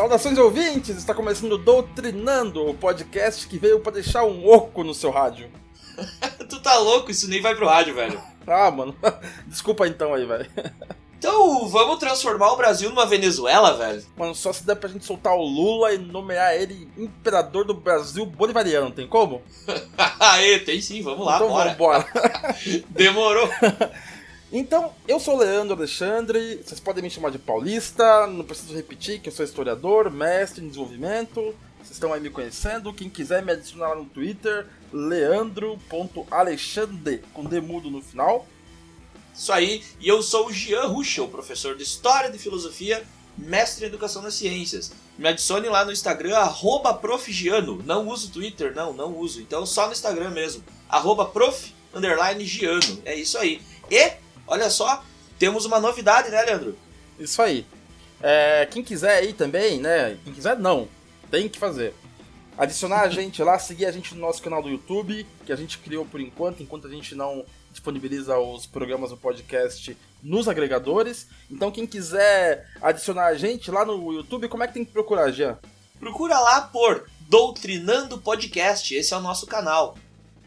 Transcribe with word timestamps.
Saudações 0.00 0.38
ouvintes! 0.38 0.96
Está 0.96 1.12
começando 1.12 1.58
Doutrinando, 1.58 2.66
o 2.66 2.72
podcast 2.72 3.46
que 3.46 3.58
veio 3.58 3.80
para 3.80 3.92
deixar 3.92 4.24
um 4.24 4.48
oco 4.48 4.82
no 4.82 4.94
seu 4.94 5.10
rádio. 5.10 5.50
tu 6.48 6.58
tá 6.62 6.78
louco? 6.78 7.10
Isso 7.10 7.28
nem 7.28 7.42
vai 7.42 7.54
pro 7.54 7.68
rádio, 7.68 7.94
velho. 7.94 8.18
Ah, 8.46 8.70
mano. 8.70 8.96
Desculpa 9.46 9.86
então 9.86 10.14
aí, 10.14 10.24
velho. 10.24 10.50
Então, 11.20 11.68
vamos 11.68 11.98
transformar 11.98 12.50
o 12.50 12.56
Brasil 12.56 12.88
numa 12.88 13.04
Venezuela, 13.04 13.76
velho? 13.76 14.02
Mano, 14.16 14.34
só 14.34 14.54
se 14.54 14.64
der 14.64 14.74
pra 14.74 14.88
gente 14.88 15.04
soltar 15.04 15.34
o 15.34 15.42
Lula 15.42 15.92
e 15.92 15.98
nomear 15.98 16.54
ele 16.54 16.90
imperador 16.96 17.66
do 17.66 17.74
Brasil 17.74 18.24
bolivariano, 18.24 18.90
tem 18.90 19.06
como? 19.06 19.42
Aê, 20.18 20.60
tem 20.60 20.80
sim, 20.80 21.02
vamos 21.02 21.26
lá, 21.26 21.36
então, 21.36 21.48
bora. 21.48 21.70
Vambora. 21.72 22.06
Demorou. 22.88 23.50
Então, 24.52 24.92
eu 25.06 25.20
sou 25.20 25.36
Leandro 25.36 25.76
Alexandre, 25.76 26.56
vocês 26.56 26.80
podem 26.80 27.04
me 27.04 27.10
chamar 27.10 27.30
de 27.30 27.38
paulista, 27.38 28.26
não 28.26 28.44
preciso 28.44 28.74
repetir 28.74 29.20
que 29.20 29.28
eu 29.28 29.32
sou 29.32 29.44
historiador, 29.44 30.10
mestre 30.10 30.64
em 30.64 30.66
desenvolvimento, 30.66 31.54
vocês 31.78 31.92
estão 31.92 32.12
aí 32.12 32.20
me 32.20 32.30
conhecendo. 32.30 32.92
Quem 32.92 33.08
quiser 33.08 33.44
me 33.44 33.52
adicionar 33.52 33.90
lá 33.90 33.94
no 33.94 34.06
Twitter, 34.06 34.66
leandro.alexandre, 34.92 37.22
com 37.32 37.44
D 37.44 37.60
mudo 37.60 37.92
no 37.92 38.02
final. 38.02 38.44
Isso 39.32 39.52
aí, 39.52 39.84
e 40.00 40.08
eu 40.08 40.20
sou 40.20 40.48
o 40.48 40.52
Jean 40.52 40.86
Ruschel, 40.86 41.28
professor 41.28 41.76
de 41.76 41.84
História 41.84 42.26
e 42.26 42.32
de 42.32 42.38
Filosofia, 42.38 43.04
mestre 43.38 43.84
em 43.84 43.88
Educação 43.88 44.20
das 44.20 44.34
Ciências. 44.34 44.90
Me 45.16 45.28
adicione 45.28 45.68
lá 45.68 45.84
no 45.84 45.92
Instagram, 45.92 46.36
arroba 46.36 46.92
profgiano. 46.92 47.80
Não 47.86 48.08
uso 48.08 48.32
Twitter, 48.32 48.74
não, 48.74 48.92
não 48.92 49.16
uso. 49.16 49.40
Então 49.40 49.64
só 49.64 49.86
no 49.86 49.92
Instagram 49.92 50.30
mesmo, 50.30 50.64
arroba 50.88 51.26
prof, 51.26 51.72
underline 51.94 52.44
giano. 52.44 53.00
É 53.04 53.14
isso 53.14 53.38
aí. 53.38 53.62
E 53.88 54.14
olha 54.50 54.68
só, 54.68 55.02
temos 55.38 55.64
uma 55.64 55.80
novidade, 55.80 56.28
né, 56.28 56.42
Leandro? 56.42 56.76
Isso 57.18 57.40
aí. 57.40 57.64
É, 58.20 58.66
quem 58.66 58.82
quiser 58.82 59.18
aí 59.18 59.32
também, 59.32 59.80
né? 59.80 60.18
Quem 60.24 60.34
quiser, 60.34 60.58
não. 60.58 60.88
Tem 61.30 61.48
que 61.48 61.58
fazer. 61.58 61.94
Adicionar 62.58 63.02
a 63.02 63.08
gente 63.08 63.42
lá, 63.42 63.58
seguir 63.58 63.86
a 63.86 63.92
gente 63.92 64.14
no 64.14 64.20
nosso 64.20 64.42
canal 64.42 64.60
do 64.60 64.68
YouTube, 64.68 65.26
que 65.46 65.52
a 65.52 65.56
gente 65.56 65.78
criou 65.78 66.04
por 66.04 66.20
enquanto, 66.20 66.62
enquanto 66.62 66.88
a 66.88 66.90
gente 66.90 67.14
não 67.14 67.46
disponibiliza 67.70 68.36
os 68.38 68.66
programas 68.66 69.10
do 69.10 69.16
podcast 69.16 69.96
nos 70.20 70.48
agregadores. 70.48 71.28
Então, 71.48 71.70
quem 71.70 71.86
quiser 71.86 72.68
adicionar 72.82 73.26
a 73.26 73.34
gente 73.34 73.70
lá 73.70 73.84
no 73.84 74.12
YouTube, 74.12 74.48
como 74.48 74.64
é 74.64 74.66
que 74.66 74.74
tem 74.74 74.84
que 74.84 74.92
procurar, 74.92 75.30
Jean? 75.30 75.56
Procura 76.00 76.38
lá 76.40 76.62
por 76.62 77.08
Doutrinando 77.20 78.18
Podcast, 78.18 78.92
esse 78.94 79.14
é 79.14 79.16
o 79.16 79.20
nosso 79.20 79.46
canal. 79.46 79.96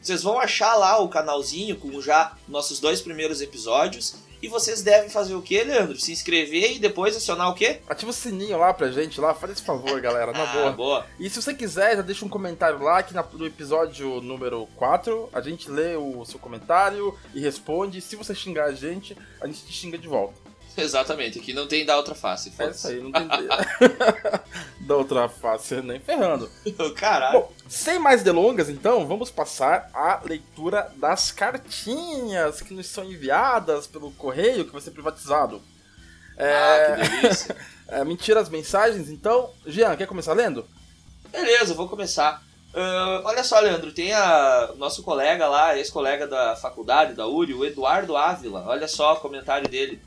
Vocês 0.04 0.22
vão 0.22 0.38
achar 0.38 0.76
lá 0.76 1.00
o 1.00 1.08
canalzinho 1.08 1.78
com 1.78 2.02
já 2.02 2.36
nossos 2.46 2.82
dois 2.82 3.02
primeiros 3.02 3.42
episódios. 3.42 4.16
E 4.42 4.50
vocês 4.50 4.82
devem 4.82 5.10
fazer 5.10 5.34
o 5.34 5.42
que, 5.42 5.64
Leandro? 5.64 5.98
Se 5.98 6.12
inscrever 6.12 6.74
e 6.74 6.80
depois 6.80 7.16
acionar 7.16 7.50
o 7.50 7.54
quê? 7.54 7.80
Ativa 7.88 8.12
o 8.12 8.14
sininho 8.14 8.58
lá 8.58 8.74
pra 8.74 8.92
gente 8.92 9.22
lá, 9.22 9.34
faz 9.34 9.54
esse 9.54 9.62
favor, 9.62 10.02
galera, 10.02 10.34
na 10.34 10.44
ah, 10.44 10.54
boa. 10.54 10.72
boa. 10.74 11.06
E 11.18 11.30
se 11.30 11.42
você 11.42 11.54
quiser, 11.54 11.96
já 11.96 12.02
deixa 12.02 12.26
um 12.26 12.30
comentário 12.30 12.84
lá 12.84 13.02
que 13.02 13.14
no 13.14 13.46
episódio 13.46 14.20
número 14.20 14.68
4 14.76 15.30
a 15.32 15.40
gente 15.40 15.72
lê 15.72 15.96
o 15.96 16.26
seu 16.26 16.38
comentário 16.38 17.18
e 17.34 17.40
responde. 17.40 18.02
Se 18.02 18.18
você 18.18 18.36
xingar 18.36 18.66
a 18.66 18.74
gente, 18.74 19.18
a 19.40 19.48
gente 19.48 19.64
te 19.66 19.72
xinga 19.72 19.98
de 19.98 20.10
volta. 20.10 20.43
Exatamente, 20.76 21.40
aqui 21.40 21.54
não 21.54 21.68
tem 21.68 21.86
da 21.86 21.96
outra 21.96 22.16
face. 22.16 22.52
É 22.58 22.70
isso 22.70 22.88
aí, 22.88 23.02
não 23.02 23.12
tem 23.12 23.28
da 24.88 24.96
outra 24.96 25.30
face, 25.30 25.82
nem 25.82 26.00
ferrando. 26.00 26.50
Caralho. 26.96 27.42
Bom, 27.42 27.54
sem 27.68 28.00
mais 28.00 28.24
delongas, 28.24 28.70
então, 28.70 29.08
vamos 29.08 29.30
passar 29.30 29.90
à 29.94 30.22
leitura 30.24 30.92
das 30.96 31.32
cartinhas 31.32 32.62
que 32.62 32.74
nos 32.74 32.88
são 32.88 33.04
enviadas 33.04 33.88
pelo 33.88 34.12
correio 34.12 34.66
que 34.66 34.72
vai 34.72 34.82
ser 34.82 34.92
privatizado. 34.92 35.62
É... 36.38 36.54
Ah, 36.54 36.96
que 36.96 37.10
delícia. 37.22 37.56
é, 37.88 38.04
mentira 38.04 38.40
as 38.40 38.50
mensagens, 38.50 39.10
então. 39.10 39.52
Jean, 39.66 39.96
quer 39.96 40.08
começar 40.08 40.34
lendo? 40.34 40.66
Beleza, 41.32 41.74
vou 41.74 41.88
começar. 41.88 42.42
Uh, 42.74 43.22
olha 43.24 43.44
só, 43.44 43.60
Leandro, 43.60 43.92
tem 43.92 44.14
a 44.14 44.72
nosso 44.78 45.04
colega 45.04 45.48
lá, 45.48 45.78
ex-colega 45.78 46.26
da 46.26 46.56
faculdade, 46.56 47.14
da 47.14 47.28
URI, 47.28 47.54
o 47.54 47.64
Eduardo 47.64 48.18
Ávila. 48.18 48.66
Olha 48.68 48.88
só 48.88 49.14
o 49.14 49.20
comentário 49.20 49.70
dele. 49.70 50.02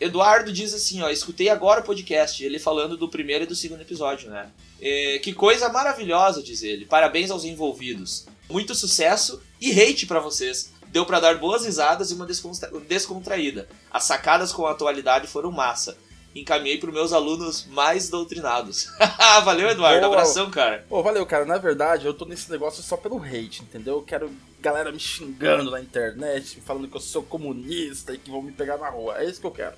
Eduardo 0.00 0.52
diz 0.52 0.74
assim, 0.74 1.02
ó, 1.02 1.08
escutei 1.08 1.48
agora 1.48 1.80
o 1.80 1.84
podcast, 1.84 2.44
ele 2.44 2.58
falando 2.58 2.96
do 2.96 3.08
primeiro 3.08 3.44
e 3.44 3.46
do 3.46 3.54
segundo 3.54 3.80
episódio, 3.80 4.30
né? 4.30 4.50
É, 4.80 5.18
que 5.18 5.32
coisa 5.32 5.68
maravilhosa, 5.68 6.42
diz 6.42 6.62
ele. 6.62 6.84
Parabéns 6.84 7.30
aos 7.30 7.44
envolvidos. 7.44 8.26
Muito 8.50 8.74
sucesso 8.74 9.40
e 9.60 9.70
hate 9.70 10.06
para 10.06 10.20
vocês. 10.20 10.72
Deu 10.88 11.06
para 11.06 11.20
dar 11.20 11.38
boas 11.38 11.64
risadas 11.64 12.10
e 12.10 12.14
uma 12.14 12.26
descontra 12.26 12.70
descontraída. 12.86 13.68
As 13.90 14.04
sacadas 14.04 14.52
com 14.52 14.66
a 14.66 14.72
atualidade 14.72 15.26
foram 15.26 15.50
massa. 15.50 15.96
Encaminhei 16.34 16.78
para 16.78 16.90
meus 16.90 17.12
alunos 17.12 17.64
mais 17.66 18.08
doutrinados. 18.08 18.88
valeu, 19.44 19.68
Eduardo. 19.68 20.00
Boa. 20.00 20.12
Abração, 20.14 20.50
cara. 20.50 20.84
Pô, 20.88 21.02
valeu, 21.02 21.24
cara. 21.24 21.44
Na 21.44 21.58
verdade, 21.58 22.06
eu 22.06 22.12
tô 22.12 22.24
nesse 22.24 22.50
negócio 22.50 22.82
só 22.82 22.96
pelo 22.96 23.22
hate, 23.22 23.62
entendeu? 23.62 23.94
Eu 23.94 24.02
quero 24.02 24.30
galera 24.64 24.90
me 24.90 24.98
xingando 24.98 25.70
na 25.70 25.78
internet, 25.78 26.58
falando 26.62 26.88
que 26.88 26.96
eu 26.96 27.00
sou 27.00 27.22
comunista 27.22 28.14
e 28.14 28.18
que 28.18 28.30
vão 28.30 28.40
me 28.40 28.50
pegar 28.50 28.78
na 28.78 28.88
rua. 28.88 29.18
É 29.18 29.26
isso 29.26 29.38
que 29.38 29.46
eu 29.46 29.50
quero. 29.50 29.74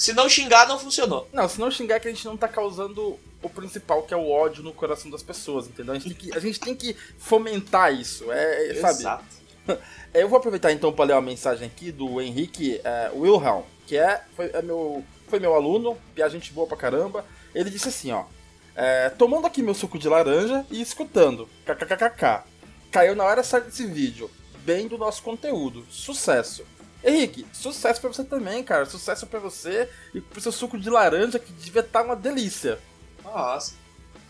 Se 0.00 0.14
não 0.14 0.30
xingar, 0.30 0.66
não 0.66 0.78
funcionou. 0.78 1.28
Não, 1.30 1.46
se 1.46 1.60
não 1.60 1.70
xingar 1.70 1.96
é 1.96 2.00
que 2.00 2.08
a 2.08 2.10
gente 2.10 2.24
não 2.24 2.34
tá 2.34 2.48
causando 2.48 3.20
o 3.42 3.50
principal, 3.50 4.02
que 4.02 4.14
é 4.14 4.16
o 4.16 4.30
ódio 4.30 4.62
no 4.62 4.72
coração 4.72 5.10
das 5.10 5.22
pessoas, 5.22 5.68
entendeu? 5.68 5.92
A 5.92 5.98
gente 5.98 6.14
tem 6.14 6.16
que, 6.16 6.34
a 6.34 6.40
gente 6.40 6.58
tem 6.58 6.74
que 6.74 6.96
fomentar 7.18 7.92
isso, 7.92 8.32
é, 8.32 8.68
é 8.68 8.74
sabe? 8.76 9.00
Exato. 9.00 9.24
Eu 10.14 10.26
vou 10.26 10.38
aproveitar 10.38 10.72
então 10.72 10.90
para 10.90 11.04
ler 11.04 11.12
uma 11.12 11.20
mensagem 11.20 11.66
aqui 11.66 11.92
do 11.92 12.18
Henrique 12.18 12.80
é, 12.82 13.10
Wilhelm, 13.14 13.60
que 13.86 13.98
é, 13.98 14.24
foi, 14.34 14.46
é 14.54 14.62
meu, 14.62 15.04
foi 15.28 15.38
meu 15.38 15.54
aluno, 15.54 15.98
e 16.16 16.22
a 16.22 16.30
gente 16.30 16.50
boa 16.50 16.66
pra 16.66 16.78
caramba. 16.78 17.22
Ele 17.54 17.68
disse 17.68 17.88
assim, 17.88 18.10
ó. 18.10 18.24
É, 18.74 19.10
tomando 19.10 19.46
aqui 19.46 19.62
meu 19.62 19.74
suco 19.74 19.98
de 19.98 20.08
laranja 20.08 20.64
e 20.70 20.80
escutando. 20.80 21.46
KKKKK. 21.66 22.44
Caiu 22.90 23.14
na 23.14 23.24
hora 23.24 23.42
certa 23.42 23.68
desse 23.68 23.84
vídeo. 23.84 24.30
Bem 24.64 24.88
do 24.88 24.96
nosso 24.96 25.22
conteúdo. 25.22 25.84
Sucesso. 25.90 26.64
Henrique, 27.02 27.46
sucesso 27.52 28.00
para 28.00 28.12
você 28.12 28.24
também, 28.24 28.62
cara. 28.62 28.84
Sucesso 28.84 29.26
para 29.26 29.38
você 29.38 29.88
e 30.14 30.20
pro 30.20 30.40
seu 30.40 30.52
suco 30.52 30.78
de 30.78 30.90
laranja 30.90 31.38
que 31.38 31.52
devia 31.52 31.80
estar 31.80 32.00
tá 32.00 32.04
uma 32.04 32.16
delícia. 32.16 32.78
Nossa, 33.24 33.74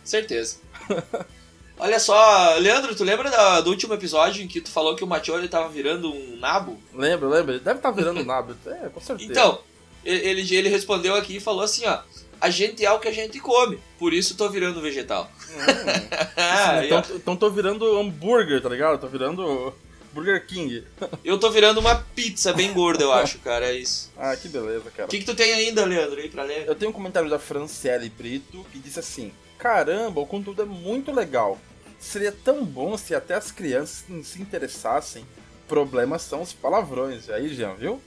certeza. 0.04 0.58
Olha 1.78 1.98
só, 1.98 2.56
Leandro, 2.56 2.94
tu 2.94 3.02
lembra 3.02 3.30
da, 3.30 3.62
do 3.62 3.70
último 3.70 3.94
episódio 3.94 4.44
em 4.44 4.48
que 4.48 4.60
tu 4.60 4.70
falou 4.70 4.94
que 4.94 5.02
o 5.02 5.06
Machioli 5.06 5.48
tava 5.48 5.68
virando 5.70 6.12
um 6.12 6.36
nabo? 6.36 6.78
Lembro, 6.92 7.28
lembro. 7.30 7.52
Ele 7.52 7.60
deve 7.60 7.78
estar 7.78 7.90
tá 7.90 7.96
virando 7.96 8.20
um 8.20 8.24
nabo, 8.24 8.54
é, 8.66 8.90
com 8.90 9.00
certeza. 9.00 9.30
Então, 9.30 9.58
ele, 10.04 10.54
ele 10.54 10.68
respondeu 10.68 11.14
aqui 11.14 11.36
e 11.36 11.40
falou 11.40 11.62
assim, 11.62 11.86
ó. 11.86 12.00
A 12.38 12.48
gente 12.48 12.84
é 12.84 12.90
o 12.90 12.98
que 12.98 13.08
a 13.08 13.12
gente 13.12 13.38
come, 13.38 13.78
por 13.98 14.14
isso 14.14 14.34
tô 14.34 14.48
virando 14.48 14.80
vegetal. 14.80 15.30
Hum. 15.50 16.84
então, 16.84 17.02
então 17.14 17.36
tô 17.36 17.50
virando 17.50 17.98
hambúrguer, 17.98 18.62
tá 18.62 18.68
ligado? 18.68 18.98
Tô 18.98 19.06
virando 19.08 19.74
Burger 20.12 20.46
King. 20.46 20.84
Eu 21.24 21.38
tô 21.38 21.50
virando 21.50 21.80
uma 21.80 21.96
pizza 21.96 22.52
bem 22.52 22.72
gorda, 22.72 23.04
eu 23.04 23.12
acho, 23.12 23.38
cara. 23.38 23.66
É 23.66 23.74
isso. 23.74 24.10
Ah, 24.16 24.36
que 24.36 24.48
beleza, 24.48 24.90
cara. 24.90 25.06
O 25.06 25.10
que, 25.10 25.18
que 25.18 25.24
tu 25.24 25.34
tem 25.34 25.52
ainda, 25.52 25.84
Leandro, 25.84 26.20
aí 26.20 26.28
pra 26.28 26.42
ler? 26.42 26.66
Eu 26.66 26.74
tenho 26.74 26.90
um 26.90 26.94
comentário 26.94 27.30
da 27.30 27.38
Franciele 27.38 28.08
Brito 28.08 28.64
que 28.72 28.78
disse 28.78 28.98
assim: 28.98 29.32
Caramba, 29.58 30.20
o 30.20 30.26
conteúdo 30.26 30.62
é 30.62 30.64
muito 30.64 31.12
legal. 31.12 31.58
Seria 31.98 32.32
tão 32.32 32.64
bom 32.64 32.96
se 32.96 33.14
até 33.14 33.34
as 33.34 33.52
crianças 33.52 34.04
se 34.26 34.40
interessassem. 34.40 35.26
Problemas 35.68 36.22
são 36.22 36.42
os 36.42 36.52
palavrões. 36.52 37.28
Aí, 37.28 37.54
Jean, 37.54 37.74
viu? 37.74 38.00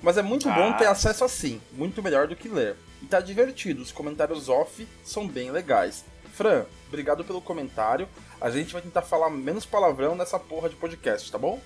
Mas 0.00 0.16
é 0.16 0.22
muito 0.22 0.48
ah. 0.48 0.52
bom 0.52 0.72
ter 0.74 0.86
acesso 0.86 1.24
assim, 1.24 1.60
muito 1.72 2.02
melhor 2.02 2.28
do 2.28 2.36
que 2.36 2.48
ler. 2.48 2.76
E 3.02 3.06
tá 3.06 3.20
divertido, 3.20 3.82
os 3.82 3.92
comentários 3.92 4.48
off 4.48 4.86
são 5.04 5.26
bem 5.26 5.50
legais. 5.50 6.04
Fran, 6.36 6.66
obrigado 6.86 7.24
pelo 7.24 7.40
comentário. 7.40 8.06
A 8.38 8.50
gente 8.50 8.72
vai 8.72 8.82
tentar 8.82 9.00
falar 9.00 9.30
menos 9.30 9.64
palavrão 9.64 10.14
nessa 10.14 10.38
porra 10.38 10.68
de 10.68 10.76
podcast, 10.76 11.32
tá 11.32 11.38
bom? 11.38 11.58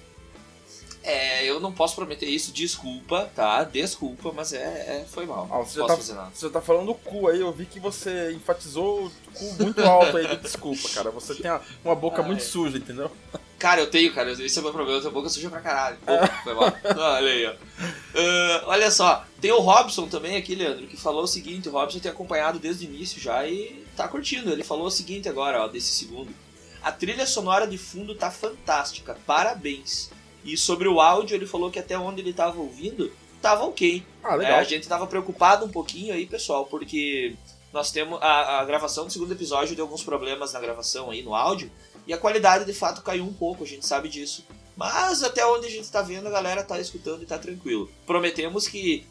É, 1.02 1.44
eu 1.44 1.58
não 1.58 1.72
posso 1.72 1.96
prometer 1.96 2.26
isso, 2.26 2.52
desculpa, 2.52 3.28
tá? 3.34 3.64
Desculpa, 3.64 4.32
mas 4.32 4.52
é, 4.52 4.58
é 4.58 5.04
foi 5.10 5.26
mal. 5.26 5.48
Ah, 5.50 5.58
você, 5.58 5.80
já 5.80 5.86
tá, 5.86 5.96
você 6.32 6.50
tá 6.50 6.60
falando 6.60 6.94
cu 6.94 7.26
aí, 7.26 7.40
eu 7.40 7.50
vi 7.52 7.66
que 7.66 7.80
você 7.80 8.32
enfatizou 8.32 9.06
o 9.06 9.12
cu 9.34 9.54
muito 9.54 9.82
alto 9.82 10.16
aí, 10.16 10.36
desculpa, 10.36 10.88
cara. 10.90 11.10
Você 11.10 11.34
tem 11.34 11.50
uma 11.84 11.94
boca 11.96 12.22
muito 12.22 12.42
suja, 12.42 12.76
entendeu? 12.76 13.10
Cara, 13.58 13.80
eu 13.80 13.90
tenho, 13.90 14.14
cara, 14.14 14.30
esse 14.30 14.56
é 14.56 14.60
o 14.60 14.64
meu 14.64 14.72
problema, 14.72 14.98
eu 14.98 15.02
tenho 15.02 15.12
boca 15.12 15.28
suja 15.28 15.50
pra 15.50 15.60
caralho. 15.60 15.98
É. 16.06 16.26
foi 16.44 16.54
mal. 16.54 16.72
olha 16.84 17.32
aí, 17.32 17.46
ó. 17.46 17.52
Uh, 17.52 18.66
olha 18.66 18.90
só, 18.90 19.24
tem 19.40 19.52
o 19.52 19.60
Robson 19.60 20.06
também 20.06 20.36
aqui, 20.36 20.54
Leandro, 20.54 20.86
que 20.86 20.96
falou 20.96 21.24
o 21.24 21.28
seguinte, 21.28 21.68
o 21.68 21.72
Robson 21.72 21.98
tem 21.98 22.12
acompanhado 22.12 22.58
desde 22.58 22.86
o 22.86 22.88
início 22.88 23.20
já 23.20 23.46
e 23.46 23.79
tá 23.96 24.08
curtindo. 24.08 24.50
Ele 24.50 24.64
falou 24.64 24.86
o 24.86 24.90
seguinte 24.90 25.28
agora, 25.28 25.62
ó, 25.62 25.68
desse 25.68 25.92
segundo. 25.92 26.34
A 26.82 26.90
trilha 26.90 27.26
sonora 27.26 27.66
de 27.66 27.76
fundo 27.76 28.14
tá 28.14 28.30
fantástica, 28.30 29.18
parabéns. 29.26 30.10
E 30.44 30.56
sobre 30.56 30.88
o 30.88 31.00
áudio, 31.00 31.34
ele 31.34 31.46
falou 31.46 31.70
que 31.70 31.78
até 31.78 31.98
onde 31.98 32.20
ele 32.20 32.32
tava 32.32 32.58
ouvindo, 32.58 33.12
tava 33.42 33.64
ok. 33.64 34.02
Ah, 34.22 34.34
legal. 34.34 34.58
É, 34.58 34.60
a 34.60 34.64
gente 34.64 34.88
tava 34.88 35.06
preocupado 35.06 35.66
um 35.66 35.70
pouquinho 35.70 36.14
aí, 36.14 36.26
pessoal, 36.26 36.64
porque 36.64 37.36
nós 37.72 37.92
temos 37.92 38.20
a, 38.22 38.60
a, 38.60 38.64
gravação 38.64 39.06
do 39.06 39.12
segundo 39.12 39.32
episódio 39.32 39.76
deu 39.76 39.84
alguns 39.84 40.02
problemas 40.02 40.52
na 40.52 40.60
gravação 40.60 41.10
aí 41.10 41.22
no 41.22 41.34
áudio 41.34 41.70
e 42.06 42.12
a 42.12 42.18
qualidade 42.18 42.64
de 42.64 42.72
fato 42.72 43.02
caiu 43.02 43.24
um 43.24 43.32
pouco, 43.32 43.62
a 43.62 43.66
gente 43.66 43.86
sabe 43.86 44.08
disso. 44.08 44.44
Mas 44.76 45.22
até 45.22 45.44
onde 45.46 45.66
a 45.66 45.70
gente 45.70 45.90
tá 45.90 46.00
vendo, 46.00 46.26
a 46.26 46.30
galera 46.30 46.64
tá 46.64 46.80
escutando 46.80 47.22
e 47.22 47.26
tá 47.26 47.38
tranquilo. 47.38 47.90
Prometemos 48.06 48.66
que 48.66 49.06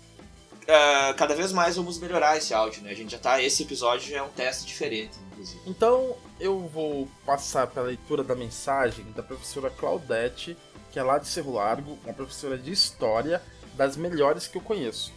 uh, 0.70 1.14
cada 1.16 1.36
vez 1.36 1.52
mais 1.52 1.76
vamos 1.76 2.00
melhorar 2.00 2.38
esse 2.38 2.54
áudio, 2.54 2.84
né? 2.84 2.92
A 2.92 2.96
gente 2.96 3.12
já 3.12 3.18
tá. 3.18 3.42
Esse 3.42 3.64
episódio 3.64 4.10
já 4.10 4.18
é 4.18 4.22
um 4.22 4.30
teste 4.30 4.66
diferente, 4.66 5.18
inclusive. 5.32 5.60
Então 5.66 6.16
eu 6.40 6.68
vou 6.68 7.08
passar 7.26 7.68
pela 7.68 7.88
leitura 7.88 8.24
da 8.24 8.36
mensagem 8.36 9.06
da 9.16 9.24
professora 9.24 9.70
Claudete, 9.70 10.56
que 10.92 11.00
é 11.00 11.04
lá 11.04 11.18
de 11.18 11.28
Cerro 11.28 11.54
Largo, 11.54 11.98
uma 12.04 12.14
professora 12.14 12.58
de 12.58 12.72
história 12.72 13.42
das 13.74 13.98
melhores 13.98 14.48
que 14.48 14.58
eu 14.58 14.62
conheço. 14.62 15.12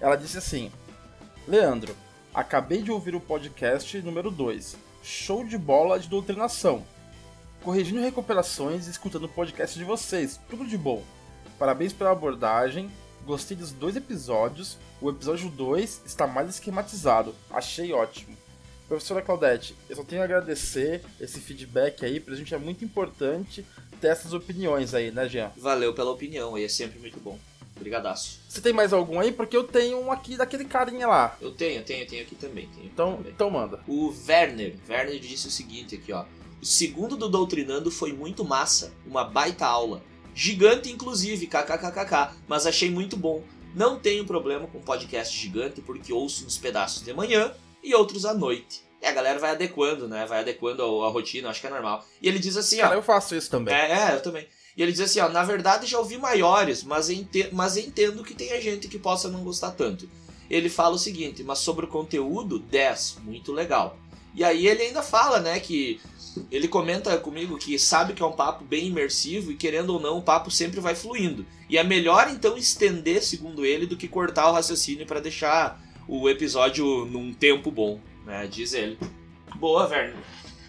Ela 0.00 0.16
disse 0.16 0.38
assim: 0.38 0.72
Leandro, 1.46 1.96
acabei 2.34 2.82
de 2.82 2.90
ouvir 2.90 3.14
o 3.14 3.20
podcast 3.20 4.00
número 4.02 4.30
2. 4.30 4.76
Show 5.02 5.44
de 5.44 5.56
bola 5.56 6.00
de 6.00 6.08
doutrinação. 6.08 6.84
Corrigindo 7.62 8.00
recuperações 8.00 8.86
e 8.86 8.90
escutando 8.90 9.24
o 9.24 9.28
podcast 9.28 9.78
de 9.78 9.84
vocês. 9.84 10.38
Tudo 10.48 10.66
de 10.66 10.76
bom. 10.76 11.02
Parabéns 11.58 11.92
pela 11.92 12.10
abordagem. 12.10 12.90
Gostei 13.26 13.56
dos 13.56 13.72
dois 13.72 13.96
episódios. 13.96 14.78
O 15.00 15.10
episódio 15.10 15.50
2 15.50 16.02
está 16.06 16.28
mais 16.28 16.48
esquematizado. 16.48 17.34
Achei 17.50 17.92
ótimo. 17.92 18.36
Professora 18.86 19.20
Claudete, 19.20 19.74
eu 19.90 19.96
só 19.96 20.04
tenho 20.04 20.22
a 20.22 20.24
agradecer 20.24 21.02
esse 21.20 21.40
feedback 21.40 22.04
aí, 22.04 22.20
pra 22.20 22.36
gente 22.36 22.54
é 22.54 22.58
muito 22.58 22.84
importante 22.84 23.66
ter 24.00 24.06
essas 24.06 24.32
opiniões 24.32 24.94
aí, 24.94 25.10
né, 25.10 25.28
Jean? 25.28 25.50
Valeu 25.56 25.92
pela 25.92 26.12
opinião 26.12 26.54
aí, 26.54 26.62
é 26.62 26.68
sempre 26.68 27.00
muito 27.00 27.18
bom. 27.18 27.36
Brigadaço. 27.80 28.38
Você 28.48 28.60
tem 28.60 28.72
mais 28.72 28.92
algum 28.92 29.18
aí? 29.18 29.32
Porque 29.32 29.56
eu 29.56 29.64
tenho 29.64 30.00
um 30.00 30.12
aqui 30.12 30.36
daquele 30.36 30.64
carinha 30.64 31.08
lá. 31.08 31.36
Eu 31.40 31.50
tenho, 31.50 31.82
tenho, 31.82 32.06
tenho 32.06 32.22
aqui 32.22 32.36
também. 32.36 32.68
Tenho 32.68 32.86
então, 32.86 33.16
também. 33.16 33.32
então 33.32 33.50
manda. 33.50 33.80
O 33.88 34.14
Werner. 34.26 34.76
Werner 34.88 35.18
disse 35.18 35.48
o 35.48 35.50
seguinte 35.50 35.96
aqui, 35.96 36.12
ó. 36.12 36.24
O 36.62 36.64
segundo 36.64 37.16
do 37.16 37.28
Doutrinando 37.28 37.90
foi 37.90 38.12
muito 38.12 38.44
massa. 38.44 38.92
Uma 39.04 39.24
baita 39.24 39.66
aula. 39.66 40.00
Gigante, 40.38 40.92
inclusive, 40.92 41.46
kkkk, 41.46 42.36
mas 42.46 42.66
achei 42.66 42.90
muito 42.90 43.16
bom. 43.16 43.42
Não 43.74 43.98
tenho 43.98 44.26
problema 44.26 44.66
com 44.66 44.78
podcast 44.82 45.34
gigante 45.34 45.80
porque 45.80 46.12
ouço 46.12 46.44
uns 46.44 46.58
pedaços 46.58 47.02
de 47.02 47.14
manhã 47.14 47.54
e 47.82 47.94
outros 47.94 48.26
à 48.26 48.34
noite. 48.34 48.82
E 49.00 49.06
a 49.06 49.12
galera 49.12 49.38
vai 49.38 49.52
adequando, 49.52 50.06
né? 50.06 50.26
Vai 50.26 50.40
adequando 50.40 50.82
a, 50.82 51.06
a 51.06 51.10
rotina, 51.10 51.48
acho 51.48 51.62
que 51.62 51.66
é 51.66 51.70
normal. 51.70 52.04
E 52.20 52.28
ele 52.28 52.38
diz 52.38 52.54
assim, 52.54 52.76
Cara, 52.76 52.94
ó. 52.94 52.98
eu 52.98 53.02
faço 53.02 53.34
isso 53.34 53.50
também. 53.50 53.74
É, 53.74 54.10
é, 54.10 54.14
eu 54.14 54.20
também. 54.20 54.46
E 54.76 54.82
ele 54.82 54.92
diz 54.92 55.00
assim, 55.00 55.20
ó, 55.20 55.28
na 55.30 55.42
verdade 55.42 55.86
já 55.86 55.98
ouvi 55.98 56.18
maiores, 56.18 56.84
mas, 56.84 57.08
ente 57.08 57.48
mas 57.50 57.78
entendo 57.78 58.22
que 58.22 58.34
tenha 58.34 58.60
gente 58.60 58.88
que 58.88 58.98
possa 58.98 59.30
não 59.30 59.42
gostar 59.42 59.70
tanto. 59.70 60.06
Ele 60.50 60.68
fala 60.68 60.96
o 60.96 60.98
seguinte, 60.98 61.42
mas 61.42 61.60
sobre 61.60 61.86
o 61.86 61.88
conteúdo, 61.88 62.58
10, 62.58 63.20
muito 63.24 63.52
legal. 63.52 63.98
E 64.36 64.44
aí 64.44 64.68
ele 64.68 64.82
ainda 64.82 65.02
fala, 65.02 65.40
né, 65.40 65.58
que 65.58 65.98
ele 66.50 66.68
comenta 66.68 67.16
comigo 67.16 67.56
que 67.56 67.78
sabe 67.78 68.12
que 68.12 68.22
é 68.22 68.26
um 68.26 68.32
papo 68.32 68.64
bem 68.64 68.86
imersivo 68.86 69.50
e 69.50 69.56
querendo 69.56 69.94
ou 69.94 69.98
não, 69.98 70.18
o 70.18 70.22
papo 70.22 70.50
sempre 70.50 70.78
vai 70.78 70.94
fluindo. 70.94 71.46
E 71.70 71.78
é 71.78 71.82
melhor 71.82 72.28
então 72.30 72.54
estender, 72.54 73.22
segundo 73.22 73.64
ele, 73.64 73.86
do 73.86 73.96
que 73.96 74.06
cortar 74.06 74.50
o 74.50 74.52
raciocínio 74.52 75.06
para 75.06 75.20
deixar 75.20 75.80
o 76.06 76.28
episódio 76.28 77.06
num 77.06 77.32
tempo 77.32 77.70
bom, 77.70 77.98
né? 78.26 78.46
Diz 78.46 78.74
ele. 78.74 78.98
Boa, 79.56 79.88
Werner. 79.88 80.14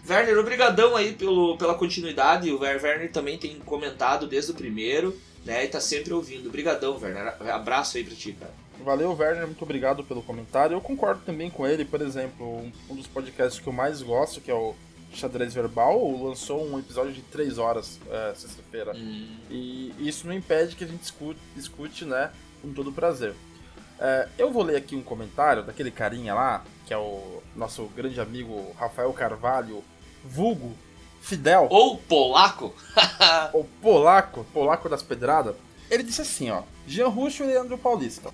Werner, 0.08 0.38
obrigadão 0.38 0.96
aí 0.96 1.12
pelo, 1.12 1.58
pela 1.58 1.74
continuidade. 1.74 2.50
O 2.50 2.60
Werner 2.60 3.12
também 3.12 3.36
tem 3.36 3.58
comentado 3.58 4.26
desde 4.26 4.50
o 4.50 4.54
primeiro, 4.54 5.14
né? 5.44 5.66
E 5.66 5.68
tá 5.68 5.78
sempre 5.78 6.14
ouvindo. 6.14 6.48
Obrigadão, 6.48 6.98
Werner. 6.98 7.34
Abraço 7.52 7.98
aí 7.98 8.04
pra 8.04 8.16
ti, 8.16 8.32
cara. 8.32 8.54
Valeu, 8.84 9.16
Werner, 9.16 9.46
muito 9.46 9.62
obrigado 9.62 10.04
pelo 10.04 10.22
comentário. 10.22 10.74
Eu 10.74 10.80
concordo 10.80 11.22
também 11.24 11.50
com 11.50 11.66
ele, 11.66 11.84
por 11.84 12.00
exemplo, 12.00 12.70
um 12.88 12.94
dos 12.94 13.06
podcasts 13.06 13.60
que 13.60 13.66
eu 13.66 13.72
mais 13.72 14.02
gosto, 14.02 14.40
que 14.40 14.50
é 14.50 14.54
o 14.54 14.74
Xadrez 15.12 15.54
Verbal 15.54 15.98
lançou 16.22 16.66
um 16.66 16.78
episódio 16.78 17.12
de 17.12 17.22
3 17.22 17.58
horas 17.58 17.98
é, 18.10 18.34
sexta-feira. 18.34 18.92
Hum. 18.94 19.36
E 19.50 19.94
isso 19.98 20.26
não 20.26 20.34
impede 20.34 20.76
que 20.76 20.84
a 20.84 20.86
gente 20.86 21.02
escute, 21.02 21.40
escute 21.56 22.04
né, 22.04 22.30
com 22.62 22.72
todo 22.72 22.92
prazer. 22.92 23.34
É, 23.98 24.28
eu 24.38 24.52
vou 24.52 24.62
ler 24.62 24.76
aqui 24.76 24.94
um 24.94 25.02
comentário 25.02 25.62
daquele 25.62 25.90
carinha 25.90 26.34
lá, 26.34 26.64
que 26.86 26.94
é 26.94 26.98
o 26.98 27.42
nosso 27.56 27.84
grande 27.96 28.20
amigo 28.20 28.72
Rafael 28.78 29.12
Carvalho, 29.12 29.82
vulgo 30.24 30.74
Fidel. 31.20 31.66
Ou 31.70 31.98
polaco. 31.98 32.72
ou 33.52 33.68
polaco, 33.82 34.46
polaco 34.52 34.88
das 34.88 35.02
pedradas. 35.02 35.56
Ele 35.90 36.02
disse 36.02 36.20
assim, 36.20 36.50
ó. 36.50 36.62
Jean 36.86 37.08
Russo 37.08 37.42
e 37.42 37.46
Leandro 37.46 37.76
Paulista. 37.76 38.30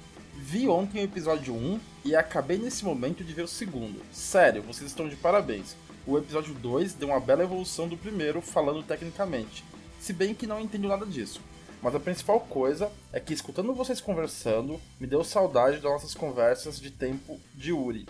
Vi 0.46 0.69
ontem 0.69 1.00
o 1.00 1.05
episódio 1.05 1.55
1 1.55 1.81
e 2.05 2.14
acabei 2.14 2.58
nesse 2.58 2.85
momento 2.85 3.25
de 3.25 3.32
ver 3.32 3.44
o 3.44 3.49
segundo. 3.49 4.02
Sério, 4.12 4.62
vocês 4.62 4.91
estão 4.91 5.08
de 5.08 5.17
parabéns 5.17 5.75
o 6.06 6.19
episódio 6.19 6.52
2 6.52 6.93
deu 6.93 7.08
uma 7.08 7.19
bela 7.19 7.43
evolução 7.43 7.88
do 7.88 7.96
primeiro, 7.96 8.43
falando 8.43 8.82
tecnicamente. 8.82 9.64
Se 9.99 10.12
bem 10.12 10.35
que 10.35 10.46
não 10.46 10.61
entendo 10.61 10.87
nada 10.87 11.06
disso. 11.06 11.41
Mas 11.81 11.94
a 11.94 12.00
principal 12.00 12.41
coisa 12.41 12.93
é 13.11 13.19
que 13.19 13.32
escutando 13.32 13.75
vocês 13.75 14.02
conversando, 14.02 14.79
me 15.00 15.06
deu 15.06 15.25
saudade 15.25 15.76
das 15.76 15.91
nossas 15.91 16.14
conversas 16.14 16.79
de 16.79 16.91
tempo 16.91 17.41
de 17.55 17.73
Uri. 17.73 18.06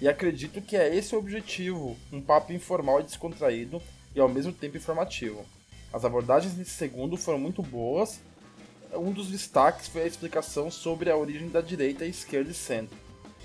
E 0.00 0.08
acredito 0.08 0.62
que 0.62 0.74
é 0.74 0.96
esse 0.96 1.14
o 1.14 1.18
objetivo, 1.18 1.98
um 2.10 2.20
papo 2.20 2.50
informal 2.50 3.00
e 3.00 3.04
descontraído 3.04 3.82
e 4.14 4.20
ao 4.20 4.28
mesmo 4.28 4.52
tempo 4.52 4.78
informativo. 4.78 5.44
As 5.92 6.02
abordagens 6.02 6.56
nesse 6.56 6.70
segundo 6.70 7.18
foram 7.18 7.38
muito 7.38 7.62
boas. 7.62 8.20
Um 8.96 9.12
dos 9.12 9.28
destaques 9.28 9.88
foi 9.88 10.02
a 10.02 10.06
explicação 10.06 10.70
sobre 10.70 11.10
a 11.10 11.16
origem 11.16 11.48
da 11.48 11.60
direita, 11.60 12.04
esquerda 12.04 12.50
e 12.50 12.54
centro. 12.54 12.96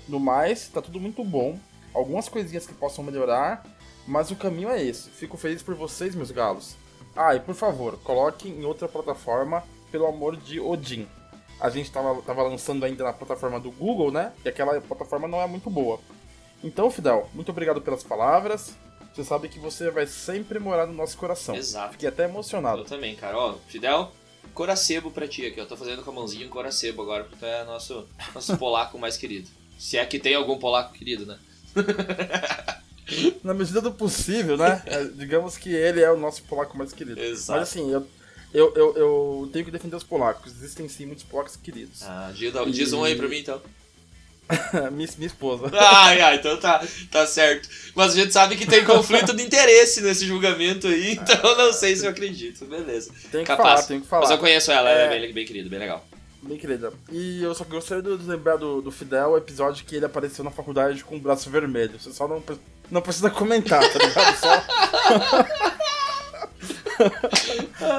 No 0.08 0.18
mais, 0.18 0.68
tá 0.68 0.80
tudo 0.82 1.00
muito 1.00 1.24
bom. 1.24 1.58
Algumas 1.94 2.28
coisinhas 2.28 2.66
que 2.66 2.74
possam 2.74 3.04
melhorar, 3.04 3.64
mas 4.06 4.30
o 4.30 4.36
caminho 4.36 4.70
é 4.70 4.82
esse. 4.82 5.10
Fico 5.10 5.36
feliz 5.36 5.62
por 5.62 5.74
vocês, 5.74 6.14
meus 6.14 6.30
galos. 6.30 6.76
Ah, 7.14 7.34
e 7.34 7.40
por 7.40 7.54
favor, 7.54 7.98
coloque 7.98 8.48
em 8.48 8.64
outra 8.64 8.88
plataforma, 8.88 9.62
pelo 9.90 10.06
amor 10.06 10.36
de 10.36 10.60
Odin. 10.60 11.06
A 11.60 11.68
gente 11.68 11.90
tava, 11.90 12.22
tava 12.22 12.42
lançando 12.42 12.84
ainda 12.84 13.04
na 13.04 13.12
plataforma 13.12 13.60
do 13.60 13.70
Google, 13.70 14.10
né? 14.10 14.32
E 14.44 14.48
aquela 14.48 14.80
plataforma 14.80 15.28
não 15.28 15.40
é 15.40 15.46
muito 15.46 15.68
boa. 15.68 16.00
Então, 16.62 16.90
Fidel, 16.90 17.28
muito 17.34 17.50
obrigado 17.50 17.80
pelas 17.80 18.02
palavras. 18.02 18.74
Você 19.12 19.24
sabe 19.24 19.48
que 19.48 19.58
você 19.58 19.90
vai 19.90 20.06
sempre 20.06 20.58
morar 20.58 20.86
no 20.86 20.92
nosso 20.92 21.18
coração. 21.18 21.54
Exato. 21.54 21.92
Fiquei 21.92 22.08
até 22.08 22.24
emocionado. 22.24 22.82
Eu 22.82 22.86
também, 22.86 23.16
cara. 23.16 23.36
Ó, 23.36 23.54
Fidel, 23.66 24.12
coracebo 24.54 25.10
pra 25.10 25.28
ti 25.28 25.46
aqui. 25.46 25.60
Eu 25.60 25.66
tô 25.66 25.76
fazendo 25.76 26.02
com 26.02 26.10
a 26.10 26.14
mãozinha 26.14 26.46
um 26.46 26.50
coracebo 26.50 27.02
agora, 27.02 27.24
porque 27.24 27.38
tu 27.38 27.46
é 27.46 27.64
nosso, 27.64 28.06
nosso 28.34 28.56
polaco 28.56 28.98
mais 28.98 29.16
querido. 29.16 29.48
Se 29.78 29.96
é 29.96 30.04
que 30.04 30.18
tem 30.18 30.34
algum 30.34 30.58
polaco 30.58 30.92
querido, 30.92 31.26
né? 31.26 31.38
Na 33.42 33.54
medida 33.54 33.80
do 33.80 33.92
possível, 33.92 34.56
né? 34.56 34.82
É, 34.86 35.04
digamos 35.04 35.56
que 35.56 35.70
ele 35.70 36.00
é 36.00 36.10
o 36.10 36.18
nosso 36.18 36.42
polaco 36.44 36.76
mais 36.76 36.92
querido. 36.92 37.20
Exato. 37.20 37.58
Mas 37.58 37.68
assim, 37.68 37.90
eu, 37.90 38.06
eu, 38.52 38.74
eu, 38.74 38.96
eu, 38.96 39.50
tenho 39.52 39.64
que 39.64 39.70
defender 39.70 39.96
os 39.96 40.04
polacos. 40.04 40.52
Existem 40.52 40.88
sim 40.88 41.06
muitos 41.06 41.24
polacos 41.24 41.56
queridos. 41.56 42.02
Ah, 42.02 42.32
diz, 42.34 42.54
e... 42.54 42.70
diz 42.70 42.92
um 42.92 43.02
aí 43.02 43.16
pra 43.16 43.28
mim 43.28 43.38
então. 43.38 43.60
minha, 44.92 45.08
minha 45.16 45.26
esposa. 45.26 45.70
Ah, 45.72 46.08
ah, 46.08 46.34
então 46.34 46.56
tá, 46.56 46.84
tá 47.10 47.26
certo. 47.26 47.68
Mas 47.94 48.12
a 48.12 48.16
gente 48.16 48.32
sabe 48.32 48.56
que 48.56 48.66
tem 48.66 48.84
conflito 48.84 49.34
de 49.34 49.42
interesse 49.42 50.00
nesse 50.00 50.26
julgamento 50.26 50.86
aí, 50.86 51.12
então 51.12 51.56
não 51.56 51.72
sei 51.72 51.96
se 51.96 52.04
eu 52.04 52.10
acredito. 52.10 52.64
Beleza. 52.64 53.12
Tem 53.30 53.40
que 53.40 53.46
Capaz. 53.46 53.68
falar, 53.68 53.82
tem 53.86 54.00
que 54.00 54.06
falar. 54.06 54.22
Mas 54.22 54.30
eu 54.30 54.38
conheço 54.38 54.72
ela, 54.72 54.90
é... 54.90 55.04
ela 55.04 55.14
é 55.14 55.20
bem, 55.20 55.32
bem 55.32 55.46
querida, 55.46 55.68
bem 55.68 55.78
legal. 55.78 56.04
Bem 56.42 56.56
querida. 56.56 56.92
E 57.12 57.42
eu 57.42 57.54
só 57.54 57.64
gostaria 57.64 58.02
de 58.02 58.24
lembrar 58.24 58.56
do, 58.56 58.80
do 58.80 58.90
Fidel 58.90 59.30
o 59.30 59.36
episódio 59.36 59.84
que 59.84 59.96
ele 59.96 60.06
apareceu 60.06 60.42
na 60.42 60.50
faculdade 60.50 61.04
com 61.04 61.16
o 61.16 61.20
braço 61.20 61.50
vermelho. 61.50 62.00
Você 62.00 62.12
só 62.12 62.26
não, 62.26 62.42
não 62.90 63.02
precisa 63.02 63.28
comentar, 63.28 63.82
tá 63.92 63.98
ligado? 63.98 64.36
Só. 64.40 64.64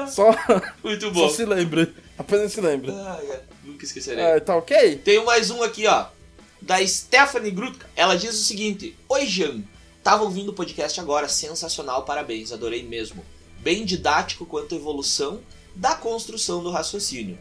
só. 0.32 0.34
Muito 0.82 1.10
bom. 1.12 1.28
Só 1.28 1.36
se 1.36 1.44
lembre. 1.44 1.94
Apenas 2.18 2.52
se 2.52 2.60
lembre. 2.60 2.90
Ah, 2.90 3.20
nunca 3.64 3.84
esquecerei. 3.84 4.24
É, 4.24 4.40
tá 4.40 4.56
ok? 4.56 4.96
Tenho 4.96 5.24
mais 5.24 5.50
um 5.50 5.62
aqui, 5.62 5.86
ó. 5.86 6.06
Da 6.62 6.84
Stephanie 6.86 7.50
Grutka. 7.50 7.88
Ela 7.96 8.16
diz 8.16 8.34
o 8.34 8.44
seguinte: 8.44 8.96
Oi, 9.08 9.26
Jean. 9.26 9.62
Tava 10.02 10.24
ouvindo 10.24 10.50
o 10.50 10.54
podcast 10.54 10.98
agora, 10.98 11.28
sensacional, 11.28 12.04
parabéns, 12.04 12.50
adorei 12.50 12.82
mesmo. 12.82 13.24
Bem 13.60 13.84
didático 13.84 14.44
quanto 14.44 14.74
à 14.74 14.78
evolução 14.78 15.40
da 15.76 15.94
construção 15.94 16.60
do 16.60 16.70
raciocínio. 16.70 17.38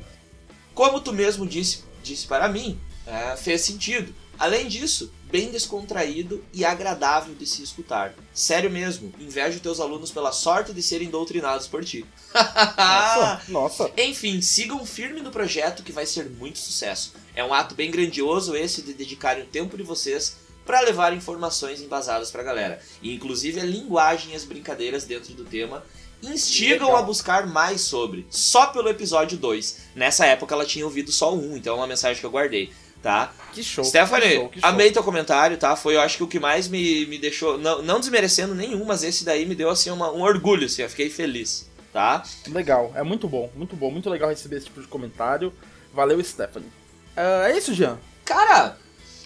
Como 0.73 1.01
tu 1.01 1.11
mesmo 1.11 1.47
disse, 1.47 1.83
disse 2.03 2.27
para 2.27 2.47
mim, 2.47 2.79
é, 3.05 3.35
fez 3.35 3.61
sentido. 3.61 4.13
Além 4.41 4.67
disso, 4.67 5.13
bem 5.25 5.51
descontraído 5.51 6.43
e 6.51 6.65
agradável 6.65 7.35
de 7.35 7.45
se 7.45 7.61
escutar. 7.61 8.15
Sério 8.33 8.71
mesmo, 8.71 9.13
invejo 9.19 9.59
teus 9.59 9.79
alunos 9.79 10.09
pela 10.09 10.31
sorte 10.31 10.73
de 10.73 10.81
serem 10.81 11.11
doutrinados 11.11 11.67
por 11.67 11.85
ti. 11.85 12.03
nossa, 12.33 13.41
nossa. 13.47 13.91
Enfim, 13.95 14.41
sigam 14.41 14.83
firme 14.83 15.21
no 15.21 15.29
projeto 15.29 15.83
que 15.83 15.91
vai 15.91 16.07
ser 16.07 16.27
muito 16.27 16.57
sucesso. 16.57 17.13
É 17.35 17.43
um 17.43 17.53
ato 17.53 17.75
bem 17.75 17.91
grandioso 17.91 18.55
esse 18.55 18.81
de 18.81 18.95
dedicarem 18.95 19.43
o 19.43 19.45
tempo 19.45 19.77
de 19.77 19.83
vocês 19.83 20.37
para 20.65 20.81
levar 20.81 21.15
informações 21.15 21.79
embasadas 21.79 22.31
pra 22.31 22.41
galera. 22.41 22.81
E 22.99 23.13
inclusive 23.13 23.59
a 23.59 23.63
linguagem 23.63 24.33
e 24.33 24.35
as 24.35 24.43
brincadeiras 24.43 25.03
dentro 25.03 25.35
do 25.35 25.45
tema 25.45 25.83
instigam 26.23 26.87
Legal. 26.87 26.97
a 26.97 27.01
buscar 27.03 27.47
mais 27.47 27.81
sobre, 27.81 28.25
só 28.29 28.67
pelo 28.67 28.89
episódio 28.89 29.37
2. 29.37 29.77
Nessa 29.95 30.25
época 30.25 30.53
ela 30.53 30.65
tinha 30.65 30.85
ouvido 30.85 31.11
só 31.11 31.33
um, 31.33 31.55
então 31.55 31.75
é 31.75 31.77
uma 31.77 31.87
mensagem 31.87 32.19
que 32.19 32.25
eu 32.25 32.31
guardei, 32.31 32.71
tá? 33.01 33.33
Que 33.51 33.63
show. 33.63 33.83
Stephanie, 33.83 34.29
que 34.29 34.35
show, 34.35 34.49
que 34.49 34.59
show. 34.61 34.69
amei 34.69 34.91
teu 34.91 35.03
comentário, 35.03 35.57
tá? 35.57 35.75
Foi, 35.75 35.95
eu 35.95 36.01
acho 36.01 36.17
que 36.17 36.23
o 36.23 36.27
que 36.27 36.39
mais 36.39 36.67
me, 36.67 37.05
me 37.07 37.17
deixou, 37.17 37.57
não, 37.57 37.81
não 37.81 37.99
desmerecendo 37.99 38.53
nenhum, 38.55 38.85
mas 38.85 39.03
esse 39.03 39.25
daí 39.25 39.45
me 39.45 39.55
deu, 39.55 39.69
assim, 39.69 39.89
uma, 39.89 40.11
um 40.11 40.21
orgulho, 40.21 40.65
assim, 40.65 40.81
eu 40.81 40.89
fiquei 40.89 41.09
feliz, 41.09 41.69
tá? 41.91 42.23
Legal, 42.47 42.91
é 42.95 43.03
muito 43.03 43.27
bom, 43.27 43.49
muito 43.55 43.75
bom, 43.75 43.91
muito 43.91 44.09
legal 44.09 44.29
receber 44.29 44.57
esse 44.57 44.67
tipo 44.67 44.81
de 44.81 44.87
comentário. 44.87 45.51
Valeu, 45.93 46.23
Stephanie. 46.23 46.69
Uh, 47.17 47.47
é 47.47 47.57
isso, 47.57 47.73
Jean. 47.73 47.99
Cara, 48.23 48.77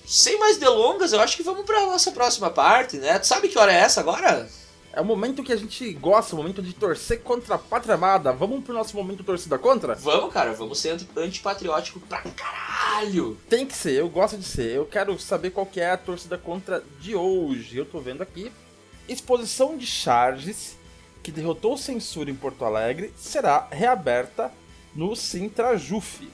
sem 0.06 0.40
mais 0.40 0.58
delongas, 0.58 1.14
eu 1.14 1.20
acho 1.20 1.36
que 1.36 1.44
vamos 1.44 1.66
pra 1.66 1.86
nossa 1.86 2.12
próxima 2.12 2.50
parte, 2.50 2.98
né? 2.98 3.20
Tu 3.20 3.28
sabe 3.28 3.48
que 3.48 3.58
hora 3.58 3.74
é 3.74 3.78
essa 3.78 4.00
agora? 4.00 4.48
É 4.96 5.02
o 5.02 5.06
momento 5.06 5.44
que 5.44 5.52
a 5.52 5.58
gente 5.58 5.92
gosta, 5.92 6.34
o 6.34 6.38
momento 6.38 6.62
de 6.62 6.72
torcer 6.72 7.20
contra 7.22 7.56
a 7.56 7.58
pátria 7.58 7.96
amada. 7.96 8.32
Vamos 8.32 8.64
pro 8.64 8.74
nosso 8.74 8.96
momento 8.96 9.26
torcida 9.26 9.60
contra? 9.60 9.94
Vamos, 9.96 10.34
cara, 10.34 10.54
vamos 10.54 10.80
ser 10.80 10.98
antipatriótico 11.18 12.00
pra 12.00 12.22
caralho. 12.22 13.38
Tem 13.50 13.66
que 13.66 13.76
ser, 13.76 14.00
eu 14.00 14.08
gosto 14.08 14.38
de 14.38 14.46
ser. 14.46 14.74
Eu 14.74 14.86
quero 14.86 15.20
saber 15.20 15.52
qual 15.52 15.66
que 15.66 15.82
é 15.82 15.92
a 15.92 15.98
torcida 15.98 16.38
contra 16.38 16.82
de 17.02 17.14
hoje. 17.14 17.76
Eu 17.76 17.86
tô 17.86 18.00
vendo 18.00 18.22
aqui. 18.22 18.50
Exposição 19.06 19.76
de 19.76 19.86
Charges, 19.86 20.78
que 21.22 21.30
derrotou 21.30 21.78
censura 21.78 22.32
em 22.32 22.36
Porto 22.36 22.64
Alegre, 22.64 23.14
será 23.18 23.68
reaberta 23.70 24.50
no 24.96 25.14
Sintra 25.14 25.78
Juf. 25.78 26.26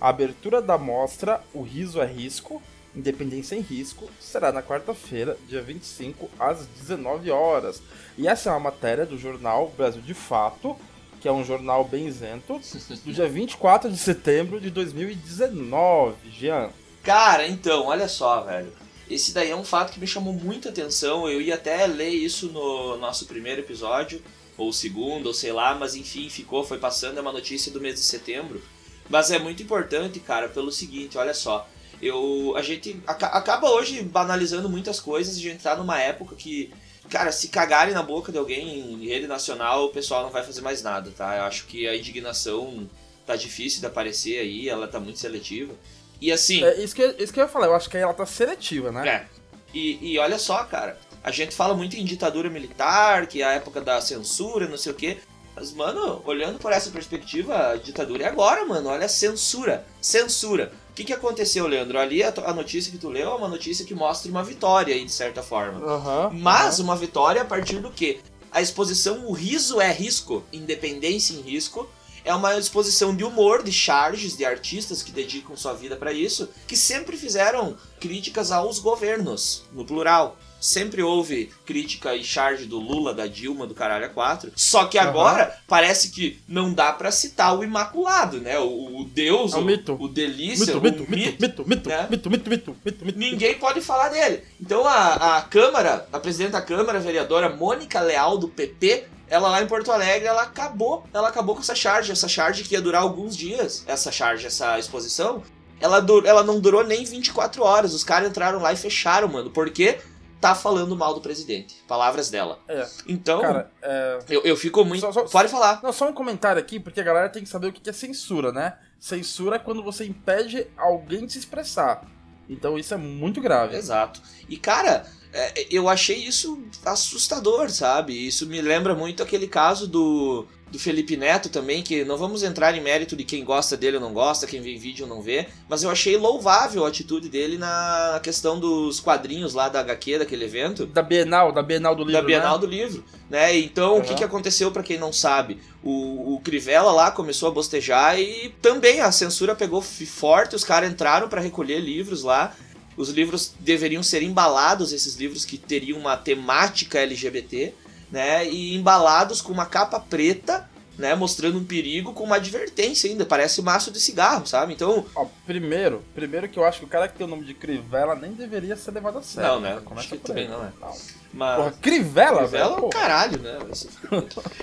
A 0.00 0.08
abertura 0.08 0.60
da 0.60 0.76
mostra 0.76 1.40
O 1.54 1.62
Riso 1.62 2.00
é 2.00 2.06
Risco, 2.06 2.60
Independência 2.94 3.54
em 3.54 3.60
Risco, 3.60 4.10
será 4.20 4.50
na 4.50 4.62
quarta-feira, 4.62 5.36
dia 5.48 5.62
25, 5.62 6.28
às 6.38 6.66
19 6.66 7.30
horas. 7.30 7.80
E 8.18 8.26
essa 8.26 8.50
é 8.50 8.52
uma 8.52 8.58
matéria 8.58 9.06
do 9.06 9.16
jornal 9.16 9.72
Brasil 9.76 10.02
de 10.02 10.12
Fato, 10.12 10.76
que 11.20 11.28
é 11.28 11.32
um 11.32 11.44
jornal 11.44 11.84
bem 11.84 12.08
isento, 12.08 12.60
do 13.04 13.12
dia 13.12 13.28
24 13.28 13.90
de 13.90 13.96
setembro 13.96 14.60
de 14.60 14.70
2019, 14.70 16.16
Jean. 16.32 16.70
Cara, 17.02 17.46
então, 17.46 17.86
olha 17.86 18.08
só, 18.08 18.40
velho. 18.42 18.72
Esse 19.08 19.32
daí 19.32 19.50
é 19.50 19.56
um 19.56 19.64
fato 19.64 19.92
que 19.92 20.00
me 20.00 20.06
chamou 20.06 20.32
muita 20.32 20.70
atenção. 20.70 21.28
Eu 21.28 21.40
ia 21.40 21.54
até 21.54 21.86
ler 21.86 22.10
isso 22.10 22.46
no 22.48 22.96
nosso 22.96 23.26
primeiro 23.26 23.60
episódio, 23.60 24.22
ou 24.56 24.72
segundo, 24.72 25.26
ou 25.26 25.34
sei 25.34 25.52
lá, 25.52 25.74
mas 25.74 25.94
enfim, 25.94 26.28
ficou, 26.28 26.64
foi 26.64 26.78
passando, 26.78 27.18
é 27.18 27.20
uma 27.20 27.32
notícia 27.32 27.70
do 27.70 27.80
mês 27.80 27.94
de 27.96 28.00
setembro. 28.00 28.62
Mas 29.08 29.30
é 29.30 29.38
muito 29.38 29.62
importante, 29.62 30.20
cara, 30.20 30.48
pelo 30.48 30.72
seguinte, 30.72 31.16
olha 31.16 31.34
só 31.34 31.68
eu 32.00 32.54
a 32.56 32.62
gente 32.62 33.00
acaba 33.06 33.70
hoje 33.70 34.02
banalizando 34.02 34.68
muitas 34.68 35.00
coisas, 35.00 35.36
a 35.36 35.40
gente 35.40 35.62
tá 35.62 35.76
numa 35.76 36.00
época 36.00 36.34
que 36.36 36.72
cara, 37.08 37.32
se 37.32 37.48
cagarem 37.48 37.92
na 37.92 38.02
boca 38.02 38.30
de 38.30 38.38
alguém 38.38 38.94
em 38.94 39.06
rede 39.06 39.26
nacional, 39.26 39.86
o 39.86 39.90
pessoal 39.90 40.22
não 40.22 40.30
vai 40.30 40.44
fazer 40.44 40.60
mais 40.60 40.82
nada, 40.82 41.10
tá? 41.16 41.36
Eu 41.36 41.42
acho 41.44 41.66
que 41.66 41.88
a 41.88 41.96
indignação 41.96 42.88
tá 43.26 43.36
difícil 43.36 43.80
de 43.80 43.86
aparecer 43.86 44.38
aí, 44.38 44.68
ela 44.68 44.86
tá 44.86 45.00
muito 45.00 45.18
seletiva. 45.18 45.74
E 46.20 46.30
assim. 46.30 46.62
É 46.64 46.82
isso 46.82 46.94
que, 46.94 47.04
isso 47.18 47.32
que 47.32 47.40
eu 47.40 47.44
ia 47.44 47.48
falar, 47.48 47.66
eu 47.66 47.74
acho 47.74 47.90
que 47.90 47.96
ela 47.96 48.14
tá 48.14 48.24
seletiva, 48.24 48.92
né? 48.92 49.08
É. 49.08 49.26
E, 49.74 50.12
e 50.12 50.18
olha 50.18 50.38
só, 50.38 50.62
cara, 50.64 50.98
a 51.22 51.30
gente 51.30 51.54
fala 51.54 51.74
muito 51.74 51.96
em 51.96 52.04
ditadura 52.04 52.48
militar, 52.48 53.26
que 53.26 53.42
é 53.42 53.44
a 53.44 53.52
época 53.52 53.80
da 53.80 54.00
censura, 54.00 54.68
não 54.68 54.76
sei 54.76 54.92
o 54.92 54.94
quê. 54.94 55.18
Mas, 55.54 55.72
mano, 55.72 56.22
olhando 56.24 56.58
por 56.58 56.72
essa 56.72 56.90
perspectiva, 56.90 57.72
a 57.72 57.76
ditadura 57.76 58.24
é 58.24 58.26
agora, 58.28 58.64
mano. 58.64 58.88
Olha 58.88 59.06
a 59.06 59.08
censura. 59.08 59.84
Censura. 60.00 60.72
O 61.00 61.02
que, 61.02 61.06
que 61.06 61.12
aconteceu, 61.14 61.66
Leandro? 61.66 61.98
Ali 61.98 62.22
a, 62.22 62.30
a, 62.44 62.52
notícia 62.52 62.92
que 62.92 62.98
tu 62.98 63.08
leu 63.08 63.30
é 63.30 63.34
uma 63.34 63.48
notícia 63.48 63.86
que 63.86 63.94
mostra 63.94 64.30
uma 64.30 64.44
vitória 64.44 64.94
aí, 64.94 65.02
de 65.02 65.10
certa 65.10 65.42
forma. 65.42 65.80
Uhum, 65.80 66.38
Mas 66.38 66.78
uhum. 66.78 66.84
uma 66.84 66.96
vitória 66.96 67.40
a 67.40 67.44
partir 67.44 67.78
do 67.78 67.90
quê? 67.90 68.20
A 68.52 68.60
exposição 68.60 69.26
O 69.26 69.32
Riso 69.32 69.80
é 69.80 69.90
Risco, 69.90 70.44
Independência 70.52 71.32
em 71.32 71.40
Risco, 71.40 71.88
é 72.22 72.34
uma 72.34 72.54
exposição 72.58 73.16
de 73.16 73.24
humor, 73.24 73.62
de 73.62 73.72
charges, 73.72 74.36
de 74.36 74.44
artistas 74.44 75.02
que 75.02 75.10
dedicam 75.10 75.56
sua 75.56 75.72
vida 75.72 75.96
para 75.96 76.12
isso, 76.12 76.50
que 76.68 76.76
sempre 76.76 77.16
fizeram 77.16 77.78
críticas 77.98 78.52
aos 78.52 78.78
governos, 78.78 79.62
no 79.72 79.86
plural 79.86 80.36
sempre 80.60 81.02
houve 81.02 81.50
crítica 81.64 82.14
e 82.14 82.22
charge 82.22 82.66
do 82.66 82.78
Lula, 82.78 83.14
da 83.14 83.26
Dilma, 83.26 83.66
do 83.66 83.74
caralho 83.74 84.06
a 84.06 84.08
quatro. 84.08 84.52
Só 84.54 84.84
que 84.84 84.98
agora 84.98 85.46
uhum. 85.46 85.62
parece 85.66 86.10
que 86.10 86.38
não 86.46 86.72
dá 86.72 86.92
para 86.92 87.10
citar 87.10 87.58
o 87.58 87.64
Imaculado, 87.64 88.38
né? 88.38 88.58
O, 88.58 89.00
o 89.00 89.04
Deus, 89.04 89.54
é 89.54 89.56
o, 89.56 89.62
mito. 89.62 89.96
o 89.98 90.08
delícia, 90.08 90.66
mito, 90.78 90.78
o 90.78 91.10
mito, 91.10 91.40
mito, 91.40 91.64
mito, 91.66 91.88
né? 91.88 92.06
mito, 92.10 92.30
mito, 92.30 92.50
mito, 92.50 92.76
mito, 92.84 93.04
mito, 93.04 93.18
Ninguém 93.18 93.54
pode 93.54 93.80
falar 93.80 94.10
dele. 94.10 94.42
Então 94.60 94.86
a, 94.86 95.38
a 95.38 95.42
Câmara, 95.42 96.06
a 96.12 96.20
presidente 96.20 96.52
da 96.52 96.62
Câmara, 96.62 96.98
a 96.98 97.02
vereadora 97.02 97.48
Mônica 97.48 98.00
Leal, 98.00 98.36
do 98.36 98.48
PP, 98.48 99.04
ela 99.28 99.48
lá 99.48 99.62
em 99.62 99.66
Porto 99.66 99.92
Alegre, 99.92 100.26
ela 100.26 100.42
acabou, 100.42 101.04
ela 101.14 101.28
acabou 101.28 101.54
com 101.54 101.60
essa 101.60 101.74
charge, 101.74 102.10
essa 102.10 102.28
charge 102.28 102.64
que 102.64 102.74
ia 102.74 102.82
durar 102.82 103.02
alguns 103.02 103.36
dias, 103.36 103.84
essa 103.86 104.10
charge, 104.10 104.46
essa 104.46 104.78
exposição, 104.78 105.42
ela, 105.80 106.04
ela 106.26 106.42
não 106.42 106.60
durou 106.60 106.84
nem 106.84 107.04
24 107.04 107.62
horas. 107.62 107.94
Os 107.94 108.04
caras 108.04 108.28
entraram 108.28 108.60
lá 108.60 108.72
e 108.72 108.76
fecharam, 108.76 109.28
mano. 109.28 109.50
Por 109.50 109.70
quê? 109.70 109.98
Tá 110.40 110.54
falando 110.54 110.96
mal 110.96 111.14
do 111.14 111.20
presidente. 111.20 111.76
Palavras 111.86 112.30
dela. 112.30 112.58
É. 112.66 112.86
Então, 113.06 113.40
Cara, 113.40 113.70
é... 113.82 114.18
eu, 114.28 114.42
eu 114.42 114.56
fico 114.56 114.84
muito. 114.84 115.00
Só, 115.00 115.12
só, 115.12 115.24
Pode 115.24 115.50
falar. 115.50 115.80
Não, 115.82 115.92
só 115.92 116.08
um 116.08 116.12
comentário 116.12 116.60
aqui, 116.60 116.80
porque 116.80 117.00
a 117.00 117.04
galera 117.04 117.28
tem 117.28 117.42
que 117.42 117.48
saber 117.48 117.68
o 117.68 117.72
que 117.72 117.88
é 117.88 117.92
censura, 117.92 118.50
né? 118.50 118.78
Censura 118.98 119.56
é 119.56 119.58
quando 119.58 119.82
você 119.82 120.04
impede 120.04 120.66
alguém 120.76 121.26
de 121.26 121.32
se 121.32 121.38
expressar. 121.38 122.04
Então 122.48 122.78
isso 122.78 122.92
é 122.92 122.96
muito 122.96 123.40
grave. 123.40 123.76
Exato. 123.76 124.20
E, 124.48 124.56
cara, 124.56 125.06
é, 125.32 125.66
eu 125.70 125.88
achei 125.88 126.16
isso 126.16 126.64
assustador, 126.84 127.70
sabe? 127.70 128.12
Isso 128.26 128.46
me 128.46 128.60
lembra 128.60 128.94
muito 128.94 129.22
aquele 129.22 129.46
caso 129.46 129.86
do 129.86 130.46
do 130.70 130.78
Felipe 130.78 131.16
Neto 131.16 131.48
também, 131.48 131.82
que 131.82 132.04
não 132.04 132.16
vamos 132.16 132.42
entrar 132.42 132.76
em 132.76 132.80
mérito 132.80 133.16
de 133.16 133.24
quem 133.24 133.44
gosta 133.44 133.76
dele 133.76 133.96
ou 133.96 134.02
não 134.02 134.12
gosta, 134.12 134.46
quem 134.46 134.60
vê 134.60 134.76
vídeo 134.76 135.04
ou 135.04 135.08
não 135.08 135.20
vê, 135.20 135.48
mas 135.68 135.82
eu 135.82 135.90
achei 135.90 136.16
louvável 136.16 136.84
a 136.84 136.88
atitude 136.88 137.28
dele 137.28 137.58
na 137.58 138.20
questão 138.22 138.58
dos 138.58 139.00
quadrinhos 139.00 139.52
lá 139.52 139.68
da 139.68 139.80
HQ, 139.80 140.18
daquele 140.18 140.44
evento. 140.44 140.86
Da 140.86 141.02
Bienal, 141.02 141.52
da 141.52 141.62
Bienal 141.62 141.94
do 141.94 142.04
Livro. 142.04 142.20
Da 142.20 142.26
Bienal 142.26 142.54
né? 142.54 142.60
do 142.60 142.66
Livro, 142.66 143.04
né? 143.28 143.58
Então, 143.58 143.94
uhum. 143.94 144.00
o 144.00 144.02
que, 144.02 144.14
que 144.14 144.24
aconteceu 144.24 144.70
para 144.70 144.82
quem 144.82 144.98
não 144.98 145.12
sabe? 145.12 145.58
O, 145.82 146.34
o 146.34 146.40
Crivella 146.40 146.92
lá 146.92 147.10
começou 147.10 147.48
a 147.48 147.52
bostejar 147.52 148.18
e 148.18 148.54
também 148.62 149.00
a 149.00 149.10
censura 149.10 149.56
pegou 149.56 149.82
forte, 149.82 150.54
os 150.54 150.64
caras 150.64 150.90
entraram 150.90 151.28
para 151.28 151.40
recolher 151.40 151.80
livros 151.80 152.22
lá. 152.22 152.54
Os 152.96 153.08
livros 153.08 153.54
deveriam 153.58 154.02
ser 154.02 154.22
embalados, 154.22 154.92
esses 154.92 155.16
livros 155.16 155.44
que 155.44 155.56
teriam 155.56 155.98
uma 155.98 156.16
temática 156.16 156.98
LGBT 156.98 157.72
né? 158.10 158.48
E 158.48 158.76
embalados 158.76 159.40
com 159.40 159.52
uma 159.52 159.66
capa 159.66 160.00
preta, 160.00 160.68
né? 160.98 161.14
Mostrando 161.14 161.58
um 161.58 161.64
perigo 161.64 162.12
com 162.12 162.24
uma 162.24 162.36
advertência 162.36 163.10
ainda. 163.10 163.24
Parece 163.24 163.62
maço 163.62 163.90
de 163.90 164.00
cigarro, 164.00 164.46
sabe? 164.46 164.74
Então. 164.74 165.06
Ó, 165.14 165.26
primeiro, 165.46 166.02
primeiro 166.14 166.48
que 166.48 166.58
eu 166.58 166.64
acho 166.64 166.80
que 166.80 166.84
o 166.84 166.88
cara 166.88 167.08
que 167.08 167.16
tem 167.16 167.26
o 167.26 167.30
nome 167.30 167.44
de 167.44 167.54
Crivella 167.54 168.14
nem 168.14 168.32
deveria 168.32 168.76
ser 168.76 168.92
levado 168.92 169.18
a 169.18 169.22
sério. 169.22 169.50
Não, 169.50 169.60
né? 169.60 169.80
Começa 169.84 170.16
também 170.16 170.48
não 170.48 170.64
é. 170.64 170.72
Não. 170.80 170.92
Mas... 171.32 171.56
Porra, 171.56 171.74
Crivella, 171.80 172.38
Crivella 172.40 172.76
é 172.76 172.80
o 172.80 172.88
caralho, 172.88 173.38
né? 173.38 173.58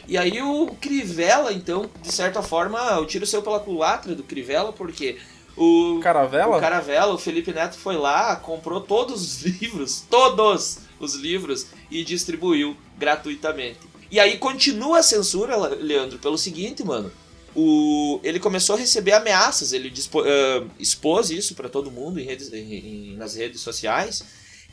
e 0.06 0.18
aí 0.18 0.42
o 0.42 0.68
Crivella, 0.82 1.54
então, 1.54 1.90
de 2.02 2.12
certa 2.12 2.42
forma, 2.42 2.78
eu 2.92 3.06
tiro 3.06 3.24
o 3.24 3.28
seu 3.28 3.42
pela 3.42 3.62
culatra 3.62 4.14
do 4.14 4.22
Crivella, 4.22 4.74
porque 4.74 5.18
o 5.58 6.00
Caravela? 6.04 6.58
O 6.58 6.60
Caravela, 6.60 7.14
o 7.14 7.18
Felipe 7.18 7.52
Neto 7.52 7.78
foi 7.78 7.98
lá, 7.98 8.36
comprou 8.36 8.80
todos 8.80 9.22
os 9.22 9.42
livros, 9.62 10.02
todos 10.08 10.80
os 11.00 11.16
livros 11.16 11.68
e 11.90 12.04
distribuiu 12.04 12.76
gratuitamente. 12.98 13.80
E 14.10 14.20
aí 14.20 14.38
continua 14.38 15.00
a 15.00 15.04
censura, 15.04 15.56
Leandro, 15.58 16.18
pelo 16.20 16.38
seguinte, 16.38 16.84
mano. 16.84 17.12
O, 17.56 18.20
ele 18.24 18.40
começou 18.40 18.76
a 18.76 18.80
receber 18.80 19.14
ameaças, 19.14 19.74
ele 19.74 19.90
dispo, 19.90 20.22
uh, 20.22 20.70
expôs 20.80 21.32
isso 21.32 21.56
para 21.56 21.68
todo 21.68 21.90
mundo 21.90 22.20
em 22.20 22.24
redes, 22.24 22.54
em, 22.54 23.16
nas 23.18 23.36
redes 23.36 23.62
sociais 23.62 24.24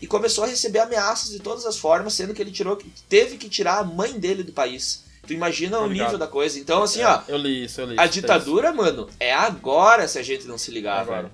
e 0.00 0.06
começou 0.06 0.44
a 0.44 0.46
receber 0.46 0.80
ameaças 0.80 1.30
de 1.30 1.38
todas 1.38 1.64
as 1.64 1.78
formas, 1.78 2.12
sendo 2.12 2.34
que 2.34 2.42
ele 2.42 2.50
tirou, 2.50 2.78
teve 3.08 3.38
que 3.38 3.48
tirar 3.48 3.78
a 3.78 3.84
mãe 3.84 4.18
dele 4.18 4.42
do 4.42 4.52
país. 4.52 5.04
Tu 5.26 5.32
imagina 5.32 5.78
o 5.78 5.88
nível 5.88 6.18
da 6.18 6.26
coisa. 6.26 6.58
Então, 6.58 6.82
assim, 6.82 7.00
é, 7.00 7.06
ó. 7.06 7.22
Eu 7.26 7.38
li 7.38 7.64
isso, 7.64 7.80
eu 7.80 7.86
li 7.86 7.98
A 7.98 8.04
isso, 8.04 8.12
ditadura, 8.12 8.68
isso. 8.68 8.76
mano, 8.76 9.08
é 9.18 9.32
agora 9.32 10.06
se 10.06 10.18
a 10.18 10.22
gente 10.22 10.46
não 10.46 10.58
se 10.58 10.70
ligar, 10.70 11.00
agora. 11.00 11.22
velho. 11.22 11.32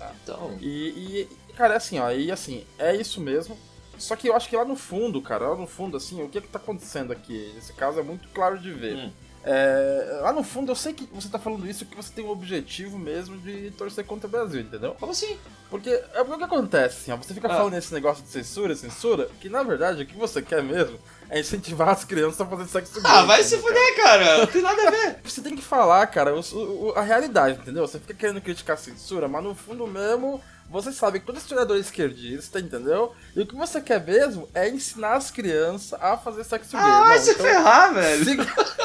É. 0.00 0.10
Então. 0.22 0.58
E, 0.60 0.66
e, 0.68 1.28
cara, 1.56 1.74
é 1.74 1.76
assim, 1.76 2.00
ó, 2.00 2.10
e 2.10 2.32
assim, 2.32 2.64
é 2.78 2.96
isso 2.96 3.20
mesmo. 3.20 3.56
Só 3.98 4.16
que 4.16 4.28
eu 4.28 4.36
acho 4.36 4.48
que 4.48 4.56
lá 4.56 4.64
no 4.64 4.76
fundo, 4.76 5.20
cara, 5.20 5.48
lá 5.48 5.56
no 5.56 5.66
fundo, 5.66 5.96
assim, 5.96 6.22
o 6.22 6.28
que 6.28 6.38
é 6.38 6.40
que 6.40 6.48
tá 6.48 6.58
acontecendo 6.58 7.12
aqui? 7.12 7.52
Nesse 7.54 7.72
caso 7.72 7.98
é 7.98 8.02
muito 8.02 8.28
claro 8.28 8.58
de 8.58 8.72
ver. 8.72 8.96
Hum. 8.96 9.12
É, 9.44 10.18
lá 10.20 10.32
no 10.32 10.42
fundo, 10.42 10.70
eu 10.70 10.76
sei 10.76 10.92
que 10.92 11.08
você 11.12 11.28
tá 11.28 11.38
falando 11.38 11.66
isso 11.66 11.86
que 11.86 11.96
você 11.96 12.12
tem 12.12 12.24
o 12.24 12.30
objetivo 12.30 12.98
mesmo 12.98 13.38
de 13.38 13.70
torcer 13.70 14.04
contra 14.04 14.26
o 14.26 14.30
Brasil, 14.30 14.60
entendeu? 14.60 14.94
Como 14.98 15.12
assim? 15.12 15.38
Porque 15.70 15.88
é 15.88 16.20
o 16.20 16.38
que 16.38 16.44
acontece, 16.44 16.96
assim, 16.96 17.12
ó, 17.12 17.16
você 17.16 17.32
fica 17.32 17.46
ah. 17.46 17.56
falando 17.56 17.74
esse 17.74 17.94
negócio 17.94 18.22
de 18.22 18.30
censura, 18.30 18.74
censura, 18.74 19.28
que 19.40 19.48
na 19.48 19.62
verdade 19.62 20.02
o 20.02 20.06
que 20.06 20.16
você 20.16 20.42
quer 20.42 20.62
mesmo 20.62 20.98
é 21.30 21.40
incentivar 21.40 21.90
as 21.90 22.04
crianças 22.04 22.40
a 22.40 22.46
fazer 22.46 22.66
sexo 22.66 23.00
Ah, 23.04 23.22
vai 23.22 23.42
se 23.42 23.56
fuder, 23.58 23.96
cara. 23.96 24.38
Não 24.38 24.46
tem 24.46 24.62
nada 24.62 24.88
a 24.88 24.90
ver. 24.90 25.18
Você 25.24 25.42
tem 25.42 25.54
que 25.54 25.62
falar, 25.62 26.06
cara, 26.06 26.34
o, 26.34 26.40
o, 26.40 26.92
a 26.96 27.02
realidade, 27.02 27.58
entendeu? 27.60 27.86
Você 27.86 27.98
fica 27.98 28.14
querendo 28.14 28.40
criticar 28.40 28.74
a 28.74 28.78
censura, 28.78 29.28
mas 29.28 29.44
no 29.44 29.54
fundo 29.54 29.86
mesmo 29.86 30.42
você 30.70 30.92
sabe 30.92 31.20
que 31.20 31.26
todo 31.26 31.38
historiador 31.38 31.76
é 31.76 31.80
esquerdista, 31.80 32.60
entendeu? 32.60 33.14
E 33.34 33.40
o 33.40 33.46
que 33.46 33.54
você 33.54 33.80
quer 33.80 34.04
mesmo 34.04 34.48
é 34.54 34.68
ensinar 34.68 35.14
as 35.14 35.30
crianças 35.30 35.98
a 36.00 36.16
fazer 36.16 36.44
sexo 36.44 36.72
gay. 36.72 36.80
Ah, 36.80 37.04
vai 37.04 37.18
se 37.18 37.30
então, 37.30 37.46
ferrar, 37.46 37.94
velho. 37.94 38.24
Se, 38.24 38.36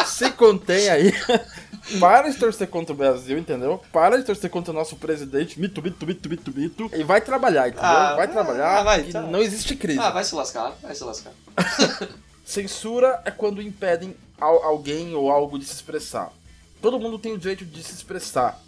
se 0.06 0.32
contém 0.32 0.90
aí. 0.90 1.14
Para 2.00 2.30
de 2.30 2.38
torcer 2.38 2.68
contra 2.70 2.94
o 2.94 2.98
Brasil, 2.98 3.38
entendeu? 3.38 3.82
Para 3.92 4.18
de 4.18 4.24
torcer 4.24 4.50
contra 4.50 4.72
o 4.72 4.74
nosso 4.74 4.96
presidente, 4.96 5.60
mito, 5.60 5.82
mito, 5.82 6.06
mito, 6.06 6.30
mito, 6.30 6.54
mito. 6.56 6.92
E 6.94 7.04
vai 7.04 7.20
trabalhar, 7.20 7.68
entendeu? 7.68 7.90
Ah, 7.90 8.16
vai 8.16 8.28
trabalhar. 8.28 8.80
Ah, 8.80 8.84
vai, 8.84 9.04
tá. 9.04 9.22
Não 9.24 9.42
existe 9.42 9.76
crise. 9.76 10.00
Ah, 10.00 10.10
vai 10.10 10.24
se 10.24 10.34
lascar, 10.34 10.74
vai 10.82 10.96
se 10.96 11.04
lascar. 11.04 11.34
Censura 12.46 13.22
é 13.26 13.32
quando 13.32 13.62
impedem 13.62 14.16
alguém 14.40 15.14
ou 15.14 15.30
algo 15.30 15.60
de 15.60 15.66
se 15.66 15.74
expressar. 15.74 16.32
Todo 16.82 17.00
mundo 17.00 17.20
tem 17.20 17.34
o 17.34 17.38
direito 17.38 17.66
de 17.66 17.84
se 17.84 17.94
expressar. 17.94 18.60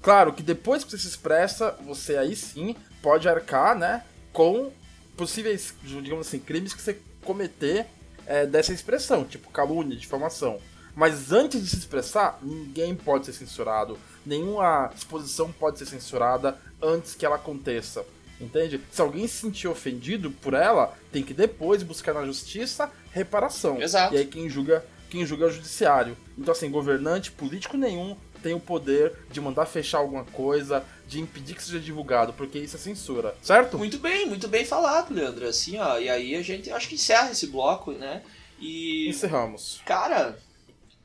Claro 0.00 0.32
que 0.32 0.42
depois 0.42 0.84
que 0.84 0.90
você 0.90 0.98
se 0.98 1.08
expressa, 1.08 1.76
você 1.84 2.16
aí 2.16 2.34
sim 2.34 2.74
pode 3.00 3.28
arcar, 3.28 3.76
né, 3.76 4.04
com 4.32 4.72
possíveis, 5.16 5.74
digamos 5.82 6.26
assim, 6.26 6.38
crimes 6.38 6.74
que 6.74 6.82
você 6.82 6.98
cometer 7.24 7.86
é, 8.26 8.46
dessa 8.46 8.72
expressão, 8.72 9.24
tipo 9.24 9.50
calúnia, 9.50 9.96
difamação. 9.96 10.58
Mas 10.94 11.32
antes 11.32 11.62
de 11.62 11.70
se 11.70 11.78
expressar, 11.78 12.38
ninguém 12.42 12.94
pode 12.94 13.26
ser 13.26 13.32
censurado. 13.32 13.98
Nenhuma 14.26 14.90
exposição 14.94 15.50
pode 15.50 15.78
ser 15.78 15.86
censurada 15.86 16.58
antes 16.82 17.14
que 17.14 17.24
ela 17.24 17.36
aconteça. 17.36 18.04
Entende? 18.40 18.80
Se 18.90 19.00
alguém 19.00 19.26
se 19.26 19.36
sentir 19.36 19.68
ofendido 19.68 20.30
por 20.30 20.52
ela, 20.52 20.92
tem 21.10 21.22
que 21.22 21.32
depois 21.32 21.82
buscar 21.82 22.12
na 22.12 22.26
justiça 22.26 22.90
reparação. 23.12 23.80
Exato. 23.80 24.14
E 24.14 24.18
aí 24.18 24.26
quem 24.26 24.50
julga, 24.50 24.84
quem 25.08 25.24
julga 25.24 25.44
é 25.44 25.48
o 25.48 25.52
judiciário. 25.52 26.16
Então, 26.36 26.52
assim, 26.52 26.70
governante, 26.70 27.30
político 27.30 27.76
nenhum 27.76 28.16
tem 28.42 28.54
o 28.54 28.60
poder 28.60 29.14
de 29.30 29.40
mandar 29.40 29.66
fechar 29.66 29.98
alguma 29.98 30.24
coisa, 30.24 30.84
de 31.06 31.20
impedir 31.20 31.54
que 31.54 31.62
seja 31.62 31.78
divulgado, 31.78 32.32
porque 32.32 32.58
isso 32.58 32.76
é 32.76 32.78
censura, 32.78 33.34
certo? 33.40 33.78
Muito 33.78 33.98
bem, 33.98 34.26
muito 34.26 34.48
bem 34.48 34.64
falado, 34.64 35.14
Leandro. 35.14 35.46
Assim, 35.46 35.78
ó, 35.78 35.98
e 35.98 36.08
aí 36.08 36.34
a 36.34 36.42
gente 36.42 36.70
acho 36.70 36.88
que 36.88 36.96
encerra 36.96 37.30
esse 37.30 37.46
bloco, 37.46 37.92
né? 37.92 38.22
E. 38.58 39.08
Encerramos. 39.08 39.80
Cara, 39.86 40.38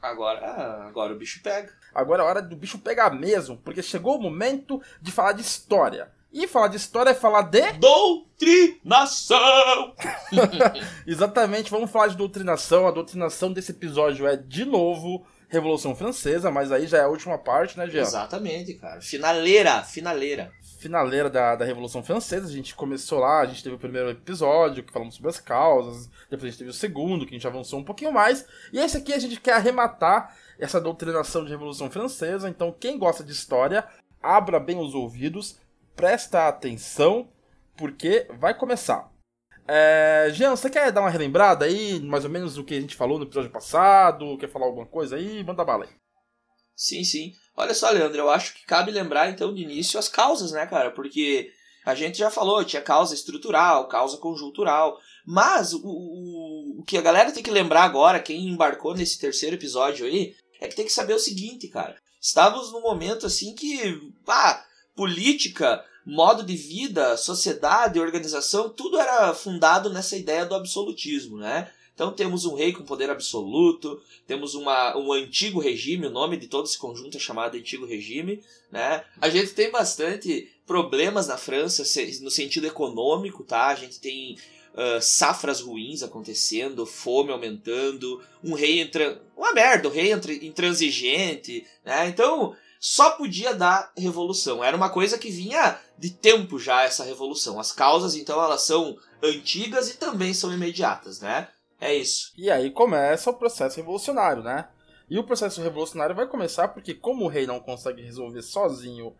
agora, 0.01 0.85
agora 0.87 1.13
o 1.13 1.17
bicho 1.17 1.41
pega. 1.41 1.71
Agora 1.93 2.23
é 2.23 2.25
hora 2.25 2.41
do 2.41 2.55
bicho 2.55 2.79
pegar 2.79 3.09
mesmo, 3.11 3.57
porque 3.57 3.81
chegou 3.81 4.17
o 4.17 4.21
momento 4.21 4.81
de 5.01 5.11
falar 5.11 5.33
de 5.33 5.41
história. 5.41 6.11
E 6.31 6.47
falar 6.47 6.67
de 6.67 6.77
história 6.77 7.09
é 7.11 7.15
falar 7.15 7.43
de. 7.43 7.71
Doutrinação! 7.73 9.37
Exatamente, 11.07 11.71
vamos 11.71 11.89
falar 11.89 12.07
de 12.07 12.17
doutrinação. 12.17 12.87
A 12.87 12.91
doutrinação 12.91 13.51
desse 13.51 13.71
episódio 13.71 14.27
é, 14.27 14.35
de 14.35 14.65
novo, 14.65 15.25
Revolução 15.49 15.95
Francesa, 15.95 16.51
mas 16.51 16.71
aí 16.71 16.87
já 16.87 16.97
é 16.97 17.01
a 17.03 17.07
última 17.07 17.37
parte, 17.37 17.77
né, 17.77 17.87
Jean? 17.87 18.01
Exatamente, 18.01 18.73
cara. 18.73 18.99
Finaleira, 18.99 19.81
finaleira. 19.81 20.51
Finaleira 20.77 21.29
da, 21.29 21.55
da 21.55 21.63
Revolução 21.63 22.03
Francesa, 22.03 22.47
a 22.47 22.51
gente 22.51 22.75
começou 22.75 23.19
lá, 23.19 23.39
a 23.41 23.45
gente 23.45 23.63
teve 23.63 23.75
o 23.75 23.79
primeiro 23.79 24.09
episódio 24.09 24.83
que 24.83 24.91
falamos 24.91 25.15
sobre 25.15 25.29
as 25.29 25.39
causas, 25.39 26.09
depois 26.29 26.43
a 26.43 26.47
gente 26.47 26.57
teve 26.59 26.69
o 26.69 26.73
segundo, 26.73 27.25
que 27.25 27.33
a 27.33 27.37
gente 27.37 27.47
avançou 27.47 27.79
um 27.79 27.83
pouquinho 27.83 28.11
mais, 28.11 28.45
e 28.73 28.77
esse 28.77 28.97
aqui 28.97 29.13
a 29.13 29.19
gente 29.19 29.39
quer 29.39 29.53
arrematar 29.53 30.35
essa 30.59 30.81
doutrinação 30.81 31.45
de 31.45 31.51
Revolução 31.51 31.89
Francesa, 31.89 32.49
então 32.49 32.75
quem 32.77 32.99
gosta 32.99 33.23
de 33.23 33.31
história, 33.31 33.87
abra 34.21 34.59
bem 34.59 34.77
os 34.77 34.93
ouvidos, 34.93 35.57
presta 35.95 36.47
atenção, 36.47 37.29
porque 37.75 38.27
vai 38.37 38.53
começar. 38.53 39.09
É, 39.67 40.29
Jean, 40.33 40.55
você 40.55 40.69
quer 40.69 40.91
dar 40.91 41.01
uma 41.01 41.09
relembrada 41.09 41.65
aí, 41.65 41.99
mais 41.99 42.23
ou 42.23 42.29
menos 42.29 42.55
do 42.55 42.63
que 42.63 42.75
a 42.75 42.79
gente 42.81 42.95
falou 42.95 43.19
no 43.19 43.25
episódio 43.25 43.51
passado? 43.51 44.37
Quer 44.37 44.49
falar 44.49 44.65
alguma 44.65 44.85
coisa 44.85 45.17
aí? 45.17 45.43
Manda 45.43 45.65
bala 45.65 45.83
aí. 45.83 45.91
Sim, 46.75 47.03
sim. 47.03 47.33
Olha 47.55 47.73
só, 47.73 47.89
Leandro, 47.89 48.19
eu 48.19 48.29
acho 48.29 48.53
que 48.53 48.65
cabe 48.65 48.91
lembrar 48.91 49.29
então 49.29 49.53
de 49.53 49.63
início 49.63 49.99
as 49.99 50.07
causas, 50.07 50.51
né, 50.51 50.65
cara? 50.67 50.91
Porque 50.91 51.51
a 51.85 51.95
gente 51.95 52.17
já 52.17 52.29
falou, 52.29 52.63
tinha 52.63 52.81
causa 52.81 53.13
estrutural, 53.13 53.87
causa 53.87 54.17
conjuntural. 54.17 54.97
Mas 55.25 55.73
o, 55.73 55.81
o, 55.83 56.79
o 56.79 56.83
que 56.83 56.97
a 56.97 57.01
galera 57.01 57.31
tem 57.31 57.43
que 57.43 57.51
lembrar 57.51 57.83
agora, 57.83 58.19
quem 58.19 58.47
embarcou 58.47 58.93
nesse 58.93 59.19
terceiro 59.19 59.55
episódio 59.55 60.05
aí, 60.05 60.35
é 60.61 60.67
que 60.67 60.75
tem 60.75 60.85
que 60.85 60.91
saber 60.91 61.13
o 61.13 61.19
seguinte, 61.19 61.67
cara. 61.67 61.97
Estávamos 62.21 62.71
num 62.71 62.81
momento 62.81 63.25
assim 63.25 63.53
que, 63.55 63.99
ah, 64.27 64.63
política, 64.95 65.83
modo 66.07 66.41
de 66.41 66.55
vida, 66.55 67.17
sociedade, 67.17 67.99
organização, 67.99 68.69
tudo 68.69 68.97
era 68.97 69.33
fundado 69.33 69.89
nessa 69.89 70.15
ideia 70.15 70.45
do 70.45 70.55
absolutismo, 70.55 71.37
né? 71.37 71.69
Então 71.93 72.13
temos 72.13 72.45
um 72.45 72.55
rei 72.55 72.71
com 72.71 72.83
poder 72.83 73.09
absoluto, 73.09 74.01
temos 74.25 74.55
uma, 74.55 74.95
um 74.97 75.11
antigo 75.11 75.59
regime, 75.59 76.07
o 76.07 76.11
nome 76.11 76.37
de 76.37 76.47
todo 76.47 76.65
esse 76.65 76.77
conjunto 76.77 77.17
é 77.17 77.19
chamado 77.19 77.57
antigo 77.57 77.85
regime, 77.85 78.41
né? 78.71 79.03
A 79.19 79.27
gente 79.27 79.51
tem 79.51 79.69
bastante 79.69 80.49
problemas 80.65 81.27
na 81.27 81.37
França 81.37 81.83
no 82.21 82.31
sentido 82.31 82.67
econômico, 82.67 83.43
tá? 83.43 83.67
A 83.67 83.75
gente 83.75 83.99
tem 83.99 84.37
uh, 84.75 85.01
safras 85.01 85.59
ruins 85.59 86.03
acontecendo, 86.03 86.85
fome 86.85 87.31
aumentando, 87.33 88.23
um 88.41 88.53
rei 88.53 88.79
entra, 88.79 89.21
uma 89.35 89.51
merda, 89.51 89.89
um 89.89 89.91
rei 89.91 90.13
intransigente, 90.41 91.65
né? 91.83 92.07
Então 92.07 92.55
só 92.79 93.11
podia 93.11 93.53
dar 93.53 93.91
revolução. 93.97 94.63
Era 94.63 94.77
uma 94.77 94.89
coisa 94.89 95.17
que 95.17 95.29
vinha 95.29 95.79
de 95.97 96.11
tempo 96.11 96.59
já 96.59 96.83
essa 96.83 97.03
revolução. 97.03 97.59
As 97.59 97.71
causas, 97.71 98.15
então, 98.15 98.41
elas 98.41 98.63
são 98.63 98.97
antigas 99.21 99.89
e 99.89 99.97
também 99.97 100.33
são 100.33 100.53
imediatas, 100.53 101.21
né? 101.21 101.47
É 101.79 101.93
isso. 101.93 102.31
E 102.37 102.49
aí 102.49 102.71
começa 102.71 103.29
o 103.29 103.33
processo 103.33 103.77
revolucionário, 103.77 104.43
né? 104.43 104.67
E 105.09 105.17
o 105.17 105.23
processo 105.23 105.61
revolucionário 105.61 106.15
vai 106.15 106.27
começar 106.27 106.67
porque, 106.69 106.93
como 106.93 107.25
o 107.25 107.27
rei 107.27 107.47
não 107.47 107.59
consegue 107.59 108.01
resolver 108.01 108.41
sozinho 108.41 109.15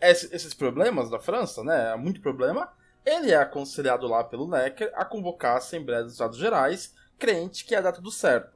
esses 0.00 0.54
problemas 0.54 1.10
da 1.10 1.18
França, 1.18 1.62
né? 1.62 1.92
É 1.92 1.96
muito 1.96 2.20
problema. 2.20 2.72
Ele 3.04 3.30
é 3.30 3.36
aconselhado 3.36 4.06
lá 4.06 4.24
pelo 4.24 4.48
Necker 4.48 4.90
a 4.94 5.04
convocar 5.04 5.54
a 5.54 5.58
Assembleia 5.58 6.02
dos 6.02 6.12
Estados 6.12 6.38
Gerais, 6.38 6.94
crente 7.18 7.64
que 7.64 7.74
ia 7.74 7.82
dar 7.82 7.92
tudo 7.92 8.10
certo. 8.10 8.55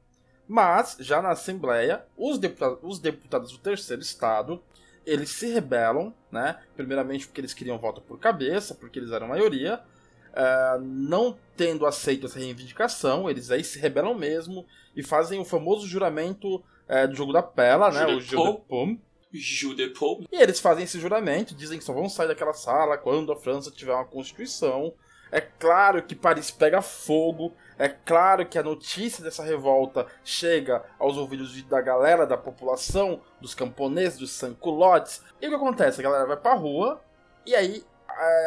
Mas, 0.51 0.97
já 0.99 1.21
na 1.21 1.29
Assembleia, 1.29 2.05
os, 2.17 2.37
deputados, 2.37 2.79
os 2.83 2.99
deputados 2.99 3.53
do 3.53 3.57
terceiro 3.57 4.01
estado, 4.01 4.61
eles 5.05 5.29
se 5.29 5.47
rebelam, 5.47 6.13
né? 6.29 6.59
Primeiramente 6.75 7.25
porque 7.25 7.39
eles 7.39 7.53
queriam 7.53 7.79
voto 7.79 8.01
por 8.01 8.19
cabeça, 8.19 8.75
porque 8.75 8.99
eles 8.99 9.11
eram 9.11 9.29
maioria. 9.29 9.79
Uh, 10.31 10.81
não 10.81 11.37
tendo 11.55 11.85
aceito 11.85 12.25
essa 12.25 12.37
reivindicação, 12.37 13.29
eles 13.29 13.49
aí 13.49 13.63
se 13.63 13.79
rebelam 13.79 14.13
mesmo 14.13 14.65
e 14.93 15.01
fazem 15.01 15.39
o 15.39 15.45
famoso 15.45 15.87
juramento 15.87 16.55
uh, 16.57 17.07
do 17.07 17.15
jogo 17.15 17.31
da 17.31 17.41
pela, 17.41 17.89
né? 17.89 18.05
O 18.07 18.19
de 18.19 18.35
Paume. 18.67 18.99
E 20.29 20.35
eles 20.35 20.59
fazem 20.59 20.83
esse 20.83 20.99
juramento, 20.99 21.55
dizem 21.55 21.79
que 21.79 21.85
só 21.85 21.93
vão 21.93 22.09
sair 22.09 22.27
daquela 22.27 22.51
sala 22.51 22.97
quando 22.97 23.31
a 23.31 23.37
França 23.37 23.71
tiver 23.71 23.93
uma 23.93 24.03
constituição. 24.03 24.93
É 25.31 25.39
claro 25.39 26.03
que 26.03 26.13
Paris 26.13 26.51
pega 26.51 26.81
fogo, 26.81 27.53
é 27.81 27.89
claro 27.89 28.45
que 28.45 28.59
a 28.59 28.63
notícia 28.63 29.23
dessa 29.23 29.43
revolta 29.43 30.05
chega 30.23 30.85
aos 30.99 31.17
ouvidos 31.17 31.59
da 31.63 31.81
galera, 31.81 32.27
da 32.27 32.37
população, 32.37 33.19
dos 33.41 33.55
camponeses, 33.55 34.19
dos 34.19 34.29
sanculotes. 34.33 35.23
E 35.41 35.47
o 35.47 35.49
que 35.49 35.55
acontece? 35.55 35.99
A 35.99 36.03
galera 36.03 36.27
vai 36.27 36.37
pra 36.37 36.53
rua, 36.53 37.03
e 37.43 37.55
aí, 37.55 37.83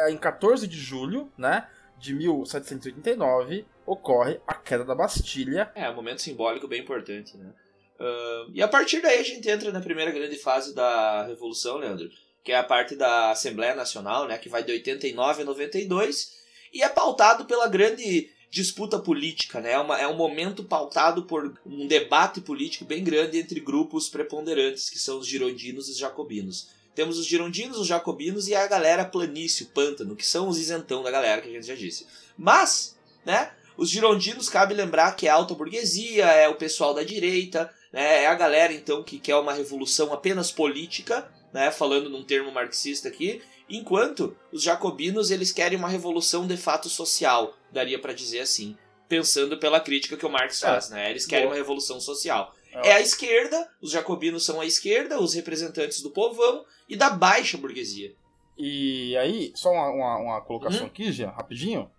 em 0.07 0.15
14 0.15 0.65
de 0.65 0.77
julho, 0.77 1.29
né, 1.37 1.67
de 1.97 2.13
1789, 2.13 3.65
ocorre 3.85 4.39
a 4.47 4.53
queda 4.53 4.85
da 4.85 4.95
Bastilha. 4.95 5.69
É, 5.75 5.89
um 5.89 5.95
momento 5.95 6.21
simbólico 6.21 6.65
bem 6.65 6.81
importante, 6.81 7.35
né? 7.35 7.51
Uh, 7.99 8.51
e 8.53 8.63
a 8.63 8.69
partir 8.69 9.01
daí 9.01 9.19
a 9.19 9.23
gente 9.23 9.49
entra 9.49 9.69
na 9.69 9.81
primeira 9.81 10.11
grande 10.11 10.37
fase 10.37 10.73
da 10.73 11.25
Revolução, 11.25 11.75
Leandro, 11.75 12.09
que 12.41 12.53
é 12.53 12.57
a 12.57 12.63
parte 12.63 12.95
da 12.95 13.31
Assembleia 13.31 13.75
Nacional, 13.75 14.29
né, 14.29 14.37
que 14.37 14.47
vai 14.47 14.63
de 14.63 14.71
89 14.71 15.41
a 15.41 15.45
92, 15.45 16.45
e 16.73 16.81
é 16.81 16.87
pautado 16.87 17.43
pela 17.43 17.67
grande 17.67 18.33
disputa 18.55 18.97
política, 18.97 19.59
né? 19.59 19.73
É, 19.73 19.79
uma, 19.79 19.99
é 19.99 20.07
um 20.07 20.15
momento 20.15 20.63
pautado 20.63 21.23
por 21.23 21.59
um 21.65 21.85
debate 21.87 22.39
político 22.39 22.85
bem 22.85 23.03
grande 23.03 23.37
entre 23.37 23.59
grupos 23.59 24.07
preponderantes, 24.07 24.89
que 24.89 24.97
são 24.97 25.19
os 25.19 25.27
girondinos 25.27 25.89
e 25.89 25.91
os 25.91 25.97
jacobinos. 25.97 26.69
Temos 26.95 27.19
os 27.19 27.25
girondinos, 27.25 27.77
os 27.77 27.85
jacobinos 27.85 28.47
e 28.47 28.55
a 28.55 28.65
galera 28.65 29.03
planície, 29.03 29.65
o 29.65 29.69
pântano, 29.71 30.15
que 30.15 30.25
são 30.25 30.47
os 30.47 30.57
isentão 30.57 31.03
da 31.03 31.11
galera 31.11 31.41
que 31.41 31.49
a 31.49 31.51
gente 31.51 31.67
já 31.67 31.75
disse. 31.75 32.07
Mas, 32.37 32.97
né, 33.25 33.51
os 33.75 33.89
girondinos 33.89 34.47
cabe 34.47 34.73
lembrar 34.73 35.17
que 35.17 35.27
é 35.27 35.29
a 35.29 35.35
alta 35.35 35.53
burguesia, 35.53 36.23
é 36.23 36.47
o 36.47 36.55
pessoal 36.55 36.93
da 36.93 37.03
direita, 37.03 37.69
né, 37.91 38.23
é 38.23 38.27
a 38.27 38.35
galera 38.35 38.71
então 38.71 39.03
que 39.03 39.19
quer 39.19 39.35
uma 39.35 39.51
revolução 39.51 40.13
apenas 40.13 40.49
política, 40.49 41.29
né, 41.51 41.71
falando 41.71 42.09
num 42.09 42.23
termo 42.23 42.53
marxista 42.53 43.09
aqui, 43.09 43.41
Enquanto 43.69 44.37
os 44.51 44.61
jacobinos 44.61 45.31
eles 45.31 45.51
querem 45.51 45.77
uma 45.77 45.87
revolução 45.87 46.45
de 46.45 46.55
fato 46.55 46.87
social, 46.87 47.55
daria 47.75 47.99
para 47.99 48.13
dizer 48.13 48.39
assim, 48.39 48.75
pensando 49.07 49.57
pela 49.57 49.79
crítica 49.79 50.17
que 50.17 50.25
o 50.25 50.29
Marx 50.29 50.63
é. 50.63 50.67
faz, 50.67 50.89
né? 50.89 51.11
Eles 51.11 51.25
querem 51.25 51.45
uma 51.45 51.55
revolução 51.55 51.99
social. 51.99 52.55
É. 52.71 52.89
é 52.89 52.93
a 52.93 53.01
esquerda, 53.01 53.69
os 53.81 53.91
jacobinos 53.91 54.45
são 54.45 54.59
a 54.59 54.65
esquerda, 54.65 55.19
os 55.19 55.33
representantes 55.33 56.01
do 56.01 56.09
povão 56.09 56.65
e 56.89 56.95
da 56.95 57.09
baixa 57.09 57.57
burguesia. 57.57 58.15
E 58.57 59.15
aí, 59.17 59.51
só 59.55 59.71
uma, 59.71 59.89
uma, 59.89 60.17
uma 60.17 60.41
colocação 60.41 60.81
uhum. 60.81 60.87
aqui, 60.87 61.11
Jean, 61.11 61.29
rapidinho. 61.29 61.91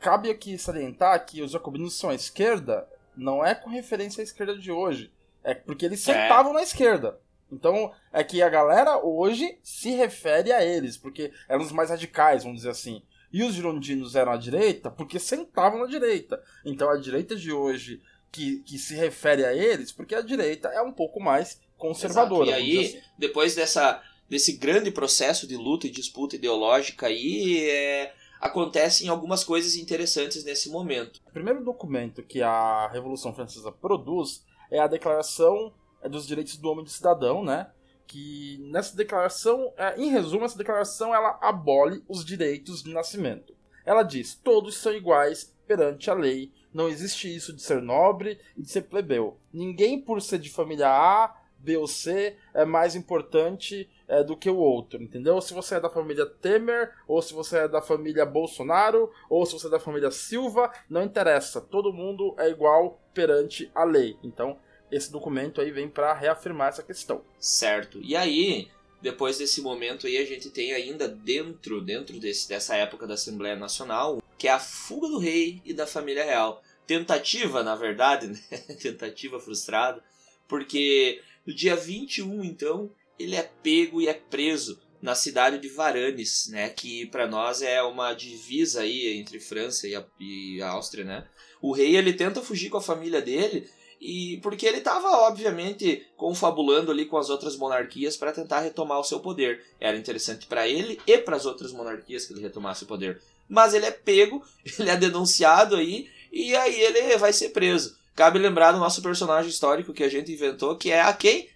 cabe 0.00 0.30
aqui 0.30 0.58
salientar 0.58 1.24
que 1.24 1.42
os 1.42 1.50
jacobinos 1.50 1.94
são 1.94 2.10
a 2.10 2.14
esquerda, 2.14 2.88
não 3.16 3.44
é 3.44 3.54
com 3.54 3.70
referência 3.70 4.22
à 4.22 4.24
esquerda 4.24 4.58
de 4.58 4.72
hoje. 4.72 5.12
É 5.44 5.54
porque 5.54 5.84
eles 5.84 6.06
é. 6.08 6.12
sentavam 6.12 6.52
é. 6.52 6.54
na 6.56 6.62
esquerda. 6.62 7.20
Então, 7.52 7.92
é 8.12 8.24
que 8.24 8.42
a 8.42 8.48
galera 8.48 8.98
hoje 8.98 9.58
se 9.62 9.90
refere 9.90 10.52
a 10.52 10.64
eles, 10.64 10.96
porque 10.96 11.32
eram 11.48 11.62
os 11.62 11.70
mais 11.70 11.90
radicais, 11.90 12.42
vamos 12.42 12.58
dizer 12.58 12.70
assim. 12.70 13.02
E 13.36 13.44
os 13.44 13.52
girondinos 13.52 14.16
eram 14.16 14.32
à 14.32 14.38
direita 14.38 14.90
porque 14.90 15.18
sentavam 15.18 15.80
na 15.80 15.86
direita. 15.86 16.42
Então, 16.64 16.88
a 16.88 16.96
direita 16.96 17.36
de 17.36 17.52
hoje 17.52 18.00
que, 18.32 18.60
que 18.60 18.78
se 18.78 18.94
refere 18.94 19.44
a 19.44 19.52
eles, 19.52 19.92
porque 19.92 20.14
a 20.14 20.22
direita 20.22 20.68
é 20.68 20.80
um 20.80 20.90
pouco 20.90 21.20
mais 21.20 21.60
conservadora. 21.76 22.48
Exato. 22.48 22.62
E 22.62 22.78
aí, 22.78 22.86
assim. 22.86 23.00
depois 23.18 23.54
dessa, 23.54 24.02
desse 24.26 24.52
grande 24.52 24.90
processo 24.90 25.46
de 25.46 25.54
luta 25.54 25.86
e 25.86 25.90
disputa 25.90 26.36
ideológica 26.36 27.08
aí, 27.08 27.60
é, 27.68 28.14
acontecem 28.40 29.10
algumas 29.10 29.44
coisas 29.44 29.76
interessantes 29.76 30.42
nesse 30.42 30.70
momento. 30.70 31.20
O 31.26 31.30
primeiro 31.30 31.62
documento 31.62 32.22
que 32.22 32.40
a 32.40 32.88
Revolução 32.88 33.34
Francesa 33.34 33.70
produz 33.70 34.46
é 34.70 34.78
a 34.78 34.86
Declaração 34.86 35.74
dos 36.08 36.26
direitos 36.26 36.56
do 36.56 36.70
homem 36.70 36.84
e 36.84 36.86
do 36.86 36.90
cidadão, 36.90 37.44
né? 37.44 37.66
Que 38.06 38.58
nessa 38.70 38.96
declaração, 38.96 39.72
é, 39.76 40.00
em 40.00 40.10
resumo, 40.10 40.44
essa 40.44 40.58
declaração 40.58 41.14
ela 41.14 41.38
abole 41.40 42.02
os 42.08 42.24
direitos 42.24 42.82
de 42.82 42.92
nascimento. 42.92 43.54
Ela 43.84 44.02
diz: 44.02 44.34
todos 44.34 44.76
são 44.76 44.92
iguais 44.94 45.54
perante 45.66 46.10
a 46.10 46.14
lei. 46.14 46.52
Não 46.72 46.88
existe 46.88 47.34
isso 47.34 47.52
de 47.52 47.62
ser 47.62 47.80
nobre 47.80 48.38
e 48.56 48.62
de 48.62 48.70
ser 48.70 48.82
plebeu. 48.82 49.38
Ninguém, 49.52 50.00
por 50.00 50.20
ser 50.20 50.38
de 50.38 50.50
família 50.50 50.88
A, 50.88 51.34
B 51.58 51.76
ou 51.76 51.86
C, 51.86 52.36
é 52.54 52.64
mais 52.64 52.94
importante 52.94 53.88
é, 54.06 54.22
do 54.22 54.36
que 54.36 54.48
o 54.48 54.56
outro, 54.56 55.02
entendeu? 55.02 55.40
Se 55.40 55.54
você 55.54 55.76
é 55.76 55.80
da 55.80 55.88
família 55.88 56.26
Temer, 56.26 56.92
ou 57.08 57.20
se 57.20 57.32
você 57.34 57.58
é 57.58 57.68
da 57.68 57.80
família 57.80 58.24
Bolsonaro, 58.24 59.10
ou 59.28 59.44
se 59.46 59.54
você 59.54 59.66
é 59.66 59.70
da 59.70 59.80
família 59.80 60.10
Silva, 60.10 60.70
não 60.88 61.02
interessa. 61.02 61.60
Todo 61.60 61.92
mundo 61.92 62.34
é 62.38 62.48
igual 62.48 63.00
perante 63.12 63.70
a 63.74 63.84
lei. 63.84 64.16
Então, 64.22 64.58
esse 64.90 65.10
documento 65.10 65.60
aí 65.60 65.70
vem 65.70 65.88
para 65.88 66.12
reafirmar 66.12 66.68
essa 66.68 66.82
questão. 66.82 67.22
Certo. 67.38 68.00
E 68.02 68.16
aí, 68.16 68.68
depois 69.00 69.38
desse 69.38 69.60
momento 69.60 70.06
aí, 70.06 70.16
a 70.16 70.24
gente 70.24 70.50
tem 70.50 70.72
ainda 70.72 71.08
dentro, 71.08 71.80
dentro 71.80 72.18
desse, 72.18 72.48
dessa 72.48 72.76
época 72.76 73.06
da 73.06 73.14
Assembleia 73.14 73.56
Nacional, 73.56 74.22
que 74.38 74.48
é 74.48 74.52
a 74.52 74.58
fuga 74.58 75.08
do 75.08 75.18
rei 75.18 75.60
e 75.64 75.72
da 75.72 75.86
família 75.86 76.24
real. 76.24 76.62
Tentativa, 76.86 77.62
na 77.62 77.74
verdade, 77.74 78.28
né? 78.50 78.58
Tentativa 78.80 79.40
frustrada, 79.40 80.02
porque 80.48 81.20
no 81.46 81.54
dia 81.54 81.76
21, 81.76 82.44
então, 82.44 82.90
ele 83.18 83.36
é 83.36 83.50
pego 83.62 84.00
e 84.00 84.08
é 84.08 84.14
preso 84.14 84.80
na 85.00 85.14
cidade 85.14 85.58
de 85.58 85.68
Varanes, 85.68 86.48
né, 86.50 86.68
que 86.70 87.06
para 87.06 87.26
nós 87.26 87.62
é 87.62 87.82
uma 87.82 88.12
divisa 88.14 88.80
aí 88.80 89.18
entre 89.18 89.38
França 89.38 89.86
e 89.86 89.94
a, 89.94 90.04
e 90.18 90.60
a 90.62 90.70
Áustria, 90.70 91.04
né? 91.04 91.28
O 91.60 91.72
rei 91.72 91.96
ele 91.96 92.12
tenta 92.12 92.42
fugir 92.42 92.70
com 92.70 92.78
a 92.78 92.82
família 92.82 93.20
dele, 93.20 93.68
e 94.00 94.38
porque 94.42 94.66
ele 94.66 94.78
estava 94.78 95.08
obviamente 95.26 96.06
confabulando 96.16 96.90
ali 96.90 97.06
com 97.06 97.16
as 97.16 97.30
outras 97.30 97.56
monarquias 97.56 98.16
para 98.16 98.32
tentar 98.32 98.60
retomar 98.60 99.00
o 99.00 99.04
seu 99.04 99.20
poder. 99.20 99.64
Era 99.80 99.96
interessante 99.96 100.46
para 100.46 100.68
ele 100.68 101.00
e 101.06 101.18
para 101.18 101.36
as 101.36 101.46
outras 101.46 101.72
monarquias 101.72 102.26
que 102.26 102.32
ele 102.32 102.42
retomasse 102.42 102.84
o 102.84 102.86
poder. 102.86 103.20
Mas 103.48 103.74
ele 103.74 103.86
é 103.86 103.90
pego, 103.90 104.44
ele 104.78 104.90
é 104.90 104.96
denunciado 104.96 105.76
aí 105.76 106.10
e 106.32 106.54
aí 106.54 106.80
ele 106.80 107.16
vai 107.16 107.32
ser 107.32 107.50
preso. 107.50 107.96
Cabe 108.14 108.38
lembrar 108.38 108.72
do 108.72 108.78
nosso 108.78 109.02
personagem 109.02 109.50
histórico 109.50 109.92
que 109.92 110.02
a 110.02 110.08
gente 110.08 110.32
inventou, 110.32 110.76
que 110.76 110.90
é 110.90 111.02
a 111.02 111.12
quem? 111.12 111.48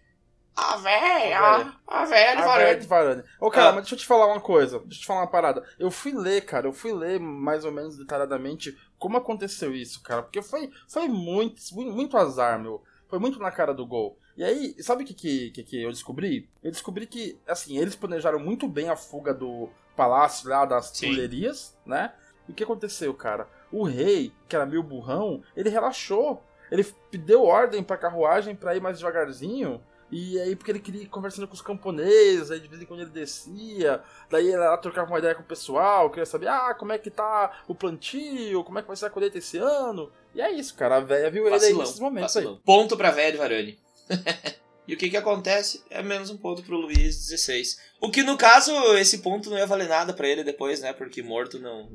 A 0.56 0.76
véia! 0.76 1.72
A 1.86 2.04
véia 2.04 2.36
de 2.36 2.42
Varane. 2.42 2.86
Varane. 2.86 3.24
Ô, 3.40 3.50
cara, 3.50 3.70
ah. 3.70 3.72
mas 3.72 3.82
deixa 3.82 3.94
eu 3.94 3.98
te 3.98 4.06
falar 4.06 4.26
uma 4.26 4.40
coisa. 4.40 4.78
Deixa 4.80 4.96
eu 4.96 5.00
te 5.00 5.06
falar 5.06 5.20
uma 5.20 5.30
parada. 5.30 5.64
Eu 5.78 5.90
fui 5.90 6.12
ler, 6.12 6.42
cara, 6.42 6.66
eu 6.66 6.72
fui 6.72 6.92
ler 6.92 7.18
mais 7.18 7.64
ou 7.64 7.72
menos 7.72 7.96
detalhadamente 7.96 8.76
como 8.98 9.16
aconteceu 9.16 9.74
isso, 9.74 10.02
cara. 10.02 10.22
Porque 10.22 10.42
foi, 10.42 10.70
foi 10.88 11.08
muito, 11.08 11.60
muito 11.74 12.16
azar, 12.16 12.60
meu. 12.60 12.82
Foi 13.08 13.18
muito 13.18 13.38
na 13.38 13.50
cara 13.50 13.72
do 13.72 13.86
gol. 13.86 14.18
E 14.36 14.44
aí, 14.44 14.74
sabe 14.82 15.02
o 15.02 15.06
que, 15.06 15.14
que, 15.50 15.62
que, 15.64 15.82
eu 15.82 15.90
descobri? 15.90 16.48
Eu 16.62 16.70
descobri 16.70 17.06
que, 17.06 17.38
assim, 17.46 17.78
eles 17.78 17.96
planejaram 17.96 18.38
muito 18.38 18.68
bem 18.68 18.88
a 18.88 18.96
fuga 18.96 19.34
do 19.34 19.68
palácio 19.96 20.48
lá 20.48 20.64
das 20.64 20.92
Tulherias, 20.92 21.76
né? 21.84 22.12
E 22.48 22.52
o 22.52 22.54
que 22.54 22.64
aconteceu, 22.64 23.12
cara? 23.12 23.48
O 23.72 23.82
rei, 23.82 24.32
que 24.48 24.56
era 24.56 24.66
meio 24.66 24.82
burrão, 24.82 25.42
ele 25.56 25.68
relaxou. 25.68 26.42
Ele 26.70 26.86
deu 27.12 27.44
ordem 27.44 27.82
pra 27.82 27.96
carruagem 27.96 28.54
pra 28.54 28.76
ir 28.76 28.80
mais 28.80 28.98
devagarzinho 28.98 29.82
e 30.12 30.40
aí, 30.40 30.56
porque 30.56 30.72
ele 30.72 30.80
queria 30.80 31.02
ir 31.02 31.06
conversando 31.06 31.46
com 31.46 31.54
os 31.54 31.62
camponeses, 31.62 32.50
aí 32.50 32.58
de 32.58 32.66
vez 32.66 32.82
em 32.82 32.84
quando 32.84 33.00
ele 33.00 33.10
descia, 33.10 34.02
daí 34.28 34.48
ele 34.48 34.56
lá 34.56 34.76
trocava 34.76 35.08
uma 35.08 35.18
ideia 35.18 35.34
com 35.34 35.42
o 35.42 35.46
pessoal, 35.46 36.10
queria 36.10 36.26
saber, 36.26 36.48
ah, 36.48 36.74
como 36.74 36.92
é 36.92 36.98
que 36.98 37.10
tá 37.10 37.62
o 37.68 37.74
plantio, 37.74 38.64
como 38.64 38.78
é 38.78 38.82
que 38.82 38.88
vai 38.88 38.96
ser 38.96 39.06
a 39.06 39.10
colheita 39.10 39.38
esse 39.38 39.58
ano. 39.58 40.10
E 40.34 40.40
é 40.40 40.50
isso, 40.50 40.74
cara, 40.74 40.96
a 40.96 41.00
véia 41.00 41.30
viu 41.30 41.44
vacilão, 41.44 41.64
ele 41.64 41.74
aí 41.74 41.78
nesses 41.78 42.00
momentos 42.00 42.34
vacilão. 42.34 42.54
aí. 42.54 42.60
Ponto 42.64 42.96
pra 42.96 43.12
véia 43.12 43.30
de 43.30 43.38
Varane. 43.38 43.78
e 44.88 44.94
o 44.94 44.96
que 44.96 45.10
que 45.10 45.16
acontece? 45.16 45.84
É 45.88 46.02
menos 46.02 46.30
um 46.30 46.36
ponto 46.36 46.62
pro 46.62 46.76
Luiz 46.76 47.28
16. 47.28 47.80
O 48.00 48.10
que 48.10 48.24
no 48.24 48.36
caso, 48.36 48.72
esse 48.96 49.18
ponto 49.18 49.48
não 49.48 49.58
ia 49.58 49.66
valer 49.66 49.88
nada 49.88 50.12
para 50.12 50.28
ele 50.28 50.42
depois, 50.42 50.80
né? 50.80 50.92
Porque 50.92 51.22
morto 51.22 51.60
não, 51.60 51.88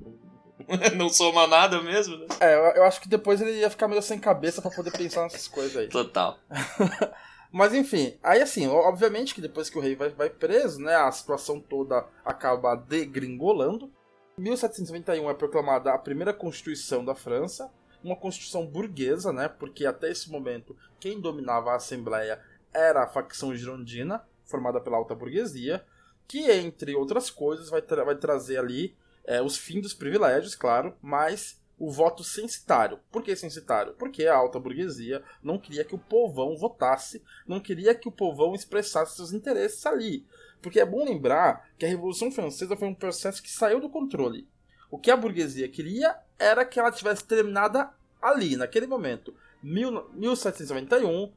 não 0.96 1.10
soma 1.10 1.48
nada 1.48 1.82
mesmo, 1.82 2.18
né? 2.18 2.28
É, 2.40 2.54
eu, 2.54 2.60
eu, 2.76 2.84
acho 2.86 3.02
que 3.02 3.10
depois 3.10 3.42
ele 3.42 3.60
ia 3.60 3.70
ficar 3.70 3.90
meio 3.90 4.02
sem 4.02 4.20
cabeça 4.20 4.62
para 4.62 4.72
poder 4.72 4.92
pensar 4.92 5.24
nessas 5.24 5.50
coisas 5.50 5.76
aí. 5.76 5.90
Total. 5.90 6.40
Mas 7.56 7.74
enfim, 7.74 8.18
aí 8.22 8.42
assim, 8.42 8.68
obviamente 8.68 9.34
que 9.34 9.40
depois 9.40 9.70
que 9.70 9.78
o 9.78 9.82
rei 9.82 9.96
vai, 9.96 10.10
vai 10.10 10.30
preso, 10.30 10.82
né, 10.82 10.94
a 10.94 11.10
situação 11.10 11.58
toda 11.58 12.06
acaba 12.26 12.76
degringolando. 12.76 13.90
Em 14.38 14.42
1791 14.42 15.30
é 15.30 15.34
proclamada 15.34 15.94
a 15.94 15.98
primeira 15.98 16.34
Constituição 16.34 17.06
da 17.06 17.16
França, 17.16 17.72
uma 18.04 18.18
Constituição 18.18 18.68
burguesa, 18.68 19.32
né, 19.32 19.48
porque 19.48 19.86
até 19.86 20.12
esse 20.12 20.30
momento 20.30 20.76
quem 21.00 21.22
dominava 21.22 21.72
a 21.72 21.76
Assembleia 21.78 22.42
era 22.74 23.04
a 23.04 23.08
facção 23.08 23.56
girondina, 23.56 24.28
formada 24.44 24.82
pela 24.82 24.98
alta 24.98 25.16
burguesia, 25.16 25.82
que 26.28 26.52
entre 26.52 26.94
outras 26.94 27.30
coisas 27.30 27.70
vai, 27.70 27.82
tra 27.82 28.04
vai 28.04 28.18
trazer 28.18 28.58
ali 28.58 28.98
é, 29.24 29.42
os 29.42 29.58
fins 29.58 29.82
dos 29.82 29.94
privilégios, 29.94 30.56
claro, 30.56 30.94
mas 31.02 31.58
o 31.78 31.92
voto 31.92 32.24
censitário. 32.24 33.00
Por 33.12 33.22
que 33.22 33.36
censitário? 33.36 33.94
Porque 33.94 34.26
a 34.26 34.36
alta 34.36 34.60
burguesia 34.60 35.24
não 35.44 35.58
queria 35.58 35.84
que 35.84 35.96
o 35.96 36.00
povão 36.00 36.56
votasse, 36.58 37.22
não 37.48 37.60
queria 37.60 37.94
que 37.94 38.08
o 38.08 38.12
povão 38.12 38.56
expressasse 38.56 39.16
seus 39.16 39.34
interesses 39.34 39.86
ali. 39.86 40.26
Porque 40.62 40.80
é 40.80 40.86
bom 40.86 41.04
lembrar 41.04 41.70
que 41.78 41.86
a 41.86 41.90
Revolução 41.90 42.32
Francesa 42.32 42.76
foi 42.76 42.88
um 42.88 42.96
processo 42.96 43.44
que 43.44 43.52
saiu 43.52 43.80
do 43.80 43.90
controle. 43.90 44.48
O 44.90 44.98
que 44.98 45.12
a 45.12 45.18
burguesia 45.18 45.68
queria 45.68 46.18
era 46.40 46.66
que 46.66 46.80
ela 46.80 46.92
tivesse 46.92 47.26
terminada 47.26 47.92
ali, 48.22 48.56
naquele 48.56 48.88
momento. 48.88 49.36
1791, 49.62 51.32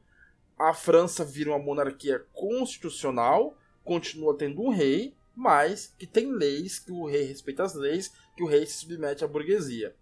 a 0.57 0.73
França 0.73 1.23
vira 1.23 1.51
uma 1.51 1.59
monarquia 1.59 2.25
constitucional, 2.33 3.57
continua 3.83 4.37
tendo 4.37 4.61
um 4.61 4.69
rei, 4.69 5.15
mas 5.35 5.93
que 5.97 6.05
tem 6.05 6.31
leis, 6.31 6.79
que 6.79 6.91
o 6.91 7.05
rei 7.05 7.23
respeita 7.23 7.63
as 7.63 7.73
leis, 7.73 8.11
que 8.35 8.43
o 8.43 8.47
rei 8.47 8.65
se 8.65 8.79
submete 8.79 9.23
à 9.23 9.27
burguesia. 9.27 9.95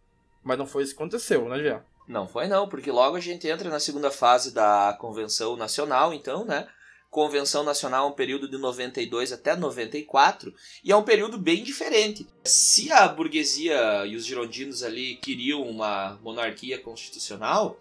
Mas 0.47 0.57
não 0.57 0.65
foi 0.65 0.83
isso 0.83 0.95
que 0.95 1.01
aconteceu, 1.01 1.49
né, 1.49 1.59
Jean? 1.59 1.83
Não 2.07 2.25
foi 2.25 2.47
não, 2.47 2.69
porque 2.69 2.89
logo 2.89 3.17
a 3.17 3.19
gente 3.19 3.49
entra 3.49 3.69
na 3.69 3.81
segunda 3.81 4.09
fase 4.09 4.53
da 4.53 4.95
Convenção 4.97 5.57
Nacional, 5.57 6.13
então, 6.13 6.45
né? 6.45 6.65
Convenção 7.09 7.65
Nacional 7.65 8.07
é 8.07 8.09
um 8.09 8.15
período 8.15 8.49
de 8.49 8.57
92 8.57 9.33
até 9.33 9.57
94 9.57 10.53
e 10.85 10.89
é 10.89 10.95
um 10.95 11.03
período 11.03 11.37
bem 11.37 11.63
diferente. 11.63 12.25
Se 12.45 12.93
a 12.93 13.09
burguesia 13.09 14.05
e 14.05 14.15
os 14.15 14.25
girondinos 14.25 14.83
ali 14.83 15.17
queriam 15.17 15.63
uma 15.63 16.17
monarquia 16.23 16.79
constitucional, 16.79 17.77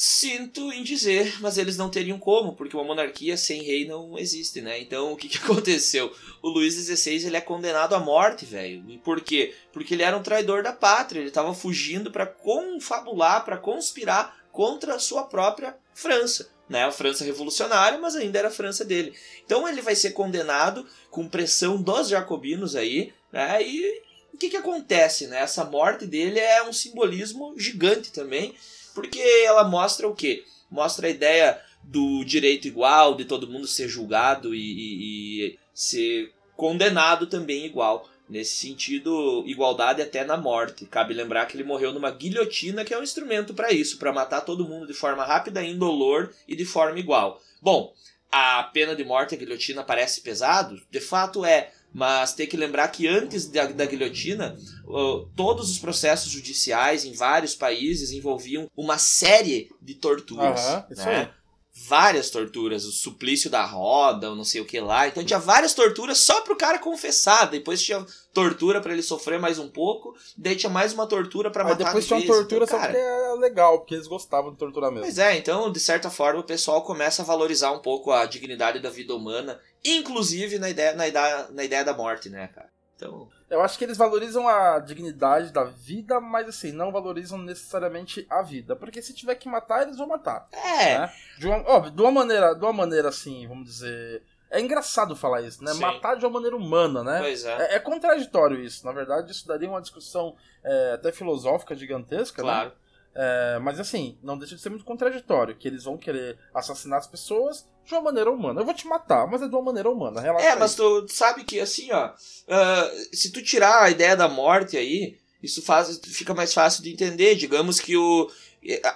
Sinto 0.00 0.72
em 0.72 0.84
dizer, 0.84 1.40
mas 1.40 1.58
eles 1.58 1.76
não 1.76 1.90
teriam 1.90 2.20
como, 2.20 2.54
porque 2.54 2.76
uma 2.76 2.84
monarquia 2.84 3.36
sem 3.36 3.64
rei 3.64 3.84
não 3.84 4.16
existe, 4.16 4.60
né? 4.60 4.78
Então, 4.78 5.12
o 5.12 5.16
que, 5.16 5.28
que 5.28 5.38
aconteceu? 5.42 6.14
O 6.40 6.48
Luís 6.48 6.74
XVI 6.74 7.26
ele 7.26 7.36
é 7.36 7.40
condenado 7.40 7.96
à 7.96 7.98
morte, 7.98 8.44
velho. 8.46 8.80
Por 9.00 9.20
quê? 9.20 9.56
Porque 9.72 9.94
ele 9.94 10.04
era 10.04 10.16
um 10.16 10.22
traidor 10.22 10.62
da 10.62 10.72
pátria, 10.72 11.18
ele 11.18 11.30
estava 11.30 11.52
fugindo 11.52 12.12
para 12.12 12.26
confabular, 12.26 13.44
para 13.44 13.56
conspirar 13.56 14.38
contra 14.52 14.94
a 14.94 15.00
sua 15.00 15.24
própria 15.24 15.76
França. 15.92 16.48
Né? 16.68 16.84
A 16.84 16.92
França 16.92 17.24
revolucionária, 17.24 17.98
mas 17.98 18.14
ainda 18.14 18.38
era 18.38 18.48
a 18.48 18.52
França 18.52 18.84
dele. 18.84 19.12
Então 19.44 19.68
ele 19.68 19.82
vai 19.82 19.96
ser 19.96 20.12
condenado 20.12 20.86
com 21.10 21.28
pressão 21.28 21.82
dos 21.82 22.06
jacobinos 22.06 22.76
aí, 22.76 23.12
né? 23.32 23.60
E 23.66 24.00
o 24.32 24.38
que, 24.38 24.48
que 24.48 24.56
acontece, 24.56 25.26
né? 25.26 25.40
Essa 25.40 25.64
morte 25.64 26.06
dele 26.06 26.38
é 26.38 26.62
um 26.62 26.72
simbolismo 26.72 27.52
gigante 27.58 28.12
também 28.12 28.54
porque 28.98 29.20
ela 29.46 29.62
mostra 29.62 30.08
o 30.08 30.14
quê? 30.14 30.42
Mostra 30.68 31.06
a 31.06 31.10
ideia 31.10 31.62
do 31.84 32.24
direito 32.24 32.66
igual, 32.66 33.14
de 33.14 33.24
todo 33.24 33.46
mundo 33.46 33.64
ser 33.64 33.88
julgado 33.88 34.52
e, 34.52 34.58
e, 34.58 35.46
e 35.46 35.58
ser 35.72 36.32
condenado 36.56 37.28
também 37.28 37.64
igual. 37.64 38.08
Nesse 38.28 38.56
sentido, 38.56 39.44
igualdade 39.46 40.02
até 40.02 40.24
na 40.24 40.36
morte. 40.36 40.84
Cabe 40.84 41.14
lembrar 41.14 41.46
que 41.46 41.56
ele 41.56 41.62
morreu 41.62 41.92
numa 41.92 42.10
guilhotina, 42.10 42.84
que 42.84 42.92
é 42.92 42.98
um 42.98 43.04
instrumento 43.04 43.54
para 43.54 43.72
isso, 43.72 43.98
para 43.98 44.12
matar 44.12 44.40
todo 44.40 44.68
mundo 44.68 44.88
de 44.88 44.94
forma 44.94 45.24
rápida, 45.24 45.62
indolor 45.62 46.34
e 46.48 46.56
de 46.56 46.64
forma 46.64 46.98
igual. 46.98 47.40
Bom, 47.62 47.94
a 48.32 48.64
pena 48.64 48.96
de 48.96 49.04
morte, 49.04 49.36
a 49.36 49.38
guilhotina, 49.38 49.84
parece 49.84 50.22
pesado? 50.22 50.82
De 50.90 51.00
fato 51.00 51.44
é, 51.44 51.70
mas 51.92 52.34
tem 52.34 52.46
que 52.46 52.56
lembrar 52.56 52.88
que 52.88 53.06
antes 53.06 53.46
da, 53.46 53.66
da 53.66 53.86
guilhotina, 53.86 54.56
uh, 54.86 55.28
todos 55.34 55.70
os 55.70 55.78
processos 55.78 56.30
judiciais 56.30 57.04
em 57.04 57.12
vários 57.12 57.54
países 57.54 58.12
envolviam 58.12 58.70
uma 58.76 58.98
série 58.98 59.70
de 59.80 59.94
torturas. 59.94 60.60
Uhum, 60.60 60.82
isso 60.90 61.04
né? 61.04 61.16
aí 61.16 61.38
várias 61.86 62.30
torturas, 62.30 62.84
o 62.84 62.90
suplício 62.90 63.48
da 63.48 63.64
roda, 63.64 64.30
ou 64.30 64.36
não 64.36 64.44
sei 64.44 64.60
o 64.60 64.64
que 64.64 64.80
lá. 64.80 65.06
Então 65.06 65.24
tinha 65.24 65.38
várias 65.38 65.74
torturas 65.74 66.18
só 66.18 66.40
pro 66.40 66.56
cara 66.56 66.78
confessar. 66.78 67.46
Depois 67.46 67.82
tinha 67.82 68.04
tortura 68.32 68.80
para 68.80 68.92
ele 68.92 69.02
sofrer 69.02 69.38
mais 69.38 69.58
um 69.58 69.68
pouco, 69.68 70.14
daí 70.36 70.56
tinha 70.56 70.70
mais 70.70 70.92
uma 70.92 71.06
tortura 71.06 71.50
para 71.50 71.64
matar 71.64 71.84
depois 71.84 72.06
tinha 72.06 72.24
tortura 72.24 72.64
então, 72.64 72.78
só 72.78 72.84
porque 72.86 72.98
é 72.98 73.34
legal, 73.34 73.78
porque 73.78 73.94
eles 73.94 74.06
gostavam 74.06 74.52
de 74.52 74.58
torturar 74.58 74.90
mesmo. 74.90 75.04
Pois 75.04 75.18
é, 75.18 75.36
então 75.36 75.70
de 75.70 75.80
certa 75.80 76.10
forma 76.10 76.40
o 76.40 76.44
pessoal 76.44 76.82
começa 76.82 77.22
a 77.22 77.24
valorizar 77.24 77.72
um 77.72 77.80
pouco 77.80 78.12
a 78.12 78.26
dignidade 78.26 78.80
da 78.80 78.90
vida 78.90 79.14
humana, 79.14 79.60
inclusive 79.84 80.58
na 80.58 80.68
ideia, 80.68 80.94
na 80.94 81.06
ideia, 81.06 81.48
na 81.50 81.64
ideia 81.64 81.84
da 81.84 81.94
morte, 81.94 82.28
né, 82.28 82.48
cara? 82.48 82.68
Então... 82.96 83.28
Eu 83.50 83.62
acho 83.62 83.78
que 83.78 83.84
eles 83.84 83.96
valorizam 83.96 84.46
a 84.46 84.78
dignidade 84.78 85.52
da 85.52 85.64
vida, 85.64 86.20
mas 86.20 86.48
assim, 86.48 86.70
não 86.70 86.92
valorizam 86.92 87.38
necessariamente 87.38 88.26
a 88.28 88.42
vida. 88.42 88.76
Porque 88.76 89.00
se 89.00 89.14
tiver 89.14 89.36
que 89.36 89.48
matar, 89.48 89.82
eles 89.82 89.96
vão 89.96 90.06
matar. 90.06 90.46
É. 90.52 90.98
Né? 90.98 91.12
De, 91.38 91.46
uma, 91.46 91.90
de 91.90 92.02
uma 92.02 92.10
maneira, 92.10 92.54
de 92.54 92.62
uma 92.62 92.72
maneira 92.74 93.08
assim, 93.08 93.46
vamos 93.46 93.64
dizer. 93.64 94.22
É 94.50 94.60
engraçado 94.60 95.16
falar 95.16 95.42
isso, 95.42 95.64
né? 95.64 95.72
Sim. 95.72 95.80
Matar 95.80 96.16
de 96.16 96.26
uma 96.26 96.32
maneira 96.32 96.56
humana, 96.56 97.02
né? 97.02 97.20
Pois 97.20 97.44
é. 97.44 97.72
É, 97.72 97.74
é 97.76 97.78
contraditório 97.78 98.60
isso. 98.60 98.84
Na 98.84 98.92
verdade, 98.92 99.32
isso 99.32 99.46
daria 99.46 99.68
uma 99.68 99.80
discussão 99.80 100.36
é, 100.62 100.92
até 100.92 101.10
filosófica 101.10 101.74
gigantesca, 101.74 102.42
né? 102.42 102.48
Claro. 102.48 102.72
É, 103.14 103.58
mas 103.60 103.80
assim, 103.80 104.18
não 104.22 104.38
deixa 104.38 104.54
de 104.54 104.60
ser 104.60 104.68
muito 104.68 104.84
contraditório, 104.84 105.56
que 105.56 105.66
eles 105.66 105.84
vão 105.84 105.96
querer 105.96 106.38
assassinar 106.52 106.98
as 106.98 107.06
pessoas 107.06 107.66
de 107.88 107.94
uma 107.94 108.02
maneira 108.02 108.30
humana. 108.30 108.60
Eu 108.60 108.64
vou 108.64 108.74
te 108.74 108.86
matar, 108.86 109.26
mas 109.26 109.42
é 109.42 109.48
de 109.48 109.54
uma 109.54 109.62
maneira 109.62 109.90
humana. 109.90 110.20
Relaxa 110.20 110.46
É, 110.46 110.50
aí. 110.52 110.58
mas 110.58 110.74
tu 110.74 111.06
sabe 111.08 111.44
que 111.44 111.58
assim, 111.58 111.90
ó, 111.92 112.10
ah, 112.48 112.90
se 113.12 113.30
tu 113.32 113.42
tirar 113.42 113.82
a 113.82 113.90
ideia 113.90 114.14
da 114.16 114.28
morte 114.28 114.76
aí, 114.76 115.18
isso 115.42 115.62
faz, 115.62 115.98
fica 116.04 116.34
mais 116.34 116.52
fácil 116.54 116.82
de 116.82 116.92
entender. 116.92 117.34
Digamos 117.34 117.80
que 117.80 117.96
o 117.96 118.30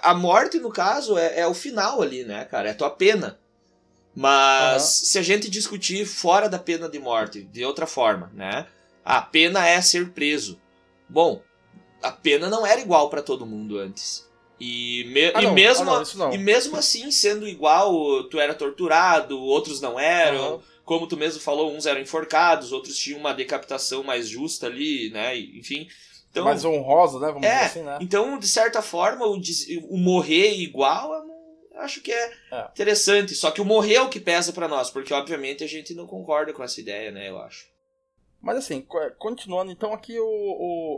a 0.01 0.13
morte 0.13 0.59
no 0.59 0.69
caso 0.69 1.17
é, 1.17 1.39
é 1.39 1.47
o 1.47 1.53
final 1.53 2.01
ali, 2.01 2.23
né, 2.25 2.45
cara? 2.45 2.67
É 2.67 2.71
a 2.71 2.75
tua 2.75 2.89
pena. 2.89 3.39
Mas 4.15 4.73
Aham. 4.73 4.79
se 4.79 5.17
a 5.19 5.21
gente 5.23 5.49
discutir 5.49 6.05
fora 6.05 6.47
da 6.47 6.59
pena 6.59 6.87
de 6.87 6.99
morte, 6.99 7.41
de 7.43 7.65
outra 7.65 7.87
forma, 7.87 8.29
né? 8.33 8.67
A 9.03 9.21
pena 9.21 9.65
é 9.67 9.81
ser 9.81 10.09
preso. 10.11 10.59
Bom, 11.09 11.41
a 12.01 12.11
pena 12.11 12.49
não 12.49 12.65
era 12.65 12.79
igual 12.79 13.09
pra 13.09 13.23
todo 13.23 13.45
mundo 13.45 13.79
antes. 13.79 14.29
E, 14.59 15.03
me- 15.07 15.31
Ah, 15.33 15.41
e 15.41 15.47
mesmo 15.51 15.89
ah, 15.91 16.03
não, 16.15 16.33
e 16.33 16.37
mesmo 16.37 16.77
assim 16.77 17.11
sendo 17.11 17.47
igual, 17.47 18.23
tu 18.25 18.39
era 18.39 18.53
torturado, 18.53 19.39
outros 19.39 19.81
não 19.81 19.99
eram. 19.99 20.55
Aham. 20.55 20.61
Como 20.85 21.07
tu 21.07 21.15
mesmo 21.15 21.39
falou, 21.41 21.71
uns 21.73 21.85
eram 21.85 22.01
enforcados, 22.01 22.73
outros 22.73 22.97
tinham 22.97 23.17
uma 23.19 23.33
decapitação 23.33 24.03
mais 24.03 24.27
justa 24.27 24.67
ali, 24.67 25.09
né? 25.11 25.37
Enfim. 25.37 25.87
Então, 26.29 26.43
Mais 26.43 26.65
honrosa, 26.65 27.19
né? 27.19 27.27
Vamos 27.27 27.43
É, 27.47 27.53
dizer 27.53 27.65
assim, 27.65 27.83
né? 27.83 27.97
então, 28.01 28.37
de 28.37 28.47
certa 28.47 28.81
forma, 28.81 29.25
o, 29.25 29.39
o 29.89 29.97
morrer 29.97 30.55
igual, 30.57 31.09
acho 31.77 32.01
que 32.01 32.11
é, 32.11 32.31
É. 32.51 32.67
interessante. 32.71 33.33
Só 33.33 33.49
que 33.51 33.61
o 33.61 33.65
morrer 33.65 33.95
é 33.95 34.01
o 34.01 34.09
que 34.09 34.19
pesa 34.19 34.51
pra 34.51 34.67
nós, 34.67 34.89
porque 34.89 35.13
obviamente 35.13 35.63
a 35.63 35.67
gente 35.67 35.93
não 35.93 36.05
concorda 36.05 36.51
com 36.51 36.63
essa 36.63 36.81
ideia, 36.81 37.11
né? 37.11 37.29
Eu 37.29 37.39
acho. 37.39 37.65
Mas 38.43 38.57
assim, 38.57 38.81
co- 38.81 39.09
continuando 39.17 39.71
então 39.71 39.93
aqui 39.93 40.19
o, 40.19 40.25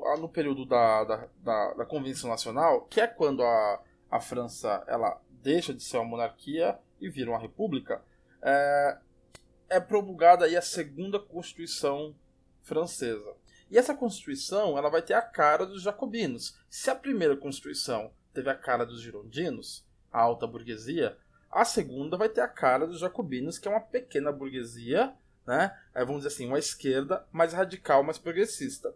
o- 0.04 0.18
no 0.18 0.28
período 0.28 0.66
da, 0.66 1.04
da, 1.04 1.28
da, 1.44 1.74
da 1.76 1.86
Convenção 1.86 2.28
Nacional, 2.30 2.82
que 2.90 3.00
é 3.00 3.06
quando 3.06 3.44
a, 3.44 3.82
a 4.10 4.20
França 4.20 4.84
ela 4.88 5.22
deixa 5.44 5.72
de 5.72 5.84
ser 5.84 5.98
uma 5.98 6.06
monarquia 6.06 6.78
e 7.00 7.08
vira 7.08 7.30
uma 7.30 7.38
república, 7.40 8.04
é, 8.42 8.98
é 9.70 9.80
promulgada 9.80 10.46
aí 10.46 10.58
a 10.58 10.62
segunda 10.62 11.20
Constituição 11.20 12.16
francesa. 12.64 13.36
E 13.70 13.78
essa 13.78 13.94
Constituição 13.94 14.76
ela 14.76 14.90
vai 14.90 15.04
ter 15.04 15.14
a 15.14 15.22
cara 15.22 15.68
dos 15.68 15.84
jacobinos. 15.84 16.58
Se 16.68 16.90
a 16.90 16.96
primeira 16.96 17.38
Constituição 17.38 18.12
teve 18.34 18.50
a 18.50 18.56
cara 18.56 18.88
dos 18.88 19.02
girondinos, 19.02 19.86
a 20.12 20.20
alta 20.20 20.48
burguesia, 20.48 21.16
a 21.52 21.64
segunda 21.64 22.18
vai 22.18 22.28
ter 22.28 22.42
a 22.42 22.48
cara 22.48 22.88
dos 22.88 23.00
jacobinos, 23.00 23.60
que 23.60 23.68
é 23.68 23.72
uma 23.72 23.80
pequena 23.82 24.32
burguesia 24.32 25.14
né? 25.46 25.76
É, 25.94 26.04
vamos 26.04 26.24
dizer 26.24 26.34
assim, 26.34 26.48
uma 26.48 26.60
esquerda 26.60 27.26
mais 27.32 27.54
radical, 27.54 28.04
mais 28.04 28.18
progressista. 28.18 28.94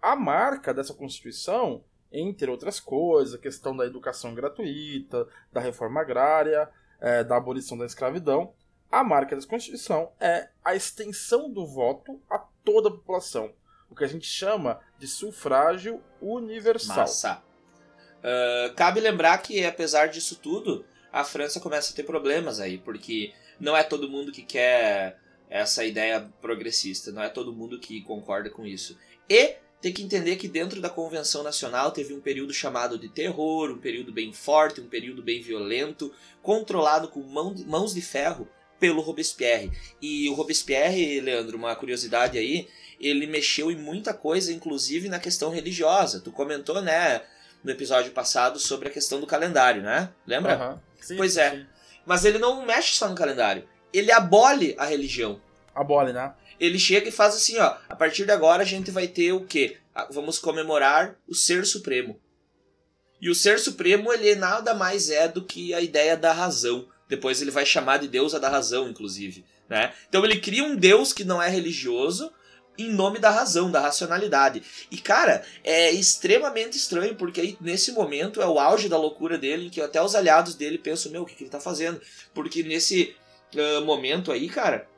A 0.00 0.14
marca 0.14 0.72
dessa 0.72 0.94
Constituição, 0.94 1.84
entre 2.12 2.50
outras 2.50 2.78
coisas, 2.78 3.34
a 3.34 3.38
questão 3.38 3.76
da 3.76 3.86
educação 3.86 4.34
gratuita, 4.34 5.26
da 5.52 5.60
reforma 5.60 6.00
agrária, 6.00 6.68
é, 7.00 7.24
da 7.24 7.36
abolição 7.36 7.76
da 7.76 7.86
escravidão, 7.86 8.52
a 8.90 9.02
marca 9.02 9.34
dessa 9.34 9.48
Constituição 9.48 10.12
é 10.20 10.48
a 10.64 10.74
extensão 10.74 11.50
do 11.50 11.66
voto 11.66 12.20
a 12.30 12.38
toda 12.64 12.88
a 12.88 12.92
população, 12.92 13.52
o 13.90 13.94
que 13.94 14.04
a 14.04 14.08
gente 14.08 14.26
chama 14.26 14.80
de 14.98 15.06
sufrágio 15.06 16.00
universal. 16.20 16.98
Massa. 16.98 17.46
Ah, 18.26 18.72
cabe 18.74 19.00
lembrar 19.00 19.38
que, 19.38 19.64
apesar 19.64 20.08
disso 20.08 20.36
tudo, 20.36 20.84
a 21.12 21.22
França 21.22 21.60
começa 21.60 21.92
a 21.92 21.96
ter 21.96 22.02
problemas 22.02 22.58
aí, 22.58 22.76
porque 22.76 23.32
não 23.60 23.76
é 23.76 23.84
todo 23.84 24.08
mundo 24.08 24.32
que 24.32 24.42
quer 24.42 25.18
essa 25.48 25.84
ideia 25.84 26.28
progressista, 26.40 27.12
não 27.12 27.22
é 27.22 27.28
todo 27.28 27.52
mundo 27.52 27.78
que 27.78 28.00
concorda 28.02 28.50
com 28.50 28.66
isso. 28.66 28.96
E 29.28 29.54
tem 29.80 29.92
que 29.92 30.02
entender 30.02 30.36
que 30.36 30.48
dentro 30.48 30.80
da 30.80 30.88
Convenção 30.88 31.42
Nacional 31.42 31.90
teve 31.92 32.12
um 32.14 32.20
período 32.20 32.52
chamado 32.52 32.98
de 32.98 33.08
terror, 33.08 33.70
um 33.70 33.78
período 33.78 34.12
bem 34.12 34.32
forte, 34.32 34.80
um 34.80 34.88
período 34.88 35.22
bem 35.22 35.40
violento, 35.40 36.12
controlado 36.42 37.08
com 37.08 37.20
mão- 37.22 37.54
mãos 37.66 37.94
de 37.94 38.00
ferro 38.00 38.48
pelo 38.80 39.00
Robespierre. 39.00 39.70
E 40.02 40.28
o 40.28 40.34
Robespierre, 40.34 41.20
Leandro, 41.20 41.56
uma 41.56 41.74
curiosidade 41.76 42.36
aí, 42.38 42.68
ele 43.00 43.26
mexeu 43.26 43.70
em 43.70 43.76
muita 43.76 44.12
coisa, 44.14 44.52
inclusive 44.52 45.08
na 45.08 45.18
questão 45.18 45.50
religiosa. 45.50 46.20
Tu 46.20 46.32
comentou, 46.32 46.80
né, 46.82 47.22
no 47.62 47.70
episódio 47.70 48.12
passado 48.12 48.58
sobre 48.58 48.88
a 48.88 48.90
questão 48.90 49.20
do 49.20 49.26
calendário, 49.26 49.82
né? 49.82 50.10
Lembra? 50.26 50.54
Aham. 50.54 50.82
Sim, 51.00 51.16
Pois 51.16 51.36
é. 51.36 51.50
sim. 51.50 51.66
Mas 52.04 52.24
ele 52.24 52.38
não 52.38 52.64
mexe 52.64 52.94
só 52.94 53.08
no 53.08 53.14
calendário. 53.14 53.66
Ele 53.96 54.12
abole 54.12 54.74
a 54.78 54.84
religião. 54.84 55.40
Abole, 55.74 56.12
né? 56.12 56.34
Ele 56.58 56.78
chega 56.78 57.08
e 57.08 57.12
faz 57.12 57.34
assim, 57.34 57.58
ó. 57.58 57.76
A 57.88 57.96
partir 57.96 58.24
de 58.24 58.32
agora 58.32 58.62
a 58.62 58.66
gente 58.66 58.90
vai 58.90 59.06
ter 59.06 59.32
o 59.32 59.44
quê? 59.44 59.76
Ah, 59.94 60.08
Vamos 60.10 60.38
comemorar 60.38 61.16
o 61.26 61.34
Ser 61.34 61.64
Supremo. 61.66 62.20
E 63.20 63.30
o 63.30 63.34
Ser 63.34 63.58
Supremo, 63.58 64.12
ele 64.12 64.34
nada 64.34 64.74
mais 64.74 65.10
é 65.10 65.28
do 65.28 65.44
que 65.44 65.72
a 65.72 65.80
ideia 65.80 66.16
da 66.16 66.32
razão. 66.32 66.88
Depois 67.08 67.40
ele 67.40 67.50
vai 67.50 67.64
chamar 67.64 67.98
de 67.98 68.08
Deus 68.08 68.34
a 68.34 68.38
da 68.38 68.48
razão, 68.48 68.88
inclusive. 68.88 69.44
Né? 69.68 69.92
Então 70.08 70.24
ele 70.24 70.40
cria 70.40 70.64
um 70.64 70.76
Deus 70.76 71.12
que 71.12 71.24
não 71.24 71.42
é 71.42 71.48
religioso 71.48 72.30
em 72.78 72.92
nome 72.92 73.18
da 73.18 73.30
razão, 73.30 73.70
da 73.70 73.80
racionalidade. 73.80 74.62
E 74.90 74.98
cara, 74.98 75.42
é 75.64 75.90
extremamente 75.90 76.76
estranho, 76.76 77.14
porque 77.14 77.40
aí, 77.40 77.56
nesse 77.60 77.92
momento 77.92 78.42
é 78.42 78.46
o 78.46 78.58
auge 78.58 78.88
da 78.88 78.98
loucura 78.98 79.38
dele, 79.38 79.66
em 79.66 79.70
que 79.70 79.80
até 79.80 80.02
os 80.02 80.14
aliados 80.14 80.54
dele 80.54 80.78
pensam, 80.78 81.10
meu, 81.10 81.22
o 81.22 81.26
que, 81.26 81.34
que 81.34 81.44
ele 81.44 81.50
tá 81.50 81.60
fazendo? 81.60 82.00
Porque 82.34 82.62
nesse 82.62 83.16
ah, 83.60 83.80
momento 83.82 84.30
aí, 84.32 84.48
cara, 84.48 84.88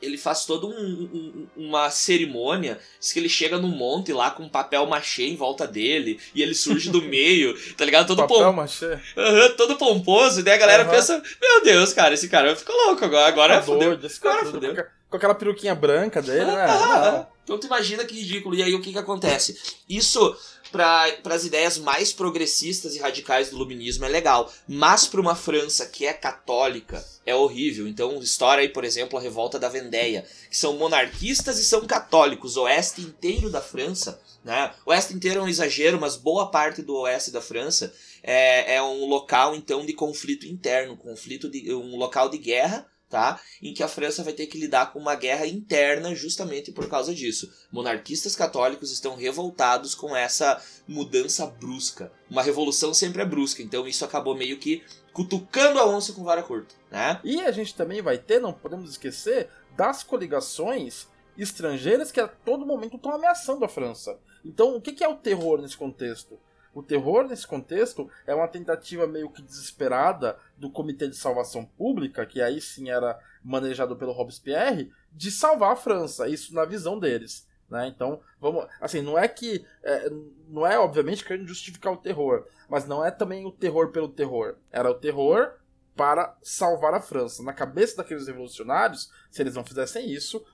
ele 0.00 0.16
faz 0.16 0.44
toda 0.46 0.64
um- 0.66 0.70
um- 0.76 1.46
uma 1.56 1.90
cerimônia, 1.90 2.78
diz 3.00 3.12
que 3.12 3.18
ele 3.18 3.28
chega 3.28 3.58
num 3.58 3.68
monte 3.68 4.12
lá 4.12 4.30
com 4.30 4.44
um 4.44 4.48
papel 4.48 4.86
machê 4.86 5.24
em 5.26 5.34
volta 5.34 5.66
dele, 5.66 6.20
e 6.34 6.40
ele 6.40 6.54
surge 6.54 6.88
do 6.90 7.02
meio, 7.02 7.52
tá 7.74 7.84
ligado? 7.84 8.06
Todo, 8.06 8.18
Papel 8.22 8.36
pom 8.38 8.52
machê. 8.52 8.96
Aham, 9.16 9.50
todo 9.56 9.76
pomposo, 9.76 10.38
e 10.40 10.42
daí 10.44 10.54
a 10.54 10.58
galera 10.58 10.82
Aham. 10.84 10.92
pensa, 10.92 11.22
meu 11.40 11.64
Deus, 11.64 11.92
cara, 11.92 12.14
esse 12.14 12.28
cara 12.28 12.54
ficou 12.54 12.76
louco 12.86 13.04
agora, 13.04 13.26
agora 13.26 13.54
Tá 13.60 13.66
doido, 13.66 14.06
Agora 14.20 14.42
doido, 14.44 14.52
fodeu. 14.52 14.86
com, 15.10 15.16
aquela 15.16 15.34
peruquinha 15.34 15.74
branca 15.74 16.22
dele, 16.22 16.44
né? 16.44 16.64
Ah. 16.68 17.26
Então 17.42 17.58
tu 17.58 17.66
imagina 17.66 18.04
que 18.04 18.14
ridículo. 18.14 18.54
E 18.54 18.62
aí 18.62 18.74
o 18.74 18.80
que 18.82 18.92
que 18.92 18.98
acontece? 18.98 19.58
Isso 19.88 20.36
para 20.70 21.18
as 21.24 21.44
ideias 21.44 21.78
mais 21.78 22.12
progressistas 22.12 22.94
e 22.94 22.98
radicais 22.98 23.50
do 23.50 23.56
iluminismo 23.56 24.04
é 24.04 24.08
legal, 24.08 24.52
mas 24.66 25.06
para 25.06 25.20
uma 25.20 25.34
França 25.34 25.86
que 25.86 26.06
é 26.06 26.12
católica 26.12 27.04
é 27.24 27.34
horrível. 27.34 27.86
Então 27.86 28.18
estoura 28.20 28.60
aí, 28.60 28.68
por 28.68 28.84
exemplo, 28.84 29.18
a 29.18 29.22
revolta 29.22 29.58
da 29.58 29.68
Vendéia, 29.68 30.26
que 30.50 30.56
são 30.56 30.76
monarquistas 30.76 31.58
e 31.58 31.64
são 31.64 31.86
católicos, 31.86 32.56
o 32.56 32.62
oeste 32.62 33.00
inteiro 33.00 33.50
da 33.50 33.60
França, 33.60 34.20
né? 34.44 34.72
O 34.86 34.90
oeste 34.90 35.14
inteiro 35.14 35.40
é 35.40 35.42
um 35.42 35.48
exagero, 35.48 36.00
mas 36.00 36.16
boa 36.16 36.50
parte 36.50 36.82
do 36.82 36.96
oeste 36.96 37.30
da 37.30 37.40
França 37.40 37.92
é, 38.22 38.76
é 38.76 38.82
um 38.82 39.06
local 39.06 39.54
então 39.54 39.84
de 39.84 39.92
conflito 39.92 40.46
interno, 40.46 40.96
conflito 40.96 41.50
de 41.50 41.72
um 41.74 41.96
local 41.96 42.28
de 42.28 42.38
guerra, 42.38 42.86
tá? 43.08 43.40
Em 43.62 43.72
que 43.72 43.82
a 43.82 43.88
França 43.88 44.22
vai 44.22 44.32
ter 44.32 44.46
que 44.46 44.58
lidar 44.58 44.92
com 44.92 44.98
uma 44.98 45.14
guerra 45.14 45.46
interna 45.46 46.14
justamente 46.14 46.70
por 46.70 46.88
causa 46.88 47.14
disso. 47.14 47.50
Monarquistas 47.72 48.36
católicos 48.36 48.92
estão 48.92 49.16
revoltados 49.16 49.94
com 49.94 50.14
essa 50.14 50.62
mudança 50.86 51.46
brusca. 51.46 52.12
Uma 52.30 52.42
revolução 52.42 52.92
sempre 52.92 53.22
é 53.22 53.24
brusca, 53.24 53.62
então 53.62 53.86
isso 53.86 54.04
acabou 54.04 54.36
meio 54.36 54.58
que 54.58 54.82
cutucando 55.12 55.78
a 55.78 55.88
onça 55.88 56.12
com 56.12 56.22
vara 56.22 56.42
curta, 56.42 56.74
né? 56.90 57.20
E 57.24 57.40
a 57.40 57.50
gente 57.50 57.74
também 57.74 58.00
vai 58.00 58.18
ter, 58.18 58.40
não 58.40 58.52
podemos 58.52 58.90
esquecer, 58.90 59.48
das 59.76 60.02
coligações 60.02 61.08
estrangeiras 61.36 62.12
que 62.12 62.20
a 62.20 62.28
todo 62.28 62.66
momento 62.66 62.96
estão 62.96 63.12
ameaçando 63.12 63.64
a 63.64 63.68
França. 63.68 64.18
Então, 64.44 64.76
o 64.76 64.80
que 64.80 65.02
é 65.02 65.08
o 65.08 65.16
terror 65.16 65.60
nesse 65.60 65.76
contexto? 65.76 66.38
O 66.74 66.82
terror 66.82 67.26
nesse 67.26 67.46
contexto 67.46 68.08
é 68.26 68.34
uma 68.34 68.46
tentativa 68.46 69.06
meio 69.06 69.30
que 69.30 69.42
desesperada 69.42 70.38
do 70.58 70.70
Comitê 70.70 71.08
de 71.08 71.16
Salvação 71.16 71.64
Pública, 71.64 72.26
que 72.26 72.42
aí 72.42 72.60
sim 72.60 72.90
era 72.90 73.18
manejado 73.42 73.96
pelo 73.96 74.12
Robespierre, 74.12 74.92
de 75.12 75.30
salvar 75.30 75.72
a 75.72 75.76
França, 75.76 76.28
isso 76.28 76.54
na 76.54 76.64
visão 76.64 76.98
deles. 76.98 77.46
Né? 77.70 77.86
Então, 77.86 78.20
vamos. 78.40 78.66
Assim, 78.80 79.00
não 79.00 79.18
é 79.18 79.28
que. 79.28 79.64
é, 79.82 80.10
não 80.48 80.66
é, 80.66 80.78
obviamente, 80.78 81.24
querendo 81.24 81.46
justificar 81.46 81.92
o 81.92 81.98
terror, 81.98 82.46
mas 82.68 82.86
não 82.86 83.04
é 83.04 83.10
também 83.10 83.46
o 83.46 83.52
terror 83.52 83.90
pelo 83.90 84.08
terror. 84.08 84.56
Era 84.70 84.90
o 84.90 84.94
terror 84.94 85.54
para 85.94 86.36
salvar 86.42 86.94
a 86.94 87.00
França. 87.00 87.42
Na 87.42 87.52
cabeça 87.52 87.96
daqueles 87.96 88.26
revolucionários, 88.26 89.10
se 89.30 89.42
eles 89.42 89.54
não 89.54 89.64
fizessem 89.64 90.10
isso, 90.10 90.44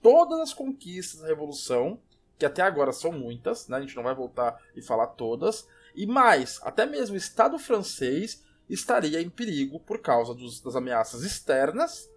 todas 0.00 0.38
as 0.38 0.54
conquistas 0.54 1.20
da 1.20 1.26
revolução, 1.26 1.98
que 2.38 2.46
até 2.46 2.62
agora 2.62 2.92
são 2.92 3.10
muitas, 3.10 3.68
né? 3.68 3.78
a 3.78 3.80
gente 3.80 3.96
não 3.96 4.02
vai 4.02 4.14
voltar 4.14 4.60
e 4.76 4.82
falar 4.82 5.06
todas, 5.08 5.66
e 5.94 6.06
mais, 6.06 6.60
até 6.62 6.84
mesmo 6.84 7.14
o 7.14 7.18
Estado 7.18 7.58
francês 7.58 8.44
estaria 8.72 9.20
em 9.20 9.28
perigo 9.30 9.78
por 9.80 10.00
causa 10.00 10.34
dos- 10.34 10.60
das 10.60 10.74
ameaças 10.76 11.22
externas, 11.22 12.08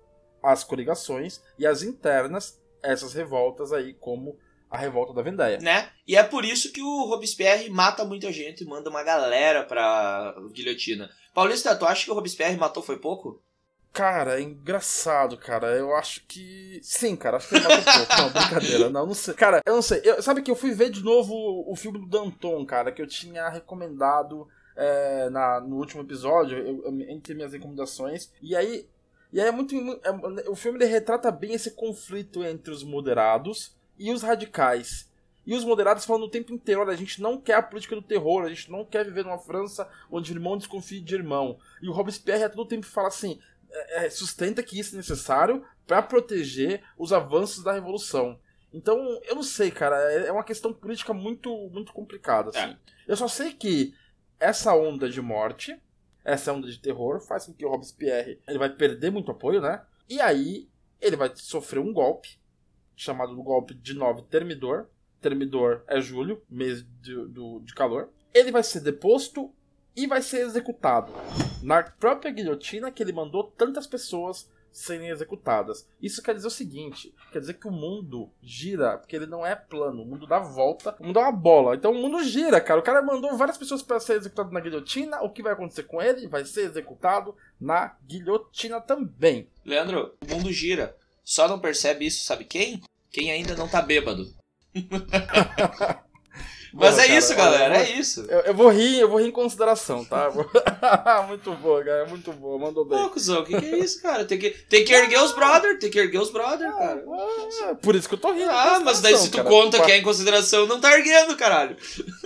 as 0.44 0.64
coligações, 0.64 1.42
e 1.58 1.66
as 1.66 1.82
internas, 1.84 2.60
essas 2.84 3.14
revoltas 3.14 3.74
aí, 3.74 3.94
como 3.94 4.38
a 4.70 4.78
revolta 4.78 5.14
da 5.14 5.22
Vendéia. 5.22 5.60
né? 5.60 5.90
E 6.08 6.16
é 6.16 6.24
por 6.24 6.44
isso 6.46 6.72
que 6.72 6.82
o 6.82 7.06
Robespierre 7.06 7.70
mata 7.70 8.04
muita 8.06 8.32
gente, 8.32 8.66
manda 8.66 8.90
uma 8.90 9.04
galera 9.04 9.64
pra 9.64 10.36
guilhotina. 10.54 11.10
Paulista, 11.34 11.76
tu 11.76 11.86
acha 11.86 12.06
que 12.06 12.12
o 12.12 12.14
Robespierre 12.16 12.58
matou 12.58 12.82
foi 12.84 12.98
pouco? 12.98 13.42
Cara, 13.94 14.40
é 14.40 14.42
engraçado, 14.42 15.38
cara. 15.38 15.68
Eu 15.68 15.96
acho 15.96 16.26
que. 16.28 16.80
Sim, 16.84 17.16
cara, 17.16 17.38
acho 17.38 17.48
que 17.48 17.56
ele 17.56 17.64
mata 17.64 17.76
um 17.80 18.06
pouco. 18.06 18.22
Não, 18.22 18.30
brincadeira. 18.30 18.90
Não, 18.90 19.06
não 19.06 19.14
sei. 19.14 19.34
Cara, 19.36 19.62
eu 19.66 19.74
não 19.76 19.82
sei. 19.82 20.02
Eu, 20.04 20.22
sabe 20.22 20.42
que 20.42 20.52
eu 20.52 20.56
fui 20.56 20.72
ver 20.72 20.90
de 20.90 21.02
novo 21.02 21.34
o 21.66 21.74
filme 21.78 21.98
do 22.00 22.06
Danton, 22.08 22.66
cara, 22.66 22.92
que 22.92 23.02
eu 23.02 23.08
tinha 23.08 23.48
recomendado 23.48 24.48
é, 24.76 25.30
na, 25.30 25.60
no 25.62 25.78
último 25.78 26.02
episódio, 26.02 26.58
eu, 26.58 26.84
eu, 26.84 27.02
entre 27.10 27.34
minhas 27.34 27.54
recomendações. 27.54 28.32
E 28.42 28.56
aí. 28.56 28.88
E 29.32 29.40
aí 29.40 29.48
é 29.48 29.52
muito. 29.52 29.76
É, 30.04 30.50
o 30.50 30.56
filme 30.56 30.84
retrata 30.86 31.32
bem 31.32 31.54
esse 31.54 31.72
conflito 31.72 32.44
entre 32.44 32.72
os 32.72 32.84
moderados 32.84 33.76
e 33.98 34.12
os 34.12 34.22
radicais. 34.22 35.10
E 35.46 35.54
os 35.54 35.64
moderados 35.64 36.06
falam 36.06 36.24
o 36.24 36.30
tempo 36.30 36.54
inteiro: 36.54 36.82
olha, 36.82 36.92
a 36.92 36.98
gente 36.98 37.22
não 37.22 37.40
quer 37.40 37.56
a 37.56 37.64
política 37.64 37.96
do 37.96 38.02
terror, 38.02 38.44
a 38.44 38.50
gente 38.50 38.72
não 38.72 38.84
quer 38.84 39.06
viver 39.06 39.24
numa 39.24 39.40
França 39.40 39.88
onde 40.12 40.34
irmão 40.34 40.58
desconfie 40.58 41.00
de 41.00 41.16
irmão. 41.16 41.58
E 41.82 41.88
o 41.88 41.94
Robespierre 41.94 42.44
a 42.44 42.50
todo 42.50 42.68
tempo 42.68 42.86
fala 42.86 43.08
assim: 43.08 43.40
é, 43.72 44.06
é 44.06 44.10
sustenta 44.10 44.64
que 44.64 44.80
isso 44.80 44.96
é 44.96 44.98
necessário 44.98 45.64
para 45.86 46.02
proteger 46.02 46.84
os 46.98 47.14
avanços 47.14 47.64
da 47.64 47.74
revolução. 47.74 48.40
Então, 48.74 49.22
eu 49.24 49.36
não 49.36 49.44
sei, 49.44 49.72
cara, 49.72 49.96
é, 50.12 50.28
é 50.28 50.32
uma 50.32 50.44
questão 50.44 50.74
política 50.74 51.14
muito, 51.14 51.70
muito 51.70 51.94
complicada. 51.94 52.50
Assim. 52.50 52.60
É. 52.60 52.78
Eu 53.08 53.16
só 53.16 53.28
sei 53.28 53.54
que 53.54 53.94
essa 54.40 54.76
onda 54.76 55.10
de 55.10 55.22
morte, 55.22 55.80
essa 56.24 56.52
onda 56.52 56.68
de 56.68 56.80
terror, 56.80 57.20
faz 57.20 57.46
com 57.46 57.54
que 57.54 57.66
o 57.66 57.70
Robespierre 57.70 58.40
ele 58.48 58.58
vai 58.58 58.70
perder 58.70 59.12
muito 59.12 59.32
apoio, 59.32 59.62
né? 59.62 59.82
E 60.10 60.20
aí 60.20 60.68
ele 61.00 61.16
vai 61.16 61.32
sofrer 61.36 61.80
um 61.80 61.94
golpe, 61.94 62.40
chamado 62.96 63.36
do 63.36 63.44
golpe 63.44 63.74
de 63.74 63.94
9 63.94 64.24
Termidor. 64.24 64.88
Termidor 65.22 65.84
é 65.88 66.00
julho, 66.00 66.42
mês 66.50 66.86
de, 67.02 67.16
do, 67.28 67.60
de 67.60 67.74
calor. 67.74 68.10
Ele 68.34 68.52
vai 68.52 68.64
ser 68.64 68.82
deposto 68.82 69.52
e 69.96 70.08
vai 70.08 70.22
ser 70.22 70.46
executado 70.46 71.12
na 71.64 71.82
própria 71.82 72.32
guilhotina 72.32 72.92
que 72.92 73.02
ele 73.02 73.14
mandou 73.14 73.44
tantas 73.44 73.88
pessoas 73.88 74.50
serem 74.76 75.10
executadas. 75.10 75.88
Isso 76.02 76.22
quer 76.22 76.36
dizer 76.36 76.48
o 76.48 76.52
seguinte: 76.52 77.14
quer 77.32 77.40
dizer 77.40 77.54
que 77.54 77.68
o 77.68 77.72
mundo 77.72 78.30
gira, 78.44 78.98
porque 78.98 79.16
ele 79.16 79.26
não 79.26 79.46
é 79.46 79.56
plano, 79.56 80.04
o 80.04 80.06
mundo 80.06 80.28
dá 80.28 80.38
volta, 80.38 80.96
o 81.00 81.06
mundo 81.06 81.20
é 81.20 81.22
uma 81.22 81.32
bola. 81.32 81.76
Então 81.76 81.92
o 81.92 81.96
mundo 81.96 82.22
gira, 82.24 82.60
cara. 82.60 82.80
O 82.80 82.84
cara 82.84 83.02
mandou 83.02 83.38
várias 83.38 83.58
pessoas 83.58 83.82
para 83.82 84.00
ser 84.00 84.18
executado 84.18 84.52
na 84.52 84.60
guilhotina. 84.60 85.22
O 85.22 85.30
que 85.30 85.42
vai 85.42 85.54
acontecer 85.54 85.84
com 85.84 86.02
ele? 86.02 86.28
Vai 86.28 86.44
ser 86.44 86.62
executado 86.62 87.36
na 87.60 87.96
guilhotina 88.06 88.82
também. 88.82 89.48
Leandro, 89.64 90.14
o 90.22 90.36
mundo 90.36 90.52
gira. 90.52 90.96
Só 91.24 91.48
não 91.48 91.60
percebe 91.60 92.06
isso, 92.06 92.26
sabe 92.26 92.44
quem? 92.44 92.82
Quem 93.10 93.32
ainda 93.32 93.56
não 93.56 93.68
tá 93.68 93.82
bêbado. 93.82 94.28
Mas 96.78 97.00
é 97.00 97.08
cara, 97.08 97.18
isso, 97.18 97.36
galera, 97.36 97.78
é 97.78 97.92
isso. 97.92 98.26
Eu, 98.28 98.40
eu, 98.42 98.54
vou 98.54 98.68
rir, 98.68 99.00
eu 99.00 99.08
vou 99.08 99.18
rir 99.18 99.30
em 99.30 99.32
consideração, 99.32 100.04
tá? 100.04 100.30
muito 101.26 101.54
boa, 101.54 101.82
cara, 101.82 102.06
muito 102.06 102.34
boa, 102.34 102.60
mandou 102.60 102.84
bem. 102.84 103.02
Pô, 103.02 103.10
cuzão, 103.12 103.42
o 103.42 103.46
que, 103.46 103.58
que 103.58 103.66
é 103.66 103.78
isso, 103.78 104.02
cara? 104.02 104.26
Tem 104.26 104.38
que, 104.38 104.50
tem 104.50 104.84
que 104.84 104.94
erguer 104.94 105.22
os 105.22 105.32
brother, 105.32 105.80
tem 105.80 105.90
que 105.90 105.98
erguer 105.98 106.20
os 106.20 106.30
brother, 106.30 106.68
ah, 106.68 106.74
cara. 106.74 107.06
É, 107.62 107.76
por 107.76 107.96
isso 107.96 108.10
que 108.10 108.16
eu 108.16 108.20
tô 108.20 108.34
rindo. 108.34 108.50
Ah, 108.50 108.82
mas 108.84 109.00
daí 109.00 109.16
se 109.16 109.32
tu 109.32 109.38
cara, 109.38 109.50
conta 109.50 109.82
que 109.82 109.90
é 109.90 109.98
em 109.98 110.04
consideração, 110.04 110.68
não 110.68 110.82
tá 110.82 110.92
erguendo, 110.98 111.38
caralho. 111.38 111.78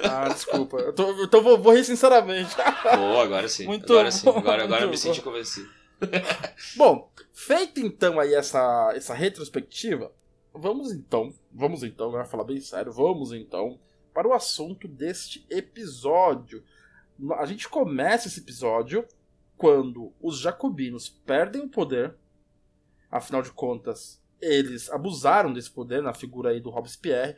Ah, 0.03 0.29
desculpa. 0.29 0.77
Eu 0.77 0.93
tô, 0.93 1.23
então 1.23 1.43
vou, 1.43 1.61
vou 1.61 1.75
rir 1.75 1.83
sinceramente. 1.83 2.55
Pô, 2.81 3.19
agora 3.19 3.47
sim. 3.47 3.67
Muito 3.67 3.93
agora 3.93 4.11
sim. 4.11 4.27
Agora, 4.27 4.63
agora 4.63 4.81
eu 4.81 4.89
me 4.89 4.97
senti 4.97 5.21
convencido. 5.21 5.69
Bom, 6.75 7.07
feita 7.31 7.79
então 7.79 8.19
aí 8.19 8.33
essa, 8.33 8.93
essa 8.95 9.13
retrospectiva, 9.13 10.11
vamos 10.51 10.91
então, 10.91 11.31
vamos 11.51 11.83
então, 11.83 12.07
agora 12.07 12.25
falar 12.25 12.45
bem 12.45 12.59
sério, 12.59 12.91
vamos 12.91 13.31
então 13.31 13.77
para 14.13 14.27
o 14.27 14.33
assunto 14.33 14.87
deste 14.87 15.45
episódio. 15.49 16.63
A 17.37 17.45
gente 17.45 17.67
começa 17.67 18.27
esse 18.27 18.39
episódio 18.39 19.05
quando 19.57 20.13
os 20.21 20.39
jacobinos 20.39 21.09
perdem 21.09 21.61
o 21.63 21.69
poder, 21.69 22.15
afinal 23.11 23.41
de 23.41 23.51
contas, 23.51 24.21
eles 24.41 24.89
abusaram 24.89 25.51
desse 25.51 25.69
poder 25.69 26.01
na 26.01 26.13
figura 26.13 26.51
aí 26.51 26.61
do 26.61 26.69
Robespierre. 26.69 27.35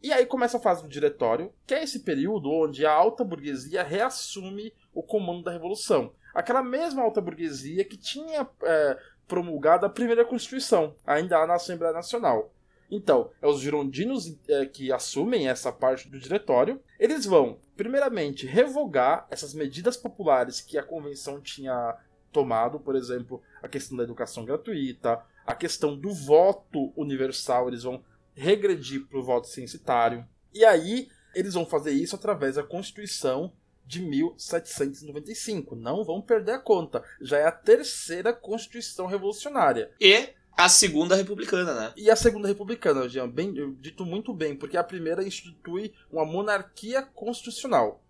E 0.00 0.12
aí 0.12 0.24
começa 0.24 0.58
a 0.58 0.60
fase 0.60 0.82
do 0.82 0.88
diretório, 0.88 1.52
que 1.66 1.74
é 1.74 1.82
esse 1.82 2.00
período 2.00 2.48
onde 2.48 2.86
a 2.86 2.92
alta 2.92 3.24
burguesia 3.24 3.82
reassume 3.82 4.72
o 4.92 5.02
comando 5.02 5.42
da 5.42 5.50
revolução. 5.50 6.12
Aquela 6.32 6.62
mesma 6.62 7.02
alta 7.02 7.20
burguesia 7.20 7.84
que 7.84 7.96
tinha 7.96 8.48
é, 8.62 8.98
promulgado 9.26 9.86
a 9.86 9.90
primeira 9.90 10.24
Constituição, 10.24 10.94
ainda 11.04 11.44
na 11.46 11.54
Assembleia 11.54 11.92
Nacional. 11.92 12.53
Então, 12.90 13.30
é 13.40 13.46
os 13.46 13.60
girondinos 13.60 14.36
é, 14.48 14.66
que 14.66 14.92
assumem 14.92 15.48
essa 15.48 15.72
parte 15.72 16.08
do 16.08 16.18
diretório. 16.18 16.80
Eles 16.98 17.24
vão, 17.24 17.58
primeiramente, 17.76 18.46
revogar 18.46 19.26
essas 19.30 19.54
medidas 19.54 19.96
populares 19.96 20.60
que 20.60 20.78
a 20.78 20.82
convenção 20.82 21.40
tinha 21.40 21.96
tomado, 22.32 22.80
por 22.80 22.96
exemplo, 22.96 23.42
a 23.62 23.68
questão 23.68 23.96
da 23.96 24.04
educação 24.04 24.44
gratuita, 24.44 25.22
a 25.46 25.54
questão 25.54 25.96
do 25.96 26.12
voto 26.12 26.92
universal, 26.96 27.68
eles 27.68 27.82
vão 27.84 28.02
regredir 28.34 29.06
para 29.06 29.18
o 29.18 29.24
voto 29.24 29.46
censitário. 29.46 30.26
E 30.52 30.64
aí, 30.64 31.08
eles 31.34 31.54
vão 31.54 31.66
fazer 31.66 31.92
isso 31.92 32.16
através 32.16 32.56
da 32.56 32.62
Constituição 32.62 33.52
de 33.86 34.00
1795. 34.00 35.76
Não 35.76 36.04
vão 36.04 36.20
perder 36.20 36.52
a 36.52 36.58
conta. 36.58 37.02
Já 37.20 37.38
é 37.38 37.46
a 37.46 37.52
terceira 37.52 38.32
Constituição 38.32 39.06
revolucionária. 39.06 39.90
E 40.00 40.30
a 40.56 40.68
segunda 40.68 41.16
republicana, 41.16 41.74
né? 41.74 41.92
E 41.96 42.10
a 42.10 42.16
segunda 42.16 42.46
republicana, 42.46 43.08
Jean, 43.08 43.28
bem, 43.28 43.52
dito 43.80 44.04
muito 44.04 44.32
bem, 44.32 44.54
porque 44.54 44.76
a 44.76 44.84
primeira 44.84 45.26
institui 45.26 45.92
uma 46.12 46.24
monarquia 46.24 47.02
constitucional. 47.02 48.00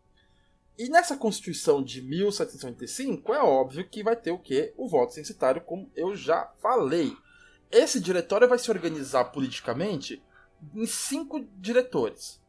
E 0.76 0.88
nessa 0.88 1.16
Constituição 1.16 1.82
de 1.82 2.02
1785, 2.02 3.32
é 3.32 3.40
óbvio 3.40 3.88
que 3.88 4.02
vai 4.02 4.16
ter 4.16 4.32
o 4.32 4.38
quê? 4.38 4.74
O 4.76 4.88
voto 4.88 5.14
censitário, 5.14 5.62
como 5.62 5.90
eu 5.94 6.16
já 6.16 6.50
falei. 6.60 7.16
Esse 7.70 8.00
diretório 8.00 8.48
vai 8.48 8.58
se 8.58 8.70
organizar 8.70 9.26
politicamente 9.26 10.22
em 10.74 10.86
cinco 10.86 11.46
diretores, 11.56 12.40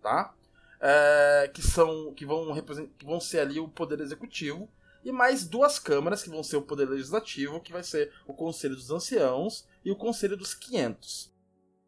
tá? 0.00 0.32
É, 0.80 1.50
que 1.52 1.62
são 1.62 2.12
que 2.14 2.24
vão, 2.24 2.54
que 2.98 3.04
vão 3.04 3.20
ser 3.20 3.40
ali 3.40 3.60
o 3.60 3.68
poder 3.68 4.00
executivo 4.00 4.68
e 5.04 5.12
mais 5.12 5.46
duas 5.46 5.78
câmaras, 5.78 6.22
que 6.22 6.30
vão 6.30 6.42
ser 6.42 6.56
o 6.56 6.62
Poder 6.62 6.88
Legislativo, 6.88 7.60
que 7.60 7.72
vai 7.72 7.82
ser 7.82 8.12
o 8.26 8.34
Conselho 8.34 8.74
dos 8.74 8.90
Anciãos 8.90 9.66
e 9.84 9.90
o 9.90 9.96
Conselho 9.96 10.36
dos 10.36 10.54
500. 10.54 11.32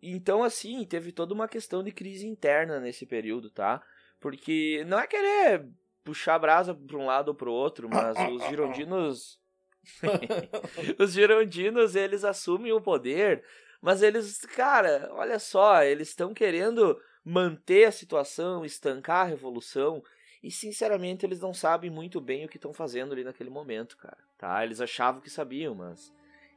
Então, 0.03 0.43
assim, 0.45 0.85
teve 0.85 1.13
toda 1.13 1.33
uma 1.33 1.49
questão 1.49 1.83
de 1.83 1.91
crise 1.91 2.27
interna 2.27 2.79
nesse 2.79 3.07
período, 3.07 3.49
tá? 3.51 3.83
Porque 4.21 4.85
não 4.87 4.99
é 4.99 5.07
querer 5.07 5.67
puxar 6.05 6.35
a 6.35 6.39
brasa 6.39 6.75
para 6.75 6.97
um 6.99 7.07
lado 7.07 7.29
ou 7.29 7.35
para 7.35 7.49
o 7.49 7.53
outro, 7.53 7.89
mas 7.89 8.17
os 8.31 8.47
girondinos. 8.49 9.41
os 10.99 11.13
girondinos, 11.13 11.95
eles 11.95 12.25
assumem 12.25 12.73
o 12.73 12.81
poder, 12.81 13.43
mas 13.81 14.03
eles, 14.03 14.41
cara, 14.41 15.09
olha 15.13 15.39
só, 15.39 15.83
eles 15.83 16.09
estão 16.09 16.35
querendo 16.35 17.01
manter 17.25 17.85
a 17.85 17.93
situação, 17.93 18.65
estancar 18.65 19.23
a 19.23 19.29
revolução. 19.29 20.03
E 20.45 20.51
sinceramente 20.51 21.25
eles 21.25 21.41
não 21.41 21.55
sabem 21.55 21.89
muito 21.89 22.21
bem 22.21 22.45
o 22.45 22.49
que 22.51 22.59
estão 22.59 22.75
fazendo 22.75 23.13
ali 23.13 23.25
naquele 23.25 23.49
momento, 23.49 23.97
cara. 23.97 24.19
Tá? 24.37 24.63
Eles 24.63 24.79
achavam 24.79 25.23
que 25.23 25.31
sabiam, 25.31 25.75
mas 25.75 26.13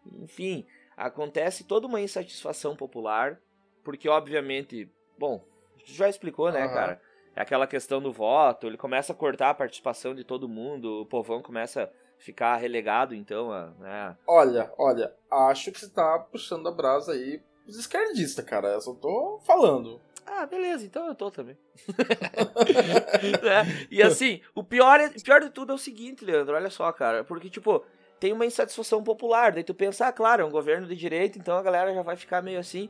enfim, 0.05 0.67
acontece 0.97 1.63
toda 1.63 1.87
uma 1.87 2.01
insatisfação 2.01 2.75
popular, 2.75 3.39
porque 3.85 4.09
obviamente, 4.09 4.91
bom, 5.17 5.41
já 5.85 6.09
explicou, 6.09 6.51
né, 6.51 6.65
uhum. 6.65 6.73
cara? 6.73 7.01
É 7.33 7.41
aquela 7.41 7.65
questão 7.65 8.01
do 8.01 8.11
voto, 8.11 8.67
ele 8.67 8.75
começa 8.75 9.13
a 9.13 9.15
cortar 9.15 9.51
a 9.51 9.53
participação 9.53 10.13
de 10.13 10.25
todo 10.25 10.49
mundo, 10.49 11.03
o 11.03 11.05
povão 11.05 11.41
começa 11.41 11.83
a 11.83 11.89
ficar 12.21 12.57
relegado, 12.57 13.15
então, 13.15 13.53
a, 13.53 13.67
né? 13.79 14.17
Olha, 14.27 14.69
olha, 14.77 15.15
acho 15.31 15.71
que 15.71 15.79
você 15.79 15.89
tá 15.89 16.19
puxando 16.19 16.67
a 16.67 16.71
brasa 16.71 17.13
aí 17.13 17.41
os 17.65 17.77
esquerdistas, 17.77 18.43
cara. 18.43 18.69
Eu 18.69 18.81
só 18.81 18.93
tô 18.93 19.39
falando. 19.45 20.01
Ah, 20.29 20.45
beleza, 20.45 20.85
então 20.85 21.07
eu 21.07 21.15
tô 21.15 21.31
também. 21.31 21.57
é, 21.87 23.87
e 23.89 24.03
assim, 24.03 24.41
o 24.53 24.61
pior, 24.61 24.99
é, 24.99 25.09
pior 25.09 25.39
de 25.39 25.49
tudo 25.49 25.71
é 25.71 25.75
o 25.75 25.79
seguinte, 25.79 26.25
Leandro, 26.25 26.53
olha 26.53 26.69
só, 26.69 26.91
cara. 26.91 27.23
Porque, 27.23 27.49
tipo, 27.49 27.83
tem 28.19 28.33
uma 28.33 28.45
insatisfação 28.45 29.01
popular. 29.01 29.53
Daí 29.53 29.63
tu 29.63 29.73
pensa, 29.73 30.07
ah, 30.07 30.11
claro, 30.11 30.43
é 30.43 30.45
um 30.45 30.51
governo 30.51 30.85
de 30.85 30.95
direita, 30.95 31.39
então 31.39 31.57
a 31.57 31.63
galera 31.63 31.93
já 31.93 32.01
vai 32.01 32.17
ficar 32.17 32.41
meio 32.41 32.59
assim. 32.59 32.89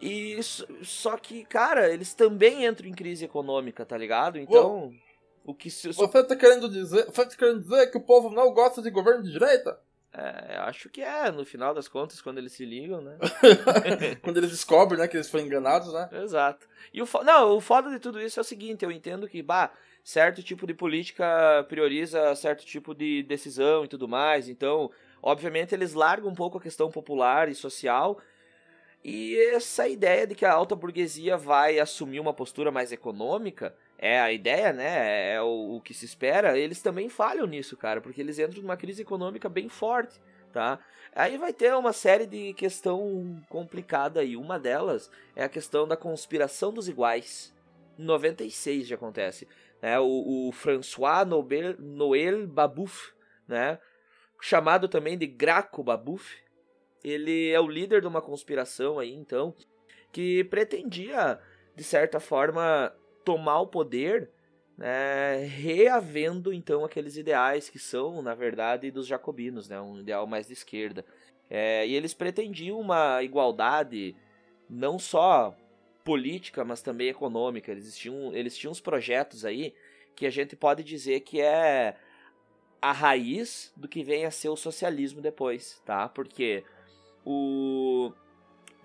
E 0.00 0.38
só 0.82 1.16
que, 1.16 1.44
cara, 1.46 1.90
eles 1.90 2.12
também 2.12 2.66
entram 2.66 2.86
em 2.86 2.92
crise 2.92 3.24
econômica, 3.24 3.86
tá 3.86 3.96
ligado? 3.96 4.38
Então, 4.38 4.92
o 5.44 5.54
que 5.54 5.70
se, 5.70 5.92
Você 5.92 6.24
tá 6.24 6.36
querendo 6.36 6.68
dizer, 6.68 7.06
você 7.06 7.24
tá 7.24 7.36
querendo 7.36 7.62
dizer 7.62 7.90
que 7.90 7.96
o 7.96 8.04
povo 8.04 8.28
não 8.28 8.52
gosta 8.52 8.82
de 8.82 8.90
governo 8.90 9.22
de 9.22 9.32
direita? 9.32 9.80
É, 10.18 10.56
acho 10.60 10.88
que 10.88 11.02
é, 11.02 11.30
no 11.30 11.44
final 11.44 11.74
das 11.74 11.88
contas, 11.88 12.22
quando 12.22 12.38
eles 12.38 12.52
se 12.52 12.64
ligam, 12.64 13.02
né? 13.02 13.18
quando 14.22 14.38
eles 14.38 14.50
descobrem, 14.50 14.98
né, 14.98 15.06
que 15.06 15.14
eles 15.14 15.28
foram 15.28 15.44
enganados, 15.44 15.92
né? 15.92 16.08
Exato. 16.10 16.66
E 16.90 17.02
o 17.02 17.08
não, 17.22 17.56
o 17.56 17.60
foda 17.60 17.90
de 17.90 17.98
tudo 17.98 18.18
isso 18.18 18.40
é 18.40 18.42
o 18.42 18.44
seguinte, 18.44 18.82
eu 18.82 18.90
entendo 18.90 19.28
que, 19.28 19.42
bah, 19.42 19.70
certo 20.02 20.42
tipo 20.42 20.66
de 20.66 20.72
política 20.72 21.66
prioriza 21.68 22.34
certo 22.34 22.64
tipo 22.64 22.94
de 22.94 23.24
decisão 23.24 23.84
e 23.84 23.88
tudo 23.88 24.08
mais, 24.08 24.48
então, 24.48 24.90
obviamente 25.20 25.74
eles 25.74 25.92
largam 25.92 26.30
um 26.30 26.34
pouco 26.34 26.56
a 26.56 26.62
questão 26.62 26.90
popular 26.90 27.50
e 27.50 27.54
social, 27.54 28.18
e 29.04 29.38
essa 29.54 29.86
ideia 29.86 30.26
de 30.26 30.34
que 30.34 30.46
a 30.46 30.52
alta 30.52 30.74
burguesia 30.74 31.36
vai 31.36 31.78
assumir 31.78 32.20
uma 32.20 32.32
postura 32.32 32.70
mais 32.70 32.90
econômica, 32.90 33.74
é 33.98 34.20
a 34.20 34.32
ideia, 34.32 34.72
né? 34.72 35.34
É 35.34 35.42
o, 35.42 35.76
o, 35.76 35.80
que 35.80 35.94
se 35.94 36.04
espera. 36.04 36.58
Eles 36.58 36.82
também 36.82 37.08
falham 37.08 37.46
nisso, 37.46 37.76
cara, 37.76 38.00
porque 38.00 38.20
eles 38.20 38.38
entram 38.38 38.62
numa 38.62 38.76
crise 38.76 39.02
econômica 39.02 39.48
bem 39.48 39.68
forte, 39.68 40.20
tá? 40.52 40.78
Aí 41.14 41.38
vai 41.38 41.52
ter 41.52 41.74
uma 41.74 41.92
série 41.92 42.26
de 42.26 42.52
questão 42.54 43.42
complicada 43.48 44.20
aí. 44.20 44.36
Uma 44.36 44.58
delas 44.58 45.10
é 45.34 45.44
a 45.44 45.48
questão 45.48 45.88
da 45.88 45.96
conspiração 45.96 46.72
dos 46.72 46.88
iguais. 46.88 47.54
Em 47.98 48.04
96 48.04 48.86
já 48.86 48.96
acontece. 48.96 49.48
Né? 49.80 49.98
O, 49.98 50.48
o 50.48 50.52
François 50.52 51.26
Nobel, 51.26 51.74
Noël 51.78 52.46
Babouf, 52.46 53.14
né? 53.48 53.78
chamado 54.40 54.88
também 54.88 55.16
de 55.16 55.26
Graco 55.26 55.82
Babouf, 55.82 56.36
ele 57.02 57.50
é 57.50 57.60
o 57.60 57.68
líder 57.68 58.00
de 58.00 58.06
uma 58.06 58.20
conspiração 58.20 58.98
aí, 58.98 59.12
então, 59.12 59.54
que 60.12 60.44
pretendia, 60.44 61.40
de 61.74 61.84
certa 61.84 62.18
forma, 62.18 62.92
tomar 63.26 63.58
o 63.58 63.66
poder 63.66 64.30
né, 64.78 65.44
reavendo 65.46 66.52
então 66.52 66.84
aqueles 66.84 67.16
ideais 67.16 67.68
que 67.68 67.78
são, 67.78 68.22
na 68.22 68.36
verdade, 68.36 68.88
dos 68.90 69.04
jacobinos, 69.04 69.68
né, 69.68 69.80
um 69.80 69.98
ideal 69.98 70.28
mais 70.28 70.46
de 70.46 70.52
esquerda. 70.52 71.04
É, 71.50 71.84
e 71.86 71.94
eles 71.94 72.14
pretendiam 72.14 72.78
uma 72.78 73.20
igualdade 73.24 74.14
não 74.70 74.96
só 74.96 75.56
política, 76.04 76.64
mas 76.64 76.82
também 76.82 77.08
econômica. 77.08 77.72
Eles 77.72 77.98
tinham, 77.98 78.32
eles 78.32 78.56
tinham 78.56 78.70
uns 78.70 78.80
projetos 78.80 79.44
aí 79.44 79.74
que 80.14 80.24
a 80.24 80.30
gente 80.30 80.54
pode 80.54 80.84
dizer 80.84 81.20
que 81.20 81.40
é 81.40 81.96
a 82.80 82.92
raiz 82.92 83.72
do 83.76 83.88
que 83.88 84.04
vem 84.04 84.24
a 84.24 84.30
ser 84.30 84.50
o 84.50 84.56
socialismo 84.56 85.20
depois, 85.20 85.82
tá? 85.84 86.08
Porque 86.08 86.64
o 87.24 88.12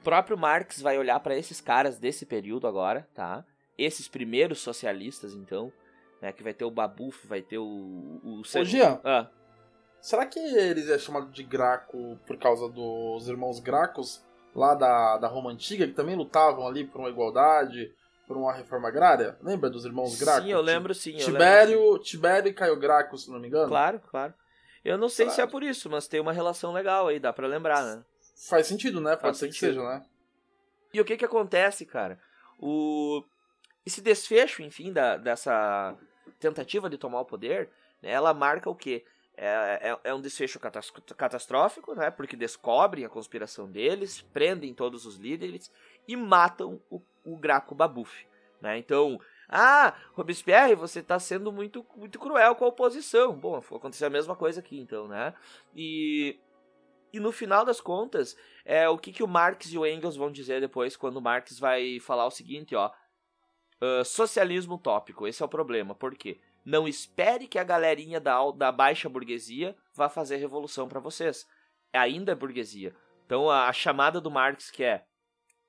próprio 0.04 0.38
Marx 0.38 0.82
vai 0.82 0.98
olhar 0.98 1.20
para 1.20 1.38
esses 1.38 1.62
caras 1.62 2.00
desse 2.00 2.26
período 2.26 2.68
agora, 2.68 3.08
tá? 3.14 3.46
Esses 3.84 4.08
primeiros 4.08 4.60
socialistas, 4.60 5.34
então, 5.34 5.72
né? 6.22 6.32
Que 6.32 6.44
vai 6.44 6.54
ter 6.54 6.66
o 6.66 6.72
Babuf, 6.72 7.26
vai 7.28 7.42
ter 7.42 7.58
o. 7.58 7.66
o 8.24 8.42
Ô, 8.42 8.64
Jean, 8.64 9.00
ah. 9.04 9.28
será 10.00 10.26
que 10.26 10.40
eles 10.40 10.90
é 10.90 10.98
chamado 10.98 11.32
de 11.32 11.44
Graco 11.44 12.20
por 12.28 12.38
causa 12.38 12.70
dos 12.70 13.28
irmãos 13.28 13.60
Gracos 13.60 14.24
lá 14.56 14.76
da, 14.76 15.18
da 15.18 15.28
Roma 15.28 15.52
Antiga, 15.52 15.88
que 15.88 15.94
também 15.94 16.16
lutavam 16.16 16.68
ali 16.68 16.86
por 16.86 17.00
uma 17.00 17.10
igualdade, 17.10 17.92
por 18.28 18.38
uma 18.38 18.54
reforma 18.54 18.88
agrária? 18.88 19.38
Lembra 19.42 19.70
dos 19.70 19.84
irmãos 19.84 20.20
Graco? 20.20 20.44
Sim, 20.44 20.52
eu 20.52 20.62
lembro 20.62 20.94
sim. 20.94 21.14
Eu 21.14 21.26
Tibério, 21.26 21.80
lembro, 21.80 21.98
sim. 21.98 22.04
Tibério 22.04 22.50
e 22.50 22.54
Caio 22.54 22.80
Graco, 22.80 23.18
se 23.18 23.32
não 23.32 23.40
me 23.40 23.48
engano. 23.48 23.68
Claro, 23.68 24.00
claro. 24.00 24.34
Eu 24.84 24.98
não 24.98 25.10
sei 25.10 25.26
claro. 25.26 25.36
se 25.36 25.42
é 25.42 25.48
por 25.48 25.64
isso, 25.64 25.90
mas 25.90 26.08
tem 26.08 26.20
uma 26.20 26.34
relação 26.34 26.72
legal 26.72 27.08
aí, 27.08 27.20
dá 27.20 27.32
para 27.32 27.48
lembrar, 27.48 27.84
né? 27.84 28.04
Faz 28.48 28.68
sentido, 28.68 29.00
né? 29.00 29.12
Pode 29.12 29.22
Faz 29.22 29.38
ser 29.38 29.46
sentido. 29.48 29.74
que 29.74 29.76
seja, 29.76 29.84
né? 29.84 30.06
E 30.94 31.00
o 31.00 31.06
que 31.06 31.18
que 31.18 31.26
acontece, 31.26 31.86
cara? 31.86 32.20
O 32.60 33.24
esse 33.86 34.02
desfecho, 34.02 34.62
enfim, 34.62 34.92
da, 34.92 35.18
dessa 35.18 35.98
tentativa 36.40 36.90
de 36.90 36.98
tomar 36.98 37.22
o 37.22 37.26
poder, 37.26 37.70
né, 38.02 38.12
ela 38.12 38.34
marca 38.34 38.70
o 38.70 38.76
quê? 38.76 39.06
É, 39.38 39.90
é, 39.90 40.00
é, 40.04 40.14
um 40.14 40.22
desfecho 40.22 40.60
catastrófico, 41.18 41.96
né? 41.96 42.12
Porque 42.12 42.36
descobrem 42.36 43.06
a 43.06 43.10
conspiração 43.10 43.72
deles, 43.72 44.22
prendem 44.22 44.74
todos 44.74 45.06
os 45.06 45.16
líderes 45.16 45.72
e 46.08 46.16
matam 46.16 46.80
o, 46.92 47.02
o 47.24 47.38
Graco 47.38 47.74
Babuf. 47.74 48.28
Né? 48.62 48.78
Então, 48.78 49.20
ah, 49.50 49.96
Robespierre, 50.14 50.76
você 50.76 51.00
está 51.00 51.18
sendo 51.18 51.52
muito, 51.52 51.86
muito 51.96 52.20
cruel 52.20 52.56
com 52.56 52.66
a 52.66 52.68
oposição. 52.68 53.34
Bom, 53.34 53.58
aconteceu 53.58 54.08
a 54.08 54.12
mesma 54.12 54.36
coisa 54.36 54.60
aqui, 54.60 54.80
então, 54.80 55.08
né? 55.08 55.34
E, 55.76 56.40
e 57.12 57.20
no 57.20 57.32
final 57.32 57.66
das 57.66 57.82
contas, 57.82 58.38
é 58.64 58.88
o 58.88 58.98
que, 58.98 59.12
que 59.12 59.24
o 59.24 59.28
Marx 59.28 59.74
e 59.74 59.78
o 59.78 59.86
Engels 59.86 60.16
vão 60.16 60.32
dizer 60.32 60.62
depois, 60.62 60.96
quando 60.96 61.18
o 61.18 61.22
Marx 61.22 61.58
vai 61.58 62.00
falar 62.00 62.28
o 62.28 62.32
seguinte, 62.32 62.76
ó. 62.76 62.92
Uh, 63.82 64.06
socialismo 64.06 64.76
utópico, 64.76 65.28
esse 65.28 65.42
é 65.42 65.46
o 65.46 65.50
problema. 65.50 65.96
Por 65.96 66.16
quê? 66.16 66.40
Não 66.64 66.88
espere 66.88 67.48
que 67.48 67.58
a 67.58 67.64
galerinha 67.64 68.20
da, 68.20 68.40
da 68.52 68.72
baixa 68.72 69.10
burguesia 69.10 69.76
vá 69.94 70.08
fazer 70.08 70.38
revolução 70.38 70.88
para 70.88 71.00
vocês. 71.00 71.48
Ainda 71.92 72.34
é 72.34 72.36
burguesia. 72.36 72.96
Então 73.26 73.50
a, 73.50 73.68
a, 73.68 73.74
chamada 73.74 74.22
do 74.22 74.30
Marx, 74.30 74.70
que 74.70 74.84
é 74.84 75.04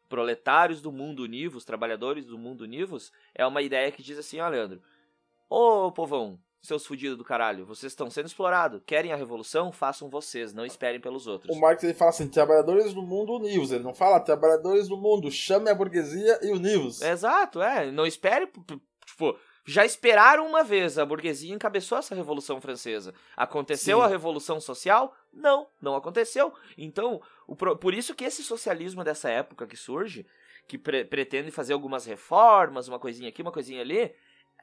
proletários 0.08 0.82
do 0.82 0.92
mundo 0.92 1.22
univos, 1.22 1.64
trabalhadores 1.64 2.26
do 2.26 2.36
mundo 2.36 2.60
univos, 2.60 3.10
é 3.34 3.46
uma 3.46 3.62
ideia 3.62 3.90
que 3.90 4.02
diz 4.02 4.18
assim, 4.18 4.40
ó, 4.40 4.48
Leandro. 4.48 4.82
Ô, 5.48 5.90
povão, 5.90 6.38
seus 6.62 6.86
fudidos 6.86 7.18
do 7.18 7.24
caralho, 7.24 7.66
vocês 7.66 7.92
estão 7.92 8.08
sendo 8.08 8.26
explorados. 8.26 8.80
Querem 8.86 9.12
a 9.12 9.16
revolução? 9.16 9.72
Façam 9.72 10.08
vocês, 10.08 10.54
não 10.54 10.64
esperem 10.64 11.00
pelos 11.00 11.26
outros. 11.26 11.54
O 11.54 11.60
Marx 11.60 11.82
ele 11.82 11.92
fala 11.92 12.10
assim: 12.10 12.28
trabalhadores 12.28 12.94
do 12.94 13.02
mundo 13.02 13.34
univos. 13.34 13.72
Ele 13.72 13.82
não 13.82 13.92
fala 13.92 14.20
trabalhadores 14.20 14.88
do 14.88 14.96
mundo, 14.96 15.30
chame 15.30 15.68
a 15.68 15.74
burguesia 15.74 16.38
e 16.40 16.50
univos. 16.52 17.02
Exato, 17.02 17.60
é. 17.60 17.90
Não 17.90 18.06
espere. 18.06 18.48
Tipo, 19.04 19.36
já 19.64 19.84
esperaram 19.84 20.46
uma 20.46 20.64
vez, 20.64 20.98
a 20.98 21.04
burguesia 21.04 21.54
encabeçou 21.54 21.98
essa 21.98 22.14
Revolução 22.14 22.60
Francesa. 22.60 23.14
Aconteceu 23.36 23.98
Sim. 23.98 24.04
a 24.04 24.08
Revolução 24.08 24.60
Social? 24.60 25.14
Não, 25.32 25.68
não 25.80 25.94
aconteceu. 25.94 26.52
Então, 26.76 27.20
o, 27.46 27.54
por 27.54 27.94
isso 27.94 28.14
que 28.14 28.24
esse 28.24 28.42
socialismo 28.42 29.04
dessa 29.04 29.28
época 29.30 29.66
que 29.66 29.76
surge, 29.76 30.26
que 30.66 30.76
pre, 30.78 31.04
pretende 31.04 31.50
fazer 31.50 31.72
algumas 31.72 32.06
reformas, 32.06 32.88
uma 32.88 32.98
coisinha 32.98 33.28
aqui, 33.28 33.42
uma 33.42 33.52
coisinha 33.52 33.80
ali, 33.80 34.12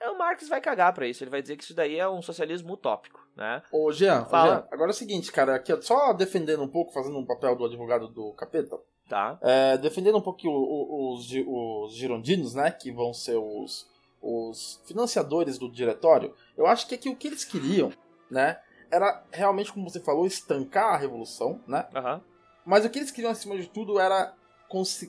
o 0.07 0.17
Marx 0.17 0.47
vai 0.47 0.61
cagar 0.61 0.93
para 0.93 1.07
isso. 1.07 1.23
Ele 1.23 1.31
vai 1.31 1.41
dizer 1.41 1.57
que 1.57 1.63
isso 1.63 1.73
daí 1.73 1.97
é 1.97 2.07
um 2.07 2.21
socialismo 2.21 2.73
utópico, 2.73 3.25
né? 3.35 3.61
Ô, 3.71 3.91
Jean, 3.91 4.25
Fala. 4.25 4.55
Jean 4.55 4.67
agora 4.71 4.91
é 4.91 4.93
o 4.93 4.95
seguinte, 4.95 5.31
cara, 5.31 5.55
aqui 5.55 5.79
só 5.81 6.13
defendendo 6.13 6.63
um 6.63 6.67
pouco, 6.67 6.93
fazendo 6.93 7.17
um 7.17 7.25
papel 7.25 7.55
do 7.55 7.65
advogado 7.65 8.07
do 8.07 8.33
capeta. 8.33 8.77
Tá. 9.09 9.37
É, 9.41 9.77
defendendo 9.77 10.17
um 10.17 10.21
pouquinho 10.21 10.53
os, 10.53 11.25
os, 11.25 11.45
os 11.47 11.95
girondinos, 11.95 12.53
né, 12.53 12.69
que 12.71 12.91
vão 12.91 13.13
ser 13.13 13.37
os 13.37 13.89
os 14.21 14.81
financiadores 14.85 15.57
do 15.57 15.71
diretório, 15.71 16.33
eu 16.57 16.67
acho 16.67 16.87
que 16.87 16.95
aqui 16.95 17.09
o 17.09 17.15
que 17.15 17.27
eles 17.27 17.43
queriam, 17.43 17.91
né, 18.29 18.59
era 18.91 19.23
realmente, 19.31 19.71
como 19.71 19.89
você 19.89 19.99
falou, 19.99 20.25
estancar 20.25 20.93
a 20.93 20.97
revolução, 20.97 21.61
né? 21.67 21.87
Uhum. 21.95 22.21
Mas 22.65 22.83
o 22.83 22.89
que 22.89 22.99
eles 22.99 23.11
queriam, 23.11 23.31
acima 23.31 23.55
de 23.55 23.69
tudo, 23.69 23.99
era 23.99 24.33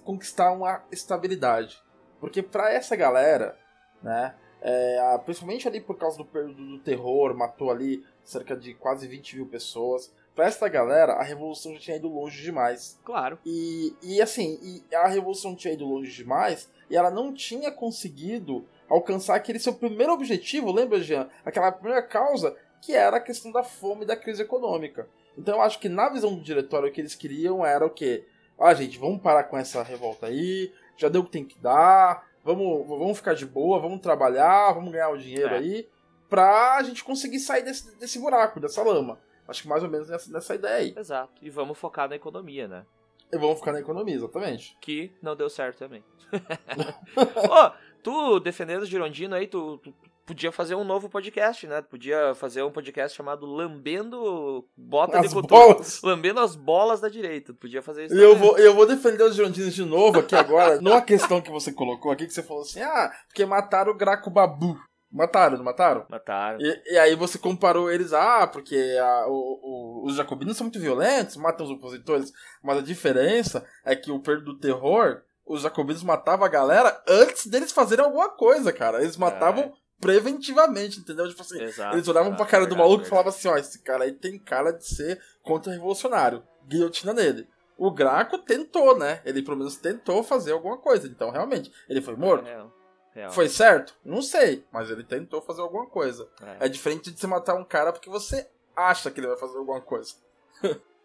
conquistar 0.05 0.53
uma 0.53 0.83
estabilidade. 0.93 1.83
Porque 2.21 2.43
para 2.43 2.73
essa 2.73 2.95
galera, 2.95 3.59
né, 4.03 4.35
é, 4.63 5.19
principalmente 5.25 5.67
ali 5.67 5.81
por 5.81 5.97
causa 5.97 6.19
do 6.19 6.25
período 6.25 6.65
do 6.65 6.79
terror, 6.79 7.35
matou 7.37 7.71
ali 7.71 8.05
cerca 8.25 8.57
de 8.57 8.75
quase 8.75 9.07
20 9.07 9.37
mil 9.37 9.47
pessoas. 9.47 10.13
Pra 10.35 10.47
essa 10.47 10.69
galera, 10.69 11.15
a 11.15 11.23
revolução 11.23 11.75
já 11.75 11.81
tinha 11.81 11.97
ido 11.97 12.09
longe 12.09 12.43
demais. 12.43 12.99
Claro. 13.05 13.39
E, 13.45 13.95
e 14.03 14.23
assim, 14.23 14.59
e 14.63 14.95
a 14.95 15.09
revolução 15.09 15.57
tinha 15.57 15.75
ido 15.75 15.85
longe 15.85 16.13
demais 16.13 16.69
e 16.89 16.97
ela 16.97 17.11
não 17.11 17.33
tinha 17.33 17.71
conseguido 17.71 18.65
alcançar 18.89 19.37
aquele 19.37 19.59
seu 19.59 19.73
primeiro 19.75 20.13
objetivo, 20.13 20.73
lembra, 20.73 21.01
Jean? 21.01 21.29
Aquela 21.45 21.71
primeira 21.73 22.03
causa, 22.03 22.57
que 22.81 22.95
era 22.95 23.19
a 23.19 23.21
questão 23.21 23.53
da 23.53 23.63
fome 23.63 24.03
e 24.03 24.07
da 24.07 24.17
crise 24.17 24.43
econômica. 24.43 25.09
Então 25.37 25.57
eu 25.57 25.63
acho 25.63 25.79
que 25.79 25.89
na 25.89 26.09
visão 26.09 26.35
do 26.35 26.43
diretório 26.43 26.89
o 26.89 26.93
que 26.93 27.01
eles 27.01 27.15
queriam 27.15 27.65
era 27.65 27.87
o 27.87 27.91
quê? 27.91 28.25
Ah, 28.59 28.75
gente, 28.75 28.99
vamos 28.99 29.23
parar 29.23 29.45
com 29.45 29.57
essa 29.57 29.83
revolta 29.83 30.27
aí, 30.27 30.73
já 30.97 31.09
deu 31.09 31.23
o 31.23 31.25
que 31.25 31.31
tem 31.31 31.45
que 31.45 31.59
dar, 31.59 32.29
vamos, 32.45 32.87
vamos 32.87 33.17
ficar 33.17 33.35
de 33.35 33.47
boa, 33.47 33.81
vamos 33.81 34.01
trabalhar, 34.01 34.73
vamos 34.73 34.93
ganhar 34.93 35.11
o 35.11 35.19
dinheiro 35.19 35.55
é. 35.55 35.59
aí, 35.59 35.89
pra 36.29 36.83
gente 36.83 37.05
conseguir 37.05 37.41
sair 37.41 37.63
desse, 37.63 37.97
desse 37.99 38.19
buraco, 38.19 38.61
dessa 38.61 38.83
lama. 38.83 39.19
Acho 39.49 39.63
que 39.63 39.69
mais 39.69 39.83
ou 39.83 39.91
menos 39.91 40.09
nessa, 40.09 40.31
nessa 40.31 40.55
ideia 40.55 40.77
aí. 40.77 40.95
Exato. 40.97 41.33
E 41.43 41.51
vamos 41.51 41.77
focar 41.77 42.09
na 42.09 42.17
economia, 42.17 42.69
né? 42.69 42.87
E 43.33 43.37
vamos 43.37 43.59
focar 43.59 43.75
na 43.75 43.81
economia, 43.81 44.15
exatamente. 44.15 44.77
Que 44.81 45.13
não 45.21 45.35
deu 45.35 45.51
certo 45.51 45.79
também. 45.79 46.05
oh, 47.17 47.73
Tu, 48.03 48.41
defendendo 48.41 48.83
o 48.83 48.87
Girondino 48.87 49.35
aí, 49.35 49.47
tu, 49.47 49.79
tu, 49.79 49.95
podia 50.31 50.53
fazer 50.53 50.77
um 50.77 50.85
novo 50.85 51.09
podcast, 51.09 51.67
né? 51.67 51.83
Podia 51.83 52.37
fazer 52.37 52.63
um 52.63 52.71
podcast 52.71 53.17
chamado 53.17 53.45
Lambendo 53.47 54.65
Bota 54.77 55.19
as 55.19 55.27
de 55.27 55.35
Cultura. 55.35 55.61
Bolas. 55.61 56.01
Lambendo 56.05 56.39
as 56.39 56.55
bolas 56.55 57.01
da 57.01 57.09
direita. 57.09 57.53
Podia 57.53 57.83
fazer 57.83 58.07
isso. 58.07 58.15
Eu 58.15 58.37
vou, 58.37 58.57
eu 58.57 58.73
vou 58.73 58.87
defender 58.87 59.25
os 59.25 59.35
Girondinos 59.35 59.75
de 59.75 59.85
novo 59.85 60.21
aqui 60.21 60.37
agora. 60.37 60.79
numa 60.81 61.03
questão 61.03 61.41
que 61.41 61.51
você 61.51 61.73
colocou 61.73 62.13
aqui, 62.13 62.29
que 62.29 62.33
você 62.33 62.45
falou 62.45 62.63
assim: 62.63 62.81
ah, 62.81 63.11
porque 63.27 63.45
mataram 63.45 63.91
o 63.91 63.97
Graco 63.97 64.31
Babu. 64.31 64.79
Mataram, 65.11 65.57
não 65.57 65.65
mataram? 65.65 66.07
Mataram. 66.09 66.61
E, 66.61 66.83
e, 66.93 66.97
aí 66.97 67.17
você 67.17 67.37
comparou 67.37 67.91
eles, 67.91 68.13
ah, 68.13 68.47
porque 68.47 68.77
a, 69.03 69.27
o, 69.27 69.33
o, 69.33 70.07
os 70.07 70.15
jacobinos 70.15 70.57
são 70.57 70.67
muito 70.67 70.79
violentos, 70.79 71.37
matam 71.37 71.67
os 71.67 71.73
opositores, 71.73 72.33
mas 72.63 72.79
a 72.79 72.83
diferença 72.83 73.67
é 73.85 73.97
que 73.97 74.13
o 74.13 74.21
perdo 74.21 74.45
do 74.45 74.59
terror 74.61 75.23
os 75.51 75.63
jacobinos 75.63 76.05
matavam 76.05 76.47
a 76.47 76.49
galera 76.49 77.03
antes 77.09 77.49
deles 77.49 77.73
fazerem 77.73 78.05
alguma 78.05 78.29
coisa, 78.29 78.73
cara. 78.73 79.03
Eles 79.03 79.17
matavam 79.17 79.65
é. 79.65 79.73
Preventivamente, 80.01 81.01
entendeu? 81.01 81.29
Tipo 81.29 81.43
assim, 81.43 81.63
Exato, 81.63 81.97
eles 81.97 82.09
olhavam 82.09 82.35
pra 82.35 82.47
cara 82.47 82.67
do 82.67 82.77
maluco 82.77 83.05
e 83.05 83.09
falavam 83.09 83.31
assim, 83.31 83.49
ó, 83.49 83.57
esse 83.57 83.81
cara 83.81 84.05
aí 84.05 84.13
tem 84.13 84.39
cara 84.39 84.73
de 84.73 84.87
ser 84.87 85.21
contra-revolucionário. 85.43 86.43
Guilhotina 86.67 87.13
nele. 87.13 87.49
O 87.77 87.91
Graco 87.91 88.39
tentou, 88.39 88.99
né? 88.99 89.21
Ele 89.25 89.43
pelo 89.43 89.57
menos 89.57 89.77
tentou 89.77 90.23
fazer 90.23 90.53
alguma 90.53 90.79
coisa. 90.79 91.07
Então, 91.07 91.31
realmente, 91.31 91.73
ele 91.89 92.01
foi 92.01 92.15
morto? 92.17 92.47
É, 92.47 92.65
Real. 93.13 93.31
Foi 93.33 93.49
certo? 93.49 93.95
Não 94.05 94.23
sei, 94.23 94.65
mas 94.71 94.89
ele 94.89 95.03
tentou 95.03 95.43
fazer 95.43 95.61
alguma 95.61 95.87
coisa. 95.87 96.29
É. 96.61 96.67
é 96.67 96.69
diferente 96.69 97.11
de 97.11 97.19
você 97.19 97.27
matar 97.27 97.55
um 97.55 97.65
cara 97.65 97.93
porque 97.93 98.09
você 98.09 98.49
acha 98.75 99.11
que 99.11 99.19
ele 99.19 99.27
vai 99.27 99.37
fazer 99.37 99.59
alguma 99.59 99.81
coisa. 99.81 100.15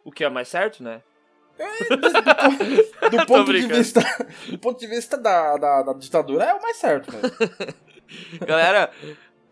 o 0.03 0.11
que 0.11 0.23
é 0.23 0.29
mais 0.29 0.47
certo, 0.47 0.83
né? 0.83 1.01
É, 1.57 1.95
do, 1.95 3.17
do, 3.17 3.25
ponto 3.25 3.51
de 3.51 3.65
vista, 3.65 4.01
do 4.49 4.59
ponto 4.59 4.79
de 4.79 4.87
vista 4.87 5.17
da, 5.17 5.57
da, 5.57 5.83
da, 5.83 5.93
ditadura, 5.93 6.43
é 6.43 6.53
o 6.53 6.61
mais 6.61 6.77
certo. 6.77 7.11
Né? 7.11 7.21
Galera, 8.45 8.91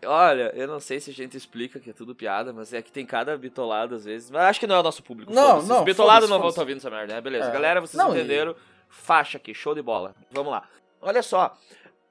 Olha, 0.06 0.52
eu 0.54 0.68
não 0.68 0.80
sei 0.80 1.00
se 1.00 1.10
a 1.10 1.14
gente 1.14 1.36
explica 1.36 1.80
que 1.80 1.90
é 1.90 1.92
tudo 1.92 2.14
piada, 2.14 2.52
mas 2.52 2.72
é 2.72 2.82
que 2.82 2.92
tem 2.92 3.06
cada 3.06 3.36
bitolado 3.36 3.94
às 3.94 4.04
vezes. 4.04 4.30
Mas 4.30 4.42
acho 4.42 4.60
que 4.60 4.66
não 4.66 4.76
é 4.76 4.80
o 4.80 4.82
nosso 4.82 5.02
público. 5.02 5.32
Não, 5.32 5.62
não. 5.62 5.78
Os 5.78 5.84
bitolados 5.84 6.28
não 6.28 6.38
vão 6.38 6.48
estar 6.50 6.60
ouvindo 6.62 6.76
essa 6.76 6.90
merda, 6.90 7.14
né? 7.14 7.20
Beleza. 7.20 7.48
É. 7.48 7.50
Galera, 7.52 7.80
vocês 7.80 8.02
Não, 8.02 8.10
entenderam. 8.14 8.52
e- 8.52 8.74
Faixa 8.88 9.38
aqui, 9.38 9.52
show 9.54 9.74
de 9.74 9.82
bola. 9.82 10.14
Vamos 10.30 10.52
lá. 10.52 10.68
Olha 11.00 11.22
só. 11.22 11.56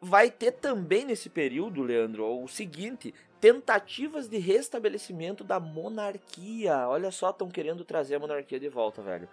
Vai 0.02 0.30
ter 0.30 0.52
também 0.52 1.06
nesse 1.06 1.30
período, 1.30 1.82
Leandro, 1.82 2.44
o 2.44 2.48
seguinte: 2.48 3.14
tentativas 3.40 4.28
de 4.28 4.38
restabelecimento 4.38 5.44
da 5.44 5.60
monarquia. 5.60 6.88
Olha 6.90 7.10
só, 7.10 7.30
estão 7.30 7.50
querendo 7.50 7.86
trazer 7.86 8.16
a 8.16 8.20
monarquia 8.20 8.60
de 8.60 8.68
volta, 8.68 9.02
velho. 9.02 9.30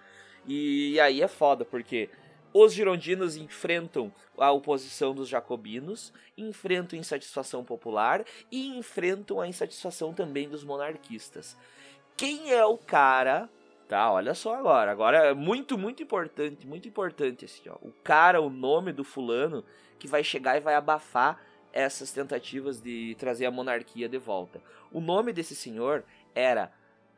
E 0.46 0.98
aí 1.00 1.20
é 1.22 1.28
foda, 1.28 1.64
porque 1.64 2.08
os 2.52 2.72
girondinos 2.72 3.36
enfrentam 3.36 4.12
a 4.36 4.50
oposição 4.50 5.14
dos 5.14 5.28
jacobinos, 5.28 6.12
enfrentam 6.36 6.98
a 6.98 7.00
insatisfação 7.00 7.64
popular 7.64 8.24
e 8.50 8.76
enfrentam 8.76 9.40
a 9.40 9.46
insatisfação 9.46 10.12
também 10.12 10.48
dos 10.48 10.64
monarquistas. 10.64 11.56
Quem 12.16 12.52
é 12.52 12.64
o 12.64 12.76
cara, 12.76 13.48
tá? 13.88 14.10
Olha 14.10 14.34
só 14.34 14.54
agora, 14.54 14.90
agora 14.90 15.18
é 15.28 15.34
muito, 15.34 15.78
muito 15.78 16.02
importante, 16.02 16.66
muito 16.66 16.88
importante 16.88 17.44
assim, 17.44 17.68
ó. 17.68 17.76
O 17.80 17.92
cara, 18.02 18.40
o 18.40 18.50
nome 18.50 18.92
do 18.92 19.04
fulano 19.04 19.64
que 19.98 20.08
vai 20.08 20.24
chegar 20.24 20.56
e 20.56 20.60
vai 20.60 20.74
abafar 20.74 21.40
essas 21.72 22.10
tentativas 22.10 22.80
de 22.80 23.14
trazer 23.18 23.46
a 23.46 23.50
monarquia 23.50 24.08
de 24.08 24.18
volta. 24.18 24.60
O 24.90 25.00
nome 25.00 25.32
desse 25.32 25.54
senhor 25.54 26.04
era 26.34 26.72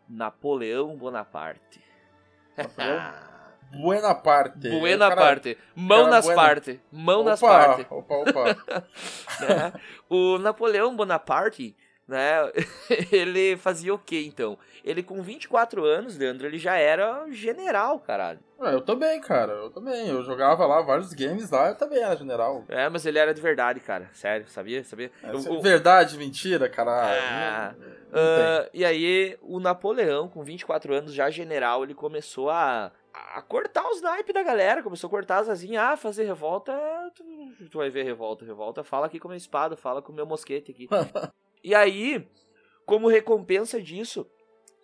Napoleão 0.08 0.96
Bonaparte. 0.96 1.80
Napoleão? 2.56 3.31
Buena 3.76 4.14
parte. 4.14 4.68
Buena 4.68 5.06
O 5.06 5.08
cara- 5.10 5.20
parte. 5.20 5.58
Mão 5.74 6.08
nas 6.08 6.24
buena. 6.26 6.40
parte. 6.42 6.80
Mão 6.90 7.24
nas 7.24 7.42
Opa, 7.42 7.52
parte. 7.58 7.86
Opa, 7.90 8.14
opa. 8.14 8.44
né? 9.40 9.72
O 10.08 10.38
Napoleão 10.38 10.94
Bonaparte, 10.94 11.74
né? 12.06 12.50
ele 13.10 13.56
fazia 13.56 13.94
o 13.94 13.98
que 13.98 14.26
então? 14.26 14.58
Ele 14.84 15.02
com 15.02 15.22
24 15.22 15.84
anos, 15.84 16.18
Leandro, 16.18 16.46
ele 16.46 16.58
já 16.58 16.74
era 16.76 17.24
general, 17.30 17.98
caralho. 18.00 18.40
Ué, 18.60 18.74
eu 18.74 18.80
também, 18.80 19.20
cara. 19.20 19.52
Eu 19.52 19.70
também. 19.70 20.08
Eu 20.08 20.22
jogava 20.22 20.66
lá 20.66 20.82
vários 20.82 21.12
games 21.14 21.50
lá, 21.50 21.68
eu 21.68 21.74
também 21.76 22.02
era 22.02 22.16
general. 22.16 22.64
É, 22.68 22.88
mas 22.88 23.06
ele 23.06 23.18
era 23.18 23.32
de 23.32 23.40
verdade, 23.40 23.80
cara. 23.80 24.08
Sério, 24.12 24.46
sabia? 24.48 24.84
Sabia? 24.84 25.10
É, 25.22 25.60
Verdade, 25.62 26.16
mentira, 26.18 26.68
cara. 26.68 26.90
Ah, 26.90 27.74
Não- 27.78 27.86
não. 27.86 27.92
Ah, 28.14 28.68
e 28.74 28.84
aí, 28.84 29.38
o 29.40 29.58
Napoleão, 29.58 30.28
com 30.28 30.42
24 30.44 30.92
anos, 30.94 31.14
já 31.14 31.30
general, 31.30 31.82
ele 31.82 31.94
começou 31.94 32.50
a, 32.50 32.92
a 33.12 33.42
cortar 33.42 33.88
os 33.90 34.00
naipes 34.00 34.34
da 34.34 34.42
galera, 34.42 34.82
começou 34.82 35.08
a 35.08 35.10
cortar 35.10 35.38
as 35.38 35.48
asinhas, 35.48 35.82
ah, 35.82 35.96
fazer 35.96 36.24
revolta, 36.24 36.72
tu, 37.14 37.24
tu 37.70 37.78
vai 37.78 37.90
ver 37.90 38.04
revolta, 38.04 38.44
revolta, 38.44 38.82
fala 38.82 39.06
aqui 39.06 39.18
com 39.18 39.28
a 39.28 39.30
minha 39.30 39.38
espada, 39.38 39.76
fala 39.76 40.00
com 40.00 40.12
o 40.12 40.14
meu 40.14 40.26
mosquete 40.26 40.70
aqui. 40.70 40.88
e 41.62 41.74
aí, 41.74 42.26
como 42.86 43.08
recompensa 43.08 43.80
disso, 43.80 44.26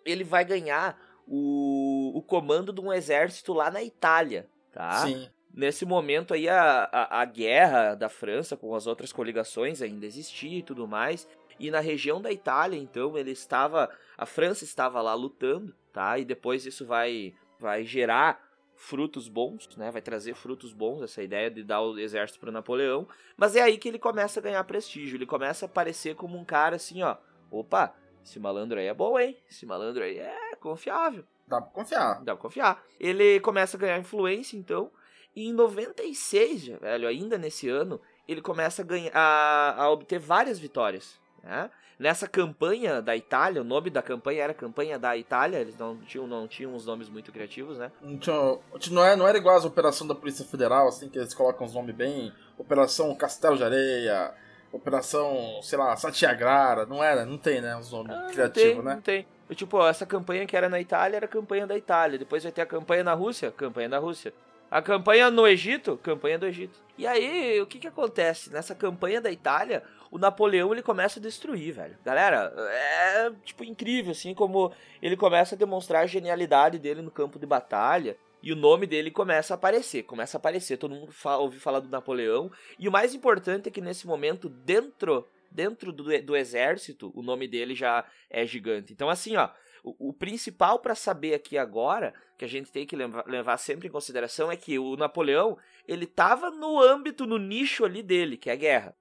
ele 0.05 0.23
vai 0.23 0.45
ganhar 0.45 0.99
o, 1.27 2.17
o 2.17 2.21
comando 2.21 2.73
de 2.73 2.81
um 2.81 2.91
exército 2.91 3.53
lá 3.53 3.69
na 3.69 3.83
Itália, 3.83 4.47
tá? 4.71 5.05
Sim. 5.05 5.29
Nesse 5.53 5.85
momento 5.85 6.33
aí 6.33 6.47
a, 6.47 6.83
a, 6.91 7.21
a 7.21 7.25
guerra 7.25 7.95
da 7.95 8.07
França 8.07 8.55
com 8.55 8.73
as 8.75 8.87
outras 8.87 9.11
coligações 9.11 9.81
ainda 9.81 10.05
existia 10.05 10.59
e 10.59 10.63
tudo 10.63 10.87
mais. 10.87 11.27
E 11.59 11.69
na 11.69 11.79
região 11.79 12.21
da 12.21 12.31
Itália, 12.31 12.77
então, 12.77 13.17
ele 13.17 13.31
estava. 13.31 13.89
A 14.17 14.25
França 14.25 14.63
estava 14.63 15.01
lá 15.01 15.13
lutando, 15.13 15.75
tá? 15.91 16.17
E 16.17 16.23
depois 16.23 16.65
isso 16.65 16.85
vai, 16.85 17.33
vai 17.59 17.83
gerar 17.83 18.47
frutos 18.75 19.27
bons, 19.27 19.67
né? 19.75 19.91
Vai 19.91 20.01
trazer 20.01 20.33
frutos 20.33 20.71
bons, 20.71 21.01
essa 21.01 21.21
ideia 21.21 21.51
de 21.51 21.63
dar 21.63 21.81
o 21.81 21.99
exército 21.99 22.39
para 22.39 22.51
Napoleão. 22.51 23.07
Mas 23.35 23.55
é 23.55 23.61
aí 23.61 23.77
que 23.77 23.89
ele 23.89 23.99
começa 23.99 24.39
a 24.39 24.43
ganhar 24.43 24.63
prestígio. 24.63 25.17
Ele 25.17 25.25
começa 25.25 25.65
a 25.65 25.67
aparecer 25.67 26.15
como 26.15 26.37
um 26.37 26.45
cara 26.45 26.77
assim, 26.77 27.03
ó. 27.03 27.17
Opa, 27.51 27.93
esse 28.23 28.39
malandro 28.39 28.79
aí 28.79 28.87
é 28.87 28.93
bom, 28.93 29.19
hein? 29.19 29.37
Esse 29.49 29.65
malandro 29.65 30.03
aí 30.03 30.17
é 30.17 30.55
confiável. 30.59 31.25
Dá 31.47 31.59
pra 31.59 31.71
confiar. 31.71 32.23
Dá 32.23 32.33
pra 32.33 32.41
confiar. 32.41 32.83
Ele 32.99 33.39
começa 33.41 33.75
a 33.75 33.79
ganhar 33.79 33.99
influência, 33.99 34.55
então. 34.55 34.91
E 35.35 35.47
em 35.47 35.53
96, 35.53 36.67
velho, 36.79 37.07
ainda 37.07 37.37
nesse 37.37 37.67
ano, 37.67 37.99
ele 38.27 38.41
começa 38.41 38.81
a, 38.81 38.85
ganhar, 38.85 39.11
a, 39.13 39.83
a 39.83 39.89
obter 39.89 40.19
várias 40.19 40.59
vitórias. 40.59 41.19
Né? 41.43 41.69
Nessa 41.97 42.27
campanha 42.27 43.01
da 43.01 43.15
Itália, 43.15 43.61
o 43.61 43.65
nome 43.65 43.89
da 43.89 44.01
campanha 44.01 44.43
era 44.43 44.53
Campanha 44.53 44.97
da 44.97 45.17
Itália, 45.17 45.57
eles 45.57 45.77
não 45.77 45.97
tinham, 45.97 46.25
não 46.27 46.47
tinham 46.47 46.73
uns 46.73 46.85
nomes 46.85 47.09
muito 47.09 47.31
criativos, 47.31 47.77
né? 47.77 47.91
Não, 48.01 48.17
tinha- 48.17 48.57
não, 48.91 49.03
é, 49.05 49.15
não 49.17 49.27
era 49.27 49.37
igual 49.37 49.57
as 49.57 49.65
operações 49.65 50.07
da 50.07 50.15
Polícia 50.15 50.45
Federal, 50.45 50.87
assim, 50.87 51.09
que 51.09 51.17
eles 51.19 51.33
colocam 51.33 51.67
os 51.67 51.73
nomes 51.73 51.93
bem. 51.93 52.31
Operação 52.57 53.13
Castelo 53.15 53.57
de 53.57 53.63
Areia, 53.65 54.33
Operação, 54.71 55.59
sei 55.61 55.77
lá, 55.77 55.95
Satyagrara. 55.97 56.85
Não 56.85 57.03
era, 57.03 57.25
não 57.25 57.37
tem, 57.37 57.59
né? 57.61 57.75
Os 57.75 57.91
nomes 57.91 58.15
Ah, 58.15 58.27
criativos, 58.31 58.73
tem, 58.75 58.81
né? 58.83 58.93
Não 58.95 59.01
tem. 59.01 59.27
Tipo, 59.55 59.77
ó, 59.77 59.89
essa 59.89 60.05
campanha 60.05 60.45
que 60.45 60.55
era 60.55 60.69
na 60.69 60.79
Itália 60.79 61.17
era 61.17 61.27
campanha 61.27 61.65
da 61.67 61.75
Itália. 61.75 62.19
Depois 62.19 62.43
vai 62.43 62.51
ter 62.51 62.61
a 62.61 62.65
campanha 62.65 63.03
na 63.03 63.13
Rússia, 63.13 63.51
campanha 63.51 63.89
da 63.89 63.97
Rússia. 63.97 64.33
A 64.69 64.81
campanha 64.81 65.31
no 65.31 65.47
Egito, 65.47 65.97
campanha 66.03 66.37
do 66.37 66.45
Egito. 66.45 66.79
E 66.97 67.07
aí, 67.07 67.59
o 67.59 67.65
que 67.65 67.79
que 67.79 67.87
acontece? 67.87 68.51
Nessa 68.51 68.75
campanha 68.75 69.19
da 69.19 69.31
Itália, 69.31 69.81
o 70.11 70.17
Napoleão 70.17 70.71
ele 70.71 70.81
começa 70.81 71.19
a 71.19 71.21
destruir, 71.21 71.73
velho. 71.73 71.97
Galera, 72.03 72.53
é 72.57 73.31
tipo 73.43 73.63
incrível 73.63 74.11
assim 74.11 74.33
como 74.33 74.71
ele 75.01 75.15
começa 75.15 75.55
a 75.55 75.57
demonstrar 75.57 76.03
a 76.03 76.07
genialidade 76.07 76.79
dele 76.79 77.01
no 77.01 77.11
campo 77.11 77.39
de 77.39 77.45
batalha. 77.45 78.17
E 78.41 78.53
o 78.53 78.55
nome 78.55 78.87
dele 78.87 79.11
começa 79.11 79.53
a 79.53 79.55
aparecer, 79.55 80.03
começa 80.03 80.37
a 80.37 80.39
aparecer, 80.39 80.77
todo 80.77 80.95
mundo 80.95 81.11
fala, 81.11 81.41
ouve 81.41 81.59
falar 81.59 81.81
do 81.81 81.89
Napoleão. 81.89 82.49
E 82.79 82.87
o 82.87 82.91
mais 82.91 83.13
importante 83.13 83.67
é 83.67 83.71
que 83.71 83.81
nesse 83.81 84.07
momento, 84.07 84.47
dentro 84.47 85.27
dentro 85.51 85.91
do, 85.91 86.03
do 86.21 86.35
exército, 86.35 87.11
o 87.15 87.21
nome 87.21 87.47
dele 87.47 87.75
já 87.75 88.05
é 88.29 88.45
gigante. 88.45 88.93
Então, 88.93 89.09
assim, 89.09 89.35
ó, 89.35 89.49
o, 89.83 90.09
o 90.09 90.13
principal 90.13 90.79
para 90.79 90.95
saber 90.95 91.33
aqui 91.33 91.57
agora, 91.57 92.13
que 92.37 92.45
a 92.45 92.47
gente 92.47 92.71
tem 92.71 92.85
que 92.85 92.95
levar, 92.95 93.25
levar 93.27 93.57
sempre 93.57 93.87
em 93.87 93.91
consideração, 93.91 94.51
é 94.51 94.55
que 94.55 94.77
o 94.77 94.95
Napoleão, 94.95 95.57
ele 95.87 96.05
tava 96.05 96.51
no 96.51 96.79
âmbito, 96.79 97.25
no 97.25 97.37
nicho 97.37 97.83
ali 97.83 98.03
dele, 98.03 98.37
que 98.37 98.49
é 98.49 98.53
a 98.53 98.57
guerra. 98.57 98.95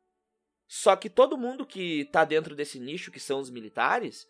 Só 0.69 0.95
que 0.95 1.09
todo 1.09 1.39
mundo 1.39 1.65
que 1.65 2.05
tá 2.13 2.25
dentro 2.25 2.55
desse 2.55 2.79
nicho, 2.79 3.11
que 3.11 3.19
são 3.19 3.41
os 3.41 3.51
militares, 3.51 4.29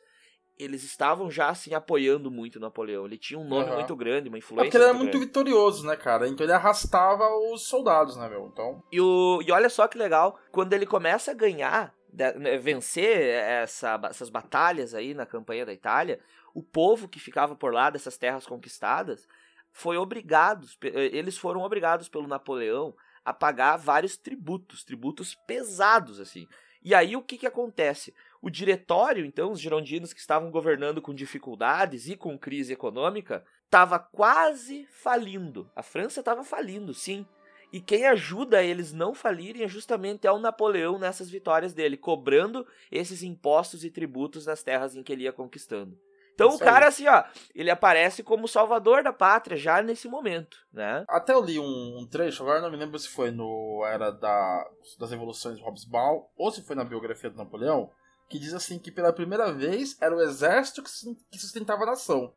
eles 0.57 0.85
estavam 0.85 1.29
já, 1.31 1.49
assim, 1.49 1.75
apoiando 1.75 2.31
muito 2.31 2.61
Napoleão. 2.61 3.05
Ele 3.05 3.19
tinha 3.19 3.39
um 3.39 3.45
nome 3.47 3.69
Uhum. 3.71 3.75
muito 3.75 3.97
grande, 3.97 4.29
uma 4.29 4.37
É 4.37 4.39
influência 4.39 4.65
porque 4.67 4.77
ele 4.77 4.85
era 4.85 4.95
muito 4.95 5.13
muito 5.19 5.27
vitorioso, 5.27 5.85
né, 5.85 5.97
cara? 5.97 6.29
Então 6.29 6.45
ele 6.47 6.53
arrastava 6.53 7.29
os 7.53 7.67
soldados, 7.67 8.17
né, 8.17 8.29
meu? 8.29 8.47
Então. 8.47 8.83
E, 8.93 9.01
o, 9.01 9.41
e 9.45 9.51
olha 9.51 9.69
só 9.69 9.87
que 9.89 9.99
legal, 9.99 10.39
quando 10.53 10.73
ele 10.73 10.87
começa 10.87 11.33
a 11.33 11.35
ganhar, 11.35 11.93
de- 12.09 12.33
né, 12.35 12.57
vencer 12.57 13.19
essa- 13.19 14.01
essas 14.05 14.31
batalhas 14.31 14.95
aí 14.95 15.15
na 15.15 15.27
campanha 15.27 15.67
da 15.67 15.73
Itália, 15.73 16.21
o 16.55 16.63
povo 16.63 17.09
que 17.09 17.19
ficava 17.21 17.55
por 17.57 17.75
lá 17.75 17.91
dessas 17.91 18.17
terras 18.17 18.47
conquistadas 18.47 19.27
foi 19.73 19.97
obrigados, 19.97 20.77
eles 20.83 21.37
foram 21.37 21.61
obrigados 21.63 22.09
pelo 22.09 22.27
Napoleão 22.27 22.95
a 23.29 23.33
pagar 23.35 23.77
vários 23.77 24.17
tributos, 24.17 24.83
tributos 24.83 25.35
pesados 25.47 26.19
assim. 26.19 26.49
E 26.83 26.95
aí 26.95 27.15
o 27.15 27.23
que 27.23 27.37
que 27.37 27.47
acontece? 27.47 28.15
O 28.41 28.49
diretório, 28.49 29.27
então, 29.27 29.53
os 29.53 29.61
girondinos 29.61 30.15
que 30.15 30.21
estavam 30.21 30.51
governando 30.51 31.03
com 31.03 31.13
dificuldades 31.13 32.09
e 32.09 32.17
com 32.17 32.39
crise 32.39 32.73
econômica, 32.73 33.45
estava 33.67 33.99
quase 33.99 34.87
falindo. 34.91 35.71
A 35.77 35.83
França 35.83 36.21
estava 36.21 36.43
falindo, 36.43 36.95
sim. 36.95 37.27
E 37.71 37.83
quem 37.83 38.07
ajuda 38.07 38.63
eles 38.63 38.95
não 38.95 39.13
falirem 39.13 39.63
é 39.63 39.69
justamente 39.69 40.27
o 40.27 40.39
Napoleão 40.39 40.99
nessas 40.99 41.29
vitórias 41.29 41.75
dele, 41.75 41.99
cobrando 41.99 42.67
esses 42.91 43.23
impostos 43.23 43.85
e 43.85 43.91
tributos 43.91 44.47
nas 44.47 44.63
terras 44.63 44.97
em 44.97 45.03
que 45.03 45.13
ele 45.13 45.25
ia 45.25 45.33
conquistando. 45.35 46.01
Então 46.39 46.51
Isso 46.51 46.59
o 46.59 46.61
cara, 46.61 46.87
aí. 46.87 46.89
assim, 46.89 47.09
ó, 47.09 47.25
ele 47.53 47.69
aparece 47.69 48.23
como 48.23 48.47
salvador 48.47 49.03
da 49.03 49.13
pátria 49.13 49.57
já 49.57 49.83
nesse 49.83 50.07
momento, 50.07 50.57
né? 50.73 51.05
Até 51.09 51.33
eu 51.33 51.43
li 51.43 51.59
um, 51.59 51.99
um 51.99 52.07
trecho, 52.07 52.45
agora 52.45 52.61
não 52.61 52.71
me 52.71 52.77
lembro 52.77 52.97
se 52.97 53.09
foi 53.09 53.33
no 53.33 53.85
Era 53.85 54.13
da, 54.13 54.65
das 55.01 55.11
Revoluções 55.11 55.59
de 55.59 55.65
Hobsbawm 55.65 56.23
ou 56.37 56.53
se 56.53 56.65
foi 56.65 56.77
na 56.77 56.85
biografia 56.85 57.29
do 57.29 57.37
Napoleão, 57.37 57.91
que 58.29 58.39
diz 58.39 58.55
assim 58.55 58.79
que 58.79 58.93
pela 58.93 59.13
primeira 59.13 59.53
vez 59.53 60.01
era 60.01 60.15
o 60.15 60.21
exército 60.21 60.81
que 60.81 61.39
sustentava 61.41 61.83
a 61.83 61.87
nação. 61.87 62.33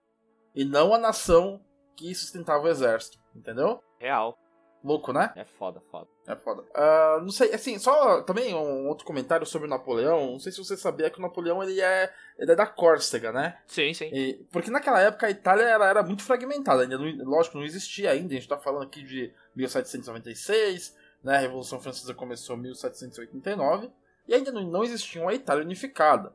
E 0.56 0.66
não 0.66 0.96
a 0.96 0.98
nação 0.98 1.64
que 1.96 2.16
sustentava 2.16 2.64
o 2.64 2.70
exército. 2.70 3.20
Entendeu? 3.36 3.84
Real. 4.00 4.36
Louco, 4.84 5.14
né? 5.14 5.32
É 5.36 5.46
foda, 5.46 5.80
foda. 5.92 6.08
É 6.26 6.36
foda. 6.36 6.64
Ah, 6.74 7.20
não 7.22 7.30
sei, 7.30 7.54
assim, 7.54 7.78
só 7.78 8.22
também 8.24 8.54
um 8.56 8.88
outro 8.88 9.06
comentário 9.06 9.46
sobre 9.46 9.68
o 9.68 9.70
Napoleão. 9.70 10.32
Não 10.32 10.40
sei 10.40 10.52
se 10.52 10.58
você 10.58 10.76
sabia 10.76 11.08
que 11.10 11.20
o 11.20 11.22
Napoleão 11.22 11.62
ele 11.62 11.80
é, 11.80 12.12
ele 12.40 12.52
é 12.52 12.56
da 12.56 12.66
Córcega, 12.66 13.32
né? 13.32 13.60
Sim, 13.68 13.94
sim. 13.94 14.10
E- 14.12 14.44
porque 14.52 14.72
naquela 14.72 15.00
época 15.00 15.28
a 15.28 15.30
Itália 15.30 15.64
ela 15.66 15.88
era 15.88 16.02
muito 16.02 16.24
fragmentada, 16.24 16.82
ainda 16.82 16.98
não, 16.98 17.30
lógico, 17.30 17.58
não 17.58 17.64
existia 17.66 18.10
ainda. 18.10 18.34
A 18.34 18.38
gente 18.38 18.48
tá 18.48 18.58
falando 18.58 18.84
aqui 18.84 19.04
de 19.04 19.32
1796, 19.56 20.96
né? 21.24 21.36
A 21.38 21.40
Revolução 21.40 21.80
Francesa 21.80 22.14
começou 22.14 22.56
em 22.56 22.62
1789 22.62 23.92
e 24.28 24.34
ainda 24.34 24.52
não, 24.52 24.64
não 24.64 24.84
existia 24.84 25.22
uma 25.22 25.34
Itália 25.34 25.64
unificada, 25.64 26.34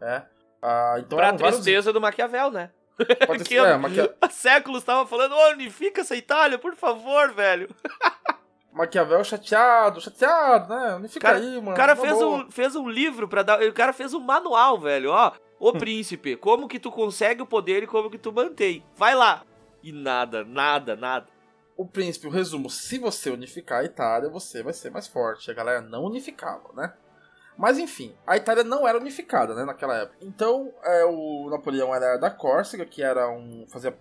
né? 0.00 0.26
Ah, 0.60 0.94
então 0.98 1.18
pra 1.18 1.28
eram 1.28 1.38
vários- 1.38 1.60
tristeza 1.60 1.92
do 1.92 2.00
Maquiavel, 2.00 2.50
né? 2.50 2.70
Pode 3.26 3.44
que 3.44 3.54
ser, 3.54 3.66
é, 3.66 3.76
Maquia- 3.76 4.14
Há 4.20 4.28
séculos 4.28 4.82
tava 4.84 5.06
falando, 5.06 5.34
"Ô, 5.34 5.50
unifica 5.52 6.00
essa 6.02 6.16
Itália, 6.16 6.58
por 6.58 6.74
favor, 6.74 7.32
velho. 7.32 7.68
Maquiavel 8.72 9.22
chateado, 9.22 10.00
chateado, 10.00 10.74
né? 10.74 10.98
Não 10.98 11.08
fica 11.08 11.28
cara, 11.28 11.38
aí, 11.38 11.56
mano. 11.56 11.72
O 11.72 11.74
cara 11.74 11.94
tá 11.94 12.00
fez 12.02 12.22
um, 12.22 12.50
fez 12.50 12.74
um 12.74 12.88
livro 12.88 13.28
para 13.28 13.42
dar. 13.42 13.62
O 13.62 13.72
cara 13.72 13.92
fez 13.92 14.14
um 14.14 14.20
manual, 14.20 14.80
velho. 14.80 15.10
Ó, 15.10 15.32
o 15.60 15.72
príncipe, 15.74 16.36
como 16.36 16.66
que 16.66 16.80
tu 16.80 16.90
consegue 16.90 17.42
o 17.42 17.46
poder 17.46 17.82
e 17.82 17.86
como 17.86 18.10
que 18.10 18.16
tu 18.16 18.32
mantém. 18.32 18.82
Vai 18.96 19.14
lá. 19.14 19.42
E 19.82 19.92
nada, 19.92 20.42
nada, 20.42 20.96
nada. 20.96 21.26
O 21.76 21.86
príncipe, 21.86 22.26
o 22.26 22.30
resumo, 22.30 22.70
se 22.70 22.98
você 22.98 23.28
unificar 23.28 23.80
a 23.80 23.84
Itália, 23.84 24.30
você 24.30 24.62
vai 24.62 24.72
ser 24.72 24.90
mais 24.90 25.06
forte. 25.06 25.50
A 25.50 25.54
galera 25.54 25.82
não 25.82 26.04
unificava, 26.04 26.70
né? 26.74 26.94
Mas 27.56 27.78
enfim, 27.78 28.14
a 28.26 28.36
Itália 28.36 28.64
não 28.64 28.86
era 28.86 28.98
unificada, 28.98 29.54
né, 29.54 29.64
naquela 29.64 29.96
época. 29.96 30.16
Então, 30.20 30.72
é, 30.82 31.04
o 31.04 31.48
Napoleão 31.50 31.94
era 31.94 32.16
da 32.16 32.30
Córcega, 32.30 32.84
que 32.84 33.02
era 33.02 33.30
um. 33.30 33.66
fazia. 33.68 33.96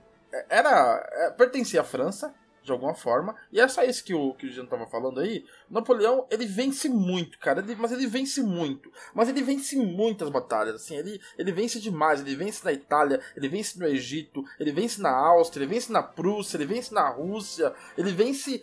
Era. 0.50 1.08
É, 1.12 1.32
pertencia 1.32 1.82
à 1.82 1.84
França, 1.84 2.34
de 2.64 2.72
alguma 2.72 2.94
forma. 2.94 3.36
E 3.52 3.60
é 3.60 3.68
só 3.68 3.84
isso 3.84 4.04
que 4.04 4.14
o, 4.14 4.34
que 4.34 4.46
o 4.46 4.50
Jean 4.50 4.66
tava 4.66 4.88
falando 4.88 5.20
aí. 5.20 5.46
Napoleão, 5.70 6.26
ele 6.30 6.46
vence 6.46 6.88
muito, 6.88 7.38
cara. 7.40 7.60
Ele, 7.60 7.76
mas 7.76 7.92
ele 7.92 8.08
vence 8.08 8.42
muito. 8.42 8.92
Mas 9.14 9.30
ele 9.30 9.42
vence 9.42 9.76
muitas 9.76 10.30
batalhas, 10.30 10.76
assim. 10.76 10.96
Ele, 10.96 11.20
ele 11.38 11.52
vence 11.52 11.80
demais. 11.80 12.22
Ele 12.22 12.36
vence 12.36 12.64
na 12.64 12.72
Itália, 12.72 13.20
ele 13.36 13.50
vence 13.50 13.78
no 13.78 13.88
Egito, 13.88 14.44
ele 14.60 14.72
vence 14.72 15.02
na 15.02 15.12
Áustria, 15.12 15.64
ele 15.64 15.74
vence 15.74 15.92
na 15.92 16.04
Prússia, 16.04 16.58
ele 16.58 16.66
vence 16.66 16.94
na 16.94 17.10
Rússia. 17.10 17.74
Ele 17.98 18.12
vence. 18.12 18.62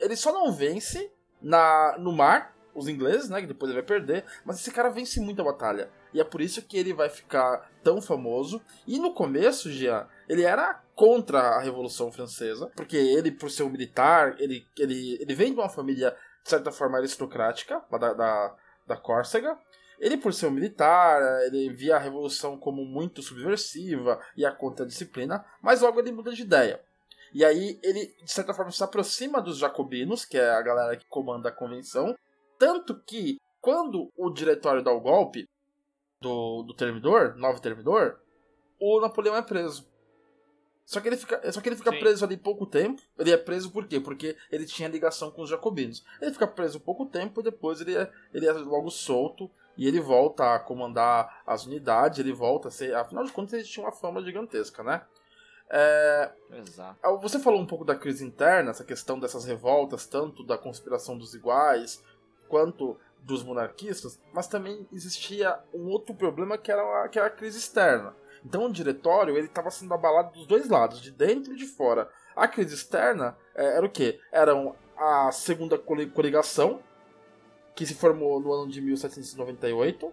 Ele 0.00 0.16
só 0.16 0.32
não 0.32 0.52
vence 0.52 1.10
na, 1.40 1.96
no 1.98 2.12
mar, 2.12 2.55
os 2.76 2.88
ingleses, 2.88 3.28
né? 3.28 3.40
Que 3.40 3.46
depois 3.46 3.70
ele 3.70 3.80
vai 3.80 3.86
perder. 3.86 4.24
Mas 4.44 4.60
esse 4.60 4.70
cara 4.70 4.88
vence 4.88 5.20
muita 5.20 5.42
batalha. 5.42 5.90
E 6.12 6.20
é 6.20 6.24
por 6.24 6.40
isso 6.40 6.62
que 6.62 6.76
ele 6.76 6.92
vai 6.92 7.08
ficar 7.08 7.70
tão 7.82 8.00
famoso. 8.00 8.60
E 8.86 8.98
no 8.98 9.12
começo, 9.12 9.70
Jean, 9.70 10.06
ele 10.28 10.42
era 10.42 10.82
contra 10.94 11.40
a 11.40 11.60
Revolução 11.60 12.10
Francesa, 12.12 12.70
porque 12.74 12.96
ele, 12.96 13.30
por 13.30 13.50
ser 13.50 13.64
um 13.64 13.70
militar, 13.70 14.34
ele, 14.38 14.66
ele, 14.78 15.18
ele 15.20 15.34
vem 15.34 15.52
de 15.52 15.60
uma 15.60 15.68
família, 15.68 16.16
de 16.42 16.48
certa 16.48 16.70
forma, 16.70 16.98
aristocrática, 16.98 17.82
da, 17.90 18.12
da, 18.12 18.56
da 18.86 18.96
Córcega. 18.96 19.58
Ele, 19.98 20.16
por 20.16 20.32
ser 20.32 20.46
um 20.46 20.50
militar, 20.50 21.20
ele 21.46 21.70
via 21.70 21.96
a 21.96 21.98
Revolução 21.98 22.58
como 22.58 22.84
muito 22.84 23.22
subversiva 23.22 24.20
e 24.36 24.44
a 24.44 24.52
contra 24.52 24.84
a 24.84 24.88
disciplina, 24.88 25.44
mas 25.62 25.80
logo 25.80 25.98
ele 26.00 26.12
muda 26.12 26.32
de 26.32 26.42
ideia. 26.42 26.80
E 27.32 27.44
aí 27.44 27.78
ele, 27.82 28.14
de 28.22 28.30
certa 28.32 28.54
forma, 28.54 28.70
se 28.70 28.82
aproxima 28.82 29.42
dos 29.42 29.58
jacobinos, 29.58 30.24
que 30.24 30.38
é 30.38 30.50
a 30.50 30.62
galera 30.62 30.96
que 30.96 31.06
comanda 31.06 31.48
a 31.48 31.52
convenção, 31.52 32.16
tanto 32.58 33.00
que, 33.02 33.38
quando 33.60 34.10
o 34.16 34.30
diretório 34.30 34.82
dá 34.82 34.92
o 34.92 35.00
golpe 35.00 35.48
do, 36.20 36.62
do 36.62 36.74
termidor, 36.74 37.36
novo 37.36 37.60
termidor, 37.60 38.18
o 38.80 39.00
Napoleão 39.00 39.36
é 39.36 39.42
preso. 39.42 39.88
Só 40.84 41.00
que 41.00 41.08
ele 41.08 41.16
fica, 41.16 41.50
só 41.50 41.60
que 41.60 41.68
ele 41.68 41.76
fica 41.76 41.90
preso 41.90 42.24
ali 42.24 42.36
pouco 42.36 42.64
tempo. 42.64 43.02
Ele 43.18 43.32
é 43.32 43.36
preso 43.36 43.72
por 43.72 43.88
quê? 43.88 43.98
Porque 43.98 44.36
ele 44.52 44.64
tinha 44.64 44.88
ligação 44.88 45.32
com 45.32 45.42
os 45.42 45.50
jacobinos. 45.50 46.04
Ele 46.22 46.30
fica 46.30 46.46
preso 46.46 46.78
pouco 46.78 47.06
tempo 47.06 47.40
e 47.40 47.44
depois 47.44 47.80
ele 47.80 47.96
é, 47.96 48.10
ele 48.32 48.46
é 48.46 48.52
logo 48.52 48.88
solto 48.88 49.50
e 49.76 49.88
ele 49.88 50.00
volta 50.00 50.54
a 50.54 50.60
comandar 50.60 51.42
as 51.44 51.66
unidades, 51.66 52.20
ele 52.20 52.32
volta 52.32 52.68
a 52.68 52.70
ser. 52.70 52.94
Afinal 52.94 53.24
de 53.24 53.32
contas, 53.32 53.54
ele 53.54 53.64
tinha 53.64 53.84
uma 53.84 53.90
fama 53.90 54.22
gigantesca, 54.22 54.84
né? 54.84 55.02
É, 55.68 56.30
Exato. 56.52 57.18
Você 57.20 57.40
falou 57.40 57.60
um 57.60 57.66
pouco 57.66 57.84
da 57.84 57.96
crise 57.96 58.24
interna, 58.24 58.70
essa 58.70 58.84
questão 58.84 59.18
dessas 59.18 59.44
revoltas, 59.44 60.06
tanto 60.06 60.44
da 60.44 60.56
conspiração 60.56 61.18
dos 61.18 61.34
iguais 61.34 62.00
quanto 62.48 62.96
dos 63.20 63.42
monarquistas, 63.42 64.20
mas 64.32 64.46
também 64.46 64.86
existia 64.92 65.58
um 65.74 65.88
outro 65.88 66.14
problema 66.14 66.56
que 66.56 66.70
era 66.70 67.04
a, 67.04 67.08
que 67.08 67.18
era 67.18 67.28
a 67.28 67.30
crise 67.30 67.58
externa. 67.58 68.14
Então 68.44 68.66
o 68.66 68.72
diretório 68.72 69.36
ele 69.36 69.48
estava 69.48 69.70
sendo 69.70 69.92
abalado 69.92 70.32
dos 70.32 70.46
dois 70.46 70.68
lados, 70.68 71.00
de 71.00 71.10
dentro 71.10 71.52
e 71.52 71.56
de 71.56 71.66
fora. 71.66 72.08
A 72.36 72.46
crise 72.46 72.74
externa 72.74 73.36
é, 73.54 73.76
era 73.76 73.84
o 73.84 73.90
quê? 73.90 74.20
Era 74.30 74.52
a 74.96 75.32
segunda 75.32 75.76
coligação, 75.76 76.80
que 77.74 77.84
se 77.84 77.94
formou 77.94 78.40
no 78.40 78.52
ano 78.52 78.70
de 78.70 78.80
1798, 78.80 80.12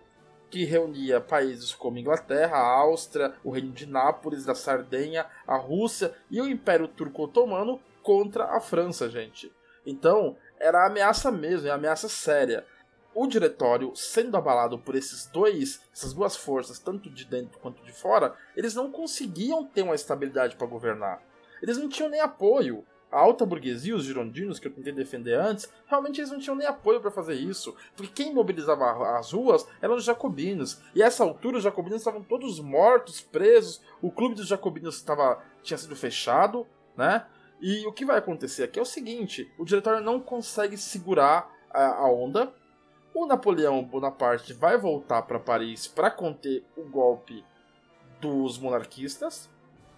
que 0.49 0.65
reunia 0.65 1.21
países 1.21 1.73
como 1.73 1.97
Inglaterra, 1.97 2.57
a 2.57 2.79
Áustria, 2.79 3.33
o 3.43 3.51
Reino 3.51 3.71
de 3.71 3.85
Nápoles, 3.85 4.45
da 4.45 4.53
Sardenha, 4.53 5.25
a 5.47 5.55
Rússia 5.55 6.13
e 6.29 6.41
o 6.41 6.47
Império 6.47 6.87
Turco-Otomano 6.87 7.79
contra 8.01 8.45
a 8.45 8.59
França, 8.59 9.09
gente. 9.09 9.51
Então, 9.85 10.35
era 10.63 10.87
ameaça 10.87 11.29
mesmo, 11.29 11.67
é 11.67 11.71
ameaça 11.71 12.07
séria. 12.07 12.65
O 13.13 13.27
diretório, 13.27 13.95
sendo 13.95 14.35
abalado 14.35 14.79
por 14.79 14.95
esses 14.95 15.27
dois, 15.27 15.81
essas 15.93 16.13
duas 16.13 16.35
forças, 16.35 16.79
tanto 16.79 17.09
de 17.09 17.25
dentro 17.25 17.59
quanto 17.59 17.83
de 17.83 17.91
fora, 17.91 18.33
eles 18.55 18.73
não 18.73 18.89
conseguiam 18.89 19.65
ter 19.65 19.83
uma 19.83 19.93
estabilidade 19.93 20.55
para 20.55 20.65
governar. 20.65 21.21
Eles 21.61 21.77
não 21.77 21.87
tinham 21.87 22.09
nem 22.09 22.21
apoio. 22.21 22.83
A 23.11 23.19
alta 23.19 23.45
burguesia, 23.45 23.95
os 23.95 24.05
girondinos, 24.05 24.57
que 24.57 24.67
eu 24.67 24.73
tentei 24.73 24.91
defender 24.91 25.35
antes, 25.35 25.71
realmente 25.85 26.19
eles 26.19 26.31
não 26.31 26.39
tinham 26.39 26.55
nem 26.55 26.65
apoio 26.65 26.99
para 26.99 27.11
fazer 27.11 27.35
isso. 27.35 27.75
Porque 27.95 28.23
quem 28.23 28.33
mobilizava 28.33 29.19
as 29.19 29.31
ruas 29.31 29.67
eram 29.79 29.95
os 29.95 30.03
jacobinos. 30.03 30.81
E 30.95 31.03
a 31.03 31.05
essa 31.05 31.23
altura 31.23 31.57
os 31.57 31.63
jacobinos 31.63 31.99
estavam 32.01 32.23
todos 32.23 32.59
mortos, 32.59 33.21
presos. 33.21 33.79
O 34.01 34.09
clube 34.09 34.33
dos 34.33 34.47
jacobinos 34.47 34.95
estava, 34.95 35.43
tinha 35.61 35.77
sido 35.77 35.95
fechado, 35.95 36.65
né? 36.97 37.27
E 37.65 37.87
o 37.87 37.93
que 37.93 38.03
vai 38.03 38.17
acontecer 38.17 38.63
aqui 38.63 38.77
é 38.77 38.81
o 38.81 38.85
seguinte: 38.85 39.49
o 39.57 39.63
diretório 39.63 40.03
não 40.03 40.19
consegue 40.19 40.75
segurar 40.75 41.49
a, 41.71 42.01
a 42.01 42.11
onda. 42.11 42.53
O 43.15 43.25
Napoleão 43.25 43.81
Bonaparte 43.81 44.51
vai 44.51 44.77
voltar 44.77 45.21
para 45.21 45.39
Paris 45.39 45.87
para 45.87 46.11
conter 46.11 46.65
o 46.75 46.83
golpe 46.83 47.45
dos 48.19 48.59
monarquistas 48.59 49.49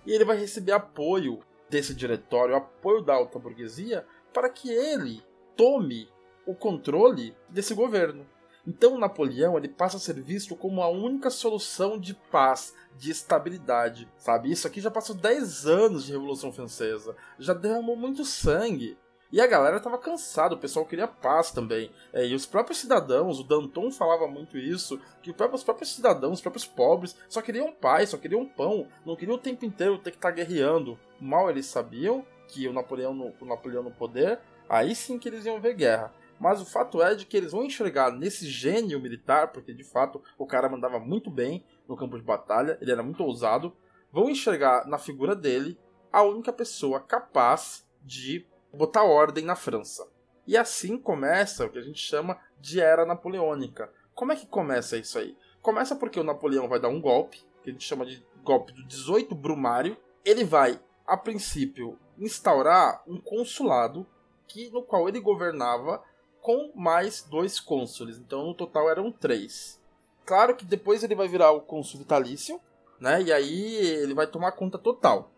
e 0.06 0.12
ele 0.12 0.26
vai 0.26 0.38
receber 0.38 0.74
apoio 0.74 1.40
desse 1.68 1.96
diretório, 1.96 2.56
apoio 2.56 3.02
da 3.02 3.16
alta 3.16 3.40
burguesia, 3.40 4.06
para 4.32 4.50
que 4.50 4.70
ele 4.70 5.24
tome 5.56 6.08
o 6.46 6.54
controle 6.54 7.36
desse 7.50 7.74
governo. 7.74 8.28
Então 8.68 8.98
Napoleão 8.98 9.58
ele 9.58 9.68
passa 9.68 9.98
a 9.98 10.00
ser 10.00 10.20
visto 10.22 10.56
como 10.56 10.82
a 10.82 10.90
única 10.90 11.30
solução 11.30 12.00
de 12.00 12.14
paz, 12.14 12.74
de 12.98 13.12
estabilidade, 13.12 14.10
sabe? 14.18 14.52
Isso 14.52 14.66
aqui 14.66 14.82
já 14.82 14.90
passou 14.90 15.16
10 15.16 15.68
anos 15.68 16.06
de 16.06 16.12
Revolução 16.12 16.52
Francesa, 16.52 17.16
já 17.38 17.54
derramou 17.54 17.96
muito 17.96 18.26
sangue. 18.26 18.98
E 19.32 19.42
a 19.42 19.48
galera 19.48 19.80
tava 19.80 19.98
cansada, 19.98 20.56
o 20.56 20.58
pessoal 20.58 20.86
queria 20.86 21.08
paz 21.08 21.52
também. 21.52 21.92
É, 22.14 22.26
e 22.26 22.34
os 22.34 22.46
próprios 22.46 22.80
cidadãos, 22.80 23.40
o 23.40 23.44
Danton 23.44 23.92
falava 23.92 24.28
muito 24.28 24.58
isso, 24.58 25.00
que 25.22 25.30
os 25.30 25.64
próprios 25.64 25.94
cidadãos, 25.94 26.36
os 26.36 26.42
próprios 26.42 26.66
pobres, 26.66 27.18
só 27.28 27.42
queriam 27.42 27.74
paz, 27.74 28.10
só 28.10 28.18
queriam 28.18 28.46
pão, 28.46 28.88
não 29.06 29.16
queriam 29.16 29.36
o 29.36 29.40
tempo 29.42 29.66
inteiro 29.66 29.98
ter 29.98 30.12
que 30.12 30.18
estar 30.18 30.30
tá 30.30 30.36
guerreando. 30.36 30.98
Mal 31.20 31.50
eles 31.50 31.66
sabiam 31.66 32.26
que 32.48 32.68
o 32.68 32.74
Napoleão, 32.74 33.14
no, 33.14 33.34
o 33.40 33.46
Napoleão 33.46 33.84
no 33.84 33.92
poder, 33.92 34.40
aí 34.70 34.96
sim 34.96 35.20
que 35.20 35.28
eles 35.28 35.46
iam 35.46 35.60
ver 35.60 35.74
guerra. 35.74 36.14
Mas 36.40 36.62
o 36.62 36.66
fato 36.66 37.02
é 37.02 37.16
de 37.16 37.26
que 37.26 37.38
eles 37.38 37.52
vão 37.52 37.64
enxergar 37.64 38.12
nesse 38.12 38.48
gênio 38.48 39.00
militar, 39.00 39.52
porque 39.52 39.74
de 39.74 39.84
fato 39.84 40.22
o 40.38 40.46
cara 40.46 40.70
mandava 40.70 41.00
muito 41.00 41.30
bem 41.30 41.64
no 41.88 41.96
campo 41.96 42.18
de 42.18 42.24
batalha, 42.24 42.78
ele 42.82 42.92
era 42.92 43.04
muito 43.04 43.24
ousado, 43.24 43.76
vão 44.12 44.30
enxergar 44.30 44.88
na 44.88 44.98
figura 44.98 45.36
dele 45.36 45.78
a 46.12 46.24
única 46.24 46.52
pessoa 46.52 47.00
capaz 47.00 47.86
de 48.02 48.46
botar 48.74 49.04
ordem 49.04 49.46
na 49.46 49.56
França. 49.56 50.08
E 50.48 50.56
assim 50.56 50.98
começa 50.98 51.66
o 51.66 51.70
que 51.70 51.80
a 51.80 51.82
gente 51.82 52.00
chama 52.00 52.38
de 52.60 52.80
Era 52.80 53.06
Napoleônica. 53.06 53.92
Como 54.14 54.32
é 54.32 54.36
que 54.36 54.46
começa 54.46 54.98
isso 54.98 55.18
aí? 55.18 55.36
Começa 55.62 55.96
porque 55.96 56.20
o 56.20 56.24
Napoleão 56.24 56.68
vai 56.68 56.80
dar 56.80 56.90
um 56.90 57.02
golpe, 57.02 57.44
que 57.64 57.70
a 57.70 57.74
gente 57.74 57.84
chama 57.84 58.06
de 58.06 58.24
golpe 58.44 58.72
do 58.72 58.86
18 58.86 59.34
Brumário. 59.34 59.98
Ele 60.24 60.44
vai, 60.44 60.80
a 61.08 61.18
princípio, 61.18 61.98
instaurar 62.18 63.04
um 63.08 63.20
consulado 63.20 64.06
que 64.48 64.70
no 64.70 64.84
qual 64.84 65.10
ele 65.10 65.20
governava 65.20 66.04
com 66.46 66.72
mais 66.76 67.24
dois 67.24 67.60
cônsules. 67.60 68.20
Então, 68.20 68.46
no 68.46 68.54
total 68.54 68.88
eram 68.88 69.12
três. 69.12 69.82
Claro 70.24 70.56
que 70.56 70.64
depois 70.64 71.04
ele 71.04 71.16
vai 71.16 71.28
virar 71.28 71.50
o 71.50 71.60
cônsul 71.60 72.02
vitalício, 72.02 72.62
né? 73.00 73.20
E 73.24 73.34
aí 73.34 73.76
ele 73.78 74.14
vai 74.14 74.28
tomar 74.28 74.52
conta 74.52 74.78
total. 74.78 75.32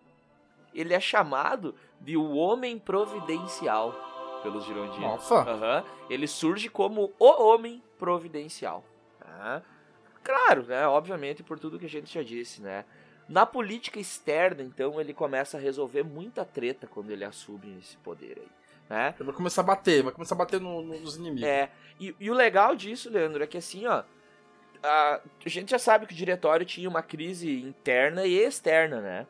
Ele 0.76 0.94
é 0.94 1.00
chamado 1.00 1.74
de 2.02 2.18
o 2.18 2.36
homem 2.36 2.78
providencial 2.78 3.96
pelos 4.44 4.66
girondinos. 4.66 5.00
Nossa! 5.00 5.50
Uhum. 5.50 5.84
Ele 6.10 6.28
surge 6.28 6.68
como 6.68 7.14
o 7.18 7.26
homem 7.42 7.82
providencial. 7.98 8.84
Uhum. 9.26 9.62
Claro, 10.22 10.64
né? 10.64 10.86
Obviamente 10.90 11.42
por 11.42 11.58
tudo 11.58 11.80
que 11.80 11.86
a 11.86 11.90
gente 11.90 12.14
já 12.14 12.22
disse, 12.22 12.62
né? 12.62 12.84
Na 13.30 13.46
política 13.46 13.98
externa, 13.98 14.62
então, 14.62 15.00
ele 15.00 15.14
começa 15.14 15.56
a 15.56 15.60
resolver 15.60 16.04
muita 16.04 16.44
treta 16.44 16.86
quando 16.86 17.12
ele 17.12 17.24
assume 17.24 17.78
esse 17.80 17.96
poder 17.96 18.40
aí. 18.40 18.67
Né? 18.90 19.14
Vai 19.20 19.34
começar 19.34 19.62
a 19.62 19.66
bater, 19.66 20.04
vai 20.04 20.14
começar 20.14 20.36
a 20.36 20.38
bater 20.38 20.62
no, 20.62 20.82
no, 20.82 21.00
nos 21.00 21.18
inimigos. 21.18 21.44
É, 21.44 21.70
e, 22.00 22.16
e, 22.20 22.32
o 22.32 22.34
legal 22.34 22.76
disso, 22.76 23.10
Leandro, 23.10 23.44
é 23.44 23.48
que 23.48 23.58
assim, 23.58 23.86
ó, 23.86 24.04
a, 24.82 25.22
a, 25.46 25.50
gente 25.50 25.72
já 25.72 25.80
sabe 25.80 26.06
que 26.06 26.14
o 26.14 26.18
diretório 26.18 26.66
tinha 26.66 26.88
uma 26.88 27.04
crise 27.04 27.62
interna 27.62 28.26
e 28.26 28.38
externa, 28.38 29.02
né? 29.02 29.28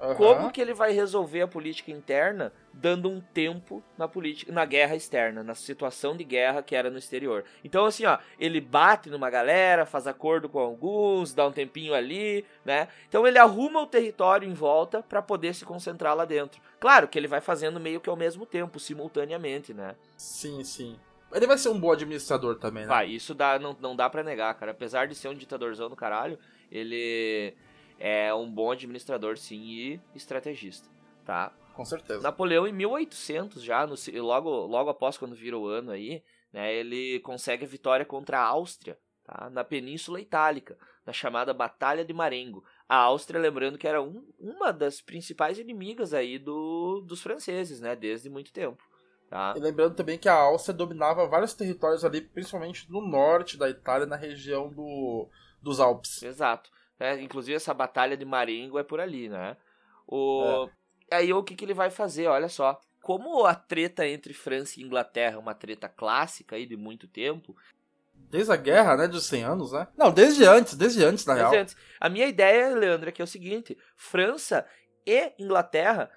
Uhum. 0.00 0.14
Como 0.14 0.52
que 0.52 0.60
ele 0.60 0.74
vai 0.74 0.92
resolver 0.92 1.40
a 1.40 1.48
política 1.48 1.90
interna 1.90 2.52
dando 2.80 3.10
um 3.10 3.20
tempo 3.20 3.82
na 3.96 4.06
política, 4.06 4.52
na 4.52 4.64
guerra 4.64 4.94
externa, 4.94 5.42
na 5.42 5.54
situação 5.54 6.16
de 6.16 6.22
guerra 6.22 6.62
que 6.62 6.76
era 6.76 6.90
no 6.90 6.98
exterior. 6.98 7.44
Então 7.64 7.84
assim, 7.84 8.04
ó, 8.06 8.18
ele 8.38 8.60
bate 8.60 9.10
numa 9.10 9.28
galera, 9.28 9.84
faz 9.84 10.06
acordo 10.06 10.48
com 10.48 10.60
alguns, 10.60 11.34
dá 11.34 11.46
um 11.46 11.52
tempinho 11.52 11.92
ali, 11.92 12.44
né? 12.64 12.88
Então 13.08 13.26
ele 13.26 13.38
arruma 13.38 13.82
o 13.82 13.86
território 13.86 14.48
em 14.48 14.54
volta 14.54 15.02
para 15.02 15.20
poder 15.20 15.54
se 15.54 15.64
concentrar 15.64 16.14
lá 16.14 16.24
dentro. 16.24 16.60
Claro 16.78 17.08
que 17.08 17.18
ele 17.18 17.26
vai 17.26 17.40
fazendo 17.40 17.80
meio 17.80 18.00
que 18.00 18.08
ao 18.08 18.16
mesmo 18.16 18.46
tempo, 18.46 18.78
simultaneamente, 18.78 19.74
né? 19.74 19.96
Sim, 20.16 20.62
sim. 20.62 20.96
Ele 21.32 21.46
vai 21.46 21.58
ser 21.58 21.68
um 21.68 21.78
bom 21.78 21.92
administrador 21.92 22.56
também, 22.56 22.84
né? 22.84 22.88
Vai, 22.88 23.08
isso 23.08 23.34
dá, 23.34 23.58
não, 23.58 23.76
não 23.80 23.94
dá 23.94 24.08
para 24.08 24.22
negar, 24.22 24.54
cara. 24.54 24.70
Apesar 24.70 25.06
de 25.06 25.14
ser 25.14 25.28
um 25.28 25.34
ditadorzão 25.34 25.90
do 25.90 25.96
caralho, 25.96 26.38
ele 26.70 27.54
é 27.98 28.32
um 28.32 28.50
bom 28.50 28.70
administrador, 28.70 29.36
sim, 29.36 29.60
e 29.62 30.00
estrategista, 30.14 30.88
tá? 31.24 31.52
Com 31.78 31.84
certeza. 31.84 32.20
Napoleão, 32.20 32.66
em 32.66 32.72
1800 32.72 33.62
já, 33.62 33.86
no, 33.86 33.94
logo, 34.20 34.50
logo 34.66 34.90
após 34.90 35.16
quando 35.16 35.36
vira 35.36 35.56
o 35.56 35.68
ano 35.68 35.92
aí, 35.92 36.24
né, 36.52 36.74
ele 36.74 37.20
consegue 37.20 37.64
a 37.64 37.68
vitória 37.68 38.04
contra 38.04 38.40
a 38.40 38.44
Áustria, 38.44 38.98
tá? 39.22 39.48
Na 39.48 39.62
Península 39.62 40.20
Itálica, 40.20 40.76
na 41.06 41.12
chamada 41.12 41.54
Batalha 41.54 42.04
de 42.04 42.12
Marengo. 42.12 42.64
A 42.88 42.96
Áustria, 42.96 43.40
lembrando 43.40 43.78
que 43.78 43.86
era 43.86 44.02
um, 44.02 44.26
uma 44.40 44.72
das 44.72 45.00
principais 45.00 45.56
inimigas 45.56 46.12
aí 46.12 46.36
do, 46.36 47.00
dos 47.06 47.22
franceses, 47.22 47.80
né, 47.80 47.94
desde 47.94 48.28
muito 48.28 48.52
tempo. 48.52 48.82
Tá? 49.30 49.54
E 49.56 49.60
lembrando 49.60 49.94
também 49.94 50.18
que 50.18 50.28
a 50.28 50.34
Áustria 50.34 50.74
dominava 50.74 51.28
vários 51.28 51.54
territórios 51.54 52.04
ali, 52.04 52.22
principalmente 52.22 52.90
no 52.90 53.00
norte 53.00 53.56
da 53.56 53.70
Itália, 53.70 54.04
na 54.04 54.16
região 54.16 54.68
do, 54.68 55.28
dos 55.62 55.78
Alpes. 55.78 56.24
Exato. 56.24 56.70
É, 56.98 57.22
inclusive 57.22 57.54
essa 57.54 57.72
batalha 57.72 58.16
de 58.16 58.24
Marengo 58.24 58.80
é 58.80 58.82
por 58.82 58.98
ali, 58.98 59.28
né? 59.28 59.56
O... 60.08 60.66
É. 60.66 60.77
Aí 61.10 61.32
o 61.32 61.42
que, 61.42 61.54
que 61.54 61.64
ele 61.64 61.74
vai 61.74 61.90
fazer? 61.90 62.26
Olha 62.26 62.48
só. 62.48 62.80
Como 63.00 63.44
a 63.46 63.54
treta 63.54 64.06
entre 64.06 64.34
França 64.34 64.78
e 64.78 64.82
Inglaterra 64.82 65.36
é 65.36 65.38
uma 65.38 65.54
treta 65.54 65.88
clássica 65.88 66.56
aí 66.56 66.66
de 66.66 66.76
muito 66.76 67.06
tempo. 67.06 67.56
Desde 68.14 68.52
a 68.52 68.56
guerra, 68.56 68.96
né? 68.96 69.08
Dos 69.08 69.26
100 69.26 69.44
anos, 69.44 69.72
né? 69.72 69.88
Não, 69.96 70.10
desde 70.10 70.44
antes, 70.44 70.74
desde 70.74 71.04
antes, 71.04 71.24
na 71.24 71.34
desde 71.34 71.50
real. 71.50 71.62
Antes. 71.62 71.76
A 71.98 72.08
minha 72.08 72.26
ideia, 72.26 72.74
Leandro, 72.74 73.08
é 73.08 73.12
que 73.12 73.22
é 73.22 73.24
o 73.24 73.28
seguinte: 73.28 73.78
França 73.96 74.66
e 75.06 75.32
Inglaterra 75.38 76.10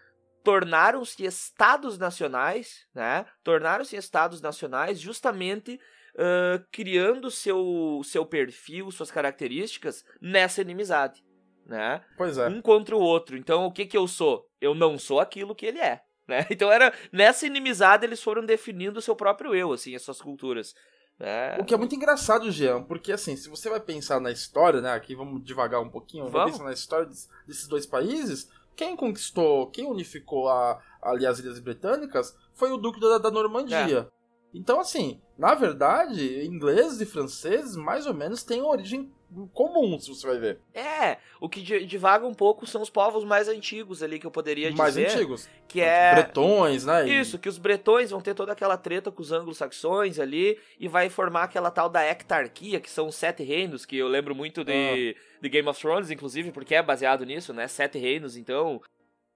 tornaram-se 0.43 1.23
estados 1.23 1.97
nacionais, 1.97 2.87
né? 2.93 3.25
Tornaram-se 3.43 3.95
estados 3.95 4.41
nacionais 4.41 4.99
justamente 4.99 5.79
uh, 6.15 6.63
criando 6.71 7.29
seu, 7.29 8.01
seu 8.03 8.25
perfil, 8.25 8.91
suas 8.91 9.11
características 9.11 10.03
nessa 10.19 10.61
inimizade, 10.61 11.23
né? 11.65 12.01
Pois 12.17 12.37
é. 12.37 12.47
Um 12.47 12.61
contra 12.61 12.95
o 12.95 12.99
outro. 12.99 13.37
Então, 13.37 13.65
o 13.65 13.71
que 13.71 13.85
que 13.85 13.97
eu 13.97 14.07
sou? 14.07 14.47
Eu 14.59 14.73
não 14.73 14.97
sou 14.97 15.19
aquilo 15.19 15.55
que 15.55 15.65
ele 15.65 15.79
é. 15.79 16.01
Né? 16.27 16.45
Então 16.51 16.71
era 16.71 16.93
nessa 17.11 17.45
inimizade 17.45 18.05
eles 18.05 18.21
foram 18.21 18.45
definindo 18.45 18.99
o 18.99 19.01
seu 19.01 19.15
próprio 19.15 19.55
eu, 19.55 19.73
assim, 19.73 19.95
as 19.95 20.01
suas 20.01 20.21
culturas. 20.21 20.75
Né? 21.19 21.57
O 21.59 21.65
que 21.65 21.73
é 21.73 21.77
muito 21.77 21.95
engraçado, 21.95 22.49
Jean, 22.51 22.83
porque 22.83 23.11
assim, 23.11 23.35
se 23.35 23.49
você 23.49 23.69
vai 23.69 23.79
pensar 23.79 24.19
na 24.19 24.31
história, 24.31 24.81
né? 24.81 24.91
Aqui 24.93 25.15
vamos 25.15 25.43
devagar 25.43 25.79
um 25.79 25.89
pouquinho, 25.89 26.27
vamos 26.29 26.51
pensar 26.51 26.63
na 26.63 26.73
história 26.73 27.05
desses 27.45 27.67
dois 27.67 27.85
países 27.85 28.49
quem 28.75 28.95
conquistou, 28.95 29.67
quem 29.67 29.85
unificou 29.85 30.49
a, 30.49 30.81
ali 31.01 31.25
as 31.25 31.39
Ilhas 31.39 31.59
Britânicas 31.59 32.35
foi 32.53 32.71
o 32.71 32.77
Duque 32.77 32.99
da, 32.99 33.17
da 33.17 33.31
Normandia. 33.31 34.09
É. 34.09 34.21
Então, 34.53 34.79
assim, 34.79 35.21
na 35.37 35.53
verdade, 35.53 36.45
ingleses 36.45 36.99
e 36.99 37.05
franceses 37.05 37.75
mais 37.75 38.05
ou 38.05 38.13
menos 38.13 38.43
têm 38.43 38.61
origem 38.61 39.11
comum, 39.53 39.99
se 39.99 40.09
você 40.09 40.27
vai 40.27 40.37
ver. 40.37 40.59
É, 40.73 41.17
o 41.39 41.47
que 41.47 41.61
divaga 41.85 42.25
um 42.25 42.33
pouco 42.33 42.65
são 42.67 42.81
os 42.81 42.89
povos 42.89 43.23
mais 43.23 43.47
antigos 43.47 44.03
ali 44.03 44.19
que 44.19 44.27
eu 44.27 44.31
poderia 44.31 44.69
dizer. 44.69 44.81
Mais 44.81 44.97
antigos. 44.97 45.49
Que 45.67 45.81
é. 45.81 46.13
Bretões, 46.13 46.85
né? 46.85 47.07
Isso, 47.07 47.39
que 47.39 47.49
os 47.49 47.57
bretões 47.57 48.11
vão 48.11 48.21
ter 48.21 48.33
toda 48.33 48.51
aquela 48.51 48.77
treta 48.77 49.11
com 49.11 49.21
os 49.21 49.31
anglo-saxões 49.31 50.19
ali 50.19 50.59
e 50.79 50.87
vai 50.87 51.09
formar 51.09 51.43
aquela 51.43 51.71
tal 51.71 51.89
da 51.89 52.03
hectarquia, 52.03 52.79
que 52.79 52.89
são 52.89 53.07
os 53.07 53.15
sete 53.15 53.43
reinos, 53.43 53.85
que 53.85 53.97
eu 53.97 54.07
lembro 54.07 54.35
muito 54.35 54.63
de, 54.63 55.15
ah. 55.17 55.39
de 55.41 55.49
Game 55.49 55.67
of 55.67 55.79
Thrones, 55.79 56.11
inclusive, 56.11 56.51
porque 56.51 56.75
é 56.75 56.83
baseado 56.83 57.25
nisso, 57.25 57.53
né? 57.53 57.67
Sete 57.67 57.97
reinos, 57.97 58.35
então. 58.35 58.81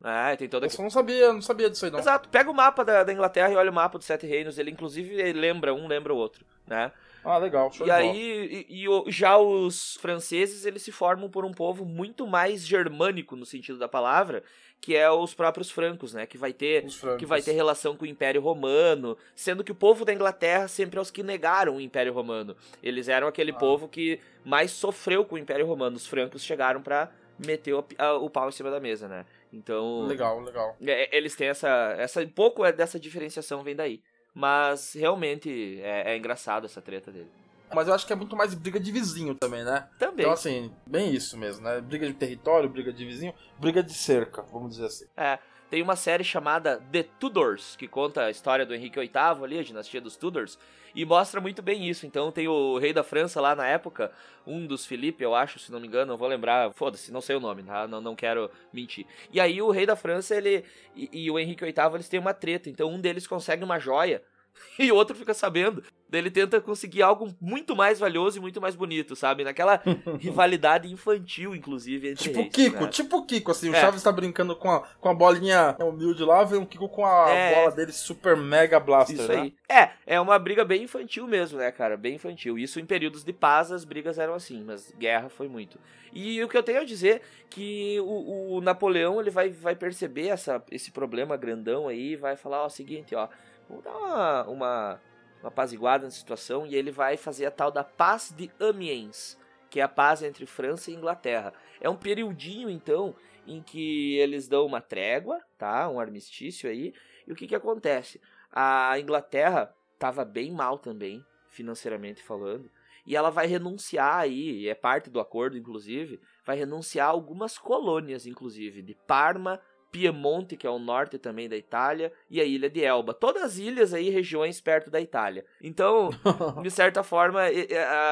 Ah, 0.04 0.36
tem 0.38 0.48
toda. 0.48 0.68
Eu 0.68 0.72
não 0.84 0.89
sabia, 0.89 1.34
não 1.34 1.41
sabia 1.41 1.70
disso 1.70 1.86
aí 1.86 1.91
não. 1.91 2.00
Exato. 2.00 2.30
Pega 2.30 2.52
o 2.52 2.54
mapa 2.54 2.84
da, 2.84 3.04
da 3.04 3.14
Inglaterra 3.14 3.52
e 3.52 3.56
olha 3.56 3.72
o 3.72 3.74
mapa 3.74 3.98
dos 3.98 4.06
Sete 4.06 4.28
Reinos. 4.28 4.60
Ele, 4.60 4.70
inclusive, 4.70 5.16
ele 5.16 5.39
lembra 5.39 5.74
um, 5.74 5.88
lembra 5.88 6.14
o 6.14 6.18
outro, 6.18 6.46
né? 6.68 6.91
Ah, 7.26 7.38
legal. 7.40 7.72
Show 7.72 7.88
e 7.88 7.92
aí, 7.92 8.66
e, 8.70 8.86
e, 8.86 9.12
já 9.12 9.38
os 9.38 9.96
franceses, 9.96 10.66
eles 10.66 10.84
se 10.84 10.92
formam 10.92 11.30
por 11.30 11.44
um 11.44 11.52
povo 11.52 11.84
muito 11.84 12.28
mais 12.28 12.66
germânico 12.66 13.36
no 13.36 13.46
sentido 13.46 13.80
da 13.80 13.88
palavra, 13.88 14.44
que 14.80 14.96
é 14.96 15.10
os 15.10 15.34
próprios 15.34 15.72
francos, 15.72 16.14
né? 16.14 16.28
Que 16.28 16.38
vai 16.38 16.54
ter, 16.54 16.86
que 17.18 17.26
vai 17.26 17.42
ter 17.42 17.54
relação 17.54 17.98
com 17.98 18.06
o 18.06 18.08
Império 18.08 18.42
Romano, 18.42 19.18
sendo 19.36 19.64
que 19.64 19.72
o 19.72 19.76
povo 19.76 20.06
da 20.06 20.14
Inglaterra 20.14 20.68
sempre 20.68 21.00
é 21.00 21.02
os 21.02 21.10
que 21.10 21.24
negaram 21.24 21.78
o 21.78 21.82
Império 21.82 22.14
Romano. 22.14 22.56
Eles 22.84 23.10
eram 23.10 23.28
aquele 23.28 23.52
ah. 23.52 23.56
povo 23.56 23.88
que 23.88 24.20
mais 24.44 24.70
sofreu 24.70 25.26
com 25.26 25.34
o 25.34 25.40
Império 25.40 25.66
Romano. 25.66 25.98
Os 25.98 26.06
francos 26.06 26.44
chegaram 26.44 26.82
para 26.82 27.10
meter 27.40 27.74
o, 27.74 27.84
a, 27.98 28.14
o 28.14 28.30
pau 28.30 28.48
em 28.48 28.52
cima 28.52 28.70
da 28.70 28.80
mesa, 28.80 29.08
né? 29.08 29.26
Então. 29.52 30.06
Legal, 30.06 30.40
legal. 30.42 30.76
É, 30.86 31.18
eles 31.18 31.36
têm 31.36 31.48
essa. 31.48 31.96
essa 31.98 32.22
um 32.22 32.30
pouco 32.30 32.64
é 32.64 32.72
dessa 32.72 33.00
diferenciação 33.00 33.64
vem 33.64 33.76
daí. 33.76 34.02
Mas 34.36 34.94
realmente 34.94 35.80
é, 35.82 36.12
é, 36.12 36.18
engraçado 36.18 36.66
essa 36.66 36.82
treta 36.82 37.10
dele. 37.10 37.32
Mas 37.74 37.88
eu 37.88 37.94
acho 37.94 38.06
que 38.06 38.12
é 38.12 38.16
muito 38.16 38.36
mais 38.36 38.54
briga 38.54 38.80
de 38.80 38.92
vizinho 38.92 39.34
também, 39.34 39.64
né? 39.64 39.88
Também. 39.98 40.26
Então, 40.26 40.34
assim, 40.34 40.72
bem 40.86 41.14
isso 41.14 41.38
mesmo, 41.38 41.64
né? 41.64 41.80
Briga 41.80 42.06
de 42.06 42.14
território, 42.14 42.70
briga 42.70 42.92
de 42.92 43.06
vizinho, 43.06 43.34
briga 43.58 43.82
de 43.82 43.94
cerca, 43.94 44.44
vamos 44.52 44.72
dizer 44.72 44.86
assim. 44.86 45.06
É. 45.16 45.40
Tem 45.76 45.82
uma 45.82 45.98
série 45.98 46.24
chamada 46.24 46.82
The 46.90 47.04
Tudors, 47.20 47.76
que 47.76 47.86
conta 47.86 48.24
a 48.24 48.32
história 48.32 48.66
do 48.66 48.74
Henrique 48.74 48.98
VIII 48.98 49.44
ali, 49.44 49.60
a 49.60 49.62
dinastia 49.62 50.00
dos 50.00 50.16
Tudors, 50.16 50.58
e 50.96 51.04
mostra 51.04 51.42
muito 51.42 51.62
bem 51.62 51.86
isso. 51.90 52.06
Então 52.06 52.32
tem 52.32 52.48
o 52.48 52.78
rei 52.78 52.94
da 52.94 53.04
França 53.04 53.42
lá 53.42 53.54
na 53.54 53.68
época, 53.68 54.10
um 54.48 54.66
dos 54.66 54.86
Felipe, 54.86 55.22
eu 55.22 55.36
acho, 55.36 55.60
se 55.60 55.74
não 55.74 55.82
me 55.82 55.88
engano, 55.88 56.14
não 56.14 56.18
vou 56.18 56.30
lembrar, 56.30 56.72
foda-se, 56.72 57.12
não 57.12 57.20
sei 57.20 57.36
o 57.36 57.42
nome, 57.42 57.62
tá? 57.62 57.90
Não, 57.90 58.00
não 58.00 58.16
quero 58.16 58.50
mentir. 58.72 59.06
E 59.34 59.38
aí 59.38 59.62
o 59.62 59.70
rei 59.70 59.86
da 59.86 59.98
França, 59.98 60.34
ele 60.34 60.64
e, 60.96 61.26
e 61.26 61.30
o 61.30 61.38
Henrique 61.38 61.66
VIII, 61.66 61.94
eles 61.94 62.08
têm 62.08 62.22
uma 62.22 62.34
treta, 62.34 62.70
então 62.70 62.90
um 62.90 63.02
deles 63.02 63.28
consegue 63.28 63.62
uma 63.62 63.78
joia 63.78 64.24
e 64.80 64.91
o 64.91 64.95
outro 64.95 65.16
fica 65.16 65.34
sabendo. 65.34 65.84
Daí 66.08 66.22
ele 66.22 66.32
tenta 66.32 66.62
conseguir 66.62 67.01
algo 67.01 67.36
muito 67.41 67.76
mais 67.76 67.99
valioso 67.99 68.38
e 68.38 68.41
muito 68.41 68.62
mais 68.62 68.76
bonito, 68.76 69.16
sabe? 69.16 69.43
Naquela 69.43 69.82
rivalidade 70.20 70.91
infantil, 70.91 71.56
inclusive, 71.56 72.10
entre 72.10 72.24
Tipo 72.24 72.41
reis, 72.41 72.53
Kiko, 72.53 72.84
né? 72.84 72.89
tipo 72.89 73.26
Kiko, 73.26 73.51
assim, 73.51 73.70
o 73.70 73.76
é. 73.76 73.82
Chaves 73.82 74.03
tá 74.03 74.12
brincando 74.12 74.56
com 74.56 74.72
a, 74.72 74.82
com 74.99 75.10
a 75.10 75.14
bolinha 75.14 75.76
humilde 75.80 76.24
lá, 76.24 76.43
vem 76.43 76.60
um 76.60 76.66
Kiko 76.66 76.88
com 76.88 77.06
a 77.06 77.30
é. 77.30 77.56
bola 77.56 77.72
dele 77.72 77.91
super 77.91 78.38
mega 78.38 78.80
blaster, 78.80 79.16
Isso 79.16 79.28
né? 79.28 79.41
aí. 79.41 79.53
É, 79.68 79.89
é 80.06 80.20
uma 80.20 80.38
briga 80.38 80.64
bem 80.64 80.84
infantil 80.84 81.28
mesmo, 81.28 81.58
né, 81.58 81.72
cara? 81.72 81.97
Bem 81.97 82.16
infantil. 82.16 82.58
Isso 82.58 82.80
em 82.80 82.86
períodos 82.86 83.24
de 83.24 83.34
paz 83.34 83.72
as 83.72 83.84
brigas 83.84 84.20
eram 84.20 84.36
assim, 84.36 84.64
mas 84.64 84.93
guerra 84.97 85.28
foi 85.28 85.47
muito. 85.47 85.80
E 86.14 86.41
o 86.43 86.47
que 86.47 86.56
eu 86.56 86.64
tenho 86.64 86.80
a 86.80 86.86
dizer 86.86 87.22
que 87.49 87.99
o, 87.99 88.56
o 88.56 88.62
Napoleão 88.62 89.20
ele 89.20 89.30
vai, 89.30 89.49
vai 89.49 89.76
perceber 89.76 90.28
essa, 90.28 90.64
esse 90.72 90.91
problema 90.91 91.36
grandão 91.36 91.88
aí 91.88 92.12
e 92.12 92.16
vai 92.16 92.38
falar 92.38 92.64
ó, 92.64 92.68
o 92.68 92.70
seguinte, 92.70 93.14
ó 93.16 93.28
Vamos 93.68 93.84
dar 93.84 93.95
uma, 93.95 94.43
uma, 94.43 95.01
uma 95.41 95.49
apaziguada 95.49 96.05
na 96.05 96.11
situação 96.11 96.66
e 96.66 96.76
ele 96.76 96.91
vai 96.91 97.18
fazer 97.18 97.45
a 97.45 97.51
tal 97.51 97.72
da 97.72 97.84
Paz 97.84 98.34
de 98.36 98.51
Amiens, 98.59 99.38
que 99.70 99.80
é 99.80 99.84
a 99.84 99.89
paz 99.89 100.24
entre 100.24 100.45
França 100.45 100.91
e 100.91 100.93
Inglaterra. 100.93 101.53
É 101.82 101.89
um 101.89 101.97
periodinho, 101.97 102.70
então, 102.70 103.16
em 103.45 103.61
que 103.61 104.18
eles 104.18 104.47
dão 104.47 104.66
uma 104.66 104.82
trégua, 104.82 105.41
tá? 105.57 105.89
Um 105.89 105.99
armistício 105.99 106.70
aí. 106.70 106.93
E 107.28 107.32
o 107.32 107.36
que 107.36 107.47
que 107.47 107.55
acontece? 107.55 108.22
A 108.51 108.97
Inglaterra 108.99 109.74
estava 109.93 110.24
bem 110.24 110.51
mal 110.51 110.78
também, 110.78 111.26
financeiramente 111.49 112.22
falando, 112.24 112.70
e 113.05 113.16
ela 113.16 113.30
vai 113.30 113.45
renunciar 113.45 114.18
aí, 114.18 114.68
é 114.68 114.74
parte 114.74 115.09
do 115.09 115.20
acordo, 115.20 115.57
inclusive, 115.57 116.20
vai 116.43 116.57
renunciar 116.57 117.09
algumas 117.09 117.57
colônias, 117.57 118.26
inclusive, 118.26 118.82
de 118.82 118.95
Parma, 118.95 119.61
Piemonte, 119.96 120.58
que 120.58 120.68
é 120.68 120.70
o 120.70 120.78
norte 120.78 121.18
também 121.18 121.48
da 121.48 121.56
Itália, 121.56 122.12
e 122.30 122.41
a 122.41 122.43
ilha 122.43 122.70
de 122.70 122.84
Elba. 122.84 123.14
Todas 123.14 123.58
ilhas 123.58 123.93
aí, 123.93 124.10
regiões 124.10 124.60
perto 124.60 124.91
da 124.91 125.00
Itália. 125.00 125.46
Então, 125.62 126.10
de 126.62 126.70
certa 126.70 127.02
forma, 127.02 127.39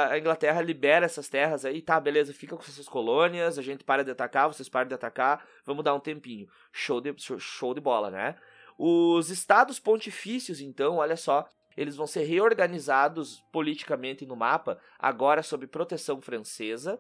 a 0.10 0.18
Inglaterra 0.18 0.62
libera 0.62 1.06
essas 1.06 1.28
terras 1.28 1.66
aí, 1.66 1.82
tá, 1.82 2.00
beleza, 2.00 2.34
fica 2.34 2.56
com 2.56 2.64
essas 2.64 2.88
colônias, 2.88 3.60
a 3.60 3.62
gente 3.62 3.84
para 3.84 4.02
de 4.02 4.12
atacar, 4.12 4.48
vocês 4.48 4.70
param 4.70 4.88
de 4.88 4.96
atacar, 4.96 5.46
vamos 5.66 5.84
dar 5.84 5.94
um 5.94 6.00
tempinho. 6.00 6.48
Show 6.72 7.02
de, 7.02 7.14
show 7.18 7.74
de 7.74 7.82
bola, 7.82 8.10
né? 8.10 8.36
Os 8.78 9.30
estados 9.30 9.78
pontifícios, 9.78 10.62
então, 10.62 10.96
olha 10.96 11.18
só, 11.18 11.46
eles 11.76 11.98
vão 11.98 12.08
ser 12.08 12.24
reorganizados 12.24 13.44
politicamente 13.52 14.26
no 14.26 14.38
mapa, 14.38 14.80
agora 14.98 15.44
sob 15.44 15.68
proteção 15.68 16.22
francesa, 16.22 16.98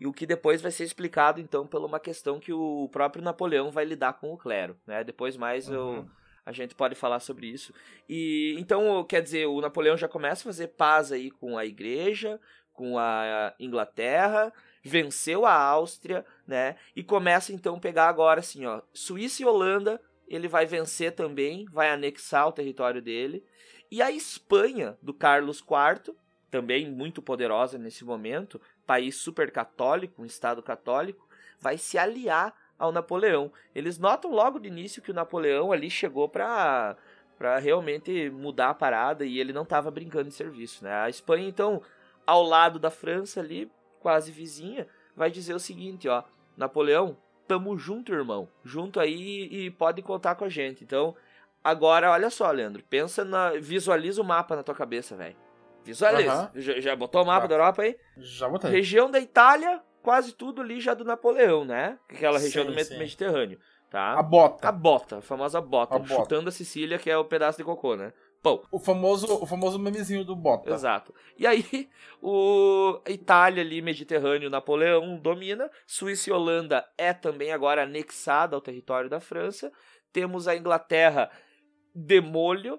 e 0.00 0.06
o 0.06 0.12
que 0.12 0.26
depois 0.26 0.62
vai 0.62 0.70
ser 0.70 0.84
explicado 0.84 1.40
então 1.40 1.66
por 1.66 1.84
uma 1.84 1.98
questão 1.98 2.38
que 2.38 2.52
o 2.52 2.88
próprio 2.92 3.22
Napoleão 3.22 3.70
vai 3.70 3.84
lidar 3.84 4.14
com 4.14 4.32
o 4.32 4.38
clero, 4.38 4.76
né? 4.86 5.02
Depois 5.02 5.36
mais 5.36 5.68
uhum. 5.68 5.74
eu, 5.74 6.10
a 6.46 6.52
gente 6.52 6.74
pode 6.74 6.94
falar 6.94 7.20
sobre 7.20 7.46
isso. 7.46 7.72
E 8.08 8.54
então, 8.58 9.04
quer 9.04 9.22
dizer, 9.22 9.46
o 9.46 9.60
Napoleão 9.60 9.96
já 9.96 10.08
começa 10.08 10.42
a 10.42 10.52
fazer 10.52 10.68
paz 10.68 11.10
aí 11.10 11.30
com 11.30 11.58
a 11.58 11.66
igreja, 11.66 12.40
com 12.72 12.96
a 12.98 13.52
Inglaterra, 13.58 14.52
venceu 14.84 15.44
a 15.44 15.52
Áustria, 15.52 16.24
né? 16.46 16.76
E 16.94 17.02
começa 17.02 17.52
então 17.52 17.76
a 17.76 17.80
pegar 17.80 18.08
agora 18.08 18.40
assim, 18.40 18.64
ó, 18.66 18.80
Suíça 18.92 19.42
e 19.42 19.46
Holanda 19.46 20.00
ele 20.28 20.46
vai 20.46 20.66
vencer 20.66 21.12
também, 21.12 21.64
vai 21.66 21.90
anexar 21.90 22.46
o 22.46 22.52
território 22.52 23.00
dele. 23.00 23.42
E 23.90 24.02
a 24.02 24.12
Espanha, 24.12 24.96
do 25.02 25.14
Carlos 25.14 25.58
IV, 25.58 26.14
também 26.50 26.90
muito 26.90 27.22
poderosa 27.22 27.78
nesse 27.78 28.04
momento, 28.04 28.60
país 28.88 29.16
super 29.16 29.52
católico, 29.52 30.22
um 30.22 30.24
estado 30.24 30.62
católico, 30.62 31.28
vai 31.60 31.76
se 31.76 31.98
aliar 31.98 32.54
ao 32.78 32.90
Napoleão. 32.90 33.52
Eles 33.74 33.98
notam 33.98 34.32
logo 34.32 34.58
de 34.58 34.66
início 34.66 35.02
que 35.02 35.10
o 35.10 35.14
Napoleão 35.14 35.70
ali 35.70 35.90
chegou 35.90 36.28
para 36.28 36.96
para 37.36 37.56
realmente 37.60 38.30
mudar 38.30 38.70
a 38.70 38.74
parada 38.74 39.24
e 39.24 39.38
ele 39.38 39.52
não 39.52 39.62
estava 39.62 39.92
brincando 39.92 40.28
de 40.28 40.34
serviço, 40.34 40.82
né? 40.82 40.92
A 40.92 41.08
Espanha 41.08 41.46
então, 41.46 41.80
ao 42.26 42.42
lado 42.42 42.80
da 42.80 42.90
França 42.90 43.38
ali, 43.38 43.70
quase 44.00 44.32
vizinha, 44.32 44.88
vai 45.14 45.30
dizer 45.30 45.54
o 45.54 45.60
seguinte, 45.60 46.08
ó, 46.08 46.24
Napoleão, 46.56 47.16
tamo 47.46 47.78
junto, 47.78 48.12
irmão. 48.12 48.48
Junto 48.64 48.98
aí 48.98 49.44
e 49.52 49.70
pode 49.70 50.02
contar 50.02 50.34
com 50.34 50.46
a 50.46 50.48
gente. 50.48 50.82
Então, 50.82 51.14
agora 51.62 52.10
olha 52.10 52.28
só, 52.28 52.50
Leandro, 52.50 52.82
pensa 52.90 53.24
na 53.24 53.50
visualiza 53.50 54.20
o 54.20 54.24
mapa 54.24 54.56
na 54.56 54.64
tua 54.64 54.74
cabeça, 54.74 55.14
velho. 55.14 55.36
Visualiza. 55.88 56.50
Uhum. 56.54 56.60
Já, 56.60 56.80
já, 56.80 56.96
botou 56.96 57.22
o 57.22 57.26
mapa 57.26 57.48
da 57.48 57.54
Europa 57.54 57.82
aí? 57.82 57.96
Já 58.18 58.46
botei. 58.46 58.70
Região 58.70 59.10
da 59.10 59.18
Itália, 59.18 59.80
quase 60.02 60.32
tudo 60.32 60.60
ali 60.60 60.80
já 60.80 60.92
do 60.92 61.02
Napoleão, 61.02 61.64
né? 61.64 61.98
Aquela 62.10 62.38
região 62.38 62.66
sim, 62.66 62.72
do 62.72 62.84
sim. 62.84 62.98
Mediterrâneo, 62.98 63.58
tá? 63.90 64.12
A 64.12 64.22
bota. 64.22 64.68
A 64.68 64.72
bota, 64.72 65.18
a 65.18 65.20
famosa 65.22 65.60
bota, 65.62 65.96
a 65.96 66.04
chutando 66.04 66.42
bota. 66.42 66.48
a 66.50 66.52
Sicília, 66.52 66.98
que 66.98 67.10
é 67.10 67.16
o 67.16 67.24
pedaço 67.24 67.56
de 67.56 67.64
cocô, 67.64 67.96
né? 67.96 68.12
Pão. 68.42 68.62
O 68.70 68.78
famoso, 68.78 69.26
o 69.42 69.46
famoso 69.46 69.78
memezinho 69.78 70.24
do 70.24 70.36
bota. 70.36 70.70
Exato. 70.70 71.14
E 71.38 71.46
aí, 71.46 71.88
o 72.22 73.00
a 73.06 73.10
Itália 73.10 73.62
ali, 73.62 73.80
Mediterrâneo, 73.80 74.50
Napoleão 74.50 75.16
domina. 75.16 75.70
Suíça 75.86 76.28
e 76.28 76.32
Holanda 76.32 76.86
é 76.98 77.14
também 77.14 77.50
agora 77.50 77.82
anexada 77.82 78.54
ao 78.54 78.60
território 78.60 79.08
da 79.08 79.20
França. 79.20 79.72
Temos 80.12 80.46
a 80.46 80.54
Inglaterra 80.54 81.30
demolho. 81.94 82.78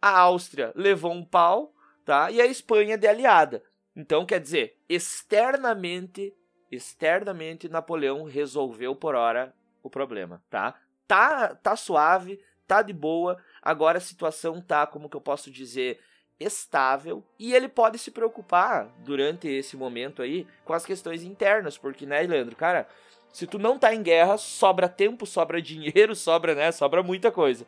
A 0.00 0.18
Áustria 0.18 0.72
levou 0.74 1.12
um 1.12 1.24
pau, 1.24 1.74
tá? 2.08 2.30
E 2.30 2.40
a 2.40 2.46
Espanha 2.46 2.96
de 2.96 3.06
aliada. 3.06 3.62
Então, 3.94 4.24
quer 4.24 4.40
dizer, 4.40 4.78
externamente 4.88 6.34
externamente 6.70 7.68
Napoleão 7.68 8.24
resolveu 8.24 8.96
por 8.96 9.14
hora 9.14 9.54
o 9.82 9.90
problema, 9.90 10.42
tá? 10.48 10.74
Tá, 11.06 11.54
tá 11.54 11.76
suave, 11.76 12.40
tá 12.66 12.80
de 12.80 12.94
boa. 12.94 13.36
Agora 13.60 13.98
a 13.98 14.00
situação 14.00 14.58
tá, 14.58 14.86
como 14.86 15.08
que 15.10 15.16
eu 15.18 15.20
posso 15.20 15.50
dizer, 15.50 16.00
estável 16.40 17.22
e 17.38 17.54
ele 17.54 17.68
pode 17.68 17.98
se 17.98 18.10
preocupar 18.10 18.88
durante 19.00 19.46
esse 19.46 19.76
momento 19.76 20.22
aí 20.22 20.46
com 20.64 20.72
as 20.72 20.86
questões 20.86 21.22
internas, 21.22 21.76
porque 21.76 22.06
né, 22.06 22.22
Leandro, 22.22 22.56
cara, 22.56 22.88
se 23.30 23.46
tu 23.46 23.58
não 23.58 23.78
tá 23.78 23.94
em 23.94 24.02
guerra, 24.02 24.38
sobra 24.38 24.88
tempo, 24.88 25.26
sobra 25.26 25.60
dinheiro, 25.60 26.16
sobra, 26.16 26.54
né, 26.54 26.72
sobra 26.72 27.02
muita 27.02 27.30
coisa. 27.30 27.66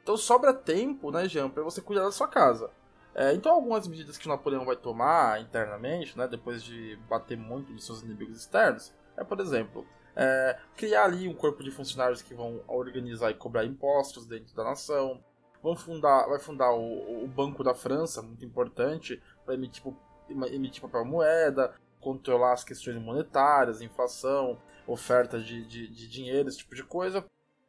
Então 0.00 0.16
sobra 0.16 0.54
tempo, 0.54 1.10
né, 1.10 1.28
Jean, 1.28 1.50
para 1.50 1.64
você 1.64 1.80
cuidar 1.80 2.04
da 2.04 2.12
sua 2.12 2.28
casa. 2.28 2.70
É, 3.14 3.32
então, 3.32 3.52
algumas 3.52 3.86
medidas 3.86 4.18
que 4.18 4.26
Napoleão 4.26 4.64
vai 4.64 4.74
tomar 4.74 5.40
internamente, 5.40 6.18
né, 6.18 6.26
depois 6.26 6.62
de 6.62 6.96
bater 7.08 7.36
muito 7.38 7.72
nos 7.72 7.86
seus 7.86 8.02
inimigos 8.02 8.36
externos, 8.38 8.92
é, 9.16 9.22
por 9.22 9.38
exemplo, 9.40 9.86
é, 10.16 10.58
criar 10.76 11.04
ali 11.04 11.28
um 11.28 11.34
corpo 11.34 11.62
de 11.62 11.70
funcionários 11.70 12.22
que 12.22 12.34
vão 12.34 12.60
organizar 12.66 13.30
e 13.30 13.34
cobrar 13.34 13.64
impostos 13.64 14.26
dentro 14.26 14.54
da 14.54 14.64
nação, 14.64 15.22
vão 15.62 15.76
fundar, 15.76 16.26
vai 16.28 16.40
fundar 16.40 16.72
o, 16.72 17.24
o 17.24 17.28
Banco 17.28 17.62
da 17.62 17.72
França, 17.72 18.20
muito 18.20 18.44
importante, 18.44 19.22
para 19.44 19.54
emitir, 19.54 19.82
emitir 20.28 20.82
papel 20.82 21.04
moeda, 21.04 21.72
controlar 22.00 22.52
as 22.52 22.64
questões 22.64 23.00
monetárias, 23.00 23.80
inflação, 23.80 24.58
oferta 24.86 25.38
de, 25.40 25.64
de, 25.64 25.88
de 25.88 26.08
dinheiro, 26.08 26.48
esse 26.48 26.58
tipo 26.58 26.74
de 26.74 26.82
coisa, 26.82 27.24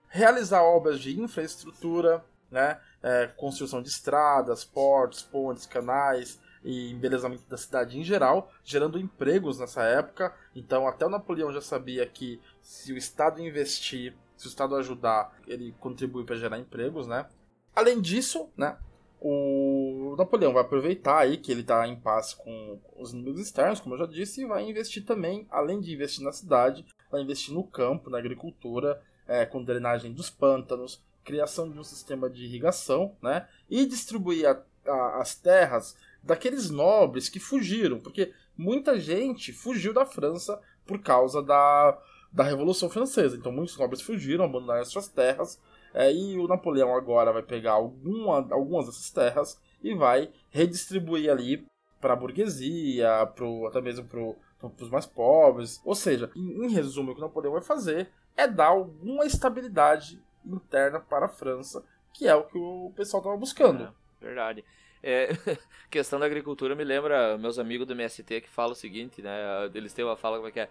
realizar 0.10 0.62
obras 0.62 1.00
de 1.00 1.20
infraestrutura, 1.20 2.24
né? 2.50 2.80
É, 3.02 3.28
construção 3.28 3.82
de 3.82 3.90
estradas, 3.90 4.64
portos, 4.64 5.22
pontes, 5.22 5.66
canais 5.66 6.40
e 6.64 6.92
embelezamento 6.92 7.44
da 7.48 7.58
cidade 7.58 8.00
em 8.00 8.04
geral, 8.04 8.52
gerando 8.64 9.00
empregos 9.00 9.60
nessa 9.60 9.84
época. 9.84 10.36
Então, 10.56 10.88
até 10.88 11.06
o 11.06 11.10
Napoleão 11.10 11.54
já 11.54 11.62
sabia 11.62 12.06
que 12.08 12.42
se 12.62 12.92
o 12.92 12.98
Estado 12.98 13.40
investir, 13.40 14.16
se 14.36 14.48
o 14.48 14.50
Estado 14.50 14.76
ajudar, 14.76 15.38
ele 15.48 15.76
contribui 15.80 16.26
para 16.26 16.36
gerar 16.36 16.58
empregos, 16.58 17.06
né? 17.06 17.28
Além 17.76 18.02
disso, 18.02 18.50
né? 18.58 18.78
O 19.20 20.16
Napoleão 20.18 20.54
vai 20.54 20.64
aproveitar 20.64 21.20
aí 21.20 21.38
que 21.38 21.52
ele 21.52 21.62
está 21.62 21.88
em 21.88 21.96
paz 21.96 22.34
com 22.34 22.80
os 22.98 23.14
inimigos 23.14 23.42
externos, 23.42 23.80
como 23.80 23.96
eu 23.96 24.00
já 24.00 24.06
disse, 24.06 24.42
e 24.42 24.46
vai 24.46 24.68
investir 24.68 25.04
também, 25.04 25.48
além 25.50 25.80
de 25.80 25.94
investir 25.94 26.24
na 26.24 26.32
cidade, 26.32 26.86
vai 27.10 27.22
investir 27.22 27.54
no 27.54 27.64
campo, 27.64 28.10
na 28.10 28.18
agricultura, 28.18 29.02
é, 29.28 29.46
com 29.46 29.64
drenagem 29.64 30.14
dos 30.14 30.30
pântanos, 30.30 31.02
criação 31.26 31.70
de 31.70 31.78
um 31.78 31.84
sistema 31.84 32.30
de 32.30 32.46
irrigação, 32.46 33.18
né? 33.22 33.48
E 33.70 33.86
distribuir 33.86 34.48
a, 34.48 34.62
a, 34.90 35.22
as 35.22 35.36
terras 35.36 35.98
daqueles 36.24 36.70
nobres 36.70 37.28
que 37.28 37.40
fugiram, 37.40 38.00
porque 38.00 38.32
muita 38.58 39.00
gente 39.00 39.52
fugiu 39.52 39.94
da 39.94 40.06
França 40.06 40.62
por 40.86 41.02
causa 41.02 41.42
da, 41.42 42.00
da 42.32 42.44
Revolução 42.44 42.90
Francesa. 42.90 43.36
Então 43.36 43.52
muitos 43.52 43.78
nobres 43.78 44.02
fugiram, 44.02 44.46
abandonaram 44.46 44.82
as 44.82 44.90
suas 44.90 45.08
terras, 45.08 45.60
é, 45.94 46.14
e 46.14 46.38
o 46.38 46.48
Napoleão 46.48 46.96
agora 46.96 47.34
vai 47.34 47.44
pegar 47.44 47.74
alguma, 47.74 48.48
algumas 48.52 48.86
dessas 48.86 49.10
terras 49.10 49.60
e 49.84 49.94
vai 49.94 50.30
redistribuir 50.50 51.32
ali 51.32 51.66
para 52.02 52.14
a 52.14 52.16
burguesia, 52.16 53.26
pro, 53.36 53.66
até 53.68 53.82
mesmo 53.82 54.06
para 54.06 54.84
os 54.84 54.90
mais 54.90 55.06
pobres. 55.06 55.82
Ou 55.86 55.96
seja, 55.96 56.30
em, 56.36 56.66
em 56.66 56.70
resumo, 56.70 57.12
o 57.12 57.16
que 57.16 57.22
o 57.22 57.24
Napoleão 57.24 57.54
vai 57.54 57.62
fazer 57.62 58.10
é 58.36 58.48
dar 58.48 58.68
alguma 58.68 59.26
estabilidade 59.26 60.22
interna 60.46 61.00
para 61.00 61.26
a 61.26 61.30
França, 61.30 61.84
que 62.14 62.28
é 62.28 62.36
o 62.36 62.44
que 62.44 62.58
o 62.58 62.92
pessoal 62.96 63.22
estava 63.22 63.38
buscando. 63.38 63.84
É, 64.22 64.26
verdade. 64.26 64.64
É, 65.04 65.30
questão 65.90 66.20
da 66.20 66.26
agricultura 66.26 66.76
me 66.76 66.84
lembra 66.84 67.38
meus 67.38 67.60
amigos 67.60 67.86
do 67.86 67.94
MST 67.94 68.42
que 68.42 68.50
falam 68.50 68.72
o 68.72 68.76
seguinte, 68.76 69.22
né? 69.22 69.70
Eles 69.74 69.94
têm 69.94 70.04
uma 70.04 70.16
fala 70.16 70.38
como 70.38 70.48
é 70.48 70.52
que 70.52 70.60
é: 70.60 70.70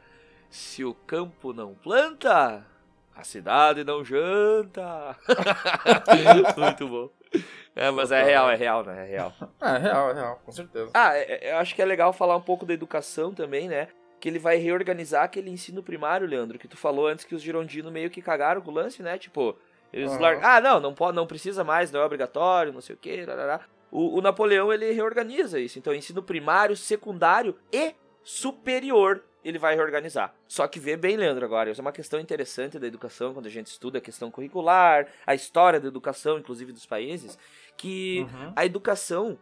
se 0.50 0.84
o 0.84 0.94
campo 0.94 1.52
não 1.52 1.74
planta, 1.74 2.66
a 3.14 3.24
cidade 3.24 3.84
não 3.84 4.04
janta. 4.04 5.16
Muito 6.56 6.88
bom. 6.88 7.10
É, 7.76 7.90
mas 7.90 8.12
é 8.12 8.22
real, 8.22 8.50
é 8.50 8.54
real, 8.54 8.84
né? 8.84 9.04
É 9.04 9.10
real. 9.10 9.32
É, 9.60 9.68
é 9.68 9.78
real, 9.78 10.10
é 10.10 10.14
real, 10.14 10.40
com 10.44 10.52
certeza. 10.52 10.90
Ah, 10.94 11.16
é, 11.16 11.48
é, 11.48 11.52
eu 11.52 11.58
acho 11.58 11.74
que 11.74 11.82
é 11.82 11.84
legal 11.84 12.12
falar 12.12 12.36
um 12.36 12.40
pouco 12.40 12.64
da 12.64 12.72
educação 12.72 13.34
também, 13.34 13.68
né? 13.68 13.88
Que 14.24 14.28
ele 14.30 14.38
vai 14.38 14.56
reorganizar 14.56 15.22
aquele 15.22 15.50
ensino 15.50 15.82
primário, 15.82 16.26
Leandro, 16.26 16.58
que 16.58 16.66
tu 16.66 16.78
falou 16.78 17.06
antes 17.06 17.26
que 17.26 17.34
os 17.34 17.42
girondinos 17.42 17.92
meio 17.92 18.08
que 18.08 18.22
cagaram 18.22 18.62
com 18.62 18.70
o 18.70 18.74
lance, 18.74 19.02
né? 19.02 19.18
Tipo, 19.18 19.54
eles 19.92 20.12
uhum. 20.12 20.18
largam, 20.18 20.48
ah, 20.48 20.60
não, 20.62 20.80
não 20.80 20.94
pode, 20.94 21.14
não 21.14 21.26
precisa 21.26 21.62
mais, 21.62 21.92
não 21.92 22.00
é 22.00 22.04
obrigatório, 22.06 22.72
não 22.72 22.80
sei 22.80 22.94
o 22.94 22.98
quê, 22.98 23.26
o, 23.92 24.16
o 24.16 24.22
Napoleão 24.22 24.72
ele 24.72 24.90
reorganiza 24.92 25.60
isso. 25.60 25.78
Então, 25.78 25.94
ensino 25.94 26.22
primário, 26.22 26.74
secundário 26.74 27.54
e 27.70 27.94
superior 28.22 29.22
ele 29.44 29.58
vai 29.58 29.74
reorganizar. 29.74 30.34
Só 30.48 30.66
que 30.66 30.80
vê 30.80 30.96
bem, 30.96 31.18
Leandro, 31.18 31.44
agora, 31.44 31.70
isso 31.70 31.82
é 31.82 31.84
uma 31.84 31.92
questão 31.92 32.18
interessante 32.18 32.78
da 32.78 32.86
educação, 32.86 33.34
quando 33.34 33.44
a 33.44 33.50
gente 33.50 33.66
estuda 33.66 33.98
a 33.98 34.00
questão 34.00 34.30
curricular, 34.30 35.06
a 35.26 35.34
história 35.34 35.78
da 35.78 35.88
educação, 35.88 36.38
inclusive 36.38 36.72
dos 36.72 36.86
países, 36.86 37.38
que 37.76 38.20
uhum. 38.20 38.52
a 38.56 38.64
educação 38.64 39.38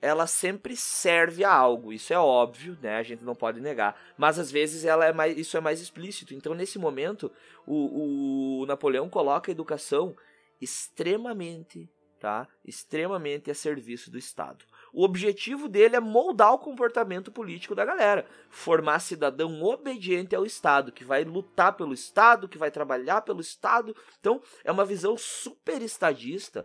ela 0.00 0.26
sempre 0.26 0.76
serve 0.76 1.44
a 1.44 1.52
algo, 1.52 1.92
isso 1.92 2.12
é 2.12 2.18
óbvio, 2.18 2.76
né? 2.82 2.96
A 2.96 3.02
gente 3.02 3.24
não 3.24 3.34
pode 3.34 3.60
negar. 3.60 3.98
Mas 4.16 4.38
às 4.38 4.50
vezes 4.50 4.84
ela 4.84 5.04
é 5.04 5.12
mais, 5.12 5.36
isso 5.36 5.56
é 5.56 5.60
mais 5.60 5.80
explícito. 5.80 6.34
Então, 6.34 6.54
nesse 6.54 6.78
momento, 6.78 7.30
o, 7.66 8.60
o 8.60 8.66
Napoleão 8.66 9.08
coloca 9.08 9.50
a 9.50 9.52
educação 9.52 10.14
extremamente, 10.60 11.88
tá? 12.20 12.46
Extremamente 12.64 13.50
a 13.50 13.54
serviço 13.54 14.10
do 14.10 14.18
Estado. 14.18 14.64
O 14.92 15.04
objetivo 15.04 15.68
dele 15.68 15.96
é 15.96 16.00
moldar 16.00 16.52
o 16.52 16.58
comportamento 16.58 17.30
político 17.30 17.74
da 17.74 17.84
galera, 17.84 18.26
formar 18.48 18.98
cidadão 19.00 19.62
obediente 19.62 20.34
ao 20.34 20.46
Estado, 20.46 20.92
que 20.92 21.04
vai 21.04 21.24
lutar 21.24 21.74
pelo 21.76 21.92
Estado, 21.92 22.48
que 22.48 22.56
vai 22.56 22.70
trabalhar 22.70 23.20
pelo 23.22 23.40
Estado. 23.40 23.94
Então, 24.18 24.40
é 24.64 24.72
uma 24.72 24.84
visão 24.84 25.16
super 25.16 25.82
estadista 25.82 26.64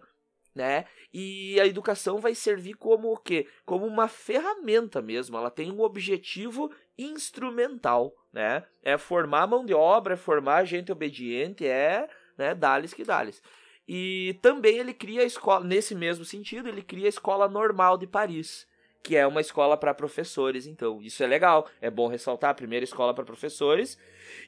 né? 0.53 0.85
E 1.13 1.59
a 1.59 1.65
educação 1.65 2.19
vai 2.19 2.35
servir 2.35 2.73
como 2.73 3.11
o 3.11 3.17
quê? 3.17 3.47
Como 3.65 3.85
uma 3.85 4.07
ferramenta 4.07 5.01
mesmo. 5.01 5.37
Ela 5.37 5.49
tem 5.49 5.71
um 5.71 5.81
objetivo 5.81 6.71
instrumental, 6.97 8.13
né? 8.31 8.63
É 8.83 8.97
formar 8.97 9.47
mão 9.47 9.65
de 9.65 9.73
obra, 9.73 10.13
é 10.13 10.17
formar 10.17 10.65
gente 10.65 10.91
obediente, 10.91 11.65
é, 11.65 12.07
né, 12.37 12.53
dales 12.53 12.93
que 12.93 13.03
dales. 13.03 13.41
E 13.87 14.37
também 14.41 14.77
ele 14.77 14.93
cria 14.93 15.21
a 15.21 15.25
escola, 15.25 15.65
nesse 15.65 15.95
mesmo 15.95 16.23
sentido, 16.23 16.69
ele 16.69 16.81
cria 16.81 17.07
a 17.07 17.09
escola 17.09 17.47
normal 17.47 17.97
de 17.97 18.07
Paris, 18.07 18.67
que 19.03 19.17
é 19.17 19.25
uma 19.25 19.41
escola 19.41 19.75
para 19.75 19.93
professores, 19.93 20.67
então. 20.67 21.01
Isso 21.01 21.23
é 21.23 21.27
legal, 21.27 21.67
é 21.81 21.89
bom 21.89 22.07
ressaltar 22.07 22.51
a 22.51 22.53
primeira 22.53 22.83
escola 22.83 23.13
para 23.13 23.25
professores. 23.25 23.97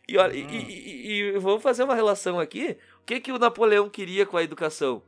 E, 0.07 0.17
olha, 0.17 0.33
uhum. 0.33 0.49
e, 0.49 0.57
e, 0.57 1.11
e, 1.11 1.31
vamos 1.39 1.63
fazer 1.63 1.83
uma 1.83 1.95
relação 1.95 2.39
aqui. 2.39 2.77
O 3.01 3.05
que 3.05 3.19
que 3.19 3.31
o 3.31 3.39
Napoleão 3.39 3.89
queria 3.89 4.25
com 4.25 4.37
a 4.37 4.43
educação? 4.43 5.01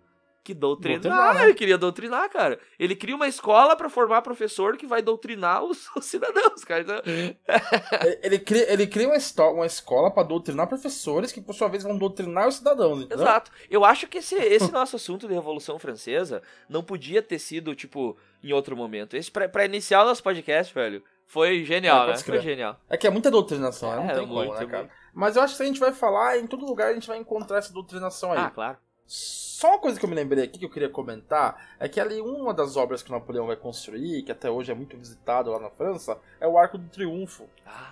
Que 0.46 0.54
doutrinar. 0.54 1.02
Doutrinar? 1.02 1.44
Ele 1.44 1.54
queria 1.56 1.78
doutrinar, 1.78 2.30
cara. 2.30 2.60
Ele 2.80 2.96
cria 2.96 3.16
uma 3.16 3.28
escola 3.28 3.76
pra 3.76 3.90
formar 3.90 4.22
professor 4.22 4.78
que 4.78 4.86
vai 4.86 5.02
doutrinar 5.02 5.64
os, 5.64 5.88
os 5.98 6.06
cidadãos, 6.06 6.64
cara. 6.64 6.82
Então, 6.82 7.02
Ele- 7.06 7.38
Ele 8.24 8.40
cria, 8.40 8.72
ele 8.72 8.88
cria 8.88 9.08
uma, 9.10 9.18
uma 9.52 9.66
escola 9.66 10.12
pra 10.12 10.24
doutrinar 10.24 10.68
professores 10.68 11.32
que, 11.32 11.42
por 11.42 11.54
sua 11.56 11.68
vez, 11.68 11.84
vão 11.84 11.98
doutrinar 11.98 12.48
os 12.48 12.56
cidadãos, 12.58 13.00
entendeu? 13.00 13.26
Exato. 13.26 13.52
Eu 13.70 13.84
acho 13.84 14.08
que 14.08 14.20
esse, 14.20 14.36
esse 14.36 14.72
nosso 14.72 14.96
assunto 14.96 15.28
de 15.28 15.34
Revolução 15.34 15.80
Francesa 15.80 16.42
não 16.70 16.84
podia 16.84 17.22
ter 17.22 17.40
sido, 17.40 17.74
tipo, 17.76 18.16
em 18.44 18.54
outro 18.54 18.76
momento. 18.78 19.18
Esse, 19.18 19.32
pra, 19.32 19.50
pra 19.50 19.66
iniciar 19.66 20.04
o 20.04 20.06
nosso 20.06 20.22
podcast, 20.24 20.74
velho, 20.74 21.04
foi 21.26 21.64
genial, 21.64 22.04
É, 22.06 22.12
né? 22.14 22.18
Foi 22.18 22.40
genial. 22.40 22.80
É 22.90 22.96
que 22.98 23.08
é 23.08 23.10
muita 23.10 23.32
doutrinação, 23.32 23.90
né? 23.92 23.98
não 23.98 24.10
É, 24.10 24.14
tem 24.14 24.28
muito, 24.28 24.48
como, 24.50 24.60
né, 24.60 24.66
cara? 24.68 24.84
muito. 24.84 24.96
Mas 25.14 25.36
eu 25.36 25.42
acho 25.42 25.54
que 25.54 25.58
se 25.58 25.64
a 25.64 25.66
gente 25.66 25.80
vai 25.80 25.92
falar, 25.92 26.38
em 26.38 26.46
todo 26.46 26.66
lugar 26.66 26.92
a 26.92 26.94
gente 26.94 27.08
vai 27.08 27.18
encontrar 27.18 27.58
essa 27.58 27.74
doutrinação 27.74 28.32
aí. 28.32 28.40
Ah, 28.40 28.50
claro. 28.50 28.78
Só 29.08 29.70
uma 29.70 29.80
coisa 29.80 30.00
que 30.00 30.06
eu 30.06 30.10
me 30.10 30.16
lembrei 30.16 30.44
aqui 30.44 30.60
que 30.60 30.66
eu 30.66 30.70
queria 30.70 30.90
comentar 30.90 31.76
é 31.80 31.88
que 31.88 32.00
ali 32.00 32.20
uma 32.20 32.54
das 32.54 32.76
obras 32.76 33.04
que 33.04 33.12
Napoleão 33.12 33.48
vai 33.48 33.56
construir, 33.56 34.24
que 34.24 34.32
até 34.32 34.50
hoje 34.50 34.72
é 34.72 34.76
muito 34.76 34.98
visitado 34.98 35.52
lá 35.52 35.60
na 35.60 35.70
França, 35.70 36.18
é 36.40 36.48
o 36.48 36.58
Arco 36.58 36.78
do 36.78 36.90
Triunfo, 36.90 37.48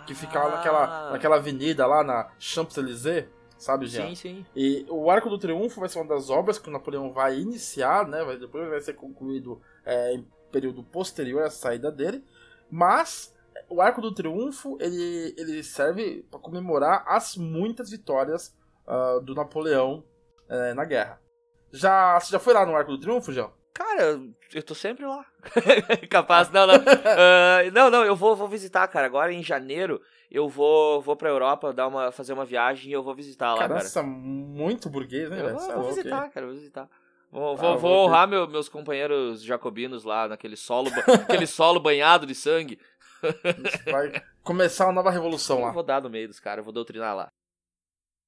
que 0.05 0.16
fica 0.16 0.39
lá 0.43 0.57
naquela, 0.57 0.84
Ah, 0.84 1.11
naquela 1.11 1.36
avenida 1.36 1.86
lá 1.86 2.03
na 2.03 2.32
Champs-Élysées, 2.39 3.28
sabe, 3.57 3.86
Jean? 3.88 4.07
Sim, 4.09 4.16
sim. 4.16 4.45
E 4.55 4.86
o 4.89 5.09
Arco 5.09 5.30
do 5.30 5.38
Triunfo 5.38 5.80
vai 5.80 5.88
ser 5.88 5.99
uma 5.99 6.07
das 6.07 6.30
obras 6.30 6.57
que 6.57 6.68
o 6.68 6.72
Napoleão 6.72 7.11
vai 7.11 7.39
iniciar, 7.39 8.07
né? 8.07 8.24
Vai, 8.24 8.38
depois 8.38 8.68
vai 8.68 8.82
ser 8.82 8.93
concluído 8.93 9.61
é, 9.86 10.16
em 10.16 10.28
período 10.51 10.84
posterior 10.84 11.43
à 11.43 11.49
saída 11.49 11.91
dele. 11.91 12.24
Mas 12.70 13.34
o 13.70 13.82
Arco 13.82 14.01
do 14.01 14.14
Triunfo 14.14 14.78
ele, 14.82 15.34
ele 15.38 15.64
serve 15.64 16.26
para 16.30 16.39
comemorar 16.39 17.03
as 17.07 17.38
muitas 17.38 17.89
vitórias 17.89 18.53
ah, 18.86 19.20
do 19.24 19.34
Napoleão 19.34 20.03
eh, 20.54 20.74
na 20.74 20.86
guerra. 20.86 21.20
Já, 21.72 22.20
você 22.20 22.32
já 22.32 22.39
foi 22.39 22.54
lá 22.54 22.66
no 22.66 22.76
Arco 22.76 22.91
do 22.91 22.99
Triunfo, 22.99 23.32
João? 23.34 23.51
Cara, 23.74 24.20
eu 24.54 24.62
tô 24.64 24.76
sempre 24.76 25.04
lá. 25.06 25.26
Capaz, 26.10 26.49
não, 26.51 26.68
não. 26.68 26.76
Ah, 27.06 27.60
não, 27.74 27.89
não, 27.89 28.06
eu 28.06 28.16
vou, 28.16 28.36
vou 28.36 28.47
visitar, 28.47 28.88
cara. 28.88 29.08
Agora 29.08 29.34
em 29.34 29.41
janeiro 29.41 29.99
eu 30.30 30.47
vou, 30.47 31.01
vou 31.01 31.16
pra 31.16 31.30
Europa 31.30 31.74
dar 31.74 31.88
uma, 31.88 32.12
fazer 32.12 32.34
uma 32.34 32.45
viagem 32.45 32.89
e 32.91 32.93
eu 32.93 33.01
vou 33.04 33.16
visitar 33.16 33.54
lá, 33.54 33.60
Cara, 33.62 33.74
cara. 33.76 33.86
essa 33.86 33.99
é 34.01 34.04
muito 34.04 34.89
burguês, 34.89 35.30
né? 35.30 35.41
Eu 35.41 35.58
vou, 35.58 35.72
é 35.72 35.76
vou 35.76 35.84
visitar, 35.89 36.26
hein? 36.26 36.32
cara, 36.32 36.45
vou 36.45 36.56
visitar. 36.56 36.89
Vou, 37.32 37.56
Tá, 37.56 37.62
vou, 37.64 37.72
eu 37.74 37.78
vou 37.80 38.06
honrar 38.06 38.28
meu- 38.28 38.47
meus 38.47 38.70
companheiros 38.70 39.41
jacobinos 39.43 40.04
lá 40.04 40.28
naquele 40.28 40.56
solo, 40.56 40.89
aquele 41.28 41.47
solo 41.47 41.80
banhado 41.80 42.28
de 42.28 42.36
sangue. 42.36 42.80
Vai 43.91 44.22
começar 44.43 44.86
uma 44.86 44.93
nova 44.93 45.10
revolução 45.10 45.58
Eu 45.58 45.66
lá. 45.66 45.72
vou 45.72 45.82
dar 45.84 45.99
no 46.01 46.10
meio 46.12 46.28
dos 46.28 46.39
caras, 46.39 46.60
eu 46.60 46.64
vou 46.64 46.74
doutrinar 46.74 47.16
lá. 47.16 47.30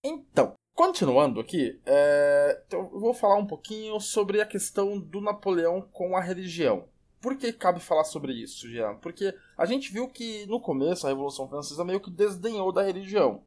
Então, 0.03 0.55
continuando 0.75 1.39
aqui, 1.39 1.79
é, 1.85 2.61
então 2.67 2.89
eu 2.93 2.99
vou 2.99 3.13
falar 3.13 3.37
um 3.37 3.47
pouquinho 3.47 3.99
sobre 3.99 4.41
a 4.41 4.45
questão 4.45 4.99
do 4.99 5.21
Napoleão 5.21 5.81
com 5.81 6.15
a 6.15 6.21
religião. 6.21 6.87
Por 7.21 7.37
que 7.37 7.51
cabe 7.51 7.79
falar 7.79 8.03
sobre 8.03 8.33
isso, 8.33 8.69
Jean? 8.69 8.95
Porque 8.97 9.33
a 9.57 9.65
gente 9.65 9.91
viu 9.91 10.07
que 10.07 10.45
no 10.45 10.61
começo 10.61 11.07
a 11.07 11.09
Revolução 11.09 11.47
Francesa 11.47 11.83
meio 11.83 11.99
que 11.99 12.11
desdenhou 12.11 12.71
da 12.71 12.83
religião. 12.83 13.41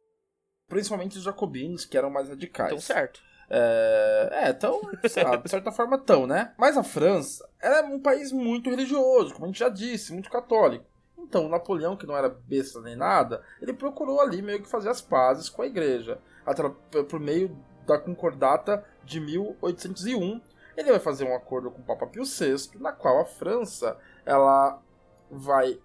Principalmente 0.67 1.17
os 1.17 1.23
jacobinos, 1.23 1.85
que 1.85 1.97
eram 1.97 2.09
mais 2.09 2.27
radicais. 2.27 2.71
Então, 2.71 2.81
certo. 2.81 3.21
É, 3.49 4.29
é 4.49 4.53
tão, 4.53 4.81
lá, 5.23 5.35
de 5.37 5.49
certa 5.49 5.71
forma 5.71 5.97
tão, 5.97 6.27
né? 6.27 6.53
Mas 6.57 6.77
a 6.77 6.83
França 6.83 7.47
ela 7.61 7.79
é 7.79 7.83
um 7.83 7.99
país 7.99 8.31
muito 8.31 8.69
religioso, 8.69 9.33
como 9.33 9.45
a 9.45 9.47
gente 9.47 9.59
já 9.59 9.69
disse, 9.69 10.11
muito 10.11 10.29
católico. 10.29 10.85
Então, 11.17 11.45
o 11.45 11.49
Napoleão, 11.49 11.95
que 11.95 12.07
não 12.07 12.17
era 12.17 12.27
besta 12.27 12.81
nem 12.81 12.95
nada, 12.95 13.43
ele 13.61 13.73
procurou 13.73 14.19
ali 14.19 14.41
meio 14.41 14.61
que 14.61 14.69
fazer 14.69 14.89
as 14.89 15.01
pazes 15.01 15.47
com 15.47 15.61
a 15.61 15.67
igreja, 15.67 16.19
por 17.09 17.19
meio 17.19 17.55
da 17.85 17.97
concordata 17.97 18.85
de 19.03 19.19
1801. 19.19 20.41
Ele 20.77 20.91
vai 20.91 20.99
fazer 20.99 21.25
um 21.25 21.35
acordo 21.35 21.71
com 21.71 21.81
o 21.81 21.85
Papa 21.85 22.07
Pio 22.07 22.23
VI, 22.23 22.77
na 22.79 22.91
qual 22.91 23.19
a 23.19 23.25
França 23.25 23.97
ela 24.25 24.81
vai 25.29 25.79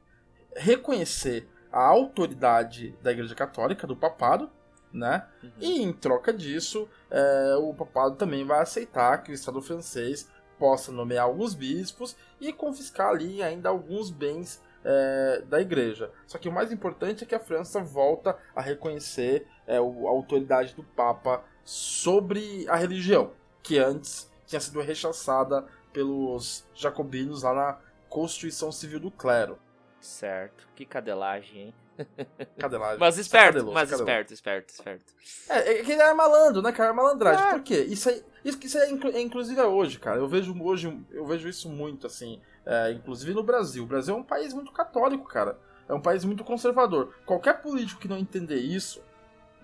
reconhecer 0.57 1.49
a 1.73 1.85
autoridade 1.85 2.97
da 3.03 3.11
Igreja 3.11 3.35
Católica, 3.35 3.87
do 3.87 3.97
papado, 3.97 4.49
né? 4.93 5.27
Uhum. 5.43 5.51
E 5.59 5.83
em 5.83 5.93
troca 5.93 6.33
disso, 6.33 6.89
é, 7.11 7.57
o 7.57 7.75
papado 7.75 8.15
também 8.15 8.45
vai 8.47 8.61
aceitar 8.61 9.19
que 9.25 9.33
o 9.33 9.35
Estado 9.35 9.61
francês 9.61 10.29
possa 10.57 10.93
nomear 10.93 11.25
alguns 11.25 11.55
bispos 11.55 12.17
e 12.41 12.53
confiscar 12.53 13.09
ali 13.09 13.43
ainda 13.43 13.69
alguns 13.69 14.11
bens 14.11 14.63
é, 14.85 15.43
da 15.49 15.61
igreja. 15.61 16.13
Só 16.27 16.39
que 16.39 16.49
o 16.49 16.53
mais 16.53 16.71
importante 16.71 17.25
é 17.25 17.27
que 17.27 17.35
a 17.35 17.41
França 17.41 17.81
volta 17.81 18.39
a 18.55 18.61
reconhecer 18.61 19.49
é, 19.67 19.77
a 19.77 19.81
autoridade 19.81 20.75
do 20.75 20.83
Papa 20.83 21.43
sobre 21.65 22.67
a 22.69 22.77
religião, 22.77 23.33
que 23.63 23.79
antes 23.79 24.31
tinha 24.47 24.61
sido 24.61 24.81
rechaçada 24.81 25.65
pelos 25.93 26.67
jacobinos 26.75 27.43
lá 27.43 27.55
na 27.55 27.79
Constituição 28.09 28.71
Civil 28.71 29.01
do 29.01 29.11
Clero. 29.11 29.59
Certo. 30.01 30.69
Que 30.75 30.85
cadelagem, 30.85 31.61
hein? 31.63 31.75
Cadelagem. 32.59 32.99
Mas 32.99 33.19
esperto, 33.19 33.53
cadeloso, 33.55 33.73
mas 33.73 33.89
cadeloso. 33.91 34.11
esperto, 34.11 34.35
esperto, 34.35 34.69
esperto. 34.71 35.15
É, 35.49 35.79
é 35.79 35.85
que 35.85 35.93
ele 35.93 36.03
era 36.03 36.13
malandro, 36.13 36.61
né, 36.61 36.73
cara? 36.73 36.93
Malandragem. 36.93 37.47
É. 37.47 37.51
Por 37.51 37.63
quê? 37.63 37.83
Isso, 37.85 38.09
aí, 38.09 38.23
isso, 38.45 38.59
isso 38.61 38.79
é, 38.79 38.91
inclu- 38.91 39.13
é 39.13 39.21
inclusive 39.21 39.61
é 39.61 39.65
hoje, 39.65 40.01
cara. 40.01 40.19
Eu 40.19 40.27
vejo 40.27 40.61
hoje, 40.61 40.93
eu 41.13 41.25
vejo 41.25 41.49
isso 41.49 41.71
muito, 41.71 42.07
assim. 42.09 42.41
é, 42.67 42.91
inclusive 42.91 43.33
no 43.33 43.45
Brasil. 43.45 43.85
O 43.85 43.87
Brasil 43.87 44.15
é 44.15 44.19
um 44.19 44.25
país 44.25 44.53
muito 44.53 44.73
católico, 44.73 45.25
cara. 45.25 45.57
É 45.89 45.95
um 45.95 46.01
país 46.01 46.25
muito 46.25 46.43
conservador. 46.43 47.15
Qualquer 47.25 47.61
político 47.63 48.01
que 48.01 48.09
não 48.09 48.19
entender 48.19 48.57
isso, 48.59 49.01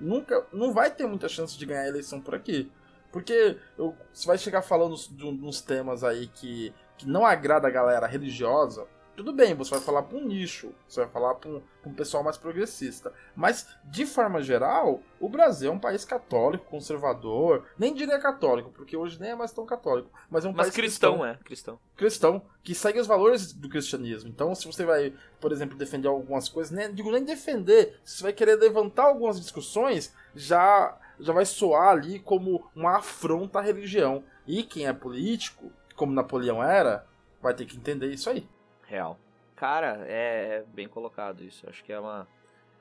nunca, 0.01 0.47
não 0.53 0.73
vai 0.73 0.91
ter 0.91 1.07
muita 1.07 1.29
chance 1.29 1.57
de 1.59 1.67
ganhar 1.67 1.83
a 1.83 1.89
eleição 1.89 2.21
por 2.21 2.35
aqui. 2.35 2.71
Porque 3.13 3.57
eu- 3.77 3.95
você 4.13 4.27
vai 4.27 4.39
chegar 4.39 4.63
falando 4.63 4.95
de 4.97 5.27
uns 5.27 5.61
temas 5.61 6.05
aí 6.05 6.29
que, 6.29 6.73
que 6.97 7.09
não 7.09 7.27
agrada 7.27 7.67
a 7.67 7.71
galera 7.71 8.07
religiosa. 8.07 8.87
Tudo 9.17 9.33
bem, 9.33 9.55
você 9.55 9.71
vai 9.73 9.81
falar 9.81 10.03
para 10.03 10.17
um 10.17 10.27
nicho, 10.27 10.73
você 10.89 11.01
vai 11.01 11.11
falar 11.11 11.35
para 11.35 11.51
um, 11.51 11.63
um 11.87 11.93
pessoal 11.93 12.23
mais 12.23 12.39
progressista. 12.39 13.13
Mas, 13.37 13.67
de 13.85 14.07
forma 14.07 14.41
geral, 14.43 15.03
o 15.21 15.29
Brasil 15.29 15.71
é 15.71 15.75
um 15.75 15.79
país 15.79 16.05
católico, 16.05 16.65
conservador. 16.67 17.67
Nem 17.79 17.93
diria 17.93 18.19
católico, 18.19 18.71
porque 18.71 18.97
hoje 18.97 19.21
nem 19.21 19.31
é 19.31 19.35
mais 19.35 19.53
tão 19.53 19.67
católico. 19.67 20.11
Mas 20.31 20.45
é 20.45 20.49
um 20.49 20.53
Mas 20.53 20.67
país 20.67 20.75
cristão, 20.75 21.25
é, 21.25 21.37
cristão. 21.45 21.79
cristão 21.97 22.43
que 22.63 22.75
segue 22.75 22.99
os 22.99 23.07
valores 23.07 23.53
do 23.53 23.69
cristianismo. 23.69 24.31
Então, 24.31 24.55
se 24.55 24.67
você 24.67 24.85
vai, 24.85 25.13
por 25.39 25.53
exemplo, 25.53 25.77
defender 25.77 26.09
algumas 26.09 26.49
coisas, 26.49 26.73
nem 26.73 26.93
digo 26.95 27.11
nem 27.11 27.25
defender, 27.25 28.01
se 28.03 28.17
você 28.19 28.23
vai 28.23 28.33
querer 28.33 28.57
levantar 28.57 29.05
algumas 29.05 29.39
discussões, 29.39 30.15
já 30.35 30.97
já 31.19 31.35
vai 31.35 31.45
soar 31.45 31.91
ali 31.91 32.19
como 32.19 32.71
uma 32.75 32.97
afronta 32.97 33.59
à 33.59 33.63
religião. 33.63 34.25
E 34.47 34.63
quem 34.63 34.87
é 34.87 34.93
político, 34.93 35.71
como 35.95 36.13
Napoleão 36.13 36.63
era, 36.63 37.07
vai 37.43 37.53
ter 37.53 37.67
que 37.67 37.77
entender 37.77 38.11
isso 38.11 38.31
aí. 38.31 38.49
Real. 38.91 39.17
Cara, 39.55 40.05
é, 40.09 40.57
é 40.57 40.65
bem 40.67 40.89
colocado 40.89 41.45
isso. 41.45 41.65
Acho 41.71 41.85
que 41.85 41.93
é 41.93 42.01
uma, 42.01 42.27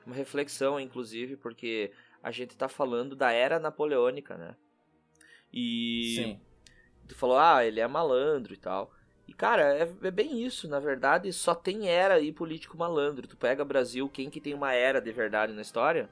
uma 0.04 0.16
reflexão, 0.16 0.80
inclusive, 0.80 1.36
porque 1.36 1.92
a 2.20 2.32
gente 2.32 2.56
tá 2.56 2.68
falando 2.68 3.14
da 3.14 3.30
era 3.30 3.60
napoleônica, 3.60 4.36
né? 4.36 4.56
E 5.52 6.36
tu 7.06 7.14
falou, 7.14 7.38
ah, 7.38 7.64
ele 7.64 7.78
é 7.78 7.86
malandro 7.86 8.52
e 8.52 8.56
tal. 8.56 8.90
E, 9.28 9.32
cara, 9.32 9.62
é, 9.76 9.88
é 10.02 10.10
bem 10.10 10.42
isso. 10.42 10.68
Na 10.68 10.80
verdade, 10.80 11.32
só 11.32 11.54
tem 11.54 11.88
era 11.88 12.14
aí 12.14 12.32
político 12.32 12.76
malandro. 12.76 13.28
Tu 13.28 13.36
pega 13.36 13.64
Brasil, 13.64 14.08
quem 14.08 14.28
que 14.28 14.40
tem 14.40 14.52
uma 14.52 14.72
era 14.72 15.00
de 15.00 15.12
verdade 15.12 15.52
na 15.52 15.62
história? 15.62 16.08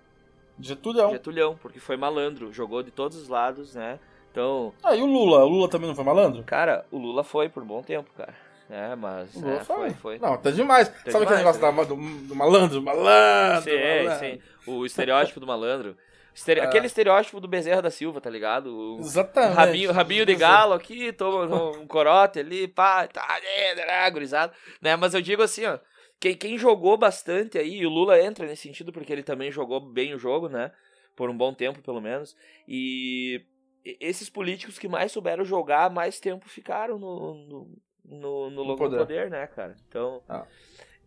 Getúlio. 0.61 1.11
Getulhão, 1.11 1.57
porque 1.57 1.81
foi 1.81 1.97
malandro. 1.97 2.53
Jogou 2.53 2.85
de 2.85 2.93
todos 2.93 3.17
os 3.17 3.29
lados, 3.29 3.75
né? 3.75 3.99
Então, 4.31 4.73
Ah, 4.85 4.95
e 4.95 5.03
o 5.03 5.07
Lula? 5.07 5.45
O 5.45 5.49
Lula 5.49 5.69
também 5.69 5.89
não 5.89 5.97
foi 5.97 6.05
malandro? 6.05 6.45
cara, 6.45 6.87
o 6.93 6.99
Lula 6.99 7.25
foi 7.25 7.49
por 7.49 7.65
um 7.65 7.67
bom 7.67 7.83
tempo, 7.83 8.13
cara. 8.17 8.47
É, 8.71 8.95
mas. 8.95 9.35
Lula 9.35 9.55
é, 9.55 9.65
foi, 9.65 9.77
foi. 9.91 9.95
foi. 9.95 10.19
Não, 10.19 10.37
tá 10.37 10.51
demais. 10.51 10.89
Sabe 11.09 11.25
aquele 11.25 11.39
negócio 11.39 11.61
tá 11.61 11.71
da- 11.71 11.85
do, 11.85 11.97
do 11.97 12.35
malandro? 12.35 12.83
Malandro, 12.83 13.71
Sim, 13.71 13.79
malandro. 14.05 14.19
sim. 14.27 14.41
O 14.67 14.85
estereótipo 14.85 15.41
do 15.41 15.47
malandro. 15.47 15.97
Estere- 16.35 16.61
É. 16.61 16.65
Aquele 16.65 16.87
estereótipo 16.87 17.41
do 17.41 17.49
Bezerra 17.49 17.83
da 17.83 17.91
Silva, 17.91 18.21
tá 18.21 18.29
ligado? 18.31 18.67
O 18.97 19.01
Exatamente. 19.01 19.57
rabinho, 19.57 19.93
rabinho 19.93 20.27
de 20.27 20.35
galo 20.37 20.73
aqui, 20.75 21.13
toma 21.13 21.47
um 21.79 21.87
corote 21.87 22.39
ali, 22.39 22.69
pá, 22.69 23.09
tá, 23.09 23.27
né, 23.43 23.75
né, 23.87 24.11
gurizada. 24.11 24.53
Né? 24.81 24.95
Mas 24.97 25.15
eu 25.15 25.21
digo 25.23 25.43
assim, 25.43 25.65
ó. 25.65 25.79
Quem, 26.21 26.35
quem 26.37 26.59
jogou 26.59 26.97
bastante 26.97 27.57
aí, 27.59 27.79
e 27.79 27.87
o 27.87 27.91
Lula 27.91 28.21
entra 28.21 28.45
nesse 28.47 28.63
sentido 28.63 28.93
porque 28.93 29.13
ele 29.13 29.23
também 29.23 29.51
jogou 29.53 29.81
bem 29.81 30.15
o 30.15 30.19
jogo, 30.19 30.49
né? 30.49 30.73
Por 31.17 31.31
um 31.31 31.37
bom 31.37 31.55
tempo, 31.55 31.81
pelo 31.81 32.01
menos. 32.01 32.37
E 32.67 33.41
e- 33.85 33.97
esses 34.01 34.29
políticos 34.29 34.79
que 34.79 34.89
mais 34.89 35.11
souberam 35.13 35.45
jogar, 35.45 35.89
mais 35.91 36.19
tempo 36.21 36.49
ficaram 36.49 36.99
no, 36.99 37.35
no, 37.35 37.79
no, 38.09 38.51
no, 38.51 38.65
do 38.65 38.77
poder. 38.77 38.99
poder, 38.99 39.31
né, 39.31 39.47
cara? 39.47 39.77
Então, 39.89 40.23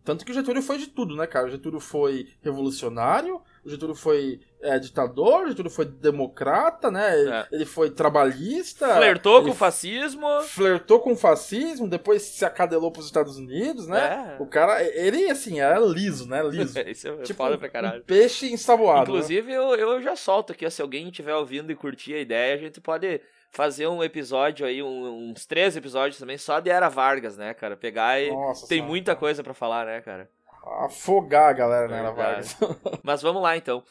Tanto 0.04 0.24
que 0.24 0.32
o 0.32 0.34
Getúlio 0.34 0.60
foi 0.62 0.78
de 0.78 0.88
tudo, 0.88 1.14
né, 1.14 1.28
cara? 1.28 1.46
O 1.46 1.50
Getúlio 1.50 1.78
foi 1.78 2.26
revolucionário, 2.42 3.40
o 3.64 3.70
Getúlio 3.70 3.94
foi 3.94 4.40
é, 4.60 4.76
ditador, 4.76 5.44
o 5.44 5.48
Getúlio 5.50 5.70
foi 5.70 5.84
democrata, 5.84 6.90
né? 6.90 7.20
Ele, 7.20 7.30
É. 7.30 7.46
ele 7.52 7.64
foi 7.64 7.88
trabalhista. 7.88 8.96
flertou 8.96 9.44
com 9.44 9.50
o 9.50 9.54
fascismo. 9.54 10.26
Flertou 10.42 10.98
com 10.98 11.12
o 11.12 11.16
fascismo, 11.16 11.86
depois 11.88 12.22
se 12.22 12.44
acadelou 12.44 12.90
pros 12.90 13.06
Estados 13.06 13.36
Unidos, 13.36 13.86
né? 13.86 14.34
É. 14.38 14.42
O 14.42 14.46
cara, 14.46 14.82
ele, 14.82 15.30
assim, 15.30 15.60
era 15.60 15.78
liso, 15.78 16.28
né? 16.28 16.42
Liso. 16.42 16.76
Isso 16.88 17.06
é 17.06 17.16
tipo 17.22 17.36
foda 17.36 17.56
pra 17.56 17.68
caralho. 17.68 18.00
um 18.00 18.04
peixe 18.04 18.52
ensaboado. 18.52 19.12
né? 19.12 19.18
Inclusive, 19.18 19.52
eu, 19.52 19.74
eu 19.76 20.02
já 20.02 20.16
solto 20.16 20.50
aqui, 20.52 20.66
ó, 20.66 20.70
se 20.70 20.82
alguém 20.82 21.06
estiver 21.08 21.34
ouvindo 21.36 21.70
e 21.70 21.76
curtir 21.76 22.14
a 22.14 22.20
ideia, 22.20 22.54
a 22.56 22.58
gente 22.58 22.80
pode 22.80 23.20
fazer 23.52 23.86
um 23.86 24.02
episódio 24.02 24.66
aí, 24.66 24.82
um, 24.82 25.30
uns 25.30 25.46
três 25.46 25.76
episódios 25.76 26.18
também, 26.18 26.38
só 26.38 26.58
de 26.58 26.70
Era 26.70 26.88
Vargas, 26.88 27.36
né, 27.36 27.54
cara? 27.54 27.76
Pegar 27.76 28.20
e. 28.20 28.30
Nossa 28.30 28.66
tem 28.66 28.78
senhora. 28.78 28.88
muita 28.90 29.14
coisa 29.14 29.44
para 29.44 29.54
falar, 29.54 29.86
né, 29.86 30.00
cara? 30.00 30.28
Afogar 30.80 31.50
a 31.50 31.52
galera 31.52 31.88
na 31.88 31.96
Era. 31.96 32.10
Vargas. 32.10 32.56
Mas 33.04 33.22
vamos 33.22 33.42
lá 33.42 33.56
então. 33.56 33.84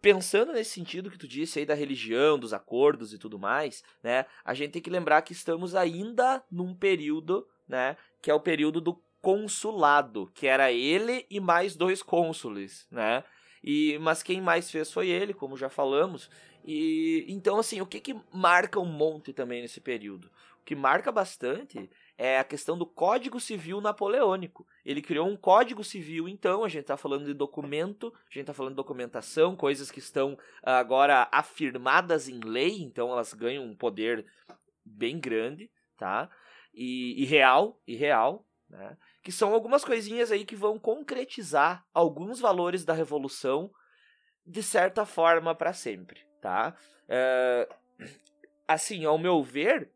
Pensando 0.00 0.52
nesse 0.52 0.70
sentido 0.70 1.10
que 1.10 1.18
tu 1.18 1.26
disse 1.26 1.58
aí 1.58 1.66
da 1.66 1.74
religião, 1.74 2.38
dos 2.38 2.54
acordos 2.54 3.12
e 3.12 3.18
tudo 3.18 3.36
mais, 3.36 3.82
né? 4.00 4.26
A 4.44 4.54
gente 4.54 4.70
tem 4.70 4.82
que 4.82 4.88
lembrar 4.88 5.22
que 5.22 5.32
estamos 5.32 5.74
ainda 5.74 6.40
num 6.48 6.72
período, 6.72 7.44
né? 7.66 7.96
Que 8.22 8.30
é 8.30 8.34
o 8.34 8.38
período 8.38 8.80
do 8.80 9.02
consulado, 9.20 10.30
que 10.32 10.46
era 10.46 10.70
ele 10.70 11.26
e 11.28 11.40
mais 11.40 11.74
dois 11.74 12.00
cônsules, 12.00 12.86
né? 12.92 13.24
E, 13.62 13.98
mas 13.98 14.22
quem 14.22 14.40
mais 14.40 14.70
fez 14.70 14.92
foi 14.92 15.08
ele, 15.08 15.34
como 15.34 15.56
já 15.56 15.68
falamos. 15.68 16.30
E 16.64 17.24
então, 17.28 17.58
assim, 17.58 17.80
o 17.80 17.86
que, 17.86 18.00
que 18.00 18.16
marca 18.32 18.78
um 18.78 18.84
monte 18.84 19.32
também 19.32 19.62
nesse 19.62 19.80
período? 19.80 20.30
O 20.60 20.64
que 20.64 20.74
marca 20.74 21.10
bastante 21.10 21.90
é 22.16 22.38
a 22.38 22.44
questão 22.44 22.76
do 22.76 22.84
Código 22.84 23.38
Civil 23.38 23.80
Napoleônico. 23.80 24.66
Ele 24.84 25.00
criou 25.00 25.28
um 25.28 25.36
Código 25.36 25.84
Civil, 25.84 26.28
então, 26.28 26.64
a 26.64 26.68
gente 26.68 26.82
está 26.82 26.96
falando 26.96 27.24
de 27.24 27.32
documento, 27.32 28.12
a 28.14 28.34
gente 28.34 28.40
está 28.40 28.52
falando 28.52 28.72
de 28.72 28.76
documentação, 28.76 29.54
coisas 29.54 29.90
que 29.90 30.00
estão 30.00 30.36
ah, 30.62 30.78
agora 30.78 31.28
afirmadas 31.30 32.28
em 32.28 32.40
lei, 32.40 32.82
então 32.82 33.10
elas 33.10 33.32
ganham 33.32 33.64
um 33.64 33.74
poder 33.74 34.26
bem 34.84 35.20
grande, 35.20 35.70
tá? 35.96 36.28
E, 36.74 37.22
e 37.22 37.24
real, 37.24 37.80
e 37.86 37.94
real, 37.94 38.44
né? 38.68 38.96
Que 39.28 39.32
são 39.32 39.52
algumas 39.52 39.84
coisinhas 39.84 40.32
aí 40.32 40.42
que 40.42 40.56
vão 40.56 40.78
concretizar 40.78 41.84
alguns 41.92 42.40
valores 42.40 42.82
da 42.82 42.94
Revolução 42.94 43.70
de 44.46 44.62
certa 44.62 45.04
forma 45.04 45.54
para 45.54 45.74
sempre, 45.74 46.22
tá? 46.40 46.74
É, 47.06 47.68
assim, 48.66 49.04
ao 49.04 49.18
meu 49.18 49.42
ver, 49.42 49.90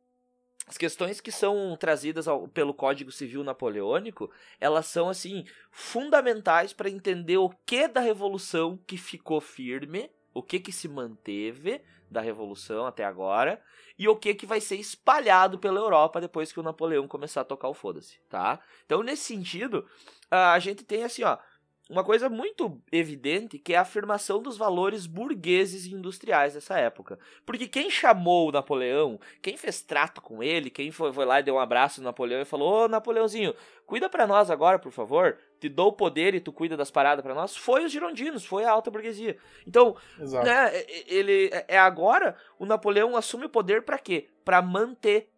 as 0.67 0.77
questões 0.77 1.19
que 1.19 1.33
são 1.33 1.75
trazidas 1.81 2.29
ao- 2.29 2.47
pelo 2.47 2.75
Código 2.75 3.11
Civil 3.11 3.43
Napoleônico, 3.43 4.31
elas 4.61 4.85
são 4.85 5.09
assim 5.09 5.47
fundamentais 5.71 6.75
para 6.75 6.91
entender 6.91 7.39
o 7.39 7.49
que 7.65 7.89
da 7.89 8.01
revolução 8.01 8.77
que 8.87 8.99
ficou 8.99 9.41
firme, 9.41 10.11
o 10.35 10.43
que 10.43 10.61
que 10.61 10.73
se 10.73 10.89
manteve 10.89 11.81
da 12.13 12.21
revolução 12.21 12.87
até 12.87 13.05
agora 13.05 13.61
e 13.99 14.07
o 14.09 14.17
que 14.17 14.35
que 14.35 14.47
vai 14.47 14.61
ser 14.61 14.77
espalhado 14.77 15.59
pela 15.59 15.81
Europa 15.81 16.21
depois 16.21 16.53
que 16.53 16.61
o 16.61 16.63
Napoleão 16.63 17.09
começar 17.09 17.41
a 17.41 17.45
tocar 17.45 17.69
o 17.69 17.75
foda-se, 17.75 18.21
tá? 18.29 18.61
Então 18.87 19.03
nesse 19.03 19.25
sentido, 19.25 19.87
a 20.31 20.59
gente 20.59 20.85
tem 20.85 21.03
assim, 21.05 21.25
ó, 21.25 21.37
uma 21.91 22.05
coisa 22.05 22.29
muito 22.29 22.81
evidente 22.91 23.59
que 23.59 23.75
é 23.75 23.77
a 23.77 23.83
afirmação 23.83 24.41
dos 24.41 24.57
valores 24.57 25.07
burgueses 25.07 25.85
e 25.85 25.93
industriais 25.93 26.55
dessa 26.55 26.79
época. 26.79 27.19
Porque 27.45 27.67
quem 27.67 27.91
chamou 27.91 28.49
o 28.49 28.53
Napoleão, 28.53 29.19
quem 29.43 29.57
fez 29.57 29.83
trato 29.83 30.21
com 30.23 30.43
ele, 30.43 30.71
quem 30.71 30.91
foi, 30.91 31.13
foi 31.13 31.25
lá 31.25 31.41
e 31.41 31.43
deu 31.43 31.57
um 31.57 31.61
abraço 31.61 32.01
no 32.01 32.05
Napoleão 32.05 32.41
e 32.41 32.47
falou: 32.47 32.85
Ô 32.85 32.89
Napoleãozinho, 32.89 33.55
cuida 33.85 34.09
pra 34.09 34.27
nós 34.27 34.51
agora, 34.51 34.79
por 34.79 34.93
favor. 34.93 35.37
Te 35.61 35.69
dou 35.69 35.89
o 35.89 35.93
poder 35.93 36.35
e 36.35 36.41
tu 36.41 36.53
cuida 36.53 36.77
das 36.77 36.91
paradas 36.91 37.23
pra 37.23 37.35
nós. 37.35 37.57
Foi 37.57 37.85
os 37.85 37.93
girondinos, 37.93 38.45
foi 38.45 38.65
a 38.65 38.71
alta 38.71 38.91
burguesia. 38.91 39.37
Então, 39.67 39.97
Exato. 40.19 40.47
né, 40.47 40.73
ele 41.07 41.51
é 41.69 41.79
agora 41.79 42.37
o 42.59 42.67
Napoleão 42.67 43.17
assume 43.17 43.47
o 43.47 43.51
poder 43.51 43.83
pra 43.83 43.99
quê? 43.99 44.29
Pra 44.45 44.61
manter, 44.63 45.29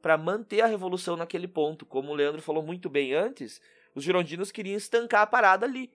Pra 0.00 0.18
manter 0.18 0.60
a 0.60 0.66
revolução 0.66 1.16
naquele 1.16 1.48
ponto. 1.48 1.86
Como 1.86 2.12
o 2.12 2.14
Leandro 2.14 2.42
falou 2.42 2.62
muito 2.62 2.90
bem 2.90 3.14
antes, 3.14 3.58
os 3.94 4.02
girondinos 4.02 4.50
queriam 4.50 4.76
estancar 4.76 5.22
a 5.22 5.26
parada 5.26 5.66
ali. 5.66 5.90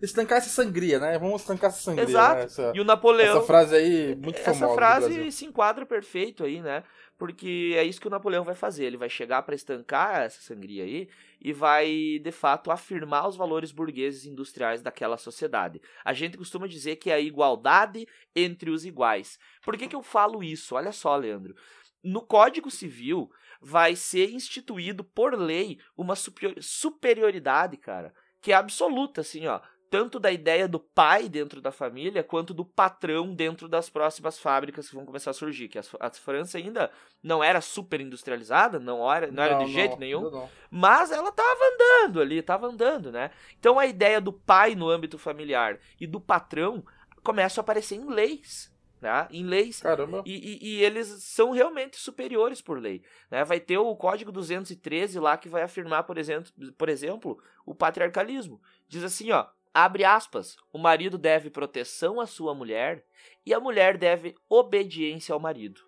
Estancar 0.00 0.38
essa 0.38 0.48
sangria, 0.48 0.98
né? 0.98 1.16
Vamos 1.16 1.42
estancar 1.42 1.70
essa 1.70 1.80
sangria. 1.80 2.04
Exato. 2.04 2.38
Né? 2.38 2.44
Essa, 2.44 2.72
E 2.74 2.80
o 2.80 2.84
Napoleão 2.84 3.36
essa 3.36 3.46
frase 3.46 3.76
aí, 3.76 4.16
muito 4.16 4.40
famosa 4.40 4.64
essa 4.64 4.74
frase 4.74 5.30
se 5.30 5.44
enquadra 5.44 5.86
perfeito 5.86 6.44
aí, 6.44 6.60
né? 6.60 6.82
Porque 7.16 7.74
é 7.76 7.84
isso 7.84 8.00
que 8.00 8.08
o 8.08 8.10
Napoleão 8.10 8.42
vai 8.42 8.56
fazer. 8.56 8.84
Ele 8.84 8.96
vai 8.96 9.08
chegar 9.08 9.42
para 9.44 9.54
estancar 9.54 10.22
essa 10.22 10.40
sangria 10.40 10.82
aí 10.82 11.08
e 11.40 11.52
vai, 11.52 12.18
de 12.20 12.32
fato, 12.32 12.72
afirmar 12.72 13.28
os 13.28 13.36
valores 13.36 13.70
burgueses 13.70 14.26
industriais 14.26 14.82
daquela 14.82 15.16
sociedade. 15.16 15.80
A 16.04 16.12
gente 16.12 16.36
costuma 16.36 16.66
dizer 16.66 16.96
que 16.96 17.08
é 17.08 17.14
a 17.14 17.20
igualdade 17.20 18.08
entre 18.34 18.70
os 18.70 18.84
iguais. 18.84 19.38
Por 19.64 19.76
que, 19.76 19.86
que 19.86 19.94
eu 19.94 20.02
falo 20.02 20.42
isso? 20.42 20.74
Olha 20.74 20.90
só, 20.90 21.14
Leandro. 21.14 21.54
No 22.02 22.22
Código 22.22 22.72
Civil 22.72 23.30
vai 23.62 23.94
ser 23.94 24.30
instituído 24.32 25.04
por 25.04 25.38
lei 25.38 25.78
uma 25.96 26.16
superior- 26.16 26.56
superioridade, 26.60 27.76
cara, 27.76 28.12
que 28.40 28.52
é 28.52 28.54
absoluta, 28.56 29.20
assim, 29.20 29.46
ó 29.46 29.60
tanto 29.92 30.18
da 30.18 30.32
ideia 30.32 30.66
do 30.66 30.80
pai 30.80 31.28
dentro 31.28 31.60
da 31.60 31.70
família 31.70 32.24
quanto 32.24 32.54
do 32.54 32.64
patrão 32.64 33.34
dentro 33.34 33.68
das 33.68 33.90
próximas 33.90 34.38
fábricas 34.38 34.88
que 34.88 34.94
vão 34.94 35.04
começar 35.04 35.32
a 35.32 35.34
surgir. 35.34 35.68
Que 35.68 35.78
a, 35.78 35.82
a 36.00 36.08
França 36.08 36.56
ainda 36.56 36.90
não 37.22 37.44
era 37.44 37.60
super 37.60 38.00
industrializada, 38.00 38.80
não 38.80 39.12
era, 39.12 39.30
não 39.30 39.42
era 39.42 39.62
de 39.62 39.70
jeito 39.70 39.98
nenhum, 39.98 40.30
não. 40.30 40.48
mas 40.70 41.12
ela 41.12 41.28
estava 41.28 41.60
andando 41.74 42.22
ali, 42.22 42.38
estava 42.38 42.68
andando, 42.68 43.12
né? 43.12 43.32
Então 43.58 43.78
a 43.78 43.84
ideia 43.84 44.18
do 44.18 44.32
pai 44.32 44.74
no 44.74 44.88
âmbito 44.88 45.18
familiar 45.18 45.78
e 46.00 46.06
do 46.06 46.18
patrão 46.18 46.82
começa 47.22 47.60
a 47.60 47.62
aparecer 47.62 47.96
em 47.96 48.08
leis, 48.08 48.71
né? 49.02 49.26
Em 49.30 49.44
leis 49.44 49.80
Caramba. 49.80 50.22
e, 50.24 50.32
e- 50.62 50.76
e 50.76 50.84
eles 50.84 51.08
são 51.24 51.50
realmente 51.50 51.96
superiores 51.98 52.62
por 52.62 52.80
lei. 52.80 53.02
Né? 53.30 53.44
Vai 53.44 53.60
ter 53.60 53.76
o 53.76 53.94
Código 53.96 54.32
213 54.32 55.18
lá 55.18 55.36
que 55.36 55.48
vai 55.48 55.62
afirmar, 55.62 56.04
por 56.04 56.16
exemplo, 56.16 56.50
por 56.78 56.88
exemplo, 56.88 57.38
o 57.66 57.74
patriarcalismo. 57.74 58.62
Diz 58.88 59.02
assim, 59.02 59.30
ó, 59.32 59.46
abre 59.74 60.04
aspas, 60.04 60.56
o 60.72 60.78
marido 60.78 61.18
deve 61.18 61.50
proteção 61.50 62.20
à 62.20 62.26
sua 62.26 62.54
mulher 62.54 63.04
e 63.44 63.52
a 63.52 63.58
mulher 63.60 63.98
deve 63.98 64.34
obediência 64.48 65.32
ao 65.34 65.40
marido. 65.40 65.80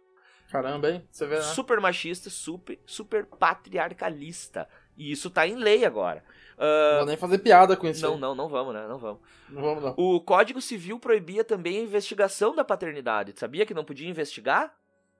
Caramba, 0.50 0.90
hein? 0.90 1.08
Você 1.10 1.26
vê, 1.26 1.36
né? 1.36 1.40
Super 1.42 1.80
machista, 1.80 2.28
super, 2.30 2.78
super 2.86 3.26
patriarcalista. 3.26 4.68
E 4.96 5.10
isso 5.10 5.30
tá 5.30 5.46
em 5.46 5.56
lei 5.56 5.84
agora. 5.84 6.24
Ah, 6.58 6.90
Não 6.92 6.98
vou 6.98 7.06
nem 7.08 7.16
fazer 7.16 7.38
piada 7.38 7.76
com 7.76 7.86
isso. 7.86 8.02
não, 8.06 8.14
aí. 8.14 8.20
não, 8.20 8.34
não 8.34 8.48
vamos, 8.48 8.74
né? 8.74 8.86
Não 8.88 8.98
vamos. 8.98 9.20
Não 9.48 9.62
vamos, 9.62 9.82
não. 9.84 9.94
O 9.96 10.20
Código 10.20 10.60
Civil 10.60 10.98
proibia 10.98 11.42
também 11.44 11.78
a 11.78 11.82
investigação 11.82 12.54
da 12.54 12.64
paternidade. 12.64 13.32
Sabia 13.36 13.66
que 13.66 13.74
não 13.74 13.84
podia 13.84 14.08
investigar? 14.08 14.74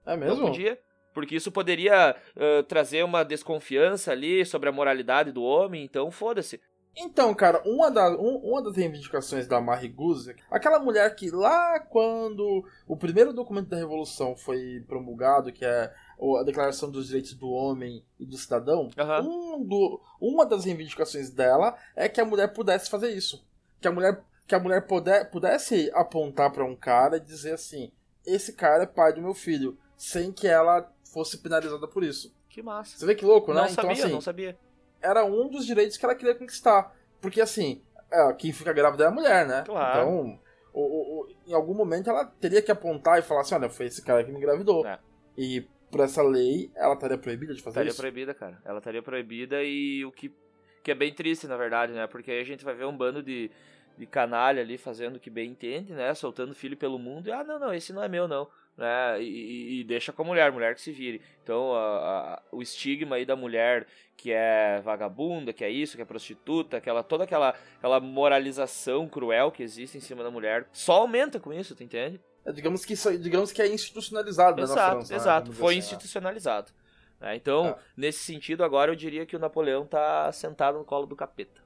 É 0.07 0.17
Não 0.17 0.27
mesmo? 0.27 0.47
podia. 0.47 0.79
Porque 1.13 1.37
isso 1.37 1.53
poderia 1.53 2.17
ãh, 2.37 2.63
trazer 2.67 3.05
uma 3.05 3.25
desconfiança 3.25 4.11
ali 4.11 4.45
sobre 4.45 4.69
a 4.69 4.73
moralidade 4.73 5.31
do 5.31 5.43
homem, 5.45 5.85
então 5.85 6.11
foda-se. 6.11 6.61
Então, 6.97 7.35
cara, 7.35 7.61
uma, 7.67 7.91
da, 7.91 8.09
um- 8.11 8.37
uma 8.39 8.63
das 8.63 8.77
reivindicações 8.77 9.49
da 9.49 9.61
Marie 9.61 9.89
Guzek, 9.89 10.41
aquela 10.51 10.79
mulher 10.79 11.13
que 11.17 11.29
lá 11.31 11.81
quando 11.81 12.65
o 12.87 12.97
primeiro 12.97 13.33
documento 13.33 13.69
da 13.69 13.77
Revolução 13.77 14.37
foi 14.37 14.81
promulgado, 14.87 15.53
que 15.53 15.65
é 15.65 15.93
a 16.39 16.43
Declaração 16.43 16.91
dos 16.91 17.07
Direitos 17.07 17.35
do 17.35 17.49
Homem 17.51 18.05
e 18.19 18.25
do 18.27 18.37
Cidadão, 18.37 18.89
Aham. 18.99 19.21
um 19.23 19.63
do- 19.65 20.01
uma 20.21 20.47
das 20.47 20.65
reivindicações 20.65 21.31
dela 21.31 21.77
é 21.97 22.09
que 22.09 22.21
a 22.21 22.25
mulher 22.25 22.53
pudesse 22.53 22.89
fazer 22.91 23.11
isso. 23.13 23.45
Que 23.81 23.89
a 23.89 23.93
mulher, 23.93 24.23
que 24.47 24.55
a 24.55 24.61
mulher 24.61 24.87
puder, 24.87 25.31
pudesse 25.31 25.91
apontar 25.95 26.51
pra 26.53 26.65
um 26.65 26.75
cara 26.77 27.17
e 27.17 27.21
dizer 27.21 27.55
assim: 27.55 27.91
esse 28.27 28.53
cara 28.55 28.85
é 28.85 28.87
pai 28.87 29.13
do 29.13 29.21
meu 29.23 29.35
filho, 29.35 29.77
sem 29.97 30.33
que 30.33 30.47
ela 30.47 30.91
fosse 31.13 31.39
penalizada 31.39 31.87
por 31.87 32.03
isso. 32.03 32.35
Que 32.49 32.63
massa. 32.63 32.97
Você 32.97 33.05
vê 33.07 33.15
que 33.15 33.25
louco, 33.25 33.53
né? 33.53 33.63
Não 33.63 33.69
então, 33.69 33.85
sabia, 33.85 34.05
assim, 34.05 34.13
não 34.13 34.21
sabia. 34.21 34.59
era 35.03 35.25
um 35.25 35.49
dos 35.49 35.67
direitos 35.67 35.97
que 35.97 36.05
ela 36.05 36.15
queria 36.15 36.35
conquistar. 36.35 36.95
Porque 37.21 37.41
assim, 37.41 37.83
é, 38.11 38.33
quem 38.35 38.53
fica 38.53 38.73
grávida 38.73 39.05
é 39.05 39.07
a 39.09 39.11
mulher, 39.11 39.47
né? 39.47 39.63
Claro. 39.67 40.01
Então, 40.01 40.41
o- 40.73 40.81
o- 40.81 41.21
o- 41.23 41.29
em 41.47 41.53
algum 41.53 41.75
momento 41.75 42.09
ela 42.11 42.25
teria 42.25 42.63
que 42.63 42.71
apontar 42.71 43.19
e 43.19 43.23
falar 43.23 43.41
assim, 43.43 43.55
olha, 43.55 43.69
foi 43.69 43.87
esse 43.87 44.03
cara 44.03 44.23
que 44.25 44.31
me 44.31 44.39
engravidou. 44.39 44.87
É. 44.87 44.99
E 45.37 45.67
por 45.95 46.01
essa 46.03 46.23
lei, 46.25 46.73
ela 46.75 46.95
estaria 46.95 47.17
proibida 47.17 47.55
de 47.55 47.63
fazer 47.63 47.75
Estaria 47.75 47.91
isso? 47.91 48.01
proibida, 48.01 48.35
cara. 48.35 48.61
Ela 48.65 48.79
estaria 48.79 49.01
proibida 49.01 49.63
e 49.63 50.05
o 50.05 50.11
que, 50.11 50.35
que 50.83 50.91
é 50.91 50.95
bem 50.95 51.15
triste, 51.15 51.47
na 51.47 51.57
verdade, 51.57 51.93
né? 51.93 52.05
Porque 52.09 52.33
aí 52.33 52.41
a 52.41 52.45
gente 52.45 52.65
vai 52.65 52.75
ver 52.75 52.85
um 52.85 52.97
bando 52.97 53.23
de, 53.23 53.49
de 53.97 54.05
canalha 54.05 54.61
ali 54.61 54.77
fazendo 54.77 55.15
o 55.17 55.21
que 55.21 55.31
bem 55.31 55.51
entende, 55.51 55.93
né? 55.93 56.13
Soltando 56.13 56.53
filho 56.53 56.77
pelo 56.77 56.99
mundo 56.99 57.29
e, 57.29 57.33
ah, 57.33 57.45
não, 57.45 57.61
não, 57.61 57.73
esse 57.73 57.93
não 57.93 58.03
é 58.03 58.09
meu, 58.09 58.27
não. 58.27 58.49
Né? 58.77 59.23
E, 59.23 59.81
e- 59.81 59.85
deixa 59.85 60.13
com 60.13 60.23
a 60.23 60.25
mulher, 60.25 60.51
mulher 60.51 60.75
que 60.75 60.81
se 60.81 60.91
vire. 60.91 61.21
Então, 61.43 61.73
a- 61.75 62.35
a- 62.35 62.43
o 62.51 62.61
estigma 62.61 63.17
aí 63.17 63.25
da 63.25 63.37
mulher 63.37 63.87
que 64.17 64.33
é 64.33 64.81
vagabunda, 64.83 65.53
que 65.53 65.65
é 65.65 65.71
isso, 65.71 65.95
que 65.97 66.03
é 66.03 66.05
prostituta, 66.05 66.77
aquela, 66.79 67.03
toda 67.03 67.23
aquela, 67.25 67.55
aquela 67.79 68.01
moralização 68.01 69.09
cruel 69.09 69.53
que 69.53 69.63
existe 69.63 69.97
em 69.99 70.01
cima 70.01 70.23
da 70.25 70.31
mulher, 70.31 70.69
só 70.73 70.95
aumenta 70.95 71.39
com 71.39 71.53
isso, 71.53 71.75
tu 71.77 71.83
entende? 71.85 72.21
É, 72.45 72.53
digamos, 72.53 72.85
que 72.85 72.95
digamos 73.19 73.53
que 73.53 73.63
é 73.63 73.69
institucionalizado 73.69 74.57
né, 74.57 74.63
na 74.67 74.73
Exato, 74.73 74.91
França. 74.97 75.13
né? 75.13 75.17
exato. 75.21 75.51
Dizer 75.51 75.61
Foi 75.61 75.73
assim, 75.75 75.79
né? 75.81 75.87
institucionalizado. 75.87 76.73
né? 77.21 77.37
Então, 77.37 77.67
É. 77.67 77.77
nesse 77.97 78.21
sentido, 78.25 78.65
agora 78.65 78.91
eu 78.91 78.97
diria 78.97 79.25
que 79.25 79.37
o 79.37 79.39
Napoleão 79.39 79.87
tá 79.87 80.31
sentado 80.33 80.79
no 80.79 80.85
colo 80.85 81.07
do 81.07 81.15
capeta. 81.17 81.63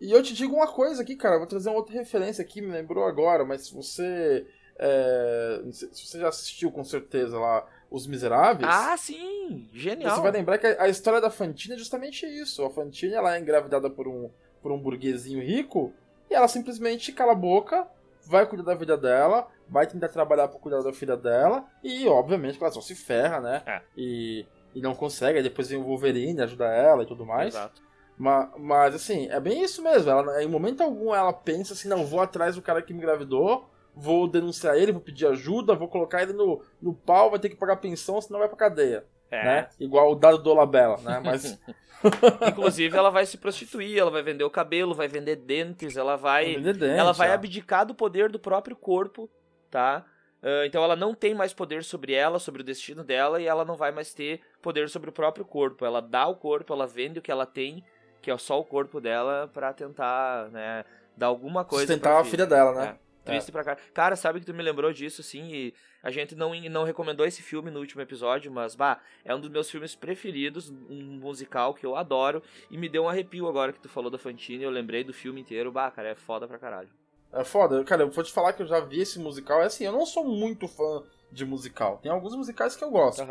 E 0.00 0.10
eu 0.12 0.22
te 0.22 0.34
digo 0.34 0.54
uma 0.54 0.66
coisa 0.66 1.02
aqui, 1.02 1.16
cara, 1.16 1.38
vou 1.38 1.46
trazer 1.46 1.70
uma 1.70 1.78
outra 1.78 1.94
referência 1.94 2.42
aqui, 2.42 2.60
me 2.60 2.72
lembrou 2.72 3.04
agora, 3.06 3.44
mas 3.44 3.66
se 3.68 3.74
você. 3.74 4.46
É, 4.78 5.62
se 5.70 6.06
você 6.06 6.18
já 6.20 6.28
assistiu 6.28 6.70
com 6.70 6.84
certeza 6.84 7.38
lá 7.38 7.66
Os 7.90 8.06
Miseráveis. 8.06 8.68
Ah, 8.70 8.96
sim! 8.96 9.68
Genial! 9.72 10.16
Você 10.16 10.22
vai 10.22 10.32
lembrar 10.32 10.58
que 10.58 10.66
a 10.66 10.82
a 10.82 10.88
história 10.88 11.20
da 11.20 11.30
Fantine 11.30 11.74
é 11.74 11.78
justamente 11.78 12.26
isso. 12.26 12.64
A 12.64 12.70
Fantine 12.70 13.14
ela 13.14 13.36
é 13.36 13.40
engravidada 13.40 13.88
por 13.88 14.08
um, 14.08 14.30
por 14.62 14.72
um 14.72 14.78
burguesinho 14.78 15.42
rico 15.42 15.92
e 16.30 16.34
ela 16.34 16.48
simplesmente 16.48 17.12
cala 17.12 17.32
a 17.32 17.36
boca, 17.36 17.86
vai 18.24 18.46
cuidar 18.46 18.64
da 18.64 18.74
vida 18.74 18.96
dela, 18.96 19.46
vai 19.68 19.86
tentar 19.86 20.08
trabalhar 20.08 20.48
pra 20.48 20.58
cuidar 20.58 20.82
da 20.82 20.92
filha 20.92 21.16
dela, 21.16 21.64
e 21.82 22.06
obviamente 22.08 22.56
que 22.56 22.64
ela 22.64 22.72
só 22.72 22.80
se 22.80 22.94
ferra, 22.94 23.40
né? 23.40 23.62
É. 23.66 23.82
E, 23.96 24.46
e 24.74 24.80
não 24.80 24.94
consegue, 24.94 25.38
aí 25.38 25.42
depois 25.42 25.68
vem 25.68 25.78
o 25.78 25.84
Wolverine 25.84 26.40
ajuda 26.40 26.66
ela 26.66 27.02
e 27.02 27.06
tudo 27.06 27.26
mais. 27.26 27.54
Exato. 27.54 27.82
Mas, 28.16 28.48
mas 28.58 28.94
assim, 28.94 29.28
é 29.30 29.40
bem 29.40 29.62
isso 29.62 29.82
mesmo. 29.82 30.10
Ela, 30.10 30.42
em 30.42 30.48
momento 30.48 30.82
algum 30.82 31.14
ela 31.14 31.32
pensa 31.32 31.72
assim, 31.72 31.88
não, 31.88 32.06
vou 32.06 32.20
atrás 32.20 32.54
do 32.54 32.62
cara 32.62 32.82
que 32.82 32.92
me 32.92 32.98
engravidou, 33.00 33.68
vou 33.94 34.28
denunciar 34.28 34.76
ele, 34.76 34.92
vou 34.92 35.00
pedir 35.00 35.26
ajuda, 35.26 35.74
vou 35.74 35.88
colocar 35.88 36.22
ele 36.22 36.32
no, 36.32 36.62
no 36.80 36.94
pau, 36.94 37.30
vai 37.30 37.38
ter 37.38 37.48
que 37.48 37.56
pagar 37.56 37.76
pensão, 37.76 38.20
senão 38.20 38.40
vai 38.40 38.48
pra 38.48 38.56
cadeia. 38.56 39.04
É. 39.30 39.44
Né? 39.44 39.68
Igual 39.80 40.12
o 40.12 40.14
dado 40.14 40.38
do 40.38 40.50
Olabella, 40.50 40.98
né? 40.98 41.20
Mas 41.24 41.58
Inclusive, 42.50 42.96
ela 42.96 43.10
vai 43.10 43.24
se 43.26 43.38
prostituir, 43.38 43.98
ela 43.98 44.10
vai 44.10 44.22
vender 44.22 44.44
o 44.44 44.50
cabelo, 44.50 44.94
vai 44.94 45.08
vender 45.08 45.36
dentes, 45.36 45.96
ela 45.96 46.16
vai. 46.16 46.56
Vender 46.56 46.74
dente, 46.74 46.98
ela 46.98 47.12
vai 47.12 47.30
ó. 47.30 47.34
abdicar 47.34 47.86
do 47.86 47.94
poder 47.94 48.28
do 48.30 48.38
próprio 48.38 48.76
corpo, 48.76 49.30
tá? 49.70 50.04
Ah, 50.42 50.66
então 50.66 50.82
ela 50.82 50.96
não 50.96 51.14
tem 51.14 51.34
mais 51.34 51.52
poder 51.52 51.84
sobre 51.84 52.12
ela, 52.12 52.38
sobre 52.38 52.62
o 52.62 52.64
destino 52.64 53.04
dela, 53.04 53.40
e 53.40 53.46
ela 53.46 53.64
não 53.64 53.76
vai 53.76 53.92
mais 53.92 54.12
ter 54.12 54.40
poder 54.60 54.88
sobre 54.88 55.08
o 55.08 55.12
próprio 55.12 55.44
corpo. 55.44 55.84
Ela 55.84 56.02
dá 56.02 56.26
o 56.26 56.34
corpo, 56.34 56.72
ela 56.72 56.86
vende 56.86 57.20
o 57.20 57.22
que 57.22 57.30
ela 57.30 57.46
tem, 57.46 57.84
que 58.20 58.30
é 58.30 58.36
só 58.36 58.58
o 58.58 58.64
corpo 58.64 59.00
dela, 59.00 59.48
pra 59.52 59.72
tentar, 59.72 60.50
né, 60.50 60.84
dar 61.16 61.28
alguma 61.28 61.64
coisa. 61.64 61.86
sustentar 61.86 62.10
pra 62.10 62.20
a 62.20 62.24
filha 62.24 62.46
dela, 62.46 62.72
né? 62.74 62.86
É. 62.98 63.11
Triste 63.24 63.52
pra 63.52 63.62
cara. 63.62 63.78
Cara, 63.94 64.16
sabe 64.16 64.40
que 64.40 64.46
tu 64.46 64.54
me 64.54 64.62
lembrou 64.62 64.92
disso, 64.92 65.20
assim, 65.20 65.48
e 65.52 65.74
a 66.02 66.10
gente 66.10 66.34
não, 66.34 66.52
não 66.68 66.84
recomendou 66.84 67.24
esse 67.24 67.42
filme 67.42 67.70
no 67.70 67.78
último 67.78 68.02
episódio, 68.02 68.50
mas, 68.50 68.74
bah, 68.74 69.00
é 69.24 69.34
um 69.34 69.40
dos 69.40 69.50
meus 69.50 69.70
filmes 69.70 69.94
preferidos, 69.94 70.70
um 70.70 71.18
musical 71.20 71.72
que 71.74 71.86
eu 71.86 71.96
adoro, 71.96 72.42
e 72.70 72.76
me 72.76 72.88
deu 72.88 73.04
um 73.04 73.08
arrepio 73.08 73.46
agora 73.46 73.72
que 73.72 73.80
tu 73.80 73.88
falou 73.88 74.10
da 74.10 74.18
Fantine, 74.18 74.64
eu 74.64 74.70
lembrei 74.70 75.04
do 75.04 75.12
filme 75.12 75.40
inteiro, 75.40 75.70
bah, 75.70 75.90
cara, 75.90 76.08
é 76.08 76.14
foda 76.14 76.48
pra 76.48 76.58
caralho. 76.58 76.88
É 77.32 77.42
foda. 77.42 77.82
Cara, 77.84 78.02
eu 78.02 78.10
vou 78.10 78.22
te 78.22 78.30
falar 78.30 78.52
que 78.52 78.62
eu 78.62 78.66
já 78.66 78.78
vi 78.80 79.00
esse 79.00 79.18
musical. 79.18 79.62
É 79.62 79.66
assim, 79.66 79.84
eu 79.84 79.92
não 79.92 80.04
sou 80.04 80.22
muito 80.24 80.68
fã 80.68 81.02
de 81.30 81.46
musical. 81.46 81.98
Tem 82.02 82.12
alguns 82.12 82.36
musicais 82.36 82.76
que 82.76 82.84
eu 82.84 82.90
gosto. 82.90 83.22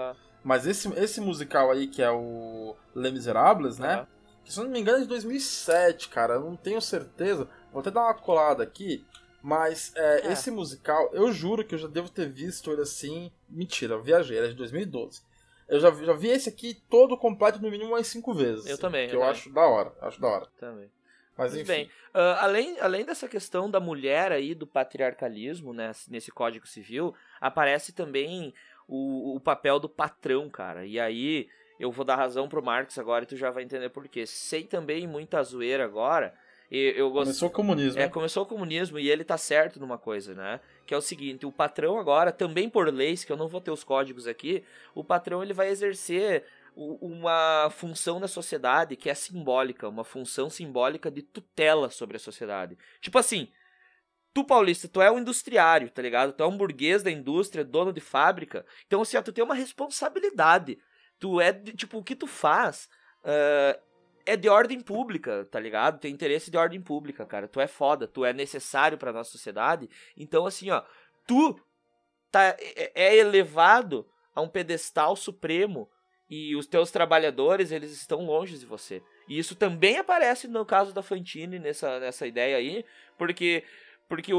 Mas 0.44 0.66
esse, 0.66 0.92
esse 0.96 1.22
musical 1.22 1.70
aí, 1.70 1.88
que 1.88 2.02
é 2.02 2.10
o 2.10 2.76
Les 2.96 3.14
Miserables, 3.14 3.78
né? 3.78 4.08
Que 4.44 4.52
se 4.52 4.60
eu 4.60 4.64
não 4.64 4.72
me 4.72 4.80
engano 4.80 4.98
é 4.98 5.02
de 5.02 5.08
2007, 5.08 6.10
cara. 6.10 6.34
Eu 6.34 6.42
não 6.42 6.56
tenho 6.56 6.82
certeza. 6.82 7.48
Vou 7.72 7.82
até 7.82 7.92
dar 7.92 8.02
uma 8.02 8.14
colada 8.16 8.64
aqui. 8.64 9.06
Mas 9.42 9.92
é, 9.96 10.28
É. 10.28 10.32
esse 10.34 10.52
musical, 10.52 11.10
eu 11.14 11.32
juro 11.32 11.64
que 11.66 11.74
eu 11.76 11.80
já 11.80 11.88
devo 11.88 12.10
ter 12.10 12.28
visto 12.30 12.72
ele 12.72 12.82
assim. 12.82 13.32
Mentira, 13.50 13.96
eu 13.96 14.02
viajei, 14.04 14.38
é 14.38 14.48
de 14.48 14.54
2012. 14.54 15.22
Eu 15.68 15.80
já, 15.80 15.90
vi- 15.90 16.06
já 16.06 16.14
vi 16.14 16.28
esse 16.30 16.50
aqui 16.50 16.76
todo 16.90 17.18
completo 17.18 17.62
no 17.62 17.72
mínimo 17.72 17.92
umas 17.92 18.06
cinco 18.08 18.34
vezes. 18.34 18.66
Eu 18.66 18.74
assim, 18.74 18.82
também, 18.82 19.08
Que 19.08 19.16
eu 19.16 19.20
eu 19.20 19.26
também. 19.26 19.40
acho 19.40 19.50
da 19.54 19.62
hora. 19.66 19.94
Acho 20.02 20.20
da 20.22 20.28
hora. 20.28 20.48
Também. 20.60 20.92
Mas 21.38 21.54
enfim. 21.56 21.64
bem. 21.66 21.92
Ah, 22.14 22.44
além, 22.44 22.78
além 22.80 23.06
dessa 23.06 23.28
questão 23.28 23.72
da 23.72 23.80
mulher 23.80 24.32
aí, 24.32 24.54
do 24.54 24.68
patriarcalismo, 24.68 25.74
né, 25.74 25.92
nesse 26.10 26.30
Código 26.32 26.68
Civil, 26.68 27.16
aparece 27.40 27.94
também 27.94 28.54
o, 28.88 29.36
o 29.36 29.40
papel 29.40 29.80
do 29.80 29.88
patrão, 29.90 30.50
cara. 30.50 30.86
E 30.86 31.00
aí 31.00 31.48
eu 31.80 31.90
vou 31.92 32.06
dar 32.06 32.16
razão 32.18 32.48
pro 32.50 32.62
Marx 32.62 32.98
agora 33.00 33.24
e 33.24 33.28
tu 33.28 33.36
já 33.38 33.50
vai 33.50 33.64
entender 33.64 33.90
por 33.90 34.08
quê. 34.08 34.28
Sei 34.28 34.66
também 34.66 35.08
muita 35.08 35.42
zoeira 35.42 35.84
agora. 35.86 36.34
E 36.72 36.93
Eu 36.95 37.11
gosto. 37.11 37.26
Começou 37.26 37.49
o 37.49 37.52
comunismo. 37.52 38.02
É, 38.02 38.07
começou 38.07 38.43
o 38.43 38.45
comunismo 38.45 38.98
e 38.98 39.10
ele 39.10 39.26
tá 39.26 39.38
certo 39.38 39.77
numa 39.77 39.98
coisa, 39.98 40.34
né? 40.34 40.61
Que 40.88 40.93
é 40.93 40.98
o 40.98 41.02
seguinte, 41.02 41.45
o 41.45 41.52
patrão 41.52 41.99
agora, 41.99 42.31
também 42.31 42.69
por 42.69 42.91
leis, 42.91 43.26
que 43.26 43.31
eu 43.31 43.35
não 43.35 43.49
vou 43.49 43.60
ter 43.60 43.72
os 43.72 43.84
códigos 43.84 44.26
aqui, 44.26 44.64
o 44.95 45.03
patrão 45.03 45.43
ele 45.43 45.53
vai 45.53 45.68
exercer 45.68 46.45
uma 46.73 47.69
função 47.69 48.18
na 48.18 48.30
sociedade 48.30 48.95
que 48.95 49.10
é 49.10 49.14
simbólica, 49.14 49.89
uma 49.89 50.06
função 50.06 50.49
simbólica 50.49 51.11
de 51.11 51.22
tutela 51.22 51.89
sobre 51.89 52.15
a 52.15 52.19
sociedade. 52.19 52.77
Tipo 53.02 53.19
assim, 53.19 53.49
tu 54.34 54.45
paulista, 54.45 54.88
tu 54.88 55.02
é 55.02 55.11
um 55.11 55.19
industriário, 55.19 55.89
tá 55.89 56.02
ligado? 56.02 56.31
Tu 56.31 56.41
é 56.41 56.48
um 56.48 56.57
burguês 56.57 57.03
da 57.03 57.11
indústria, 57.11 57.65
dono 57.65 57.91
de 57.91 57.99
fábrica, 57.99 58.65
então 58.88 59.02
assim, 59.02 59.18
ó, 59.18 59.22
tu 59.22 59.34
tem 59.34 59.43
uma 59.43 59.53
responsabilidade. 59.53 60.80
Tu 61.19 61.41
é, 61.41 61.52
tipo, 61.52 61.98
o 61.98 62.03
que 62.03 62.15
tu 62.15 62.27
faz... 62.27 62.88
ah, 63.26 63.77
é 64.26 64.35
de 64.35 64.49
ordem 64.49 64.80
pública, 64.80 65.48
tá 65.52 65.60
ligado? 65.60 65.99
Tem 65.99 66.14
interesse 66.14 66.52
de 66.52 66.57
ordem 66.57 66.81
pública, 66.81 67.26
cara. 67.26 67.48
Tu 67.48 67.60
é 67.60 67.68
foda, 67.68 68.07
tu 68.07 68.23
é 68.26 68.34
necessário 68.34 68.98
pra 68.98 69.14
nossa 69.14 69.31
sociedade. 69.31 69.89
Então, 70.18 70.45
assim, 70.45 70.69
ó, 70.69 70.84
tu 71.27 71.60
tá, 72.31 72.56
é, 72.60 72.91
é 72.95 73.18
elevado 73.18 74.07
a 74.34 74.41
um 74.41 74.48
pedestal 74.48 75.15
supremo 75.15 75.89
e 76.30 76.56
os 76.56 76.65
teus 76.65 76.91
trabalhadores, 76.91 77.72
eles 77.72 77.91
estão 77.91 78.26
longe 78.26 78.57
de 78.57 78.65
você. 78.65 79.03
E 79.27 79.38
isso 79.38 79.53
também 79.53 79.98
aparece 79.98 80.48
no 80.48 80.65
caso 80.65 80.93
da 80.93 81.03
Fantine, 81.03 81.60
nessa, 81.60 81.99
nessa 81.99 82.26
ideia 82.26 82.56
aí, 82.56 82.85
porque 83.18 83.65
porque 84.12 84.34
o, 84.34 84.38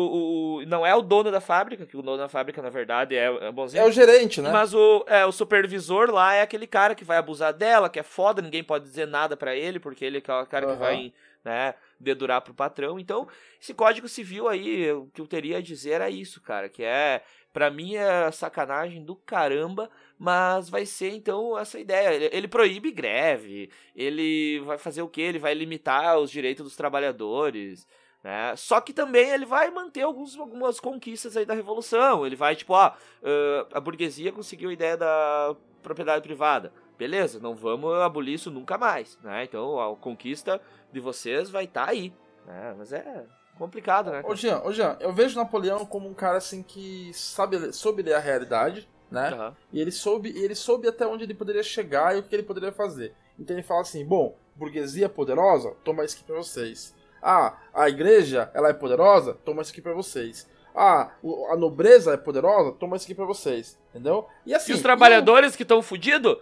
o- 0.59 0.67
não 0.67 0.85
é 0.85 0.95
o 0.95 1.01
dono 1.01 1.31
da 1.31 1.41
fábrica, 1.41 1.87
que 1.87 1.97
o 1.97 2.03
dono 2.03 2.19
da 2.19 2.29
fábrica, 2.29 2.61
na 2.61 2.69
verdade, 2.69 3.17
é, 3.17 3.25
é 3.25 3.51
bonzinho. 3.51 3.83
É 3.83 3.87
o 3.87 3.91
gerente, 3.91 4.43
né? 4.43 4.51
Mas 4.53 4.75
o, 4.75 5.03
é, 5.09 5.25
o 5.25 5.33
supervisor 5.33 6.11
lá 6.11 6.35
é 6.35 6.43
aquele 6.43 6.67
cara 6.67 6.95
que 6.95 7.03
vai 7.05 7.17
abusar 7.17 7.55
dela, 7.55 7.89
que 7.89 7.99
é 7.99 8.03
foda, 8.03 8.43
ninguém 8.43 8.63
pode 8.63 8.85
dizer 8.85 9.07
nada 9.07 9.35
pra 9.35 9.57
ele, 9.57 9.81
porque 9.81 10.05
ele 10.05 10.19
é 10.19 10.21
o 10.21 10.47
cara 10.47 10.67
que 10.67 10.73
Aham. 10.73 10.79
vai, 10.79 11.13
né, 11.43 11.75
dedurar 11.99 12.43
pro 12.43 12.53
patrão. 12.53 13.01
Então, 13.01 13.27
esse 13.59 13.73
código 13.73 14.07
civil 14.11 14.47
aí, 14.47 14.93
o 14.93 15.07
que 15.07 15.23
eu 15.23 15.27
teria 15.27 15.57
a 15.57 15.63
dizer 15.63 15.93
era 15.93 16.11
isso, 16.11 16.43
cara, 16.43 16.69
que 16.69 16.85
é, 16.85 17.23
pra 17.51 17.71
mim 17.71 17.95
é 17.97 18.31
sacanagem 18.31 19.03
do 19.03 19.17
caramba, 19.17 19.89
mas 20.19 20.69
vai 20.69 20.85
ser 20.85 21.15
então 21.15 21.59
essa 21.59 21.81
ideia. 21.81 22.13
Ele, 22.13 22.29
ele 22.31 22.47
proíbe 22.47 22.91
greve, 22.91 23.71
ele 23.97 24.61
vai 24.67 24.77
fazer 24.77 25.01
o 25.01 25.09
quê? 25.09 25.23
Ele 25.23 25.39
vai 25.39 25.55
limitar 25.55 26.19
os 26.19 26.31
direitos 26.31 26.63
dos 26.63 26.77
trabalhadores. 26.77 27.87
Né? 28.23 28.55
Só 28.57 28.81
que 28.81 28.93
também 28.93 29.31
ele 29.31 29.45
vai 29.45 29.71
manter 29.71 30.03
alguns, 30.03 30.39
algumas 30.39 30.79
conquistas 30.79 31.37
aí 31.37 31.45
da 31.45 31.55
revolução. 31.55 32.25
Ele 32.25 32.37
vai, 32.37 32.55
tipo, 32.55 32.73
ó, 32.73 32.93
ah, 33.25 33.67
a 33.73 33.81
burguesia 33.81 34.31
conseguiu 34.33 34.71
a 34.71 34.73
ideia 34.73 34.97
da 34.97 35.57
propriedade 35.83 36.23
privada. 36.23 36.73
Beleza, 36.97 37.41
não 37.41 37.55
vamos 37.55 37.93
abolir 37.95 38.35
isso 38.35 38.51
nunca 38.51 38.79
mais, 38.79 39.19
né? 39.23 39.43
Então 39.45 39.81
a 39.81 39.97
conquista 39.97 40.61
de 40.93 41.01
vocês 41.01 41.51
vai 41.51 41.65
estar 41.65 41.89
aí, 41.89 42.13
né? 42.47 42.75
Mas 42.79 42.93
é 42.93 43.27
complicado, 43.59 44.13
né? 44.13 44.23
Ô? 44.25 44.37
Jean, 44.37 44.63
ô 44.63 44.73
Jean, 44.73 44.97
eu 45.01 45.13
vejo 45.13 45.37
Napoleão 45.37 45.85
como 45.85 46.09
um 46.09 46.15
cara 46.15 46.39
assim 46.39 46.63
que 46.63 47.11
sabe, 47.13 47.73
soube 47.73 48.03
ler 48.03 48.15
a 48.15 48.21
realidade, 48.21 48.89
né? 49.11 49.31
Aham. 49.31 49.57
E 49.73 49.81
ele 49.81 49.91
soube, 49.91 50.31
e 50.31 50.45
ele 50.45 50.55
soube 50.55 50.87
até 50.87 51.05
onde 51.05 51.25
ele 51.25 51.35
poderia 51.35 51.63
chegar 51.63 52.15
e 52.15 52.21
o 52.21 52.23
que 52.23 52.35
ele 52.35 52.45
poderia 52.45 52.71
fazer. 52.71 53.15
Então 53.37 53.57
ele 53.57 53.65
fala 53.65 53.81
assim: 53.81 54.07
bom, 54.07 54.37
burguesia 54.55 55.09
poderosa, 55.09 55.75
toma 55.83 56.05
isso 56.05 56.17
aqui 56.17 56.25
pra 56.25 56.37
vocês. 56.37 56.95
Ah, 57.23 57.57
a 57.73 57.89
igreja, 57.89 58.51
ela 58.53 58.69
é 58.69 58.73
poderosa, 58.73 59.35
toma 59.45 59.63
isso 59.63 59.71
aqui 59.71 59.81
pra 59.81 59.93
vocês. 59.95 60.47
Ah, 60.75 61.11
a 61.51 61.57
nobreza 61.57 62.15
é 62.15 62.17
poderosa, 62.17 62.73
toma 62.73 62.97
isso 62.97 63.05
aqui 63.05 63.15
pra 63.15 63.25
vocês. 63.27 63.79
Entendeu? 63.91 64.27
E 64.45 64.55
assim. 64.55 64.73
E 64.73 64.75
os 64.75 64.81
trabalhadores 64.83 65.55
que 65.55 65.63
estão 65.63 65.83
fudidos, 65.83 66.37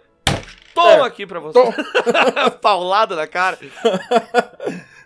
toma 0.73 0.89
É, 0.89 1.01
aqui 1.01 1.27
pra 1.27 1.39
você. 1.39 1.61
Tom- 1.61 1.73
Paulada 2.61 3.15
na 3.15 3.27
cara. 3.27 3.57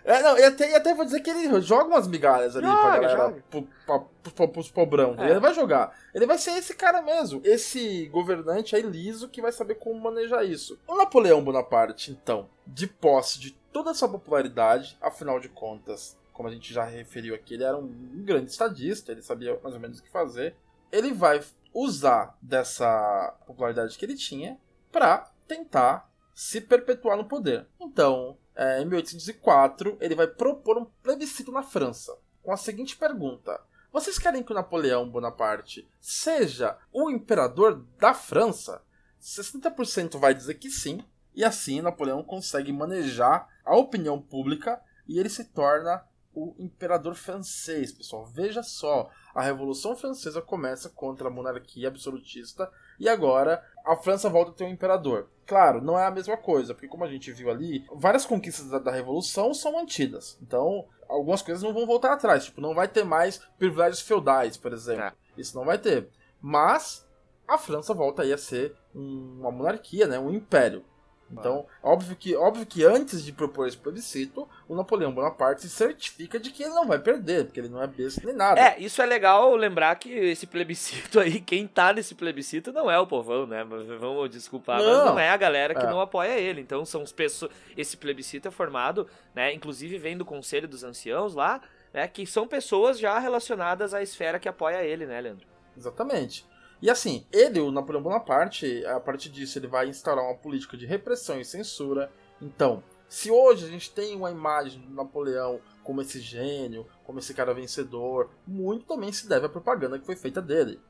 É, 0.08 0.22
não, 0.22 0.38
e 0.38 0.44
até, 0.44 0.70
e 0.70 0.74
até 0.76 0.94
vou 0.94 1.04
dizer 1.04 1.18
que 1.18 1.28
ele 1.28 1.60
joga 1.60 1.86
umas 1.86 2.06
migalhas 2.06 2.54
ali 2.56 2.64
pra 2.64 2.76
Joga, 2.76 2.90
galera, 3.00 3.16
joga. 3.16 3.44
pro, 3.50 3.62
pra, 3.84 3.98
pro, 4.36 4.48
pros 4.50 4.70
pobrão. 4.70 5.16
É. 5.18 5.30
Ele 5.30 5.40
vai 5.40 5.52
jogar. 5.52 5.92
Ele 6.14 6.26
vai 6.26 6.38
ser 6.38 6.52
esse 6.52 6.74
cara 6.76 7.02
mesmo. 7.02 7.40
Esse 7.42 8.06
governante 8.06 8.76
aí 8.76 8.82
liso 8.82 9.28
que 9.28 9.42
vai 9.42 9.50
saber 9.50 9.74
como 9.74 9.98
manejar 10.00 10.44
isso. 10.44 10.78
O 10.86 10.94
Napoleão 10.94 11.42
Bonaparte, 11.42 12.12
então, 12.12 12.48
de 12.64 12.86
posse 12.86 13.40
de 13.40 13.58
toda 13.76 13.90
essa 13.90 14.08
popularidade, 14.08 14.96
afinal 15.02 15.38
de 15.38 15.50
contas, 15.50 16.16
como 16.32 16.48
a 16.48 16.50
gente 16.50 16.72
já 16.72 16.82
referiu 16.82 17.34
aqui, 17.34 17.52
ele 17.52 17.64
era 17.64 17.76
um 17.76 17.86
grande 18.24 18.50
estadista, 18.50 19.12
ele 19.12 19.20
sabia 19.20 19.60
mais 19.62 19.74
ou 19.74 19.80
menos 19.80 19.98
o 19.98 20.02
que 20.02 20.08
fazer. 20.08 20.56
Ele 20.90 21.12
vai 21.12 21.44
usar 21.74 22.38
dessa 22.40 23.36
popularidade 23.46 23.98
que 23.98 24.02
ele 24.06 24.14
tinha 24.14 24.58
pra 24.90 25.30
tentar 25.46 26.10
se 26.34 26.58
perpetuar 26.58 27.18
no 27.18 27.26
poder. 27.26 27.66
Então, 27.78 28.38
é, 28.54 28.80
em 28.80 28.86
1804, 28.86 29.98
ele 30.00 30.14
vai 30.14 30.26
propor 30.26 30.78
um 30.78 30.86
plebiscito 31.02 31.52
na 31.52 31.62
França, 31.62 32.16
com 32.42 32.52
a 32.54 32.56
seguinte 32.56 32.96
pergunta: 32.96 33.60
Vocês 33.92 34.18
querem 34.18 34.42
que 34.42 34.52
o 34.52 34.54
Napoleão 34.54 35.06
Bonaparte 35.06 35.86
seja 36.00 36.78
o 36.90 37.10
imperador 37.10 37.84
da 37.98 38.14
França? 38.14 38.82
60% 39.20 40.18
vai 40.18 40.32
dizer 40.32 40.54
que 40.54 40.70
sim, 40.70 41.04
e 41.34 41.44
assim 41.44 41.82
Napoleão 41.82 42.22
consegue 42.22 42.72
manejar 42.72 43.54
a 43.66 43.76
opinião 43.76 44.20
pública 44.20 44.80
e 45.06 45.18
ele 45.18 45.28
se 45.28 45.44
torna 45.44 46.02
o 46.34 46.54
imperador 46.58 47.14
francês, 47.14 47.92
pessoal. 47.92 48.26
Veja 48.26 48.62
só, 48.62 49.10
a 49.34 49.42
Revolução 49.42 49.96
Francesa 49.96 50.42
começa 50.42 50.90
contra 50.90 51.28
a 51.28 51.30
monarquia 51.30 51.88
absolutista 51.88 52.70
e 53.00 53.08
agora 53.08 53.64
a 53.86 53.96
França 53.96 54.28
volta 54.28 54.50
a 54.50 54.54
ter 54.54 54.64
um 54.64 54.68
imperador. 54.70 55.28
Claro, 55.46 55.80
não 55.80 55.98
é 55.98 56.04
a 56.04 56.10
mesma 56.10 56.36
coisa, 56.36 56.74
porque 56.74 56.88
como 56.88 57.04
a 57.04 57.08
gente 57.10 57.32
viu 57.32 57.50
ali, 57.50 57.86
várias 57.92 58.26
conquistas 58.26 58.68
da, 58.68 58.78
da 58.78 58.90
Revolução 58.90 59.54
são 59.54 59.72
mantidas. 59.72 60.38
Então, 60.42 60.86
algumas 61.08 61.40
coisas 61.40 61.62
não 61.62 61.72
vão 61.72 61.86
voltar 61.86 62.12
atrás. 62.12 62.44
Tipo, 62.44 62.60
não 62.60 62.74
vai 62.74 62.88
ter 62.88 63.04
mais 63.04 63.38
privilégios 63.58 64.00
feudais, 64.02 64.56
por 64.58 64.72
exemplo. 64.74 65.04
É. 65.04 65.12
Isso 65.38 65.56
não 65.56 65.64
vai 65.64 65.78
ter. 65.78 66.08
Mas 66.40 67.06
a 67.48 67.56
França 67.56 67.94
volta 67.94 68.22
aí 68.22 68.32
a 68.32 68.38
ser 68.38 68.76
um- 68.94 69.38
uma 69.40 69.50
monarquia, 69.50 70.06
né? 70.06 70.18
um 70.18 70.30
império. 70.32 70.84
Então, 71.30 71.66
óbvio 71.82 72.14
que, 72.14 72.36
óbvio 72.36 72.64
que 72.64 72.84
antes 72.84 73.24
de 73.24 73.32
propor 73.32 73.66
esse 73.66 73.76
plebiscito, 73.76 74.48
o 74.68 74.76
Napoleão 74.76 75.12
Bonaparte 75.12 75.62
se 75.62 75.68
certifica 75.68 76.38
de 76.38 76.50
que 76.50 76.62
ele 76.62 76.72
não 76.72 76.86
vai 76.86 77.00
perder, 77.00 77.44
porque 77.44 77.58
ele 77.58 77.68
não 77.68 77.82
é 77.82 77.86
besta 77.86 78.20
nem 78.24 78.34
nada. 78.34 78.60
É, 78.60 78.78
isso 78.78 79.02
é 79.02 79.06
legal 79.06 79.54
lembrar 79.56 79.96
que 79.96 80.08
esse 80.08 80.46
plebiscito 80.46 81.18
aí, 81.20 81.40
quem 81.40 81.66
tá 81.66 81.92
nesse 81.92 82.14
plebiscito 82.14 82.72
não 82.72 82.88
é 82.88 82.98
o 82.98 83.06
povão, 83.06 83.44
né? 83.46 83.64
Vamos 83.64 84.30
desculpar, 84.30 84.80
não. 84.80 84.86
mas 84.86 85.06
não 85.06 85.18
é 85.18 85.30
a 85.30 85.36
galera 85.36 85.74
que 85.74 85.84
é. 85.84 85.90
não 85.90 86.00
apoia 86.00 86.38
ele. 86.38 86.60
Então, 86.60 86.84
são 86.84 87.02
as 87.02 87.12
pessoas. 87.12 87.50
Esse 87.76 87.96
plebiscito 87.96 88.46
é 88.46 88.50
formado, 88.50 89.08
né? 89.34 89.52
Inclusive 89.52 89.98
vem 89.98 90.16
do 90.16 90.24
Conselho 90.24 90.68
dos 90.68 90.84
Anciãos 90.84 91.34
lá, 91.34 91.60
né? 91.92 92.06
Que 92.06 92.24
são 92.24 92.46
pessoas 92.46 93.00
já 93.00 93.18
relacionadas 93.18 93.92
à 93.92 94.00
esfera 94.00 94.38
que 94.38 94.48
apoia 94.48 94.84
ele, 94.84 95.06
né, 95.06 95.20
Leandro? 95.20 95.46
Exatamente. 95.76 96.46
E 96.80 96.90
assim, 96.90 97.24
ele, 97.32 97.60
o 97.60 97.70
Napoleão 97.70 98.02
Bonaparte, 98.02 98.84
a 98.86 99.00
partir 99.00 99.30
disso, 99.30 99.58
ele 99.58 99.66
vai 99.66 99.88
instaurar 99.88 100.24
uma 100.24 100.34
política 100.34 100.76
de 100.76 100.86
repressão 100.86 101.40
e 101.40 101.44
censura. 101.44 102.10
Então, 102.40 102.82
se 103.08 103.30
hoje 103.30 103.64
a 103.64 103.68
gente 103.68 103.90
tem 103.90 104.14
uma 104.14 104.30
imagem 104.30 104.80
do 104.80 104.94
Napoleão 104.94 105.60
como 105.82 106.02
esse 106.02 106.20
gênio, 106.20 106.86
como 107.04 107.18
esse 107.18 107.32
cara 107.32 107.54
vencedor, 107.54 108.30
muito 108.46 108.84
também 108.84 109.12
se 109.12 109.28
deve 109.28 109.46
à 109.46 109.48
propaganda 109.48 109.98
que 109.98 110.06
foi 110.06 110.16
feita 110.16 110.42
dele. 110.42 110.80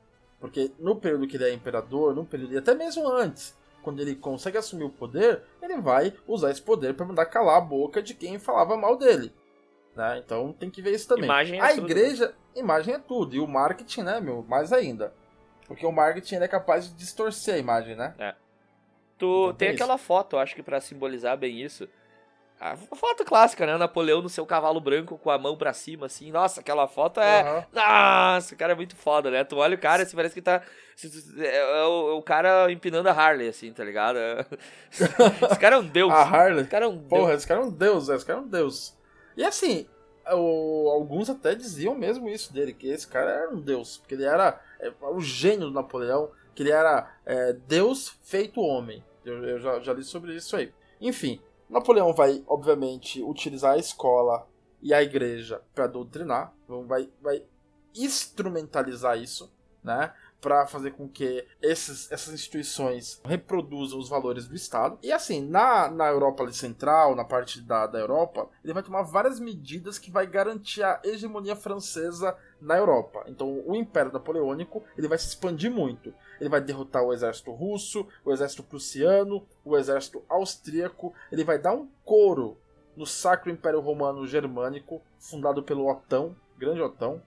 Porque 0.41 0.73
no 0.79 0.97
período 0.97 1.27
que 1.27 1.37
ele 1.37 1.45
é 1.45 1.53
imperador, 1.53 2.15
no 2.15 2.25
período 2.25 2.55
e 2.55 2.59
até 2.59 2.75
mesmo 2.75 3.07
antes, 3.09 3.57
quando 3.83 4.01
ele 4.01 4.17
consegue 4.17 4.59
assumir 4.59 4.85
o 4.85 4.91
poder, 4.91 5.43
ele 5.63 5.79
vai 5.79 6.13
usar 6.27 6.51
esse 6.51 6.61
poder 6.61 6.95
para 6.95 7.07
mandar 7.07 7.27
calar 7.27 7.59
a 7.59 7.61
boca 7.61 8.03
de 8.03 8.15
quem 8.15 8.39
falava 8.39 8.77
mal 8.77 8.97
dele. 8.97 9.33
Né? 9.95 10.23
Então 10.25 10.53
tem 10.53 10.71
que 10.71 10.83
ver 10.83 10.95
isso 10.95 11.09
também. 11.09 11.25
Imagem 11.25 11.59
é 11.59 11.63
a 11.63 11.75
tudo. 11.75 11.87
igreja, 11.87 12.35
imagem 12.55 12.95
é 12.95 12.99
tudo. 12.99 13.37
E 13.37 13.41
o 13.41 13.47
marketing, 13.47 14.03
né, 14.03 14.21
meu, 14.21 14.43
mais 14.43 14.73
ainda. 14.73 15.15
Porque 15.67 15.85
o 15.85 15.93
marketing 15.93 16.37
é 16.37 16.49
capaz 16.49 16.89
de 16.89 16.95
distorcer 16.95 17.55
a 17.55 17.59
imagem, 17.59 17.97
né? 17.97 18.15
É. 18.19 18.35
Tu 19.19 19.45
então, 19.45 19.55
tem 19.55 19.69
aquela 19.71 19.99
foto, 19.99 20.37
acho 20.37 20.55
que 20.55 20.63
para 20.63 20.81
simbolizar 20.81 21.37
bem 21.37 21.61
isso. 21.61 21.89
A 22.59 22.75
foto 22.75 23.23
clássica, 23.23 23.67
né? 23.67 23.77
Napoleão 23.77 24.23
no 24.23 24.31
seu 24.31 24.47
cavalo 24.47 24.81
branco 24.81 25.19
com 25.19 25.31
a 25.31 25.37
mão 25.37 25.59
para 25.59 25.75
cima, 25.75 26.07
assim. 26.07 26.33
Nossa, 26.33 26.61
aquela 26.61 26.89
foto 26.89 27.21
é. 27.21 27.43
Uhum. 27.43 27.65
Nossa, 27.71 28.55
o 28.55 28.57
cara 28.57 28.73
é 28.73 28.77
muito 28.77 28.97
foda, 28.97 29.31
né? 29.31 29.45
Tu 29.45 29.57
olha 29.57 29.75
o 29.75 29.79
cara, 29.79 30.03
assim, 30.03 30.17
parece 30.17 30.35
que 30.35 30.41
tá. 30.41 30.63
É, 31.37 31.57
é 31.59 31.85
o, 31.85 32.17
o 32.17 32.23
cara 32.23 32.73
empinando 32.73 33.11
a 33.11 33.13
Harley, 33.13 33.49
assim, 33.49 33.71
tá 33.75 33.85
ligado? 33.85 34.19
esse 34.91 35.59
cara 35.59 35.77
é 35.77 35.79
um 35.79 35.87
deus. 35.87 36.11
A 36.11 36.23
Harley? 36.23 36.61
Esse 36.61 36.71
cara 36.71 36.87
é 36.87 36.89
um 36.89 36.99
Porra, 36.99 37.35
esse 37.35 37.47
cara 37.47 37.61
é 37.61 37.63
um 37.63 37.71
deus, 37.71 38.09
esse 38.09 38.25
cara 38.25 38.39
é 38.39 38.43
um 38.43 38.49
deus. 38.49 38.97
E 39.37 39.45
assim, 39.45 39.87
o, 40.35 40.91
alguns 40.91 41.31
até 41.31 41.55
diziam 41.55 41.95
mesmo 41.95 42.29
isso 42.29 42.53
dele, 42.53 42.73
que 42.73 42.89
esse 42.89 43.07
cara 43.07 43.31
era 43.31 43.51
um 43.51 43.61
deus, 43.61 43.99
porque 43.99 44.15
ele 44.15 44.25
era 44.25 44.61
é, 44.81 44.93
o 45.03 45.21
gênio 45.21 45.67
do 45.67 45.73
Napoleão, 45.73 46.31
que 46.55 46.63
ele 46.63 46.73
era 46.73 47.15
é, 47.25 47.53
Deus 47.53 48.17
feito 48.23 48.61
homem. 48.61 49.05
Eu, 49.25 49.45
eu 49.45 49.59
já, 49.59 49.81
já, 49.81 49.93
li 49.93 50.03
sobre 50.03 50.35
isso 50.35 50.57
aí. 50.57 50.73
Enfim, 51.01 51.41
Napoleão 51.69 52.13
vai, 52.15 52.43
obviamente, 52.47 53.23
utilizar 53.23 53.75
a 53.75 53.79
escola 53.79 54.47
e 54.81 54.95
a 54.95 55.03
igreja 55.03 55.61
para 55.75 55.87
doutrinar, 55.87 56.53
vai, 56.87 57.09
vai 57.21 57.43
instrumentalizar 57.95 59.19
isso, 59.19 59.53
né? 59.83 60.13
Para 60.41 60.67
fazer 60.67 60.93
com 60.93 61.09
que 61.09 61.47
esses, 61.61 62.11
essas 62.13 62.33
instituições 62.35 63.21
reproduzam 63.25 63.99
os 63.99 64.09
valores 64.09 64.47
do 64.47 64.55
Estado. 64.55 64.99
E 65.03 65.11
assim, 65.11 65.47
na, 65.47 65.91
na 65.91 66.07
Europa 66.09 66.51
Central, 66.53 67.17
na 67.17 67.25
parte 67.25 67.61
da, 67.61 67.87
da 67.87 67.99
Europa, 67.99 68.49
ele 68.63 68.73
vai 68.73 68.83
tomar 68.83 69.03
várias 69.03 69.41
medidas 69.41 69.99
que 69.99 70.11
vai 70.11 70.27
garantir 70.27 70.83
a 70.83 71.01
hegemonia 71.03 71.57
francesa 71.57 72.37
na 72.61 72.77
Europa. 72.77 73.25
Então, 73.27 73.63
o 73.67 73.75
Império 73.75 74.13
Napoleônico 74.13 74.85
ele 74.97 75.09
vai 75.09 75.19
se 75.19 75.29
expandir 75.29 75.71
muito. 75.71 76.13
Ele 76.41 76.51
vai 76.51 76.61
derrotar 76.61 77.03
o 77.03 77.13
exército 77.13 77.53
russo, 77.53 78.07
o 78.25 78.33
exército 78.33 78.63
prussiano, 78.63 79.47
o 79.65 79.77
exército 79.77 80.23
austríaco. 80.29 81.15
Ele 81.33 81.45
vai 81.45 81.59
dar 81.59 81.75
um 81.75 81.89
coro 82.05 82.59
no 82.97 83.07
Sacro 83.07 83.51
Império 83.51 83.81
Romano 83.81 84.27
Germânico, 84.27 85.03
fundado 85.19 85.63
pelo 85.63 85.91
Otão, 85.91 86.35
grande 86.59 86.81
Otão, 86.81 87.23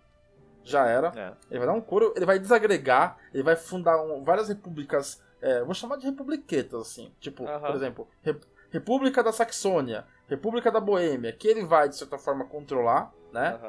já 0.69 0.85
era. 0.85 1.11
É. 1.15 1.33
Ele 1.49 1.59
vai 1.59 1.67
dar 1.67 1.73
um 1.73 1.81
coro, 1.81 2.13
ele 2.15 2.25
vai 2.25 2.39
desagregar, 2.39 3.17
ele 3.33 3.43
vai 3.43 3.55
fundar 3.55 4.01
um, 4.01 4.23
várias 4.23 4.47
repúblicas, 4.49 5.21
é, 5.41 5.63
vou 5.63 5.73
chamar 5.73 5.97
de 5.97 6.05
republiquetas, 6.05 6.81
assim. 6.81 7.11
Tipo, 7.19 7.45
por 7.45 7.75
exemplo, 7.75 8.07
Rep 8.21 8.43
República 8.71 9.23
da 9.23 9.31
Saxônia, 9.31 10.05
República 10.27 10.71
da 10.71 10.79
Boêmia, 10.79 11.33
que 11.33 11.47
ele 11.47 11.65
vai, 11.65 11.89
de 11.89 11.97
certa 11.97 12.19
forma, 12.19 12.45
controlar, 12.45 13.11
né? 13.33 13.59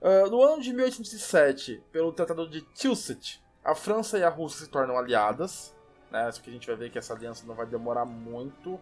Uh, 0.00 0.30
no 0.30 0.42
ano 0.42 0.60
de 0.60 0.72
1807, 0.74 1.82
pelo 1.90 2.12
Tratado 2.12 2.46
de 2.48 2.60
Tilsit, 2.60 3.42
a 3.64 3.74
França 3.74 4.18
e 4.18 4.22
a 4.22 4.28
Rússia 4.28 4.66
se 4.66 4.70
tornam 4.70 4.98
aliadas, 4.98 5.74
né? 6.10 6.30
Só 6.30 6.42
que 6.42 6.50
a 6.50 6.52
gente 6.52 6.66
vai 6.66 6.76
ver 6.76 6.90
que 6.90 6.98
essa 6.98 7.14
aliança 7.14 7.46
não 7.46 7.54
vai 7.54 7.64
demorar 7.64 8.04
muito. 8.04 8.78